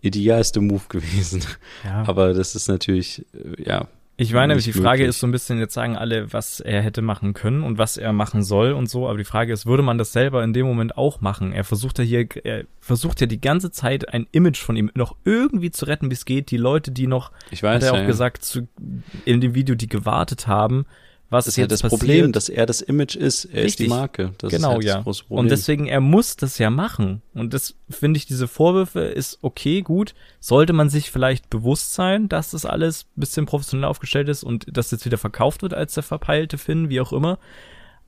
idealste 0.01 0.61
Move 0.61 0.85
gewesen. 0.89 1.43
Ja. 1.83 2.03
Aber 2.07 2.33
das 2.33 2.55
ist 2.55 2.67
natürlich, 2.67 3.25
äh, 3.33 3.63
ja. 3.63 3.87
Ich 4.17 4.33
meine, 4.33 4.55
die 4.55 4.71
Frage 4.71 4.99
möglich. 4.99 5.09
ist 5.09 5.19
so 5.19 5.27
ein 5.27 5.31
bisschen, 5.31 5.57
jetzt 5.59 5.73
sagen 5.73 5.95
alle, 5.95 6.31
was 6.31 6.59
er 6.59 6.81
hätte 6.81 7.01
machen 7.01 7.33
können 7.33 7.63
und 7.63 7.77
was 7.77 7.97
er 7.97 8.13
machen 8.13 8.43
soll 8.43 8.73
und 8.73 8.87
so, 8.87 9.07
aber 9.07 9.17
die 9.17 9.23
Frage 9.23 9.51
ist, 9.51 9.65
würde 9.65 9.81
man 9.81 9.97
das 9.97 10.11
selber 10.11 10.43
in 10.43 10.53
dem 10.53 10.67
Moment 10.67 10.95
auch 10.95 11.21
machen? 11.21 11.53
Er 11.53 11.63
versucht 11.63 11.97
ja 11.97 12.03
hier, 12.03 12.27
er 12.43 12.65
versucht 12.79 13.19
ja 13.21 13.27
die 13.27 13.41
ganze 13.41 13.71
Zeit 13.71 14.09
ein 14.13 14.27
Image 14.31 14.61
von 14.61 14.75
ihm 14.75 14.91
noch 14.93 15.15
irgendwie 15.25 15.71
zu 15.71 15.85
retten, 15.85 16.09
wie 16.11 16.13
es 16.13 16.25
geht. 16.25 16.51
Die 16.51 16.57
Leute, 16.57 16.91
die 16.91 17.07
noch, 17.07 17.31
Ich 17.49 17.63
hat 17.63 17.81
weiß 17.81 17.83
er 17.83 17.93
auch 17.93 17.95
ja, 17.95 18.01
ja. 18.01 18.07
gesagt, 18.07 18.43
zu, 18.43 18.67
in 19.25 19.41
dem 19.41 19.55
Video, 19.55 19.75
die 19.75 19.87
gewartet 19.87 20.45
haben, 20.45 20.85
was 21.31 21.45
Das 21.45 21.53
ist 21.53 21.57
ja 21.57 21.65
das 21.65 21.81
passiert. 21.81 21.99
Problem, 21.99 22.31
dass 22.33 22.49
er 22.49 22.65
das 22.65 22.81
Image 22.81 23.15
ist. 23.15 23.45
Er 23.45 23.63
ist 23.63 23.79
die 23.79 23.83
Richtig. 23.83 23.89
Marke. 23.89 24.33
Das 24.37 24.51
genau, 24.51 24.71
ist 24.71 24.75
halt 24.75 24.83
ja. 24.83 24.95
das 24.95 25.03
große 25.05 25.23
Problem. 25.23 25.39
Und 25.39 25.49
deswegen, 25.49 25.87
er 25.87 26.01
muss 26.01 26.35
das 26.35 26.57
ja 26.57 26.69
machen. 26.69 27.21
Und 27.33 27.53
das 27.53 27.75
finde 27.89 28.17
ich, 28.17 28.25
diese 28.25 28.49
Vorwürfe 28.49 28.99
ist 28.99 29.39
okay, 29.41 29.81
gut. 29.81 30.13
Sollte 30.41 30.73
man 30.73 30.89
sich 30.89 31.09
vielleicht 31.09 31.49
bewusst 31.49 31.93
sein, 31.93 32.27
dass 32.27 32.51
das 32.51 32.65
alles 32.65 33.05
ein 33.15 33.21
bisschen 33.21 33.45
professionell 33.45 33.85
aufgestellt 33.85 34.27
ist 34.27 34.43
und 34.43 34.65
das 34.69 34.91
jetzt 34.91 35.05
wieder 35.05 35.17
verkauft 35.17 35.61
wird 35.61 35.73
als 35.73 35.93
der 35.93 36.03
verpeilte 36.03 36.57
Finn, 36.57 36.89
wie 36.89 36.99
auch 36.99 37.13
immer. 37.13 37.39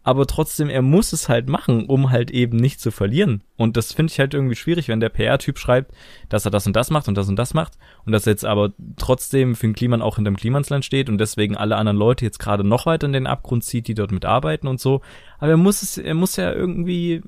Aber 0.06 0.28
trotzdem, 0.28 0.70
er 0.70 0.82
muss 0.82 1.14
es 1.14 1.30
halt 1.30 1.48
machen, 1.48 1.86
um 1.86 2.12
halt 2.12 2.30
eben 2.30 2.58
nicht 2.58 2.82
zu 2.82 2.92
verlieren. 2.92 3.42
Und 3.56 3.78
das 3.78 3.94
finde 3.94 4.12
ich 4.12 4.20
halt 4.20 4.34
irgendwie 4.34 4.56
schwierig, 4.56 4.90
wenn 4.90 5.00
der 5.00 5.08
PR-Typ 5.10 5.58
schreibt, 5.58 5.94
dass 6.28 6.44
er 6.44 6.52
das 6.52 6.68
und 6.68 6.76
das 6.76 6.90
macht 6.90 7.08
und 7.08 7.16
das 7.16 7.30
und 7.30 7.38
das 7.38 7.54
macht 7.54 7.78
und 8.06 8.12
dass 8.12 8.26
jetzt 8.26 8.44
aber 8.44 8.74
trotzdem 8.98 9.56
für 9.56 9.66
den 9.66 9.76
Kliman 9.76 10.02
auch 10.02 10.18
hinterm 10.18 10.36
Klimansland 10.36 10.84
steht 10.84 11.08
und 11.08 11.20
deswegen 11.20 11.56
alle 11.56 11.78
anderen 11.78 11.98
Leute 11.98 12.26
jetzt 12.26 12.40
gerade 12.40 12.66
noch 12.66 12.86
weiter 12.86 13.08
in 13.08 13.14
den 13.14 13.28
Abgrund 13.28 13.64
zieht, 13.64 13.88
die 13.88 13.94
dort 13.94 14.12
mitarbeiten 14.12 14.68
und 14.68 14.82
so. 14.82 15.02
Aber 15.40 15.52
er 15.52 15.58
muss 15.58 15.82
es, 15.82 15.98
er 15.98 16.16
muss 16.16 16.36
ja 16.36 16.52
irgendwie, 16.52 17.22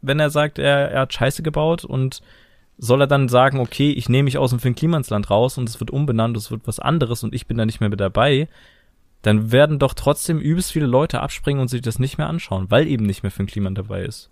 wenn 0.00 0.18
er 0.18 0.30
sagt, 0.30 0.58
er, 0.58 0.90
er 0.90 1.00
hat 1.02 1.12
Scheiße 1.12 1.42
gebaut 1.42 1.84
und 1.84 2.22
soll 2.78 3.02
er 3.02 3.06
dann 3.06 3.28
sagen, 3.28 3.60
okay, 3.60 3.92
ich 3.92 4.08
nehme 4.08 4.24
mich 4.24 4.38
aus 4.38 4.50
dem 4.50 4.58
Finn 4.58 4.74
Klimansland 4.74 5.30
raus 5.30 5.58
und 5.58 5.68
es 5.68 5.80
wird 5.80 5.90
umbenannt, 5.90 6.36
es 6.36 6.50
wird 6.50 6.62
was 6.64 6.80
anderes 6.80 7.22
und 7.22 7.34
ich 7.34 7.46
bin 7.46 7.58
da 7.58 7.66
nicht 7.66 7.80
mehr 7.80 7.90
mit 7.90 8.00
dabei, 8.00 8.48
dann 9.22 9.52
werden 9.52 9.78
doch 9.78 9.94
trotzdem 9.94 10.38
übelst 10.38 10.72
viele 10.72 10.86
Leute 10.86 11.20
abspringen 11.20 11.60
und 11.60 11.68
sich 11.68 11.80
das 11.80 11.98
nicht 11.98 12.18
mehr 12.18 12.28
anschauen, 12.28 12.66
weil 12.70 12.86
eben 12.86 13.06
nicht 13.06 13.22
mehr 13.22 13.30
Finn 13.30 13.46
Kliman 13.46 13.74
dabei 13.74 14.02
ist. 14.02 14.30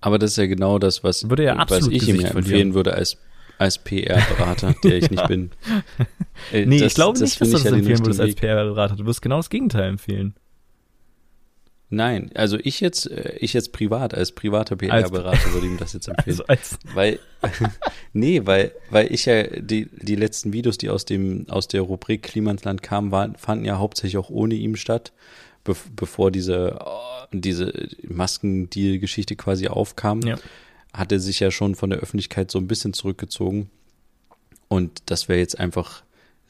Aber 0.00 0.18
das 0.18 0.32
ist 0.32 0.36
ja 0.36 0.46
genau 0.46 0.78
das, 0.78 1.02
was, 1.02 1.28
Würde 1.28 1.44
er 1.44 1.54
was 1.56 1.62
absolut 1.62 1.92
ich 1.94 2.02
ihm 2.08 2.16
Gesicht 2.16 2.32
ja 2.32 2.38
empfehlen 2.38 2.74
würde 2.74 2.94
als, 2.94 3.16
als 3.58 3.78
PR-Berater, 3.78 4.74
der 4.84 4.98
ich 4.98 5.10
nicht 5.10 5.26
bin. 5.28 5.50
Äh, 6.52 6.66
Nee, 6.66 6.78
das- 6.78 6.88
ich 6.88 6.94
glaube 6.94 7.18
nicht, 7.18 7.40
dass 7.40 7.48
du 7.48 7.54
das 7.56 7.64
ja 7.64 7.72
empfehlen 7.72 7.98
würdest 7.98 8.20
als. 8.20 8.34
PR-Berater. 8.36 8.94
Du 8.94 9.04
wirst 9.06 9.20
genau 9.22 9.38
das 9.38 9.50
Gegenteil 9.50 9.88
empfehlen. 9.88 10.34
Nein, 11.90 12.30
also 12.34 12.58
ich 12.62 12.80
jetzt, 12.80 13.10
äh, 13.10 13.36
ich 13.38 13.54
jetzt 13.54 13.72
privat, 13.72 14.12
als 14.14 14.32
privater 14.32 14.76
PR-Berater 14.76 15.52
würde 15.54 15.66
ihm 15.66 15.78
das 15.78 15.94
jetzt 15.94 16.08
empfehlen. 16.08 16.40
Also 16.40 16.44
als, 16.46 16.78
Weil, 16.94 17.18
nee, 18.12 18.42
weil, 18.44 18.72
weil 18.90 19.12
ich 19.12 19.24
ja 19.24 19.44
die, 19.44 19.88
die 20.02 20.16
letzten 20.16 20.52
Videos, 20.52 20.76
die 20.76 20.90
aus 20.90 21.04
dem, 21.06 21.46
aus 21.48 21.66
der 21.68 21.80
Rubrik 21.80 22.22
Klimansland 22.22 22.82
kamen, 22.82 23.10
waren, 23.10 23.36
fanden 23.36 23.64
ja 23.64 23.78
hauptsächlich 23.78 24.18
auch 24.18 24.28
ohne 24.28 24.54
ihm 24.54 24.76
statt, 24.76 25.12
bev 25.64 25.88
bevor 25.96 26.30
diese, 26.30 26.78
oh, 26.84 27.26
diese 27.32 27.72
Maskendeal-Geschichte 28.06 29.36
quasi 29.36 29.68
aufkam, 29.68 30.20
Ja. 30.22 30.36
hat 30.92 31.10
er 31.12 31.20
sich 31.20 31.40
ja 31.40 31.50
schon 31.50 31.74
von 31.74 31.90
der 31.90 32.00
Öffentlichkeit 32.00 32.50
so 32.50 32.58
ein 32.58 32.68
bisschen 32.68 32.92
zurückgezogen. 32.92 33.70
Und 34.68 35.02
das 35.06 35.28
wäre 35.30 35.38
jetzt 35.38 35.58
einfach 35.58 36.02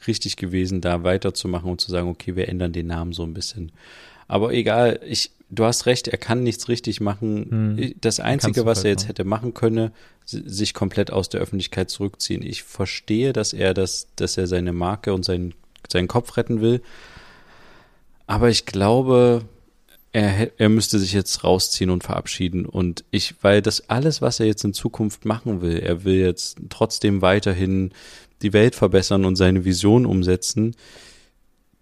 richtig 0.05 0.35
gewesen, 0.35 0.81
da 0.81 1.03
weiterzumachen 1.03 1.69
und 1.71 1.79
zu 1.81 1.91
sagen, 1.91 2.09
okay, 2.09 2.35
wir 2.35 2.49
ändern 2.49 2.73
den 2.73 2.87
Namen 2.87 3.13
so 3.13 3.23
ein 3.23 3.33
bisschen. 3.33 3.71
Aber 4.29 4.53
egal, 4.53 4.99
ich, 5.05 5.31
du 5.49 5.65
hast 5.65 5.85
recht, 5.87 6.07
er 6.07 6.17
kann 6.17 6.43
nichts 6.43 6.69
richtig 6.69 7.01
machen. 7.01 7.77
Hm. 7.77 7.95
Das 7.99 8.21
Einzige, 8.21 8.65
was 8.65 8.77
halt 8.79 8.85
er 8.85 8.91
jetzt 8.91 9.07
hätte 9.09 9.23
machen 9.25 9.53
können, 9.53 9.91
si- 10.23 10.43
sich 10.45 10.73
komplett 10.73 11.11
aus 11.11 11.27
der 11.27 11.41
Öffentlichkeit 11.41 11.89
zurückziehen. 11.89 12.41
Ich 12.43 12.63
verstehe, 12.63 13.33
dass 13.33 13.51
er 13.53 13.73
das, 13.73 14.07
dass 14.15 14.37
er 14.37 14.47
seine 14.47 14.71
Marke 14.71 15.13
und 15.13 15.25
seinen, 15.25 15.53
seinen 15.91 16.07
Kopf 16.07 16.37
retten 16.37 16.61
will. 16.61 16.81
Aber 18.27 18.49
ich 18.49 18.65
glaube, 18.67 19.41
er, 20.11 20.51
er 20.59 20.69
müsste 20.69 20.99
sich 20.99 21.13
jetzt 21.13 21.43
rausziehen 21.43 21.89
und 21.89 22.03
verabschieden. 22.03 22.65
Und 22.67 23.03
ich, 23.09 23.33
weil 23.41 23.61
das 23.63 23.89
alles, 23.89 24.21
was 24.21 24.39
er 24.39 24.45
jetzt 24.45 24.63
in 24.63 24.73
Zukunft 24.73 25.25
machen 25.25 25.61
will, 25.61 25.79
er 25.79 26.03
will 26.03 26.19
jetzt 26.19 26.57
trotzdem 26.69 27.21
weiterhin 27.23 27.91
die 28.43 28.53
Welt 28.53 28.75
verbessern 28.75 29.25
und 29.25 29.35
seine 29.35 29.65
Vision 29.65 30.05
umsetzen. 30.05 30.75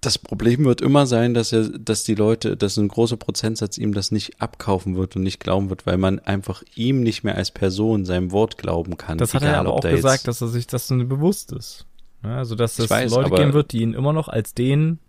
Das 0.08 0.18
Problem 0.18 0.64
wird 0.64 0.80
immer 0.80 1.06
sein, 1.06 1.34
dass 1.34 1.52
er, 1.52 1.68
dass 1.68 2.06
die 2.06 2.16
Leute, 2.16 2.56
dass 2.56 2.78
ein 2.78 2.88
großer 2.88 3.18
Prozentsatz 3.18 3.78
ihm 3.78 3.94
das 3.94 4.10
nicht 4.10 4.42
abkaufen 4.42 4.96
wird 4.96 5.18
und 5.18 5.24
nicht 5.24 5.42
glauben 5.42 5.70
wird, 5.70 5.86
weil 5.86 5.98
man 5.98 6.20
einfach 6.20 6.64
ihm 6.76 7.04
nicht 7.04 7.26
mehr 7.26 7.36
als 7.36 7.52
Person 7.52 8.06
seinem 8.06 8.32
Wort 8.32 8.58
glauben 8.58 8.96
kann. 8.96 9.18
das 9.18 9.34
hat 9.34 9.42
er 9.42 9.50
Egal, 9.50 9.60
aber 9.66 9.74
ob 9.76 9.84
auch 9.84 9.90
gesagt, 9.90 10.30
dass 10.30 10.40
er 10.40 10.48
sich 10.48 10.66
das 10.66 10.88
so 10.88 10.96
bewusst 10.96 11.52
ist. 11.52 11.86
Ja, 12.24 12.38
also, 12.38 12.56
dass 12.56 12.80
es 12.80 12.90
weiß, 12.90 13.12
Leute 13.12 13.26
aber- 13.26 13.36
geben 13.36 13.52
wird, 13.52 13.74
die 13.74 13.82
ihn 13.82 13.94
immer 13.94 14.14
noch 14.14 14.30
als 14.30 14.54
den 14.54 15.00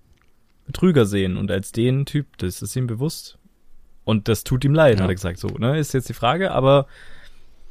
Betrüger 0.66 1.06
sehen 1.06 1.36
und 1.36 1.48
als 1.52 1.70
den 1.70 2.04
Typ. 2.04 2.36
Das 2.38 2.60
ist 2.60 2.74
ihm 2.74 2.88
bewusst. 2.88 3.38
Und 4.02 4.26
das 4.26 4.42
tut 4.42 4.64
ihm 4.64 4.74
leid, 4.74 4.96
Ja. 4.98 5.04
hat 5.04 5.10
er 5.10 5.14
gesagt. 5.14 5.38
So, 5.38 5.46
ne, 5.46 5.78
ist 5.78 5.94
jetzt 5.94 6.08
die 6.08 6.12
Frage, 6.14 6.50
aber 6.50 6.88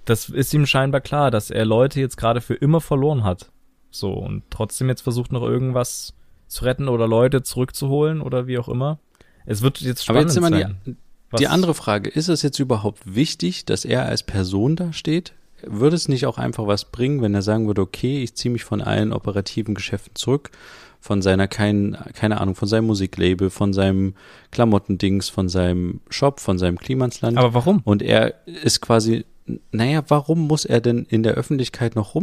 das 0.06 0.30
ist 0.30 0.54
ihm 0.54 0.66
scheinbar 0.66 1.02
klar, 1.02 1.30
dass 1.30 1.50
er 1.50 1.66
Leute 1.66 2.00
jetzt 2.00 2.16
gerade 2.16 2.40
für 2.40 2.54
immer 2.54 2.80
verloren 2.80 3.26
hat. 3.26 3.52
So, 3.92 4.14
und 4.14 4.44
trotzdem 4.50 4.88
jetzt 4.88 5.02
versucht 5.02 5.34
noch 5.34 5.44
irgendwas 5.44 6.14
zu 6.48 6.66
retten 6.66 6.88
oder 6.88 7.08
Leute 7.08 7.44
zurückzuholen 7.44 8.22
oder 8.22 8.48
wie 8.48 8.58
auch 8.58 8.70
immer. 8.70 9.00
Es 9.46 9.62
wird 9.62 9.80
jetzt 9.82 10.10
aber 10.10 10.20
spannend 10.22 10.30
jetzt 10.30 10.38
immer 10.38 10.52
die, 10.52 10.62
sein. 10.64 10.98
was- 11.32 11.40
Die 11.40 11.48
andere 11.48 11.74
Frage, 11.74 12.10
ist 12.10 12.28
es 12.30 12.42
jetzt 12.42 12.60
überhaupt 12.60 13.00
wichtig, 13.16 13.66
dass 13.66 13.86
er 13.86 14.06
als 14.06 14.24
Person 14.24 14.76
da 14.76 14.94
steht? 14.94 15.34
Würde 15.66 15.96
es 15.96 16.08
nicht 16.08 16.26
auch 16.28 16.38
einfach 16.38 16.68
was 16.68 16.86
bringen, 16.86 17.22
wenn 17.22 17.34
er 17.34 17.42
sagen 17.42 17.66
würde, 17.68 17.82
okay, 17.82 18.22
ich 18.22 18.36
ziehe 18.36 18.52
mich 18.52 18.64
von 18.64 18.82
allen 18.82 19.12
operativen 19.12 19.74
Geschäften 19.74 20.14
zurück, 20.16 20.52
von 21.00 21.22
seiner, 21.22 21.48
kein, 21.48 21.98
keine 22.14 22.40
Ahnung, 22.42 22.54
von 22.56 22.68
seinem 22.68 22.86
Musiklabel, 22.86 23.50
von 23.50 23.74
seinem 23.74 24.14
Klamottendings, 24.52 25.30
von 25.30 25.50
seinem 25.50 26.02
Shop, 26.10 26.40
von 26.40 26.58
seinem 26.60 26.78
Klimansland. 26.78 27.38
aber 27.38 27.54
warum? 27.54 27.82
Und 27.86 28.02
er 28.02 28.36
ist 28.46 28.82
quasi, 28.82 29.26
naja, 29.72 30.04
warum 30.10 30.48
muss 30.48 30.66
er 30.66 30.82
denn 30.82 31.06
in 31.10 31.24
der 31.24 31.34
Öffentlichkeit 31.36 31.96
noch 31.96 32.14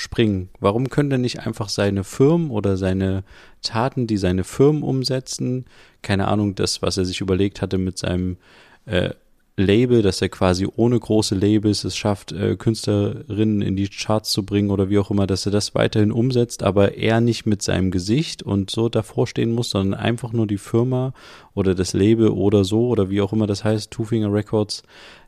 rumspringen? 0.00 0.48
Warum 0.60 0.88
können 0.88 1.10
denn 1.10 1.20
nicht 1.20 1.40
einfach 1.40 1.68
seine 1.68 2.04
Firmen 2.04 2.50
oder 2.50 2.76
seine 2.76 3.22
Taten, 3.62 4.06
die 4.06 4.16
seine 4.16 4.44
Firmen 4.44 4.82
umsetzen, 4.82 5.66
keine 6.02 6.28
Ahnung, 6.28 6.54
das, 6.54 6.82
was 6.82 6.96
er 6.96 7.04
sich 7.04 7.20
überlegt 7.20 7.60
hatte 7.60 7.78
mit 7.78 7.98
seinem 7.98 8.38
äh, 8.86 9.10
Label, 9.56 10.00
dass 10.00 10.22
er 10.22 10.30
quasi 10.30 10.66
ohne 10.74 10.98
große 10.98 11.34
Labels 11.34 11.84
es 11.84 11.94
schafft, 11.94 12.32
äh, 12.32 12.56
Künstlerinnen 12.56 13.60
in 13.60 13.76
die 13.76 13.88
Charts 13.88 14.30
zu 14.32 14.46
bringen 14.46 14.70
oder 14.70 14.88
wie 14.88 14.98
auch 14.98 15.10
immer, 15.10 15.26
dass 15.26 15.44
er 15.44 15.52
das 15.52 15.74
weiterhin 15.74 16.12
umsetzt, 16.12 16.62
aber 16.62 16.96
er 16.96 17.20
nicht 17.20 17.44
mit 17.44 17.60
seinem 17.60 17.90
Gesicht 17.90 18.42
und 18.42 18.70
so 18.70 18.88
davor 18.88 19.26
stehen 19.26 19.52
muss, 19.52 19.70
sondern 19.70 20.00
einfach 20.00 20.32
nur 20.32 20.46
die 20.46 20.56
Firma 20.56 21.12
oder 21.52 21.74
das 21.74 21.92
Label 21.92 22.28
oder 22.28 22.64
so 22.64 22.88
oder 22.88 23.10
wie 23.10 23.20
auch 23.20 23.34
immer 23.34 23.46
das 23.46 23.62
heißt, 23.62 23.90
Two 23.90 24.04
Finger 24.04 24.32
Records, 24.32 24.82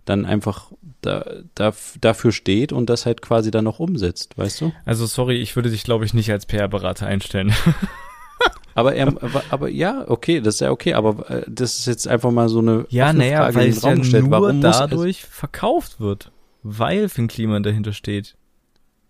dann 0.06 0.24
einfach 0.24 0.72
da, 1.02 1.24
da, 1.54 1.72
dafür 2.00 2.32
steht 2.32 2.72
und 2.72 2.88
das 2.88 3.04
halt 3.06 3.20
quasi 3.22 3.50
dann 3.50 3.64
noch 3.64 3.78
umsetzt, 3.80 4.38
weißt 4.38 4.60
du? 4.62 4.72
Also 4.84 5.06
sorry, 5.06 5.36
ich 5.36 5.54
würde 5.56 5.70
dich, 5.70 5.84
glaube 5.84 6.04
ich, 6.04 6.14
nicht 6.14 6.30
als 6.30 6.46
PR-Berater 6.46 7.06
einstellen. 7.06 7.52
Aber 8.74 8.94
er, 8.94 9.08
aber, 9.08 9.42
aber 9.50 9.68
ja, 9.68 10.04
okay, 10.08 10.40
das 10.40 10.54
ist 10.54 10.60
ja 10.60 10.70
okay, 10.70 10.94
aber 10.94 11.28
äh, 11.30 11.44
das 11.46 11.78
ist 11.80 11.86
jetzt 11.86 12.08
einfach 12.08 12.30
mal 12.30 12.48
so 12.48 12.60
eine 12.60 12.86
Ja, 12.88 13.12
naja, 13.12 13.42
Frage 13.42 13.54
weil 13.54 13.64
den 13.66 13.76
es 13.76 13.82
ja 13.82 13.94
gestellt. 13.94 14.22
nur 14.24 14.30
Warum 14.32 14.60
dadurch 14.62 15.24
verkauft 15.24 16.00
wird, 16.00 16.32
weil 16.62 17.10
Finn 17.10 17.28
Kliman 17.28 17.62
dahinter 17.62 17.92
steht. 17.92 18.34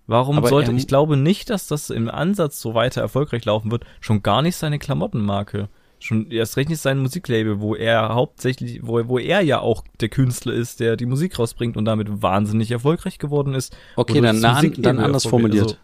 Warum 0.09 0.37
Aber 0.39 0.49
sollte, 0.49 0.73
ich 0.73 0.89
glaube 0.89 1.17
nicht, 1.17 1.49
dass 1.49 1.69
das 1.69 1.91
im 1.91 2.11
Ansatz 2.11 2.61
so 2.61 2.75
weiter 2.75 3.01
erfolgreich 3.01 3.45
laufen 3.45 3.71
wird, 3.71 3.85
schon 4.01 4.23
gar 4.25 4.43
nicht 4.43 4.57
seine 4.57 4.81
Klamottenmarke. 4.81 5.69
Schon 6.03 6.33
erst 6.33 6.57
recht 6.57 6.69
nicht 6.69 6.81
sein 6.81 6.99
Musiklabel, 6.99 7.61
wo 7.61 7.77
er 7.77 8.09
hauptsächlich, 8.09 8.81
wo, 8.83 9.07
wo 9.07 9.19
er 9.21 9.41
ja 9.41 9.61
auch 9.61 9.85
der 10.01 10.09
Künstler 10.09 10.53
ist, 10.53 10.81
der 10.81 10.97
die 10.97 11.07
Musik 11.07 11.39
rausbringt 11.39 11.77
und 11.77 11.85
damit 11.85 12.23
wahnsinnig 12.23 12.73
erfolgreich 12.73 13.19
geworden 13.19 13.55
ist. 13.55 13.77
Okay, 13.95 14.21
dann, 14.21 14.41
na, 14.41 14.61
dann 14.61 14.99
anders 14.99 15.25
formuliert. 15.25 15.63
also, 15.63 15.77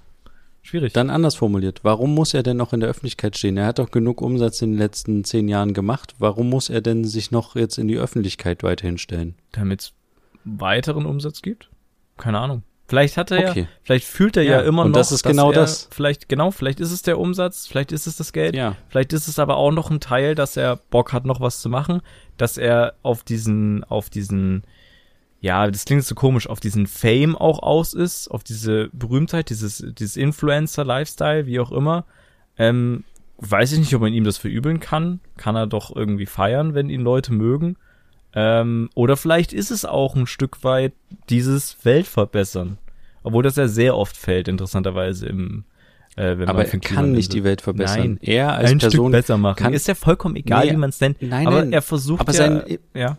schwierig. 0.62 0.93
Dann 0.93 1.11
anders 1.11 1.37
formuliert. 1.37 1.85
Warum 1.85 2.16
muss 2.16 2.35
er 2.35 2.43
denn 2.43 2.57
noch 2.57 2.73
in 2.73 2.81
der 2.81 2.89
Öffentlichkeit 2.89 3.39
stehen? 3.39 3.57
Er 3.57 3.66
hat 3.66 3.79
doch 3.79 3.93
genug 3.93 4.21
Umsatz 4.21 4.61
in 4.61 4.73
den 4.73 4.79
letzten 4.79 5.23
zehn 5.23 5.47
Jahren 5.47 5.73
gemacht. 5.73 6.16
Warum 6.19 6.51
muss 6.51 6.69
er 6.69 6.81
denn 6.81 7.05
sich 7.05 7.31
noch 7.31 7.55
jetzt 7.55 7.79
in 7.79 7.87
die 7.87 7.97
Öffentlichkeit 7.97 8.64
weiterhin 8.64 8.99
stellen? 8.99 9.37
damit 9.53 9.83
es 9.83 9.93
weiteren 10.45 11.07
Umsatz 11.07 11.43
gibt? 11.43 11.71
Keine 12.16 12.41
Ahnung. 12.41 12.64
Vielleicht 12.89 13.18
hat 13.18 13.30
er 13.30 13.41
ja, 13.43 13.51
Okay. 13.51 13.68
vielleicht 13.82 14.07
fühlt 14.07 14.36
er 14.39 14.43
ja, 14.45 14.61
Ja, 14.61 14.61
immer 14.62 14.82
und 14.84 14.93
noch, 14.93 14.99
das 14.99 15.12
ist 15.12 15.22
genau 15.22 15.53
das. 15.53 15.89
Vielleicht, 15.91 16.28
genau, 16.28 16.51
vielleicht 16.51 16.80
ist 16.80 16.91
es 16.91 17.03
der 17.03 17.18
Umsatz, 17.18 17.66
vielleicht 17.66 17.93
ist 17.93 18.07
es 18.07 18.16
das 18.16 18.32
Geld, 18.32 18.57
Ja. 18.57 18.76
vielleicht 18.89 19.12
ist 19.12 19.28
es 19.28 19.39
aber 19.39 19.59
auch 19.59 19.72
noch 19.72 19.91
ein 19.91 20.01
Teil, 20.01 20.34
dass 20.34 20.57
er 20.57 20.76
Bock 20.76 21.12
hat, 21.12 21.26
noch 21.26 21.41
was 21.43 21.61
zu 21.61 21.68
machen, 21.68 22.01
dass 22.39 22.57
er 22.57 22.95
auf 23.03 23.24
diesen, 23.24 23.84
auf 23.84 24.09
diesen, 24.09 24.62
ja, 25.41 25.70
das 25.70 25.84
klingt 25.84 26.03
so 26.05 26.14
komisch, 26.14 26.49
auf 26.49 26.61
diesen 26.61 26.86
Fame 26.86 27.36
auch 27.36 27.62
aus 27.62 27.93
ist, 27.93 28.28
auf 28.28 28.43
diese 28.43 28.89
Berühmtheit, 28.95 29.51
dieses, 29.51 29.84
dieses 29.99 30.16
Influencer-Lifestyle, 30.16 31.45
wie 31.47 31.61
auch 31.61 31.72
immer. 31.72 32.07
Ähm, 32.57 33.05
weiß 33.36 33.72
ich 33.72 33.78
nicht, 33.80 33.95
ob 33.95 34.01
man 34.01 34.12
ihm 34.14 34.24
das 34.24 34.39
verübeln 34.39 34.80
kann. 34.80 35.20
Kann 35.36 35.55
er 35.57 35.66
doch 35.66 35.95
irgendwie 35.95 36.26
feiern, 36.26 36.74
wenn 36.74 36.89
ihn 36.91 37.03
Leute 37.03 37.32
mögen. 37.32 37.76
Ähm, 38.35 38.91
oder 38.95 39.16
vielleicht 39.16 39.53
ist 39.53 39.70
es 39.70 39.85
auch 39.85 40.14
ein 40.14 40.26
Stück 40.26 40.62
weit 40.64 40.93
dieses 41.31 41.76
Weltverbessern. 41.85 42.79
Obwohl 43.22 43.43
das 43.43 43.57
ja 43.57 43.68
sehr 43.68 43.97
oft 43.97 44.16
fällt, 44.16 44.49
interessanterweise 44.49 45.26
im 45.26 45.64
äh, 46.16 46.37
wenn 46.39 46.49
Aber 46.49 46.59
man 46.64 46.66
er 46.66 46.79
kann 46.81 47.12
nicht 47.12 47.33
die 47.33 47.45
Welt 47.45 47.61
verbessern. 47.61 48.01
Nein, 48.01 48.18
er 48.22 48.53
als 48.55 48.70
ein 48.72 48.79
Person 48.79 49.12
Stück 49.12 49.12
besser 49.12 49.39
machen. 49.39 49.57
kann- 49.57 49.72
ist 49.72 49.87
ja 49.87 49.95
vollkommen 49.95 50.35
egal, 50.35 50.66
Nee, 50.66 50.72
wie 50.72 50.76
man 50.76 50.91
es 50.91 51.01
nennt. 51.01 51.22
nein, 51.22 51.47
aber 51.47 51.61
nein. 51.61 51.72
er 51.72 51.81
versucht 51.83 52.20
Aber 52.20 52.33
ja, 52.33 52.39
sein- 52.39 52.79
ja, 52.95 53.18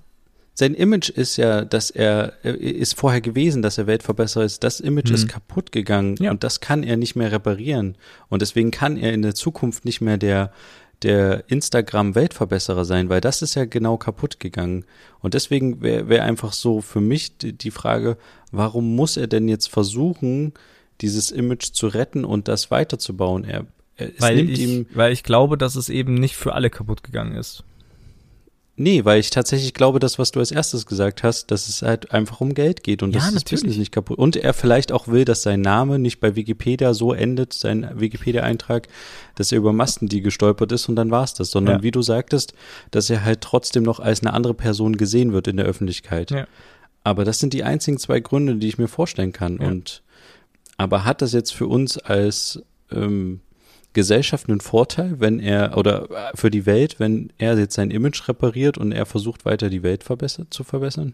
Sein 0.54 0.74
Image 0.74 1.10
ist 1.10 1.38
ja, 1.38 1.64
dass 1.64 1.90
er 1.90 2.34
ist 2.44 3.00
vorher 3.00 3.22
gewesen, 3.22 3.62
dass 3.62 3.78
er 3.78 3.88
Weltverbesserer 3.88 4.44
ist. 4.44 4.62
Das 4.66 4.82
Image 4.82 5.08
Mhm. 5.08 5.16
ist 5.16 5.28
kaputt 5.30 5.72
gegangen 5.72 6.18
Ja. 6.20 6.32
und 6.32 6.44
das 6.44 6.60
kann 6.60 6.84
er 6.84 6.98
nicht 6.98 7.16
mehr 7.16 7.32
reparieren. 7.32 7.96
Und 8.28 8.42
deswegen 8.42 8.70
kann 8.70 8.98
er 8.98 9.14
in 9.14 9.22
der 9.22 9.34
Zukunft 9.36 9.86
nicht 9.86 10.02
mehr 10.02 10.18
der 10.18 10.52
der 11.04 11.46
Instagram-Weltverbesserer 11.48 12.86
sein, 12.86 13.10
weil 13.10 13.22
das 13.22 13.42
ist 13.42 13.56
ja 13.56 13.66
genau 13.66 13.98
kaputt 13.98 14.40
gegangen. 14.40 14.86
Und 15.20 15.34
deswegen 15.34 15.82
wäre 15.82 16.10
wär 16.10 16.24
einfach 16.24 16.54
so 16.54 16.82
für 16.82 17.02
mich 17.02 17.38
die, 17.38 17.54
die 17.54 17.72
Frage, 17.72 18.18
warum 18.52 18.96
muss 18.96 19.18
er 19.18 19.28
denn 19.28 19.48
jetzt 19.48 19.70
versuchen, 19.70 20.54
dieses 21.02 21.32
Image 21.32 21.72
zu 21.72 21.88
retten 21.88 22.26
und 22.26 22.48
das 22.48 22.72
weiterzubauen? 22.72 23.46
Er, 23.46 23.66
er 23.96 24.12
weil, 24.20 24.50
ich, 24.50 24.86
weil 24.94 25.14
ich 25.14 25.24
glaube, 25.24 25.58
dass 25.58 25.76
es 25.76 25.90
eben 25.90 26.16
nicht 26.16 26.36
für 26.36 26.54
alle 26.54 26.70
kaputt 26.70 27.04
gegangen 27.04 27.36
ist. 27.36 27.64
Nee, 28.82 29.04
weil 29.04 29.20
ich 29.20 29.30
tatsächlich 29.30 29.74
glaube, 29.74 30.00
das, 30.00 30.20
was 30.20 30.32
du 30.32 30.40
als 30.40 30.52
erstes 30.52 30.86
gesagt 30.86 31.22
hast, 31.22 31.52
dass 31.52 31.68
es 31.68 31.82
halt 31.82 32.12
einfach 32.14 32.40
um 32.40 32.54
Geld 32.54 32.82
geht 32.82 33.04
und 33.04 33.14
ja, 33.14 33.20
dass 33.20 33.34
das 33.34 33.44
Business 33.44 33.76
nicht 33.76 33.92
kaputt. 33.92 34.18
Und 34.18 34.38
er 34.38 34.54
vielleicht 34.54 34.94
auch 34.94 35.10
will, 35.10 35.26
dass 35.26 35.44
sein 35.44 35.60
Name 35.60 36.00
nicht 36.00 36.22
bei 36.22 36.38
Wikipedia 36.38 36.94
so 36.94 37.12
endet, 37.12 37.52
sein 37.52 37.90
Wikipedia-Eintrag, 37.94 38.88
dass 39.36 39.52
er 39.52 39.58
über 39.58 39.74
Masten 39.74 40.08
die 40.08 40.22
gestolpert 40.22 40.72
ist 40.72 40.88
und 40.88 40.96
dann 40.96 41.12
war's 41.12 41.34
das, 41.34 41.52
sondern 41.52 41.80
ja. 41.80 41.84
wie 41.84 41.92
du 41.92 42.02
sagtest, 42.02 42.54
dass 42.92 43.10
er 43.10 43.26
halt 43.26 43.42
trotzdem 43.42 43.84
noch 43.84 44.00
als 44.00 44.22
eine 44.22 44.32
andere 44.32 44.54
Person 44.54 44.96
gesehen 44.96 45.34
wird 45.34 45.50
in 45.50 45.58
der 45.58 45.66
Öffentlichkeit. 45.66 46.32
Ja. 46.32 46.48
Aber 47.04 47.26
das 47.26 47.40
sind 47.40 47.52
die 47.52 47.66
einzigen 47.66 47.98
zwei 47.98 48.22
Gründe, 48.22 48.56
die 48.56 48.70
ich 48.70 48.78
mir 48.78 48.88
vorstellen 48.88 49.34
kann. 49.34 49.58
Und 49.58 50.04
aber 50.78 51.04
hat 51.04 51.22
das 51.22 51.34
jetzt 51.34 51.54
für 51.54 51.68
uns 51.68 51.98
als 51.98 52.64
ähm, 52.92 53.42
Gesellschaft 53.94 54.50
einen 54.50 54.62
Vorteil, 54.62 55.20
wenn 55.20 55.40
er 55.40 55.78
oder 55.78 56.10
äh, 56.12 56.32
für 56.36 56.52
die 56.52 56.66
Welt, 56.66 57.00
wenn 57.00 57.32
er 57.38 57.58
jetzt 57.58 57.76
sein 57.76 57.92
Image 57.92 58.28
repariert 58.28 58.78
und 58.78 58.92
er 58.92 59.06
versucht 59.06 59.46
weiter 59.46 59.70
die 59.70 59.84
Welt 59.84 60.04
verbessert, 60.04 60.54
zu 60.54 60.64
verbessern? 60.64 61.14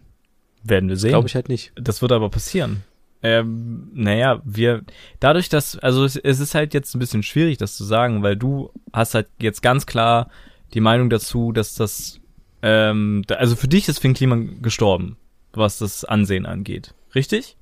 Werden 0.62 0.88
wir 0.88 0.96
sehen. 0.96 1.10
Glaube 1.10 1.28
ich 1.28 1.34
halt 1.34 1.48
nicht. 1.48 1.72
Das 1.76 2.02
wird 2.02 2.12
aber 2.12 2.28
passieren. 2.28 2.82
Ähm, 3.22 3.90
naja, 3.94 4.40
wir, 4.44 4.82
dadurch, 5.20 5.48
dass, 5.48 5.78
also 5.78 6.04
es, 6.04 6.16
es 6.16 6.38
ist 6.38 6.54
halt 6.54 6.74
jetzt 6.74 6.94
ein 6.94 6.98
bisschen 6.98 7.22
schwierig, 7.22 7.56
das 7.56 7.76
zu 7.76 7.84
sagen, 7.84 8.22
weil 8.22 8.36
du 8.36 8.70
hast 8.92 9.14
halt 9.14 9.28
jetzt 9.40 9.62
ganz 9.62 9.86
klar 9.86 10.28
die 10.74 10.80
Meinung 10.80 11.08
dazu, 11.08 11.52
dass 11.52 11.74
das, 11.74 12.20
ähm, 12.62 13.22
also 13.30 13.56
für 13.56 13.68
dich 13.68 13.88
ist 13.88 14.00
Finn 14.00 14.14
Kliman 14.14 14.60
gestorben, 14.60 15.16
was 15.52 15.78
das 15.78 16.04
Ansehen 16.04 16.46
angeht. 16.46 16.94
Richtig? 17.14 17.56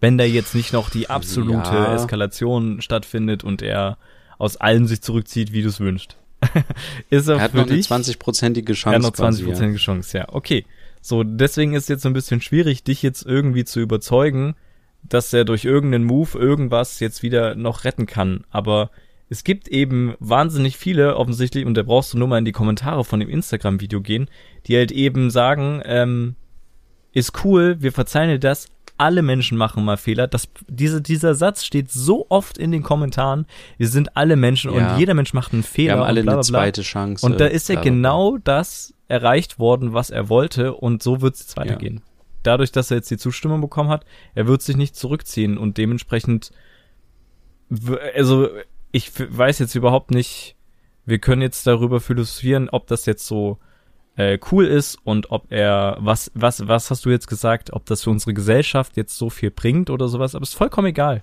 Wenn 0.00 0.18
da 0.18 0.24
jetzt 0.24 0.54
nicht 0.54 0.72
noch 0.72 0.90
die 0.90 1.08
absolute 1.08 1.70
ja. 1.70 1.94
Eskalation 1.94 2.82
stattfindet 2.82 3.44
und 3.44 3.62
er 3.62 3.98
aus 4.38 4.56
allem 4.56 4.86
sich 4.86 5.00
zurückzieht, 5.00 5.52
wie 5.52 5.62
du 5.62 5.68
es 5.68 5.80
wünschst. 5.80 6.16
ist 7.10 7.28
er, 7.28 7.36
er 7.36 7.42
hat 7.42 7.54
noch 7.54 7.66
dich, 7.66 7.90
eine 7.90 8.04
20-prozentige 8.04 8.74
Chance. 8.74 8.88
Er 8.88 8.94
hat 8.94 9.18
noch 9.18 9.26
20-prozentige 9.26 9.72
ja. 9.72 9.78
Chance, 9.78 10.18
ja. 10.18 10.28
Okay. 10.28 10.66
So, 11.00 11.22
deswegen 11.22 11.74
ist 11.74 11.84
es 11.84 11.88
jetzt 11.88 12.02
so 12.02 12.10
ein 12.10 12.14
bisschen 12.14 12.40
schwierig, 12.40 12.82
dich 12.82 13.02
jetzt 13.02 13.24
irgendwie 13.24 13.64
zu 13.64 13.80
überzeugen, 13.80 14.54
dass 15.02 15.32
er 15.32 15.44
durch 15.44 15.64
irgendeinen 15.64 16.04
Move 16.04 16.36
irgendwas 16.36 17.00
jetzt 17.00 17.22
wieder 17.22 17.54
noch 17.54 17.84
retten 17.84 18.06
kann. 18.06 18.44
Aber 18.50 18.90
es 19.28 19.44
gibt 19.44 19.68
eben 19.68 20.14
wahnsinnig 20.18 20.76
viele 20.76 21.16
offensichtlich, 21.16 21.64
und 21.64 21.74
da 21.74 21.82
brauchst 21.82 22.12
du 22.12 22.18
nur 22.18 22.28
mal 22.28 22.38
in 22.38 22.44
die 22.44 22.52
Kommentare 22.52 23.04
von 23.04 23.20
dem 23.20 23.28
Instagram-Video 23.28 24.00
gehen, 24.00 24.28
die 24.66 24.76
halt 24.76 24.92
eben 24.92 25.30
sagen, 25.30 25.80
ähm, 25.84 26.34
ist 27.12 27.44
cool, 27.44 27.76
wir 27.80 27.92
verzeihen 27.92 28.30
dir 28.30 28.38
das, 28.38 28.68
alle 28.98 29.22
Menschen 29.22 29.58
machen 29.58 29.84
mal 29.84 29.96
Fehler. 29.96 30.26
Das, 30.26 30.48
diese, 30.68 31.00
dieser 31.00 31.34
Satz 31.34 31.64
steht 31.64 31.90
so 31.90 32.26
oft 32.28 32.58
in 32.58 32.72
den 32.72 32.82
Kommentaren. 32.82 33.46
Wir 33.78 33.88
sind 33.88 34.16
alle 34.16 34.36
Menschen 34.36 34.72
ja. 34.72 34.92
und 34.92 34.98
jeder 34.98 35.14
Mensch 35.14 35.32
macht 35.34 35.52
einen 35.52 35.62
Fehler. 35.62 35.94
Wir 35.94 36.00
haben 36.00 36.06
alle 36.06 36.22
bla, 36.22 36.34
bla, 36.34 36.42
bla. 36.42 36.58
eine 36.58 36.64
zweite 36.64 36.82
Chance. 36.82 37.24
Und 37.24 37.40
da 37.40 37.46
ist 37.46 37.68
ja 37.68 37.80
genau 37.80 38.38
das 38.38 38.94
erreicht 39.08 39.58
worden, 39.58 39.92
was 39.92 40.10
er 40.10 40.28
wollte 40.28 40.74
und 40.74 41.02
so 41.02 41.20
wird 41.20 41.34
es 41.34 41.40
jetzt 41.40 41.56
weitergehen. 41.56 41.96
Ja. 41.96 42.02
Dadurch, 42.42 42.72
dass 42.72 42.90
er 42.90 42.98
jetzt 42.98 43.10
die 43.10 43.18
Zustimmung 43.18 43.60
bekommen 43.60 43.90
hat, 43.90 44.04
er 44.34 44.46
wird 44.46 44.62
sich 44.62 44.76
nicht 44.76 44.96
zurückziehen 44.96 45.58
und 45.58 45.78
dementsprechend, 45.78 46.52
also 48.14 48.48
ich 48.92 49.12
weiß 49.16 49.58
jetzt 49.58 49.74
überhaupt 49.74 50.10
nicht, 50.10 50.56
wir 51.04 51.18
können 51.18 51.42
jetzt 51.42 51.66
darüber 51.66 52.00
philosophieren, 52.00 52.68
ob 52.68 52.86
das 52.86 53.06
jetzt 53.06 53.26
so 53.26 53.58
äh, 54.16 54.38
cool 54.50 54.66
ist 54.66 54.98
und 55.04 55.30
ob 55.30 55.52
er, 55.52 55.98
was, 56.00 56.30
was, 56.34 56.66
was 56.66 56.90
hast 56.90 57.04
du 57.04 57.10
jetzt 57.10 57.26
gesagt, 57.26 57.72
ob 57.72 57.84
das 57.86 58.04
für 58.04 58.10
unsere 58.10 58.34
Gesellschaft 58.34 58.96
jetzt 58.96 59.16
so 59.16 59.30
viel 59.30 59.50
bringt 59.50 59.90
oder 59.90 60.08
sowas, 60.08 60.34
aber 60.34 60.42
ist 60.42 60.54
vollkommen 60.54 60.88
egal. 60.88 61.20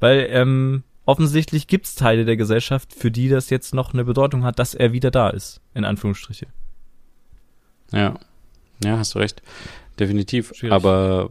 Weil, 0.00 0.28
ähm, 0.30 0.82
offensichtlich 1.06 1.66
gibt's 1.66 1.94
Teile 1.94 2.24
der 2.24 2.36
Gesellschaft, 2.36 2.92
für 2.92 3.10
die 3.10 3.28
das 3.28 3.48
jetzt 3.48 3.74
noch 3.74 3.94
eine 3.94 4.04
Bedeutung 4.04 4.44
hat, 4.44 4.58
dass 4.58 4.74
er 4.74 4.92
wieder 4.92 5.10
da 5.10 5.30
ist, 5.30 5.60
in 5.72 5.84
Anführungsstriche. 5.84 6.46
Ja. 7.92 8.18
Ja, 8.84 8.98
hast 8.98 9.14
du 9.14 9.20
recht. 9.20 9.42
Definitiv. 9.98 10.52
Schwierig. 10.54 10.74
Aber 10.74 11.30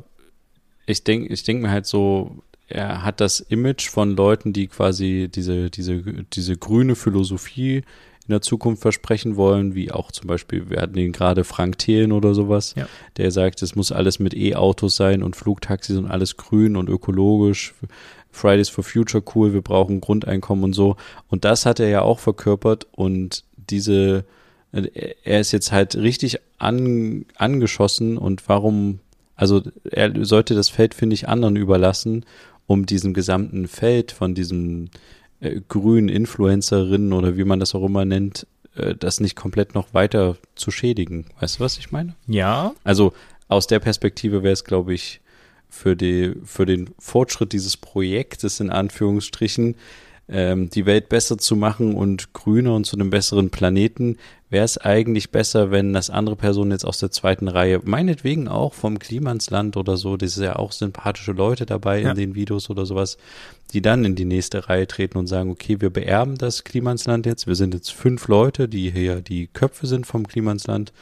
ich 0.88 1.03
denke, 1.03 1.32
ich 1.32 1.43
denke 1.43 1.64
mir 1.64 1.72
halt 1.72 1.86
so, 1.86 2.43
er 2.68 3.03
hat 3.03 3.22
das 3.22 3.39
Image 3.39 3.89
von 3.89 4.16
Leuten, 4.16 4.53
die 4.53 4.68
quasi 4.68 5.30
diese, 5.34 5.70
diese, 5.70 6.01
diese 6.01 6.58
grüne 6.58 6.95
Philosophie 6.95 7.84
in 8.28 8.32
der 8.32 8.41
Zukunft 8.41 8.82
versprechen 8.82 9.36
wollen, 9.36 9.76
wie 9.76 9.91
auch 9.91 10.11
zum 10.11 10.28
Beispiel, 10.28 10.69
wir 10.69 10.82
hatten 10.82 10.97
ihn 10.97 11.11
gerade 11.11 11.43
Frank 11.43 11.78
Thelen 11.78 12.11
oder 12.11 12.34
sowas, 12.34 12.73
ja. 12.76 12.88
der 13.17 13.30
sagt, 13.32 13.61
es 13.61 13.76
muss 13.76 13.91
alles 13.91 14.17
mit 14.17 14.34
E-Autos 14.34 14.95
sein 14.95 15.21
und 15.21 15.36
Flugtaxis 15.36 15.97
und 15.97 16.07
alles 16.07 16.36
grün 16.36 16.76
und 16.76 16.89
ökologisch. 16.89 17.73
Fridays 18.32 18.69
for 18.69 18.84
Future 18.84 19.23
cool, 19.34 19.53
wir 19.53 19.61
brauchen 19.61 20.01
Grundeinkommen 20.01 20.63
und 20.63 20.73
so. 20.73 20.97
Und 21.30 21.45
das 21.45 21.65
hat 21.65 21.80
er 21.80 21.88
ja 21.88 22.01
auch 22.01 22.19
verkörpert 22.19 22.88
und 22.91 23.43
diese, 23.69 24.26
er 24.71 25.39
ist 25.39 25.51
jetzt 25.51 25.71
halt 25.71 25.95
richtig 25.95 26.39
an, 26.57 27.26
angeschossen 27.36 28.17
und 28.17 28.47
warum, 28.49 28.99
also 29.36 29.61
er 29.89 30.26
sollte 30.26 30.55
das 30.55 30.69
Feld, 30.69 30.93
finde 30.93 31.13
ich, 31.13 31.30
anderen 31.30 31.55
überlassen, 31.55 32.26
um 32.67 32.86
diesem 32.86 33.13
gesamten 33.13 33.67
Feld 33.67 34.11
von 34.11 34.34
diesem 34.34 34.89
äh, 35.39 35.61
grünen 35.67 36.09
Influencerinnen 36.09 37.13
oder 37.13 37.38
wie 37.38 37.43
man 37.43 37.59
das 37.59 37.75
auch 37.75 37.86
immer 37.86 38.05
nennt, 38.05 38.47
äh, 38.75 38.95
das 38.95 39.19
nicht 39.19 39.36
komplett 39.36 39.75
noch 39.75 39.93
weiter 39.93 40.38
zu 40.55 40.71
schädigen. 40.71 41.25
Weißt 41.39 41.59
du, 41.59 41.63
was 41.63 41.77
ich 41.77 41.91
meine? 41.91 42.15
Ja. 42.27 42.73
Also 42.83 43.13
aus 43.47 43.67
der 43.67 43.79
Perspektive 43.79 44.43
wäre 44.43 44.53
es, 44.53 44.63
glaube 44.63 44.93
ich, 44.93 45.21
für, 45.69 45.95
die, 45.95 46.33
für 46.45 46.65
den 46.65 46.89
Fortschritt 46.99 47.53
dieses 47.53 47.77
Projektes 47.77 48.59
in 48.59 48.69
Anführungsstrichen 48.69 49.75
ähm, 50.28 50.69
die 50.69 50.86
Welt 50.86 51.09
besser 51.09 51.38
zu 51.38 51.55
machen 51.55 51.95
und 51.95 52.34
grüner 52.34 52.73
und 52.73 52.86
zu 52.86 52.95
einem 52.95 53.09
besseren 53.09 53.49
Planeten, 53.49 54.17
wäre 54.49 54.65
es 54.65 54.78
eigentlich 54.78 55.32
besser, 55.32 55.71
wenn 55.71 55.93
das 55.93 56.09
andere 56.09 56.36
Personen 56.36 56.71
jetzt 56.71 56.86
aus 56.86 56.99
der 56.99 57.11
zweiten 57.11 57.47
Reihe, 57.47 57.82
meinetwegen 57.84 58.47
auch 58.47 58.73
vom 58.73 58.99
Klimansland 58.99 59.76
oder 59.76 59.97
so, 59.97 60.17
das 60.17 60.38
ist 60.38 60.43
ja 60.43 60.55
auch 60.55 60.71
sympathische 60.71 61.32
Leute 61.32 61.65
dabei 61.65 62.01
ja. 62.01 62.11
in 62.11 62.15
den 62.15 62.36
Videos 62.36 62.69
oder 62.69 62.86
sowas, 62.86 63.17
die 63.73 63.82
dann 63.82 64.05
in 64.05 64.15
die 64.15 64.26
nächste 64.26 64.69
Reihe 64.69 64.88
treten 64.88 65.17
und 65.17 65.28
sagen, 65.28 65.51
okay, 65.51 65.82
wir 65.82 65.89
beerben 65.89 66.38
das 66.38 66.63
Klimansland 66.63 67.26
jetzt, 67.26 67.47
wir 67.47 67.55
sind 67.55 67.73
jetzt 67.73 67.91
fünf 67.91 68.28
Leute, 68.28 68.69
die 68.69 68.91
hier 68.91 69.21
die 69.21 69.47
Köpfe 69.47 69.88
sind 69.88 70.07
vom 70.07 70.28
Klimansland 70.28 70.93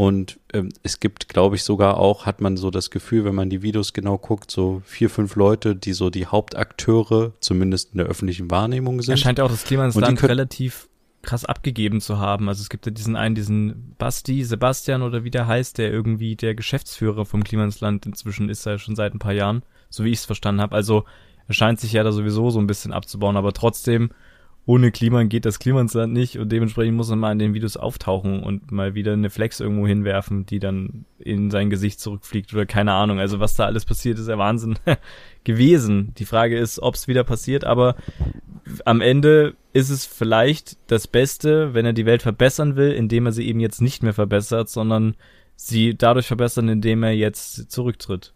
und 0.00 0.40
ähm, 0.54 0.70
es 0.82 0.98
gibt, 0.98 1.28
glaube 1.28 1.56
ich, 1.56 1.62
sogar 1.62 1.98
auch, 1.98 2.24
hat 2.24 2.40
man 2.40 2.56
so 2.56 2.70
das 2.70 2.88
Gefühl, 2.88 3.26
wenn 3.26 3.34
man 3.34 3.50
die 3.50 3.60
Videos 3.60 3.92
genau 3.92 4.16
guckt, 4.16 4.50
so 4.50 4.80
vier, 4.86 5.10
fünf 5.10 5.36
Leute, 5.36 5.76
die 5.76 5.92
so 5.92 6.08
die 6.08 6.26
Hauptakteure, 6.26 7.34
zumindest 7.40 7.92
in 7.92 7.98
der 7.98 8.06
öffentlichen 8.06 8.50
Wahrnehmung 8.50 9.02
sind. 9.02 9.12
Er 9.12 9.18
scheint 9.18 9.36
ja 9.36 9.44
auch 9.44 9.50
das 9.50 9.64
Klima 9.64 9.84
ins 9.84 9.96
Land 9.96 10.22
relativ 10.22 10.88
krass 11.20 11.44
abgegeben 11.44 12.00
zu 12.00 12.16
haben. 12.18 12.48
Also 12.48 12.62
es 12.62 12.70
gibt 12.70 12.86
ja 12.86 12.92
diesen 12.92 13.14
einen, 13.14 13.34
diesen 13.34 13.94
Basti, 13.98 14.42
Sebastian 14.42 15.02
oder 15.02 15.22
wie 15.22 15.30
der 15.30 15.46
heißt, 15.46 15.76
der 15.76 15.92
irgendwie 15.92 16.34
der 16.34 16.54
Geschäftsführer 16.54 17.26
vom 17.26 17.44
Klima 17.44 17.64
ins 17.64 17.82
Land 17.82 18.06
inzwischen 18.06 18.48
ist 18.48 18.64
er 18.64 18.78
schon 18.78 18.96
seit 18.96 19.12
ein 19.12 19.18
paar 19.18 19.34
Jahren, 19.34 19.64
so 19.90 20.04
wie 20.04 20.12
ich 20.12 20.20
es 20.20 20.24
verstanden 20.24 20.62
habe. 20.62 20.74
Also 20.74 21.04
er 21.46 21.52
scheint 21.52 21.78
sich 21.78 21.92
ja 21.92 22.02
da 22.04 22.12
sowieso 22.12 22.48
so 22.48 22.58
ein 22.58 22.66
bisschen 22.66 22.94
abzubauen, 22.94 23.36
aber 23.36 23.52
trotzdem 23.52 24.12
ohne 24.70 24.92
Klima 24.92 25.24
geht 25.24 25.46
das 25.46 25.58
Klimansland 25.58 26.12
nicht 26.12 26.38
und 26.38 26.52
dementsprechend 26.52 26.96
muss 26.96 27.10
er 27.10 27.16
mal 27.16 27.32
in 27.32 27.40
den 27.40 27.54
Videos 27.54 27.76
auftauchen 27.76 28.40
und 28.44 28.70
mal 28.70 28.94
wieder 28.94 29.14
eine 29.14 29.28
Flex 29.28 29.58
irgendwo 29.58 29.84
hinwerfen, 29.84 30.46
die 30.46 30.60
dann 30.60 31.06
in 31.18 31.50
sein 31.50 31.70
Gesicht 31.70 31.98
zurückfliegt 31.98 32.54
oder 32.54 32.66
keine 32.66 32.92
Ahnung. 32.92 33.18
Also 33.18 33.40
was 33.40 33.56
da 33.56 33.64
alles 33.64 33.84
passiert, 33.84 34.20
ist 34.20 34.28
ja 34.28 34.38
Wahnsinn 34.38 34.78
gewesen. 35.42 36.14
Die 36.18 36.24
Frage 36.24 36.56
ist, 36.56 36.78
ob 36.80 36.94
es 36.94 37.08
wieder 37.08 37.24
passiert, 37.24 37.64
aber 37.64 37.96
am 38.84 39.00
Ende 39.00 39.56
ist 39.72 39.90
es 39.90 40.06
vielleicht 40.06 40.76
das 40.86 41.08
Beste, 41.08 41.74
wenn 41.74 41.84
er 41.84 41.92
die 41.92 42.06
Welt 42.06 42.22
verbessern 42.22 42.76
will, 42.76 42.92
indem 42.92 43.26
er 43.26 43.32
sie 43.32 43.48
eben 43.48 43.58
jetzt 43.58 43.82
nicht 43.82 44.04
mehr 44.04 44.14
verbessert, 44.14 44.68
sondern 44.68 45.16
sie 45.56 45.96
dadurch 45.96 46.28
verbessern, 46.28 46.68
indem 46.68 47.02
er 47.02 47.10
jetzt 47.10 47.72
zurücktritt 47.72 48.34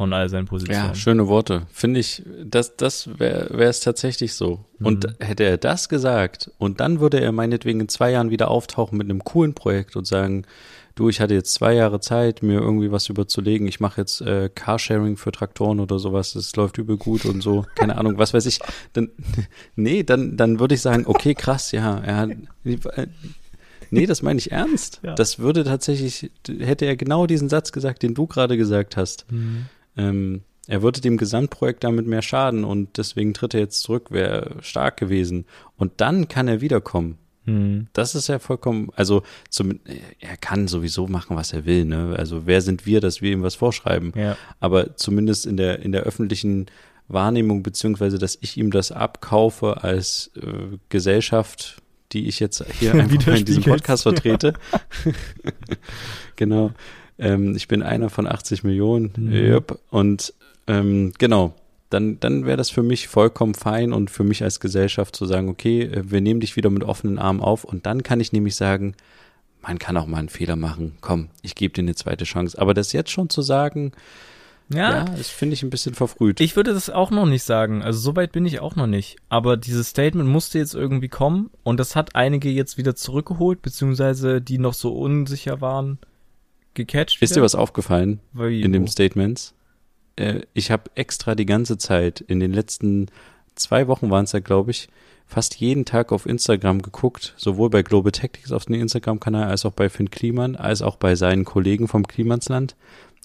von 0.00 0.14
all 0.14 0.30
seinen 0.30 0.46
Positionen. 0.46 0.88
Ja, 0.88 0.94
schöne 0.94 1.28
Worte. 1.28 1.66
Finde 1.70 2.00
ich, 2.00 2.22
das, 2.42 2.74
das 2.74 3.18
wäre 3.18 3.52
es 3.64 3.80
tatsächlich 3.80 4.32
so. 4.32 4.64
Mhm. 4.78 4.86
Und 4.86 5.06
hätte 5.18 5.44
er 5.44 5.58
das 5.58 5.90
gesagt 5.90 6.50
und 6.56 6.80
dann 6.80 7.00
würde 7.00 7.20
er 7.20 7.32
meinetwegen 7.32 7.80
in 7.80 7.88
zwei 7.90 8.10
Jahren 8.10 8.30
wieder 8.30 8.50
auftauchen 8.50 8.96
mit 8.96 9.10
einem 9.10 9.22
coolen 9.24 9.52
Projekt 9.52 9.96
und 9.96 10.06
sagen, 10.06 10.46
du, 10.94 11.10
ich 11.10 11.20
hatte 11.20 11.34
jetzt 11.34 11.52
zwei 11.52 11.74
Jahre 11.74 12.00
Zeit, 12.00 12.42
mir 12.42 12.60
irgendwie 12.60 12.90
was 12.90 13.10
überzulegen. 13.10 13.68
Ich 13.68 13.78
mache 13.78 14.00
jetzt 14.00 14.22
äh, 14.22 14.48
Carsharing 14.48 15.18
für 15.18 15.32
Traktoren 15.32 15.80
oder 15.80 15.98
sowas. 15.98 16.32
Das 16.32 16.56
läuft 16.56 16.78
übel 16.78 16.96
gut 16.96 17.26
und 17.26 17.42
so. 17.42 17.66
Keine 17.74 17.98
Ahnung, 17.98 18.16
was 18.16 18.32
weiß 18.32 18.46
ich. 18.46 18.58
Dann, 18.94 19.10
nee, 19.76 20.02
dann, 20.02 20.38
dann 20.38 20.60
würde 20.60 20.76
ich 20.76 20.80
sagen, 20.80 21.02
okay, 21.04 21.34
krass, 21.34 21.72
ja, 21.72 21.98
er 21.98 22.16
hat, 22.16 22.30
äh, 22.64 23.06
Nee, 23.92 24.06
das 24.06 24.22
meine 24.22 24.38
ich 24.38 24.52
ernst. 24.52 25.00
Ja. 25.02 25.16
Das 25.16 25.40
würde 25.40 25.64
tatsächlich, 25.64 26.30
hätte 26.46 26.86
er 26.86 26.96
genau 26.96 27.26
diesen 27.26 27.48
Satz 27.48 27.72
gesagt, 27.72 28.04
den 28.04 28.14
du 28.14 28.28
gerade 28.28 28.56
gesagt 28.56 28.96
hast. 28.96 29.26
Mhm 29.30 29.66
ähm, 29.96 30.42
er 30.66 30.82
würde 30.82 31.00
dem 31.00 31.16
Gesamtprojekt 31.16 31.82
damit 31.82 32.06
mehr 32.06 32.22
schaden 32.22 32.64
und 32.64 32.96
deswegen 32.96 33.34
tritt 33.34 33.54
er 33.54 33.60
jetzt 33.60 33.80
zurück, 33.80 34.10
wäre 34.10 34.56
stark 34.60 34.96
gewesen. 34.96 35.46
Und 35.76 36.00
dann 36.00 36.28
kann 36.28 36.46
er 36.46 36.60
wiederkommen. 36.60 37.18
Hm. 37.46 37.88
Das 37.92 38.14
ist 38.14 38.28
ja 38.28 38.38
vollkommen, 38.38 38.90
also 38.94 39.22
zum, 39.48 39.80
er 40.20 40.36
kann 40.36 40.68
sowieso 40.68 41.08
machen, 41.08 41.36
was 41.36 41.52
er 41.52 41.64
will, 41.64 41.86
ne? 41.86 42.14
Also 42.16 42.46
wer 42.46 42.60
sind 42.60 42.86
wir, 42.86 43.00
dass 43.00 43.22
wir 43.22 43.32
ihm 43.32 43.42
was 43.42 43.54
vorschreiben? 43.54 44.12
Ja. 44.14 44.36
Aber 44.60 44.96
zumindest 44.96 45.46
in 45.46 45.56
der, 45.56 45.80
in 45.80 45.92
der 45.92 46.02
öffentlichen 46.02 46.66
Wahrnehmung, 47.08 47.62
beziehungsweise, 47.62 48.18
dass 48.18 48.38
ich 48.40 48.56
ihm 48.56 48.70
das 48.70 48.92
abkaufe 48.92 49.82
als 49.82 50.30
äh, 50.36 50.76
Gesellschaft, 50.88 51.82
die 52.12 52.28
ich 52.28 52.40
jetzt 52.40 52.64
hier 52.78 52.94
in 52.94 53.44
diesem. 53.44 53.64
Podcast 53.64 54.04
vertrete. 54.04 54.54
genau. 56.36 56.72
Ähm, 57.20 57.54
ich 57.54 57.68
bin 57.68 57.82
einer 57.82 58.10
von 58.10 58.26
80 58.26 58.64
Millionen. 58.64 59.12
Mhm. 59.16 59.32
Yep. 59.32 59.78
Und 59.90 60.34
ähm, 60.66 61.12
genau, 61.18 61.54
dann, 61.90 62.18
dann 62.20 62.46
wäre 62.46 62.56
das 62.56 62.70
für 62.70 62.82
mich 62.82 63.08
vollkommen 63.08 63.54
fein 63.54 63.92
und 63.92 64.10
für 64.10 64.24
mich 64.24 64.42
als 64.42 64.60
Gesellschaft 64.60 65.14
zu 65.16 65.26
sagen, 65.26 65.48
okay, 65.48 65.82
äh, 65.82 66.02
wir 66.10 66.20
nehmen 66.20 66.40
dich 66.40 66.56
wieder 66.56 66.70
mit 66.70 66.84
offenen 66.84 67.18
Armen 67.18 67.40
auf 67.40 67.64
und 67.64 67.86
dann 67.86 68.02
kann 68.02 68.20
ich 68.20 68.32
nämlich 68.32 68.56
sagen, 68.56 68.94
man 69.62 69.78
kann 69.78 69.96
auch 69.96 70.06
mal 70.06 70.18
einen 70.18 70.28
Fehler 70.30 70.56
machen. 70.56 70.96
Komm, 71.00 71.28
ich 71.42 71.54
gebe 71.54 71.74
dir 71.74 71.82
eine 71.82 71.94
zweite 71.94 72.24
Chance. 72.24 72.58
Aber 72.58 72.72
das 72.74 72.92
jetzt 72.92 73.10
schon 73.10 73.28
zu 73.28 73.42
sagen, 73.42 73.92
ja, 74.72 74.98
Ja, 74.98 75.04
das 75.04 75.28
finde 75.28 75.54
ich 75.54 75.62
ein 75.64 75.70
bisschen 75.70 75.94
verfrüht. 75.94 76.40
ich 76.40 76.54
würde 76.56 76.72
das 76.72 76.88
auch 76.90 77.10
noch 77.10 77.26
nicht 77.26 77.42
sagen. 77.42 77.82
Also 77.82 77.98
so 77.98 78.16
weit 78.16 78.30
bin 78.32 78.46
ich 78.46 78.60
auch 78.60 78.76
noch 78.76 78.86
nicht. 78.86 79.16
Aber 79.28 79.56
dieses 79.56 79.88
Statement 79.88 80.28
musste 80.28 80.58
jetzt 80.58 80.74
irgendwie 80.74 81.08
kommen 81.08 81.50
und 81.64 81.80
das 81.80 81.96
hat 81.96 82.14
einige 82.14 82.48
jetzt 82.50 82.78
wieder 82.78 82.94
zurückgeholt, 82.94 83.62
beziehungsweise 83.62 84.40
die 84.40 84.58
noch 84.58 84.74
so 84.74 84.92
unsicher 84.94 85.60
waren, 85.60 85.98
gecatcht. 86.74 87.20
Ist 87.22 87.36
dir 87.36 87.42
was 87.42 87.54
aufgefallen 87.54 88.20
Wie, 88.32 88.62
in 88.62 88.72
dem 88.72 88.86
Statements? 88.86 89.54
Äh, 90.16 90.42
ich 90.54 90.70
habe 90.70 90.90
extra 90.94 91.34
die 91.34 91.46
ganze 91.46 91.78
Zeit, 91.78 92.20
in 92.20 92.40
den 92.40 92.52
letzten 92.52 93.06
zwei 93.54 93.88
Wochen 93.88 94.10
waren 94.10 94.24
es 94.24 94.32
ja, 94.32 94.40
glaube 94.40 94.70
ich, 94.70 94.88
fast 95.26 95.56
jeden 95.56 95.84
Tag 95.84 96.10
auf 96.12 96.26
Instagram 96.26 96.82
geguckt, 96.82 97.34
sowohl 97.36 97.70
bei 97.70 97.82
Global 97.82 98.10
Tactics 98.12 98.50
auf 98.50 98.64
dem 98.64 98.74
Instagram-Kanal, 98.80 99.48
als 99.48 99.64
auch 99.64 99.72
bei 99.72 99.88
Finn 99.88 100.10
Kliman, 100.10 100.56
als 100.56 100.82
auch 100.82 100.96
bei 100.96 101.14
seinen 101.14 101.44
Kollegen 101.44 101.86
vom 101.86 102.06
Klimansland, 102.08 102.74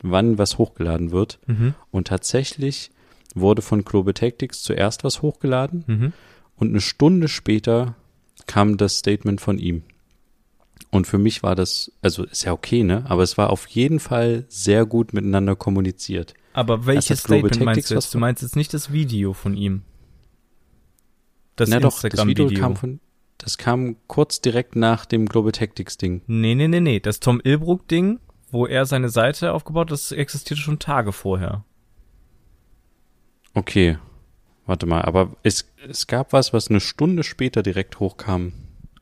wann 0.04 0.38
was 0.38 0.58
hochgeladen 0.58 1.12
wird. 1.12 1.40
Mhm. 1.48 1.74
Und 1.90 2.08
tatsächlich 2.08 2.92
wurde 3.34 3.62
von 3.64 3.84
Global 3.84 4.14
Tactics 4.14 4.62
zuerst 4.62 5.04
was 5.04 5.22
hochgeladen 5.22 5.84
Mhm. 5.88 6.14
und 6.58 6.70
eine 6.70 6.82
Stunde 6.82 7.28
später 7.28 7.96
kam 8.46 8.78
das 8.78 8.98
Statement 8.98 9.42
von 9.42 9.58
ihm. 9.58 9.84
Und 10.96 11.08
für 11.08 11.18
mich 11.18 11.44
war 11.44 11.56
das, 11.56 11.92
also 12.02 12.24
ist 12.24 12.46
ja 12.46 12.54
okay, 12.54 12.84
ne? 12.84 13.04
Aber 13.08 13.22
es 13.22 13.38
war 13.38 13.50
auf 13.50 13.68
jeden 13.68 14.00
Fall 14.00 14.46
sehr 14.48 14.86
gut 14.86 15.14
miteinander 15.14 15.56
kommuniziert. 15.56 16.34
Aber 16.54 16.86
welches 16.86 17.20
Statement 17.20 17.44
meinst 17.44 17.66
Tactics 17.66 17.90
du 17.90 17.96
was 17.96 18.06
jetzt? 18.06 18.14
Du 18.14 18.20
meinst 18.20 18.42
jetzt 18.42 18.56
nicht 18.56 18.74
das 18.74 18.94
Video 18.94 19.34
von 19.34 19.58
ihm? 19.58 19.82
Das 21.58 21.70
Na 21.70 21.80
doch, 21.82 21.96
das 21.96 22.06
Instagram-Video. 22.06 22.50
Video 22.50 22.62
kam 22.62 22.76
von, 22.78 23.00
das 23.38 23.58
kam 23.58 23.98
kurz 24.08 24.40
direkt 24.40 24.78
nach 24.78 25.06
dem 25.06 25.26
Global 25.28 25.52
Tactics 25.52 25.98
Ding. 25.98 26.22
Nee, 26.28 26.56
nee, 26.56 26.70
nee, 26.70 26.80
nee. 26.80 27.02
Das 27.02 27.20
Tom 27.20 27.42
Ilbruck-Ding, 27.44 28.20
wo 28.52 28.66
er 28.66 28.86
seine 28.86 29.10
Seite 29.10 29.52
aufgebaut 29.52 29.88
hat, 29.88 29.92
das 29.92 30.14
existierte 30.14 30.62
schon 30.62 30.80
Tage 30.80 31.12
vorher. 31.12 31.66
Okay. 33.54 33.98
Warte 34.66 34.86
mal, 34.86 35.02
aber 35.02 35.36
es, 35.44 35.72
es 35.88 36.08
gab 36.08 36.34
was, 36.34 36.54
was 36.54 36.70
eine 36.70 36.80
Stunde 36.80 37.24
später 37.24 37.62
direkt 37.64 38.00
hochkam. 38.00 38.54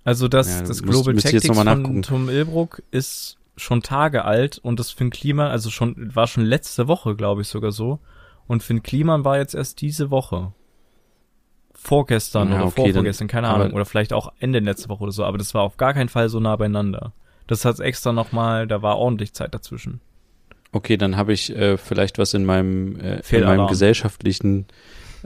Also 0.04 0.28
das, 0.28 0.50
Ja, 0.50 0.62
das 0.64 0.84
Global 0.84 1.14
müsst 1.14 1.30
Tactics 1.30 1.58
von. 1.58 2.02
Tom 2.02 2.30
Ilbruck 2.30 2.84
ist 2.92 3.38
schon 3.56 3.82
Tage 3.82 4.26
alt 4.26 4.58
und 4.58 4.80
das 4.80 4.92
Finn 4.92 5.10
Kliman, 5.10 5.50
also 5.50 5.70
schon, 5.70 6.16
war 6.16 6.28
schon 6.28 6.44
letzte 6.44 6.88
Woche, 6.88 7.16
glaube 7.16 7.42
ich, 7.42 7.48
sogar 7.48 7.72
so. 7.72 8.00
Und 8.48 8.64
Finn 8.64 8.84
Kliman 8.84 9.24
war 9.24 9.38
jetzt 9.38 9.56
erst 9.56 9.82
diese 9.82 10.12
Woche. 10.12 10.54
Vorgestern 11.74 12.50
Ja, 12.50 12.56
oder 12.56 12.66
okay, 12.66 12.82
vorvorgestern, 12.84 13.28
keine 13.28 13.50
Ahnung. 13.50 13.74
Oder 13.74 13.86
vielleicht 13.86 14.14
auch 14.14 14.34
Ende 14.40 14.60
letzte 14.60 14.90
Woche 14.90 15.04
oder 15.04 15.12
so, 15.12 15.24
aber 15.24 15.38
das 15.38 15.54
war 15.54 15.64
auf 15.64 15.78
gar 15.78 15.94
keinen 15.94 16.10
Fall 16.10 16.30
so 16.30 16.40
nah 16.40 16.56
beieinander. 16.56 17.14
Das 17.48 17.66
hat 17.66 17.80
extra 17.80 18.14
nochmal, 18.14 18.68
da 18.68 18.82
war 18.82 18.98
ordentlich 18.98 19.34
Zeit 19.34 19.54
dazwischen. 19.54 20.00
Okay, 20.72 20.98
dann 20.98 21.18
habe 21.18 21.34
ich 21.34 21.56
äh, 21.56 21.78
vielleicht 21.78 22.18
was 22.18 22.34
in 22.34 22.46
meinem, 22.46 23.00
äh, 23.00 23.22
in 23.30 23.44
meinem 23.44 23.68
gesellschaftlichen, 23.68 24.66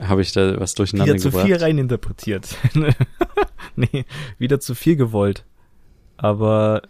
habe 0.00 0.22
ich 0.22 0.32
da 0.32 0.58
was 0.60 0.74
durcheinander 0.74 1.14
Wieder 1.14 1.22
zu 1.22 1.30
gebracht. 1.30 1.46
viel 1.46 1.56
reininterpretiert. 1.56 2.56
nee, 3.76 4.04
wieder 4.38 4.60
zu 4.60 4.74
viel 4.74 4.96
gewollt. 4.96 5.44
Aber 6.16 6.82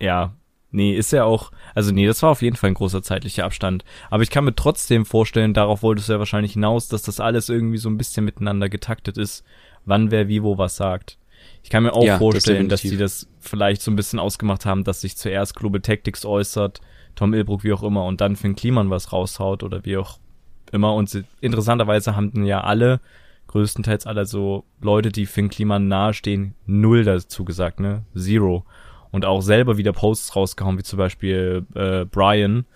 ja, 0.00 0.34
nee, 0.70 0.94
ist 0.96 1.12
ja 1.12 1.24
auch, 1.24 1.50
also 1.74 1.92
nee, 1.92 2.06
das 2.06 2.22
war 2.22 2.30
auf 2.30 2.42
jeden 2.42 2.56
Fall 2.56 2.70
ein 2.70 2.74
großer 2.74 3.02
zeitlicher 3.02 3.44
Abstand. 3.44 3.84
Aber 4.10 4.22
ich 4.22 4.30
kann 4.30 4.44
mir 4.44 4.54
trotzdem 4.54 5.06
vorstellen, 5.06 5.54
darauf 5.54 5.82
wolltest 5.82 6.08
du 6.08 6.14
ja 6.14 6.18
wahrscheinlich 6.18 6.54
hinaus, 6.54 6.88
dass 6.88 7.02
das 7.02 7.20
alles 7.20 7.48
irgendwie 7.48 7.78
so 7.78 7.88
ein 7.88 7.98
bisschen 7.98 8.24
miteinander 8.24 8.68
getaktet 8.68 9.18
ist, 9.18 9.44
wann 9.84 10.10
wer 10.10 10.28
wie 10.28 10.42
wo 10.42 10.58
was 10.58 10.76
sagt. 10.76 11.18
Ich 11.62 11.70
kann 11.70 11.82
mir 11.82 11.92
auch 11.92 12.02
Ja, 12.04 12.12
das 12.14 12.18
vorstellen, 12.18 12.68
dass 12.68 12.80
definitiv. 12.82 12.98
die 12.98 13.02
das 13.02 13.28
vielleicht 13.40 13.82
so 13.82 13.90
ein 13.90 13.96
bisschen 13.96 14.18
ausgemacht 14.18 14.66
haben, 14.66 14.84
dass 14.84 15.00
sich 15.00 15.16
zuerst 15.16 15.54
Global 15.56 15.80
Tactics 15.80 16.24
äußert, 16.24 16.80
Tom 17.14 17.34
Ilbruck, 17.34 17.64
wie 17.64 17.72
auch 17.72 17.82
immer, 17.82 18.04
und 18.04 18.20
dann 18.20 18.36
Finn 18.36 18.56
Kliman 18.56 18.90
was 18.90 19.12
raushaut 19.12 19.62
oder 19.62 19.84
wie 19.84 19.96
auch 19.96 20.18
immer. 20.70 20.94
Und 20.94 21.24
interessanterweise 21.40 22.16
haben 22.16 22.44
ja 22.44 22.62
alle, 22.62 23.00
größtenteils 23.48 24.06
alle 24.06 24.26
so 24.26 24.64
Leute, 24.80 25.10
die 25.10 25.26
Finn 25.26 25.48
Kliman 25.48 25.88
nahestehen, 25.88 26.54
null 26.66 27.04
dazu 27.04 27.44
gesagt, 27.44 27.80
ne? 27.80 28.04
Zero. 28.16 28.64
Und 29.10 29.24
auch 29.24 29.40
selber 29.40 29.76
wieder 29.76 29.92
Posts 29.92 30.36
rausgehauen, 30.36 30.78
wie 30.78 30.82
zum 30.82 30.98
Beispiel 30.98 31.64
äh, 31.74 32.04
Brian, 32.04 32.66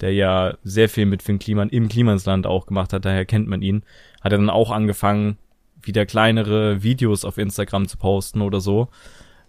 der 0.00 0.12
ja 0.12 0.56
sehr 0.62 0.88
viel 0.88 1.06
mit 1.06 1.22
Finn 1.22 1.38
Kliman 1.38 1.70
im 1.70 1.88
Klimansland 1.88 2.46
auch 2.46 2.66
gemacht 2.66 2.92
hat, 2.92 3.04
daher 3.04 3.24
kennt 3.24 3.48
man 3.48 3.62
ihn, 3.62 3.82
hat 4.20 4.32
er 4.32 4.38
dann 4.38 4.50
auch 4.50 4.70
angefangen, 4.70 5.38
wieder 5.80 6.04
kleinere 6.04 6.82
Videos 6.82 7.24
auf 7.24 7.38
Instagram 7.38 7.88
zu 7.88 7.96
posten 7.96 8.42
oder 8.42 8.60
so. 8.60 8.88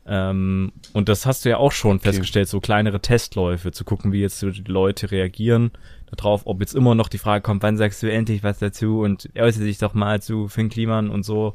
Ähm, 0.06 0.72
und 0.94 1.10
das 1.10 1.26
hast 1.26 1.44
du 1.44 1.50
ja 1.50 1.58
auch 1.58 1.74
schon 1.74 2.00
festgestellt, 2.00 2.48
so 2.48 2.62
kleinere 2.62 3.02
Testläufe, 3.02 3.72
zu 3.72 3.84
gucken, 3.84 4.14
wie 4.14 4.22
jetzt 4.22 4.42
die 4.42 4.64
Leute 4.68 5.12
reagieren 5.12 5.72
darauf, 6.16 6.44
ob 6.46 6.60
jetzt 6.62 6.76
immer 6.76 6.96
noch 6.96 7.10
die 7.10 7.18
Frage 7.18 7.42
kommt, 7.42 7.64
wann 7.64 7.78
sagst 7.78 8.02
du 8.02 8.12
endlich 8.12 8.44
was 8.44 8.60
dazu 8.60 9.02
und 9.02 9.30
äußere 9.38 9.66
dich 9.66 9.78
doch 9.78 9.94
mal 9.94 10.22
zu 10.22 10.48
Finn 10.48 10.70
Kliman 10.70 11.10
und 11.10 11.24
so, 11.24 11.54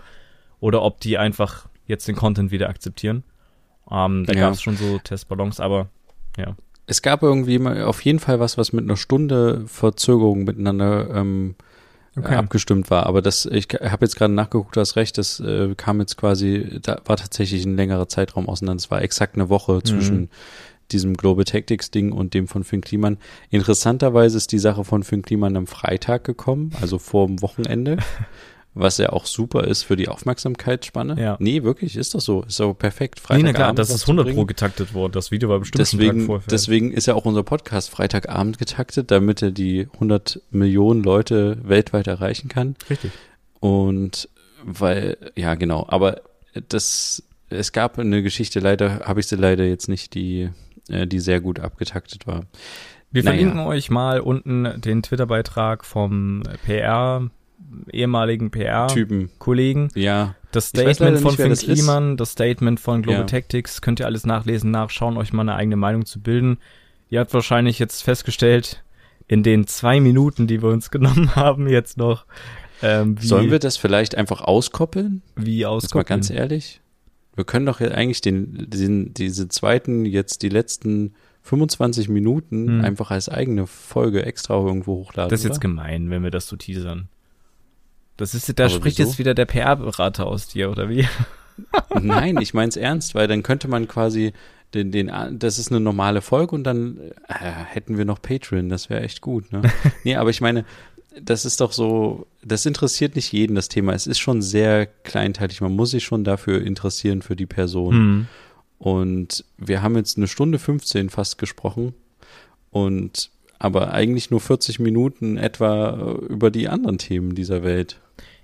oder 0.61 0.83
ob 0.83 1.01
die 1.01 1.19
einfach 1.19 1.69
jetzt 1.87 2.07
den 2.09 2.17
Content 2.17 2.51
wieder 2.51 2.69
akzeptieren. 2.69 3.25
Ähm, 3.91 4.25
da 4.27 4.33
Ja. 4.35 4.41
gab 4.41 4.55
es 4.55 4.63
schon 4.63 4.77
so 4.77 4.99
Testballons, 4.99 5.59
aber 5.61 5.89
ja. 6.37 6.57
Es 6.87 7.01
gab 7.03 7.23
irgendwie 7.23 7.59
mal 7.59 7.85
auf 7.85 8.01
jeden 8.03 8.19
Fall 8.19 8.41
was, 8.41 8.59
was 8.59 8.73
mit 8.73 8.85
einer 8.85 8.97
Stunde 8.97 9.65
Verzögerung 9.67 10.45
miteinander 10.45 11.11
ähm, 11.15 11.55
Okay. 12.15 12.35
abgestimmt 12.35 12.91
war. 12.91 13.07
Aber 13.07 13.23
das, 13.23 13.47
ich 13.47 13.69
habe 13.73 14.05
jetzt 14.05 14.17
gerade 14.17 14.35
nachgeguckt, 14.35 14.77
du 14.77 14.81
hast 14.81 14.97
recht, 14.97 15.17
das 15.17 15.41
äh, 15.41 15.75
kam 15.77 15.99
jetzt 16.01 16.19
quasi, 16.19 16.79
da 16.83 17.01
war 17.07 17.17
tatsächlich 17.17 17.65
ein 17.65 17.75
längerer 17.77 18.07
Zeitraum 18.07 18.51
auseinander. 18.51 18.81
Es 18.81 18.91
war 18.91 19.01
exakt 19.01 19.35
eine 19.37 19.49
Woche 19.49 19.83
zwischen 19.83 20.29
diesem 20.93 21.15
Global 21.15 21.45
Tactics 21.45 21.91
Ding 21.91 22.13
und 22.13 22.35
dem 22.35 22.47
von 22.49 22.65
Finn 22.65 22.81
Kliman. 22.81 23.19
Interessanterweise 23.51 24.37
ist 24.37 24.53
die 24.53 24.59
Sache 24.59 24.85
von 24.85 25.03
Finn 25.03 25.23
Kliman 25.23 25.57
am 25.57 25.67
Freitag 25.67 26.25
gekommen, 26.25 26.73
also 26.81 26.99
vor 26.99 27.27
dem 27.27 27.43
Wochenende. 27.43 27.99
Was 28.75 28.97
ja 28.97 29.11
auch 29.11 29.27
super 29.27 29.65
ist 29.65 29.83
für 29.83 29.97
die 29.97 30.09
Aufmerksamkeitsspanne. 30.09 31.21
Ja. 31.21 31.37
Nee, 31.39 31.63
wirklich, 31.63 31.95
ist 31.95 32.15
das 32.15 32.25
so. 32.25 32.43
Ist 32.45 32.57
so 32.57 32.73
perfekt. 32.73 33.21
Nee, 33.29 33.37
na 33.43 33.53
klar, 33.53 33.53
Freitagabend 33.53 33.79
das 33.79 33.91
ist 33.91 34.01
zu 34.01 34.07
100 34.07 34.25
bringen. 34.25 34.37
pro 34.39 34.47
getaktet 34.47 34.95
worden. 34.95 35.13
Das 35.13 35.31
Video 35.31 35.51
war 35.51 35.59
bestimmt 35.59 35.81
einen 35.81 35.85
Tag 35.85 35.99
Deswegen, 35.99 36.25
vorher. 36.25 36.47
deswegen 36.51 36.91
ist 36.91 37.05
ja 37.07 37.15
auch 37.15 37.27
unser 37.27 37.43
Podcast 37.43 37.91
Freitagabend 37.91 38.59
getaktet, 38.59 39.11
damit 39.11 39.43
er 39.43 39.51
die 39.51 39.89
100 39.93 40.41
Millionen 40.53 41.03
Leute 41.03 41.59
weltweit 41.63 42.07
erreichen 42.07 42.49
kann. 42.49 42.77
Richtig. 42.89 43.11
Und 43.61 44.31
weil, 44.65 45.19
ja 45.37 45.55
genau, 45.55 45.85
aber 45.89 46.23
das, 46.69 47.23
es 47.51 47.73
gab 47.73 47.99
eine 47.99 48.23
Geschichte, 48.23 48.61
leider 48.61 49.01
habe 49.01 49.21
ich 49.21 49.27
sie 49.27 49.37
leider 49.37 49.65
jetzt 49.65 49.89
nicht, 49.89 50.15
die, 50.15 50.49
die 51.07 51.21
sehr 51.21 51.41
gut 51.41 51.61
abgetaktet 51.61 52.27
war. 52.27 52.45
Wir 53.11 53.23
Naja. 53.25 53.37
verlinken 53.37 53.61
euch 53.61 53.91
mal 53.91 54.21
unten 54.21 54.81
den 54.81 55.03
Twitter-Beitrag 55.03 55.85
vom 55.85 56.43
PR, 56.65 57.29
ehemaligen 57.93 58.51
PR-Kollegen. 58.51 59.89
Typen, 59.89 60.01
ja, 60.03 60.35
Das 60.51 60.69
Statement 60.69 61.19
von 61.19 61.31
nicht, 61.33 61.37
Finn 61.41 61.51
das. 61.51 61.61
Kliman, 61.61 62.17
das 62.17 62.33
Statement 62.33 62.81
von 62.81 63.03
Global 63.03 63.21
Ja. 63.23 63.27
Tactics, 63.27 63.81
könnt 63.81 64.01
ihr 64.01 64.07
alles 64.07 64.27
nachlesen, 64.27 64.71
nachschauen, 64.71 65.17
euch 65.17 65.33
mal 65.33 65.43
eine 65.43 65.55
eigene 65.57 65.77
Meinung 65.77 66.05
zu 66.07 66.21
bilden. 66.21 66.59
Ihr 67.11 67.21
habt 67.21 67.33
wahrscheinlich 67.35 67.79
jetzt 67.79 68.03
festgestellt, 68.03 68.83
in 69.29 69.43
den 69.43 69.67
zwei 69.67 70.01
Minuten, 70.01 70.47
die 70.47 70.63
wir 70.63 70.71
uns 70.71 70.91
genommen 70.91 71.37
haben, 71.37 71.69
jetzt 71.69 71.97
noch, 71.99 72.27
ähm, 72.83 73.21
wie, 73.21 73.27
sollen 73.27 73.51
wir 73.51 73.59
das 73.61 73.77
vielleicht 73.77 74.15
einfach 74.15 74.41
auskoppeln? 74.43 75.23
wie 75.37 75.59
Jetzt 75.59 75.65
mal 75.65 75.71
auskoppeln. 75.71 76.07
ganz 76.07 76.31
ehrlich. 76.31 76.81
Wir 77.35 77.45
können 77.45 77.67
doch 77.67 77.81
jetzt 77.81 77.95
eigentlich 77.95 78.21
den, 78.21 78.69
den, 78.69 79.15
diese 79.15 79.49
zweiten, 79.49 80.05
jetzt 80.05 80.43
die 80.43 80.49
letzten 80.49 81.15
25 81.43 82.09
Minuten 82.09 82.69
Hm. 82.69 82.85
einfach 82.85 83.11
als 83.11 83.29
eigene 83.29 83.67
Folge 83.67 84.25
extra 84.25 84.55
irgendwo 84.55 84.97
hochladen. 84.97 85.31
Das 85.31 85.41
ist 85.41 85.45
jetzt 85.45 85.53
oder? 85.55 85.61
gemein, 85.61 86.11
wenn 86.11 86.23
wir 86.23 86.31
das 86.31 86.47
so 86.47 86.57
teasern. 86.57 87.09
Das 88.17 88.35
ist, 88.35 88.59
da 88.59 88.65
Aber 88.65 88.71
spricht 88.71 88.99
wieso? 88.99 89.09
jetzt 89.09 89.19
wieder 89.19 89.35
der 89.35 89.47
PR-Berater 89.47 90.27
aus 90.27 90.47
dir, 90.47 90.71
oder 90.71 90.89
wie? 90.89 91.07
Nein, 92.01 92.39
ich 92.41 92.55
mein's 92.55 92.77
ernst, 92.77 93.15
weil 93.15 93.29
dann 93.29 93.43
könnte 93.43 93.69
man 93.69 93.89
quasi 93.89 94.33
den, 94.75 94.91
den, 94.91 95.13
das 95.39 95.59
ist 95.59 95.71
eine 95.71 95.81
normale 95.81 96.23
Folge 96.23 96.55
und 96.55 96.65
dann 96.65 96.99
äh, 97.29 97.35
hätten 97.35 97.99
wir 97.99 98.07
noch 98.07 98.23
Patreon, 98.23 98.71
das 98.71 98.89
wäre 98.89 99.03
echt 99.03 99.21
gut, 99.21 99.53
ne? 99.53 99.63
nee, 100.05 100.17
aber 100.17 100.31
ich 100.31 100.41
meine, 100.41 100.65
das 101.21 101.45
ist 101.45 101.61
doch 101.61 101.73
so, 101.73 102.27
das 102.45 102.67
interessiert 102.67 103.17
nicht 103.17 103.33
jeden, 103.33 103.55
das 103.55 103.69
Thema. 103.69 103.93
Es 103.93 104.07
ist 104.07 104.19
schon 104.19 104.43
sehr 104.43 104.87
kleinteilig. 104.87 105.61
Man 105.61 105.77
muss 105.77 105.91
sich 105.91 106.05
schon 106.05 106.25
dafür 106.25 106.63
interessieren, 106.63 107.23
für 107.23 107.37
die 107.37 107.47
Person. 107.47 107.95
Hm. 107.95 108.27
Und 108.79 109.45
wir 109.59 109.83
haben 109.83 109.97
jetzt 109.97 110.17
eine 110.17 110.27
Stunde 110.29 110.59
15 110.59 111.11
fast 111.11 111.39
gesprochen 111.39 111.95
und 112.71 113.31
aber 113.59 113.93
eigentlich 113.93 114.31
nur 114.31 114.41
40 114.41 114.81
Minuten 114.81 115.37
etwa 115.37 116.17
über 116.29 116.51
die 116.51 116.69
anderen 116.69 116.99
Themen 116.99 117.37
dieser 117.37 117.63
Welt. 117.63 118.01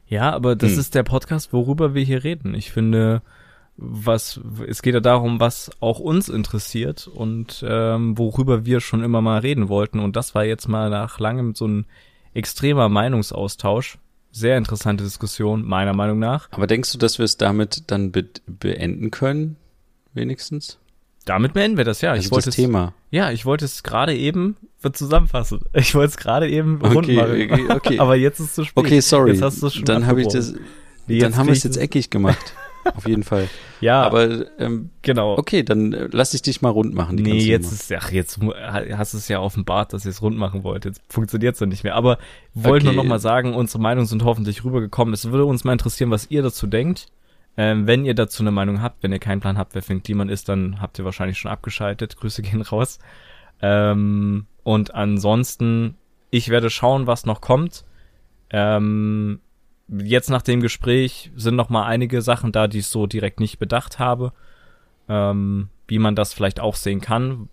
Ja, 0.07 0.31
aber 0.33 0.55
das 0.55 0.73
Hm. 0.73 0.79
ist 0.81 0.95
der 0.95 1.03
Podcast, 1.03 1.53
worüber 1.53 1.95
wir 1.95 2.05
hier 2.05 2.23
reden. 2.23 2.55
Ich 2.55 2.71
finde, 2.71 3.23
was 3.77 4.41
es 4.67 4.83
geht 4.83 4.95
ja 4.95 5.01
darum, 5.01 5.41
was 5.41 5.71
auch 5.81 5.99
uns 5.99 6.29
interessiert 6.29 7.09
und 7.09 7.65
ähm, 7.67 8.17
worüber 8.17 8.65
wir 8.65 8.81
schon 8.81 9.03
immer 9.03 9.21
mal 9.21 9.41
reden 9.41 9.69
wollten. 9.69 9.99
Und 9.99 10.15
das 10.15 10.35
war 10.35 10.45
jetzt 10.45 10.69
mal 10.69 10.89
nach 10.89 11.19
langem 11.19 11.55
so 11.55 11.67
ein 11.67 11.87
extremer 12.39 12.89
Meinungsaustausch. 12.89 13.99
Sehr 14.31 14.57
interessante 14.57 15.05
Diskussion, 15.05 15.65
meiner 15.67 15.93
Meinung 15.95 16.19
nach. 16.19 16.49
Aber 16.53 16.67
denkst 16.67 16.93
du, 16.93 16.99
dass 16.99 17.19
wir 17.19 17.25
es 17.25 17.37
damit 17.37 17.91
dann 17.91 18.13
be 18.13 18.25
beenden 18.47 19.11
können? 19.11 19.57
Wenigstens? 20.15 20.79
Damit 21.25 21.53
beenden 21.53 21.77
wir 21.77 21.85
das, 21.85 22.01
ja. 22.01 22.13
Also 22.13 22.25
ich 22.25 22.31
wollte 22.31 22.47
das 22.47 22.55
es, 22.55 22.57
Thema. 22.57 22.95
ja, 23.11 23.31
ich 23.33 23.45
wollte 23.45 23.65
es 23.65 23.83
gerade 23.83 24.15
eben 24.17 24.57
zusammenfassen. 24.93 25.61
Ich 25.75 25.95
wollte 25.95 26.11
es 26.11 26.17
gerade 26.17 26.49
eben 26.49 26.79
Okay, 26.83 27.13
machen. 27.17 27.31
okay, 27.33 27.67
okay. 27.75 27.99
Aber 28.01 28.17
jetzt 28.17 28.39
ist 28.41 28.47
es 28.47 28.55
zu 28.55 28.65
spät. 28.65 28.77
Okay, 28.77 29.01
sorry. 29.01 29.33
Jetzt 29.33 29.43
hast 29.43 29.63
du 29.63 29.69
schon 29.71 29.85
dann 29.85 30.07
habe 30.07 30.23
ich 30.23 30.29
das, 30.29 30.53
Nee, 31.07 31.19
dann 31.19 31.31
jetzt 31.31 31.39
haben 31.39 31.47
wir 31.47 31.53
es 31.55 31.65
jetzt 31.65 31.77
eckig 31.77 32.11
gemacht. 32.11 32.55
Auf 32.97 33.07
jeden 33.07 33.23
Fall. 33.23 33.49
Ja, 33.81 34.03
Aber 34.03 34.45
ähm, 34.59 34.91
genau. 35.03 35.39
okay, 35.39 35.63
dann 35.63 35.93
äh, 35.93 36.09
lass 36.11 36.35
ich 36.35 36.43
dich 36.43 36.63
mal 36.63 36.71
rund 36.71 36.95
machen. 36.95 37.17
Die 37.17 37.23
Nee, 37.23 37.39
jetzt 37.39 37.71
ist, 37.71 37.93
ach, 37.93 38.11
jetzt 38.11 38.41
hast 38.43 39.15
du 39.15 39.19
es 39.19 39.29
ja 39.29 39.39
offenbart, 39.39 39.93
dass 39.93 40.05
ihr 40.05 40.11
es 40.11 40.21
rund 40.21 40.37
machen 40.37 40.65
wollt. 40.65 40.85
Jetzt 40.85 41.01
funktioniert 41.09 41.55
es 41.55 41.61
ja 41.61 41.67
nicht 41.67 41.85
mehr. 41.85 41.95
Aber 41.95 42.19
wollte 42.55 42.87
nur 42.87 42.95
Okay. 42.95 42.97
noch 43.05 43.09
mal 43.09 43.21
sagen, 43.21 43.55
unsere 43.55 43.81
Meinungen 43.81 44.09
sind 44.09 44.25
hoffentlich 44.25 44.65
rübergekommen. 44.65 45.15
Es 45.15 45.31
würde 45.31 45.45
uns 45.45 45.63
mal 45.63 45.75
interessieren, 45.75 46.11
was 46.11 46.29
ihr 46.29 46.43
dazu 46.43 46.67
denkt. 46.67 47.07
Ähm, 47.57 47.87
wenn 47.87 48.05
ihr 48.05 48.15
dazu 48.15 48.43
eine 48.43 48.51
Meinung 48.51 48.83
habt, 48.83 49.01
wenn 49.05 49.13
ihr 49.13 49.21
keinen 49.21 49.41
Plan 49.41 49.59
habt, 49.59 49.77
wer 49.77 49.83
Finn 49.83 50.03
Kliman 50.03 50.29
ist, 50.29 50.49
dann 50.49 50.81
habt 50.81 50.99
ihr 50.99 51.05
wahrscheinlich 51.05 51.39
schon 51.39 51.51
abgeschaltet. 51.53 52.17
Grüße 52.17 52.43
gehen 52.43 52.63
raus. 52.63 52.99
Ähm, 53.63 54.47
und 54.65 54.93
ansonsten, 54.95 55.95
ich 56.31 56.49
werde 56.49 56.69
schauen, 56.69 57.07
was 57.07 57.27
noch 57.27 57.41
kommt. 57.41 57.85
Ähm, 58.51 59.39
jetzt 59.89 60.31
nach 60.31 60.43
dem 60.43 60.61
Gespräch 60.61 61.31
sind 61.37 61.57
noch 61.57 61.71
mal 61.71 61.87
einige 61.87 62.23
Sachen 62.23 62.53
da, 62.53 62.69
die 62.69 62.79
ich 62.79 62.87
so 62.87 63.07
direkt 63.07 63.41
nicht 63.41 63.59
bedacht 63.59 63.99
habe 63.99 64.33
ähm, 65.09 65.69
wie 65.87 65.99
man 65.99 66.15
das 66.15 66.33
vielleicht 66.33 66.61
auch 66.61 66.77
sehen 66.77 67.01
kann. 67.01 67.49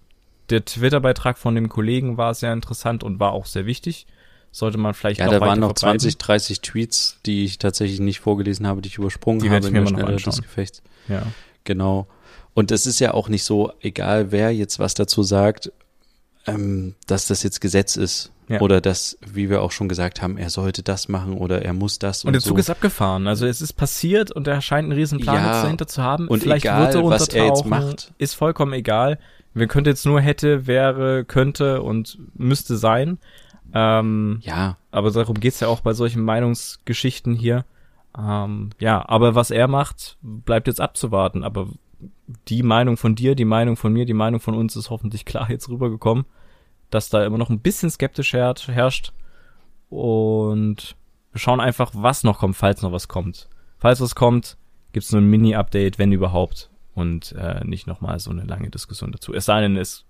Der 0.50 0.64
Twitter-Beitrag 0.64 1.38
von 1.38 1.56
dem 1.56 1.70
Kollegen 1.70 2.18
war 2.18 2.34
sehr 2.34 2.54
interessant 2.54 3.04
und 3.04 3.20
war 3.20 3.32
auch 3.32 3.46
sehr 3.46 3.66
wichtig. 3.66 4.06
Sollte 4.52 4.78
man 4.78 4.94
vielleicht 4.94 5.20
Ja, 5.20 5.26
noch 5.26 5.34
da 5.34 5.42
waren 5.42 5.60
noch 5.60 5.70
verbreiten. 5.70 6.00
20, 6.00 6.18
30 6.18 6.62
Tweets, 6.62 7.20
die 7.26 7.44
ich 7.44 7.58
tatsächlich 7.58 8.00
nicht 8.00 8.20
vorgelesen 8.20 8.68
habe, 8.68 8.82
die 8.82 8.90
ich 8.90 8.98
übersprungen 8.98 9.42
Die 9.42 9.50
habe 9.50 9.60
ich 9.60 9.66
in 9.68 9.74
mir 9.74 9.80
der 9.80 9.86
mal 9.86 9.92
noch 9.92 10.20
Schnelle 10.20 10.22
des 10.22 10.42
Gefechts. 10.42 10.84
Ja. 11.08 11.24
Genau. 11.64 12.08
Und 12.54 12.72
es 12.72 12.86
ist 12.86 13.00
ja 13.00 13.14
auch 13.14 13.28
nicht 13.28 13.44
so, 13.44 13.74
egal 13.82 14.32
wer 14.32 14.54
jetzt 14.54 14.80
was 14.80 14.94
dazu 14.94 15.24
sagt, 15.24 15.72
ähm, 16.48 16.96
dass 17.08 17.28
das 17.28 17.44
jetzt 17.44 17.62
Gesetz 17.62 17.96
ist. 17.96 18.32
Ja. 18.48 18.62
Oder 18.62 18.80
dass, 18.80 19.18
wie 19.26 19.50
wir 19.50 19.64
auch 19.64 19.72
schon 19.72 19.90
gesagt 19.90 20.22
haben, 20.22 20.38
er 20.38 20.52
sollte 20.52 20.84
das 20.84 21.08
machen 21.10 21.34
oder 21.34 21.64
er 21.64 21.74
muss 21.74 21.98
das 21.98 22.24
und, 22.24 22.28
Und 22.28 22.34
der 22.34 22.42
so. 22.42 22.50
Zug 22.50 22.60
ist 22.60 22.70
abgefahren. 22.70 23.26
Also 23.28 23.48
es 23.48 23.60
ist 23.60 23.74
passiert 23.74 24.32
und 24.32 24.48
er 24.48 24.62
scheint 24.62 24.84
einen 24.86 24.92
riesen 24.92 25.20
Plan 25.20 25.38
Ja. 25.38 25.52
jetzt 25.54 25.64
dahinter 25.64 25.88
zu 25.88 26.04
haben. 26.04 26.28
Und 26.28 26.44
Vielleicht 26.44 26.66
egal, 26.66 26.94
wird 26.94 26.96
er 26.96 27.10
was 27.10 27.28
er 27.30 27.46
jetzt 27.48 27.66
macht. 27.66 28.14
Ist 28.20 28.36
vollkommen 28.36 28.74
egal. 28.74 29.18
Wir 29.56 29.68
könnte 29.68 29.90
jetzt 29.90 30.06
nur 30.06 30.22
hätte, 30.22 30.68
wäre, 30.68 31.26
könnte 31.26 31.82
und 31.82 32.20
müsste 32.36 32.78
sein. 32.78 33.18
Ähm, 33.74 34.40
ja, 34.42 34.78
aber 34.92 35.10
darum 35.10 35.40
geht's 35.40 35.60
ja 35.60 35.68
auch 35.68 35.80
bei 35.82 35.94
solchen 35.94 36.22
Meinungsgeschichten 36.22 37.34
hier. 37.34 37.66
Ähm, 38.18 38.70
ja, 38.80 39.04
aber 39.08 39.34
was 39.34 39.50
er 39.52 39.68
macht, 39.68 40.18
bleibt 40.22 40.68
jetzt 40.68 40.82
abzuwarten. 40.82 41.44
Aber 41.44 41.70
die 42.48 42.64
Meinung 42.64 42.98
von 42.98 43.16
dir, 43.16 43.36
die 43.36 43.46
Meinung 43.46 43.76
von 43.78 43.94
mir, 43.94 44.06
die 44.06 44.14
Meinung 44.14 44.40
von 44.40 44.56
uns 44.56 44.76
ist 44.76 44.90
hoffentlich 44.90 45.26
klar 45.26 45.50
jetzt 45.50 45.70
rübergekommen, 45.70 46.26
dass 46.90 47.10
da 47.10 47.26
immer 47.26 47.38
noch 47.38 47.50
ein 47.50 47.60
bisschen 47.60 47.90
skeptisch 47.90 48.34
her- 48.34 48.54
herrscht. 48.68 49.12
Und 49.90 50.96
wir 51.32 51.40
schauen 51.40 51.60
einfach, 51.60 51.92
was 51.94 52.24
noch 52.24 52.40
kommt, 52.40 52.56
falls 52.56 52.82
noch 52.82 52.92
was 52.92 53.08
kommt. 53.08 53.50
Falls 53.78 54.02
was 54.02 54.16
kommt, 54.16 54.58
gibt's 54.94 55.12
nur 55.12 55.22
ein 55.22 55.30
Mini-Update, 55.30 56.00
wenn 56.00 56.12
überhaupt. 56.12 56.70
Und 56.94 57.34
äh, 57.34 57.64
nicht 57.66 57.88
nochmal 57.88 58.20
so 58.20 58.32
eine 58.32 58.44
lange 58.46 58.70
Diskussion 58.70 59.12
dazu. 59.12 59.34
Es 59.34 59.46
sei 59.46 59.62
denn, 59.62 59.76
es 59.76 60.06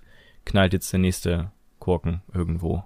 knallt 0.45 0.73
jetzt 0.73 0.91
der 0.93 0.99
nächste 0.99 1.51
Korken 1.79 2.21
irgendwo. 2.33 2.83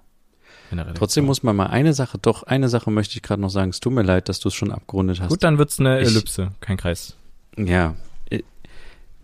trotzdem 0.94 1.26
muss 1.26 1.42
man 1.42 1.54
mal 1.54 1.66
eine 1.66 1.92
Sache, 1.92 2.16
doch 2.18 2.42
eine 2.44 2.68
Sache 2.68 2.90
möchte 2.90 3.16
ich 3.16 3.22
gerade 3.22 3.42
noch 3.42 3.50
sagen. 3.50 3.70
Es 3.70 3.80
tut 3.80 3.92
mir 3.92 4.02
leid, 4.02 4.28
dass 4.30 4.40
du 4.40 4.48
es 4.48 4.54
schon 4.54 4.72
abgerundet 4.72 5.20
hast. 5.20 5.28
Gut, 5.28 5.42
dann 5.42 5.58
wird's 5.58 5.78
eine 5.78 6.00
Ich- 6.00 6.08
Ellipse, 6.08 6.52
kein 6.60 6.76
Kreis. 6.78 7.16
Ja, 7.58 7.94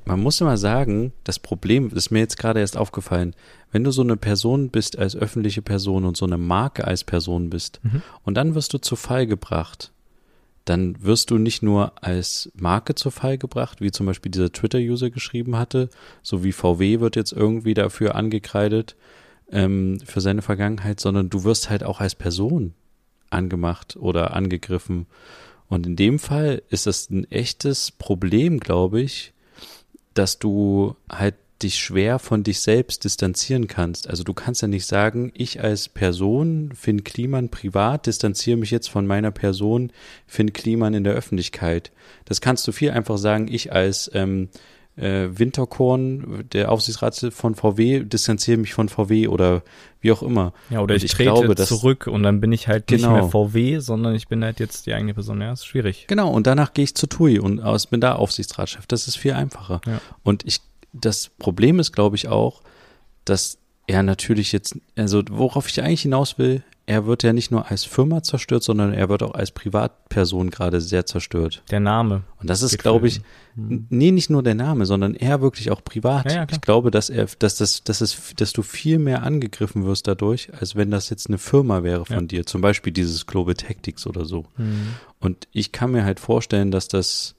man 0.06 0.20
muss 0.20 0.40
immer 0.40 0.56
sagen, 0.56 1.12
das 1.24 1.38
Problem 1.38 1.90
ist 1.94 2.10
mir 2.10 2.20
jetzt 2.20 2.38
gerade 2.38 2.60
erst 2.60 2.76
aufgefallen, 2.76 3.34
wenn 3.72 3.84
du 3.84 3.90
so 3.90 4.02
eine 4.02 4.16
Person 4.16 4.70
bist 4.70 4.98
als 4.98 5.16
öffentliche 5.16 5.62
Person 5.62 6.04
und 6.04 6.16
so 6.16 6.24
eine 6.24 6.38
Marke 6.38 6.86
als 6.86 7.04
Person 7.04 7.50
bist 7.50 7.80
Mhm. 7.82 8.02
und 8.24 8.34
dann 8.36 8.54
wirst 8.54 8.72
du 8.72 8.78
zu 8.78 8.96
Fall 8.96 9.26
gebracht, 9.26 9.92
dann 10.64 10.96
wirst 11.02 11.30
du 11.30 11.38
nicht 11.38 11.62
nur 11.62 11.92
als 12.02 12.50
Marke 12.54 12.94
zu 12.94 13.10
Fall 13.10 13.36
gebracht, 13.38 13.80
wie 13.80 13.90
zum 13.92 14.06
Beispiel 14.06 14.30
dieser 14.32 14.50
Twitter-User 14.52 15.10
geschrieben 15.10 15.56
hatte, 15.56 15.90
so 16.22 16.42
wie 16.42 16.52
VW 16.52 17.00
wird 17.00 17.14
jetzt 17.16 17.32
irgendwie 17.32 17.74
dafür 17.74 18.14
angekreidet 18.14 18.96
ähm, 19.52 19.98
für 20.04 20.20
seine 20.20 20.42
Vergangenheit, 20.42 20.98
sondern 20.98 21.30
du 21.30 21.44
wirst 21.44 21.70
halt 21.70 21.84
auch 21.84 22.00
als 22.00 22.14
Person 22.16 22.74
angemacht 23.30 23.96
oder 23.96 24.34
angegriffen. 24.34 25.06
Und 25.68 25.86
in 25.86 25.96
dem 25.96 26.18
Fall 26.18 26.62
ist 26.68 26.86
das 26.86 27.10
ein 27.10 27.30
echtes 27.30 27.90
Problem, 27.92 28.58
glaube 28.60 29.00
ich, 29.00 29.32
dass 30.18 30.38
du 30.38 30.96
halt 31.10 31.34
dich 31.62 31.78
schwer 31.78 32.18
von 32.18 32.42
dich 32.42 32.60
selbst 32.60 33.04
distanzieren 33.04 33.66
kannst. 33.66 34.10
Also 34.10 34.24
du 34.24 34.34
kannst 34.34 34.60
ja 34.60 34.68
nicht 34.68 34.86
sagen, 34.86 35.32
ich 35.34 35.62
als 35.62 35.88
Person, 35.88 36.72
Finn 36.74 37.02
Kliman 37.02 37.48
privat, 37.48 38.06
distanziere 38.06 38.58
mich 38.58 38.70
jetzt 38.70 38.88
von 38.88 39.06
meiner 39.06 39.30
Person, 39.30 39.90
Finn 40.26 40.52
Kliman 40.52 40.92
in 40.92 41.04
der 41.04 41.14
Öffentlichkeit. 41.14 41.92
Das 42.26 42.40
kannst 42.40 42.68
du 42.68 42.72
viel 42.72 42.90
einfach 42.90 43.16
sagen, 43.16 43.48
ich 43.48 43.72
als 43.72 44.10
ähm, 44.12 44.50
äh, 44.96 45.28
Winterkorn, 45.30 46.44
der 46.52 46.72
Aufsichtsrat 46.72 47.14
von 47.30 47.54
VW, 47.54 48.00
distanziere 48.04 48.56
mich 48.58 48.74
von 48.74 48.88
VW 48.88 49.28
oder 49.28 49.62
wie 50.00 50.10
auch 50.12 50.22
immer. 50.22 50.52
Ja, 50.70 50.80
oder 50.80 50.94
ich, 50.94 51.04
ich 51.04 51.12
trete 51.12 51.30
glaube, 51.32 51.54
zurück 51.56 52.06
und 52.06 52.22
dann 52.22 52.40
bin 52.40 52.52
ich 52.52 52.68
halt 52.68 52.90
nicht 52.90 53.02
Genau. 53.02 53.12
mehr 53.14 53.28
VW, 53.28 53.78
sondern 53.80 54.14
ich 54.14 54.28
bin 54.28 54.42
halt 54.42 54.58
jetzt 54.60 54.86
die 54.86 54.94
eigene 54.94 55.14
Person. 55.14 55.40
Ja, 55.40 55.52
ist 55.52 55.66
schwierig. 55.66 56.06
Genau, 56.08 56.30
und 56.30 56.46
danach 56.46 56.72
gehe 56.72 56.84
ich 56.84 56.94
zu 56.94 57.06
TUI 57.06 57.38
und 57.38 57.60
aus, 57.60 57.86
bin 57.86 58.00
da 58.00 58.14
Aufsichtsratschef. 58.14 58.86
Das 58.86 59.06
ist 59.08 59.16
viel 59.16 59.32
einfacher. 59.32 59.80
Ja. 59.86 60.00
Und 60.22 60.46
ich, 60.46 60.60
das 60.92 61.28
Problem 61.38 61.78
ist, 61.78 61.92
glaube 61.92 62.16
ich, 62.16 62.28
auch, 62.28 62.62
dass 63.24 63.58
er 63.86 64.02
natürlich 64.02 64.52
jetzt, 64.52 64.76
also 64.96 65.22
worauf 65.30 65.68
ich 65.68 65.82
eigentlich 65.82 66.02
hinaus 66.02 66.38
will, 66.38 66.62
er 66.88 67.04
wird 67.04 67.24
ja 67.24 67.32
nicht 67.32 67.50
nur 67.50 67.68
als 67.68 67.84
Firma 67.84 68.22
zerstört, 68.22 68.62
sondern 68.62 68.92
er 68.92 69.08
wird 69.08 69.24
auch 69.24 69.34
als 69.34 69.50
Privatperson 69.50 70.50
gerade 70.50 70.80
sehr 70.80 71.04
zerstört. 71.04 71.64
Der 71.68 71.80
Name. 71.80 72.22
Und 72.40 72.48
das 72.48 72.62
ist, 72.62 72.78
glaube 72.78 73.08
ich, 73.08 73.22
nee, 73.56 74.12
nicht 74.12 74.30
nur 74.30 74.44
der 74.44 74.54
Name, 74.54 74.86
sondern 74.86 75.16
er 75.16 75.40
wirklich 75.40 75.72
auch 75.72 75.82
privat. 75.82 76.30
Ja, 76.30 76.42
ja, 76.42 76.46
ich 76.48 76.60
glaube, 76.60 76.92
dass 76.92 77.10
er, 77.10 77.26
dass 77.40 77.56
das, 77.56 77.82
dass 77.82 78.00
es, 78.00 78.34
dass 78.36 78.52
du 78.52 78.62
viel 78.62 79.00
mehr 79.00 79.24
angegriffen 79.24 79.84
wirst 79.84 80.06
dadurch, 80.06 80.48
als 80.54 80.76
wenn 80.76 80.92
das 80.92 81.10
jetzt 81.10 81.26
eine 81.28 81.38
Firma 81.38 81.82
wäre 81.82 82.06
von 82.06 82.14
Ja. 82.16 82.22
dir. 82.22 82.46
Zum 82.46 82.60
Beispiel 82.60 82.92
dieses 82.92 83.26
Global 83.26 83.54
Tactics 83.54 84.06
oder 84.06 84.24
so. 84.24 84.44
Hm. 84.54 84.94
Und 85.18 85.48
ich 85.50 85.72
kann 85.72 85.90
mir 85.90 86.04
halt 86.04 86.20
vorstellen, 86.20 86.70
dass 86.70 86.86
das, 86.86 87.34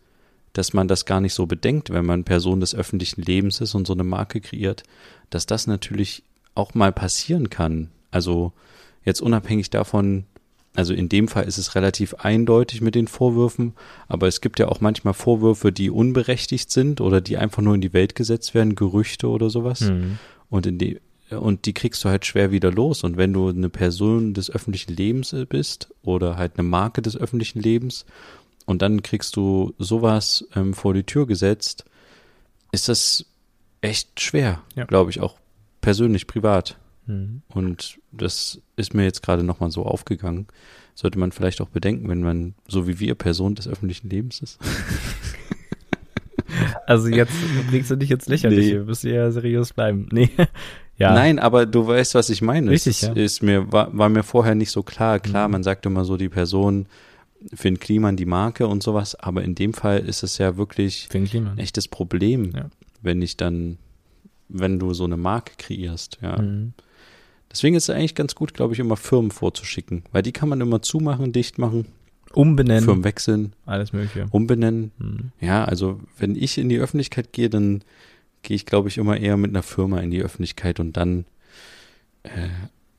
dass 0.52 0.74
man 0.74 0.90
das 0.90 1.06
gar 1.06 1.22
nicht 1.22 1.34
so 1.34 1.45
bedenkt, 1.45 1.91
wenn 1.91 2.06
man 2.06 2.26
Person 2.26 2.60
des 2.60 2.76
öffentlichen 2.76 3.22
Lebens 3.22 3.61
ist 3.61 3.76
und 3.76 3.88
so 3.88 3.94
eine 3.94 4.03
Marke 4.03 4.41
kreiert, 4.41 4.84
dass 5.30 5.45
das 5.45 5.68
natürlich 5.68 6.24
auch 6.53 6.74
mal 6.74 6.91
passieren 6.91 7.49
kann. 7.49 7.91
Also 8.11 8.52
jetzt 9.08 9.22
unabhängig 9.22 9.70
davon, 9.72 10.26
also 10.76 10.94
in 10.94 11.10
dem 11.10 11.28
Fall 11.28 11.46
ist 11.46 11.58
es 11.58 11.74
relativ 11.74 12.14
eindeutig 12.16 12.82
mit 12.82 12.94
den 12.94 13.08
Vorwürfen, 13.08 13.74
aber 14.08 14.28
es 14.28 14.42
gibt 14.42 14.60
ja 14.60 14.68
auch 14.68 14.82
manchmal 14.82 15.16
Vorwürfe, 15.16 15.72
die 15.72 15.90
unberechtigt 15.90 16.70
sind 16.70 17.02
oder 17.02 17.20
die 17.22 17.38
einfach 17.38 17.64
nur 17.64 17.74
in 17.74 17.82
die 17.82 17.94
Welt 17.94 18.14
gesetzt 18.14 18.54
werden, 18.54 18.76
Gerüchte 18.76 19.28
oder 19.30 19.50
sowas. 19.50 19.80
Hm. 19.80 20.20
Und 20.50 20.68
in 20.68 20.78
die, 20.78 21.00
und 21.32 21.66
die 21.66 21.74
kriegst 21.74 22.04
du 22.04 22.10
halt 22.10 22.26
schwer 22.26 22.52
wieder 22.52 22.72
los. 22.72 23.04
Und 23.04 23.18
wenn 23.18 23.34
du 23.34 23.48
eine 23.50 23.70
Person 23.70 24.34
des 24.36 24.52
öffentlichen 24.52 24.96
Lebens 24.96 25.36
bist 25.50 25.90
oder 26.04 26.38
halt 26.38 26.54
eine 26.60 26.68
Marke 26.68 27.02
des 27.02 27.18
öffentlichen 27.18 27.60
Lebens 27.60 28.06
und 28.66 28.82
dann 28.84 29.02
kriegst 29.02 29.36
du 29.36 29.74
sowas 29.80 30.46
ähm, 30.56 30.74
vor 30.76 30.94
die 30.94 31.04
Tür 31.04 31.26
gesetzt, 31.26 31.86
ist 32.72 32.88
das 32.88 33.26
echt 33.82 34.20
schwer, 34.22 34.62
Ja. 34.76 34.86
glaube 34.86 35.10
ich, 35.10 35.22
auch 35.22 35.38
persönlich, 35.82 36.28
privat. 36.28 36.78
Hm. 37.08 37.42
Und 37.50 38.00
das 38.12 38.62
ist 38.76 38.94
mir 38.94 39.04
jetzt 39.04 39.24
gerade 39.24 39.44
nochmal 39.44 39.72
so 39.72 39.86
aufgegangen. 39.86 40.48
Sollte 40.96 41.20
man 41.20 41.32
vielleicht 41.32 41.62
auch 41.62 41.70
bedenken, 41.70 42.08
wenn 42.10 42.22
man, 42.22 42.56
so 42.68 42.88
wie 42.88 43.00
wir, 43.00 43.16
Person 43.16 43.56
des 43.56 43.68
öffentlichen 43.68 44.10
Lebens 44.10 44.42
ist. 44.42 44.60
Also 46.86 47.10
jetzt 47.10 47.34
blickst 47.70 47.92
du 47.92 47.96
dich 47.98 48.10
jetzt 48.10 48.30
lächerlich. 48.30 48.68
Nee. 48.68 48.72
Wir 48.74 48.84
müssen 48.84 49.14
ja 49.14 49.30
seriös 49.32 49.74
bleiben. 49.74 50.08
Nee. 50.12 50.30
Ja, 51.00 51.14
Nein, 51.14 51.38
aber 51.38 51.68
du 51.68 51.86
weißt, 51.86 52.16
was 52.16 52.32
ich 52.32 52.42
meine. 52.42 52.72
Richtig, 52.72 53.04
es 53.04 53.08
ja. 53.10 53.14
ist 53.14 53.44
mir, 53.44 53.72
war, 53.72 53.96
war 53.96 54.10
mir 54.10 54.24
vorher 54.24 54.56
nicht 54.56 54.72
so 54.72 54.82
klar. 54.82 55.20
Klar, 55.20 55.48
Mhm. 55.48 55.52
man 55.52 55.64
sagt 55.64 55.86
immer 55.86 56.06
so, 56.06 56.18
die 56.18 56.28
Person 56.28 56.88
Finn 57.54 57.80
Kliman 57.80 58.16
die 58.18 58.26
Marke 58.26 58.66
und 58.66 58.82
sowas, 58.82 59.14
aber 59.14 59.44
in 59.44 59.54
dem 59.54 59.76
Fall 59.76 60.00
ist 60.00 60.24
es 60.24 60.40
ja 60.40 60.58
wirklich 60.58 61.08
ein 61.14 61.60
echtes 61.60 61.88
Problem, 61.88 62.52
Ja. 62.56 62.72
wenn 63.04 63.22
ich 63.22 63.38
dann, 63.38 63.78
wenn 64.50 64.80
du 64.80 64.96
so 64.96 65.04
eine 65.04 65.18
Marke 65.18 65.54
kreierst, 65.60 66.18
ja. 66.24 66.42
Mhm. 66.42 66.74
Deswegen 67.58 67.76
ist 67.76 67.90
es 67.90 67.96
eigentlich 67.96 68.14
ganz 68.14 68.36
gut, 68.36 68.54
glaube 68.54 68.76
ich, 68.76 68.80
immer 68.80 68.98
Firmen 68.98 69.32
vorzuschicken, 69.32 70.04
weil 70.12 70.22
die 70.22 70.32
kann 70.32 70.48
man 70.48 70.62
immer 70.62 70.84
zumachen, 70.84 71.32
dicht 71.32 71.58
machen, 71.58 71.88
Umbenennen, 72.32 72.84
Firmen 72.84 73.04
wechseln, 73.04 73.54
alles 73.66 73.94
mögliche. 73.94 74.28
umbenennen. 74.30 74.92
Mhm. 75.00 75.32
Ja, 75.42 75.66
also 75.66 76.00
wenn 76.20 76.36
ich 76.36 76.60
in 76.60 76.70
die 76.70 76.78
Öffentlichkeit 76.78 77.34
gehe, 77.34 77.50
dann 77.50 77.82
gehe 78.44 78.54
ich, 78.54 78.68
glaube 78.68 78.90
ich, 78.90 79.00
immer 79.00 79.18
eher 79.18 79.38
mit 79.38 79.50
einer 79.50 79.64
Firma 79.64 80.02
in 80.02 80.12
die 80.12 80.22
Öffentlichkeit 80.22 80.80
und 80.80 80.98
dann 80.98 81.26
äh, 82.22 82.30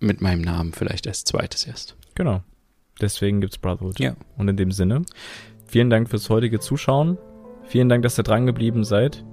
mit 0.01 0.23
meinem 0.23 0.43
Namen 0.43 0.73
vielleicht 0.73 1.07
als 1.07 1.23
zweites 1.23 1.65
erst. 1.65 1.95
Genau. 2.17 2.43
Deswegen 3.01 3.41
gibt's 3.41 3.59
Brotherhood. 3.59 4.01
Ja. 4.01 4.17
Und 4.39 4.49
in 4.49 4.57
dem 4.57 4.73
Sinne, 4.73 5.03
vielen 5.67 5.89
Dank 5.89 6.11
fürs 6.11 6.29
heutige 6.31 6.59
Zuschauen. 6.59 7.17
Vielen 7.69 7.89
Dank, 7.89 8.03
dass 8.03 8.19
ihr 8.19 8.25
dran 8.25 8.45
geblieben 8.47 8.83
seid. 8.83 9.25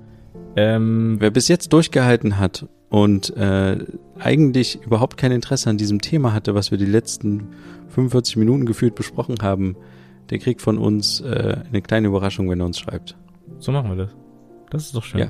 Ähm, 0.55 1.15
Wer 1.17 1.31
bis 1.31 1.47
jetzt 1.47 1.73
durchgehalten 1.73 2.37
hat 2.37 2.67
und 2.89 3.35
äh, 3.35 3.85
eigentlich 4.19 4.81
überhaupt 4.83 5.17
kein 5.17 5.31
Interesse 5.31 5.69
an 5.69 5.77
diesem 5.77 6.01
Thema 6.01 6.33
hatte, 6.33 6.55
was 6.55 6.71
wir 6.71 6.77
die 6.77 6.85
letzten 6.85 7.49
45 7.89 8.37
Minuten 8.37 8.65
gefühlt 8.65 8.95
besprochen 8.95 9.37
haben, 9.41 9.75
der 10.29 10.39
kriegt 10.39 10.61
von 10.61 10.77
uns 10.77 11.21
äh, 11.21 11.57
eine 11.67 11.81
kleine 11.81 12.07
Überraschung, 12.07 12.49
wenn 12.49 12.59
er 12.59 12.65
uns 12.65 12.79
schreibt. 12.79 13.15
so 13.59 13.71
machen 13.71 13.89
wir 13.91 14.05
das. 14.05 14.15
Das 14.69 14.85
ist 14.85 14.95
doch 14.95 15.03
schön. 15.03 15.21
Ja. 15.21 15.27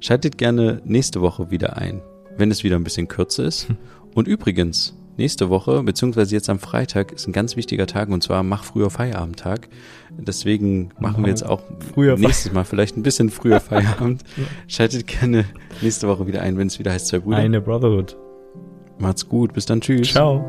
Schaltet 0.00 0.38
gerne 0.38 0.82
nächste 0.84 1.20
Woche 1.20 1.50
wieder 1.50 1.76
ein, 1.76 2.02
wenn 2.36 2.50
es 2.50 2.64
wieder 2.64 2.76
ein 2.76 2.84
bisschen 2.84 3.08
kürzer 3.08 3.44
ist. 3.44 3.68
Und 4.14 4.28
übrigens, 4.28 4.94
nächste 5.22 5.50
Woche, 5.50 5.84
beziehungsweise 5.84 6.34
jetzt 6.34 6.50
am 6.50 6.58
Freitag, 6.58 7.12
ist 7.12 7.28
ein 7.28 7.32
ganz 7.32 7.54
wichtiger 7.54 7.86
Tag 7.86 8.08
und 8.08 8.24
zwar 8.24 8.42
Mach 8.42 8.64
früher 8.64 8.90
Feierabendtag. 8.90 9.68
Deswegen 10.10 10.90
machen 10.98 11.22
wir 11.22 11.30
jetzt 11.30 11.46
auch 11.46 11.62
Früher 11.94 12.18
nächstes 12.18 12.52
Mal 12.52 12.64
vielleicht 12.64 12.96
ein 12.96 13.04
bisschen 13.04 13.30
früher 13.30 13.60
Feierabend. 13.68 14.24
Schaltet 14.66 15.06
gerne 15.06 15.44
nächste 15.80 16.08
Woche 16.08 16.26
wieder 16.26 16.42
ein, 16.42 16.58
wenn 16.58 16.66
es 16.66 16.80
wieder 16.80 16.92
heißt 16.92 17.06
zwei 17.06 17.20
Brüder. 17.20 17.38
Eine 17.38 17.60
Brotherhood. 17.60 18.16
Macht's 18.98 19.28
gut, 19.28 19.52
bis 19.52 19.64
dann, 19.64 19.80
tschüss. 19.80 20.10
Ciao. 20.10 20.44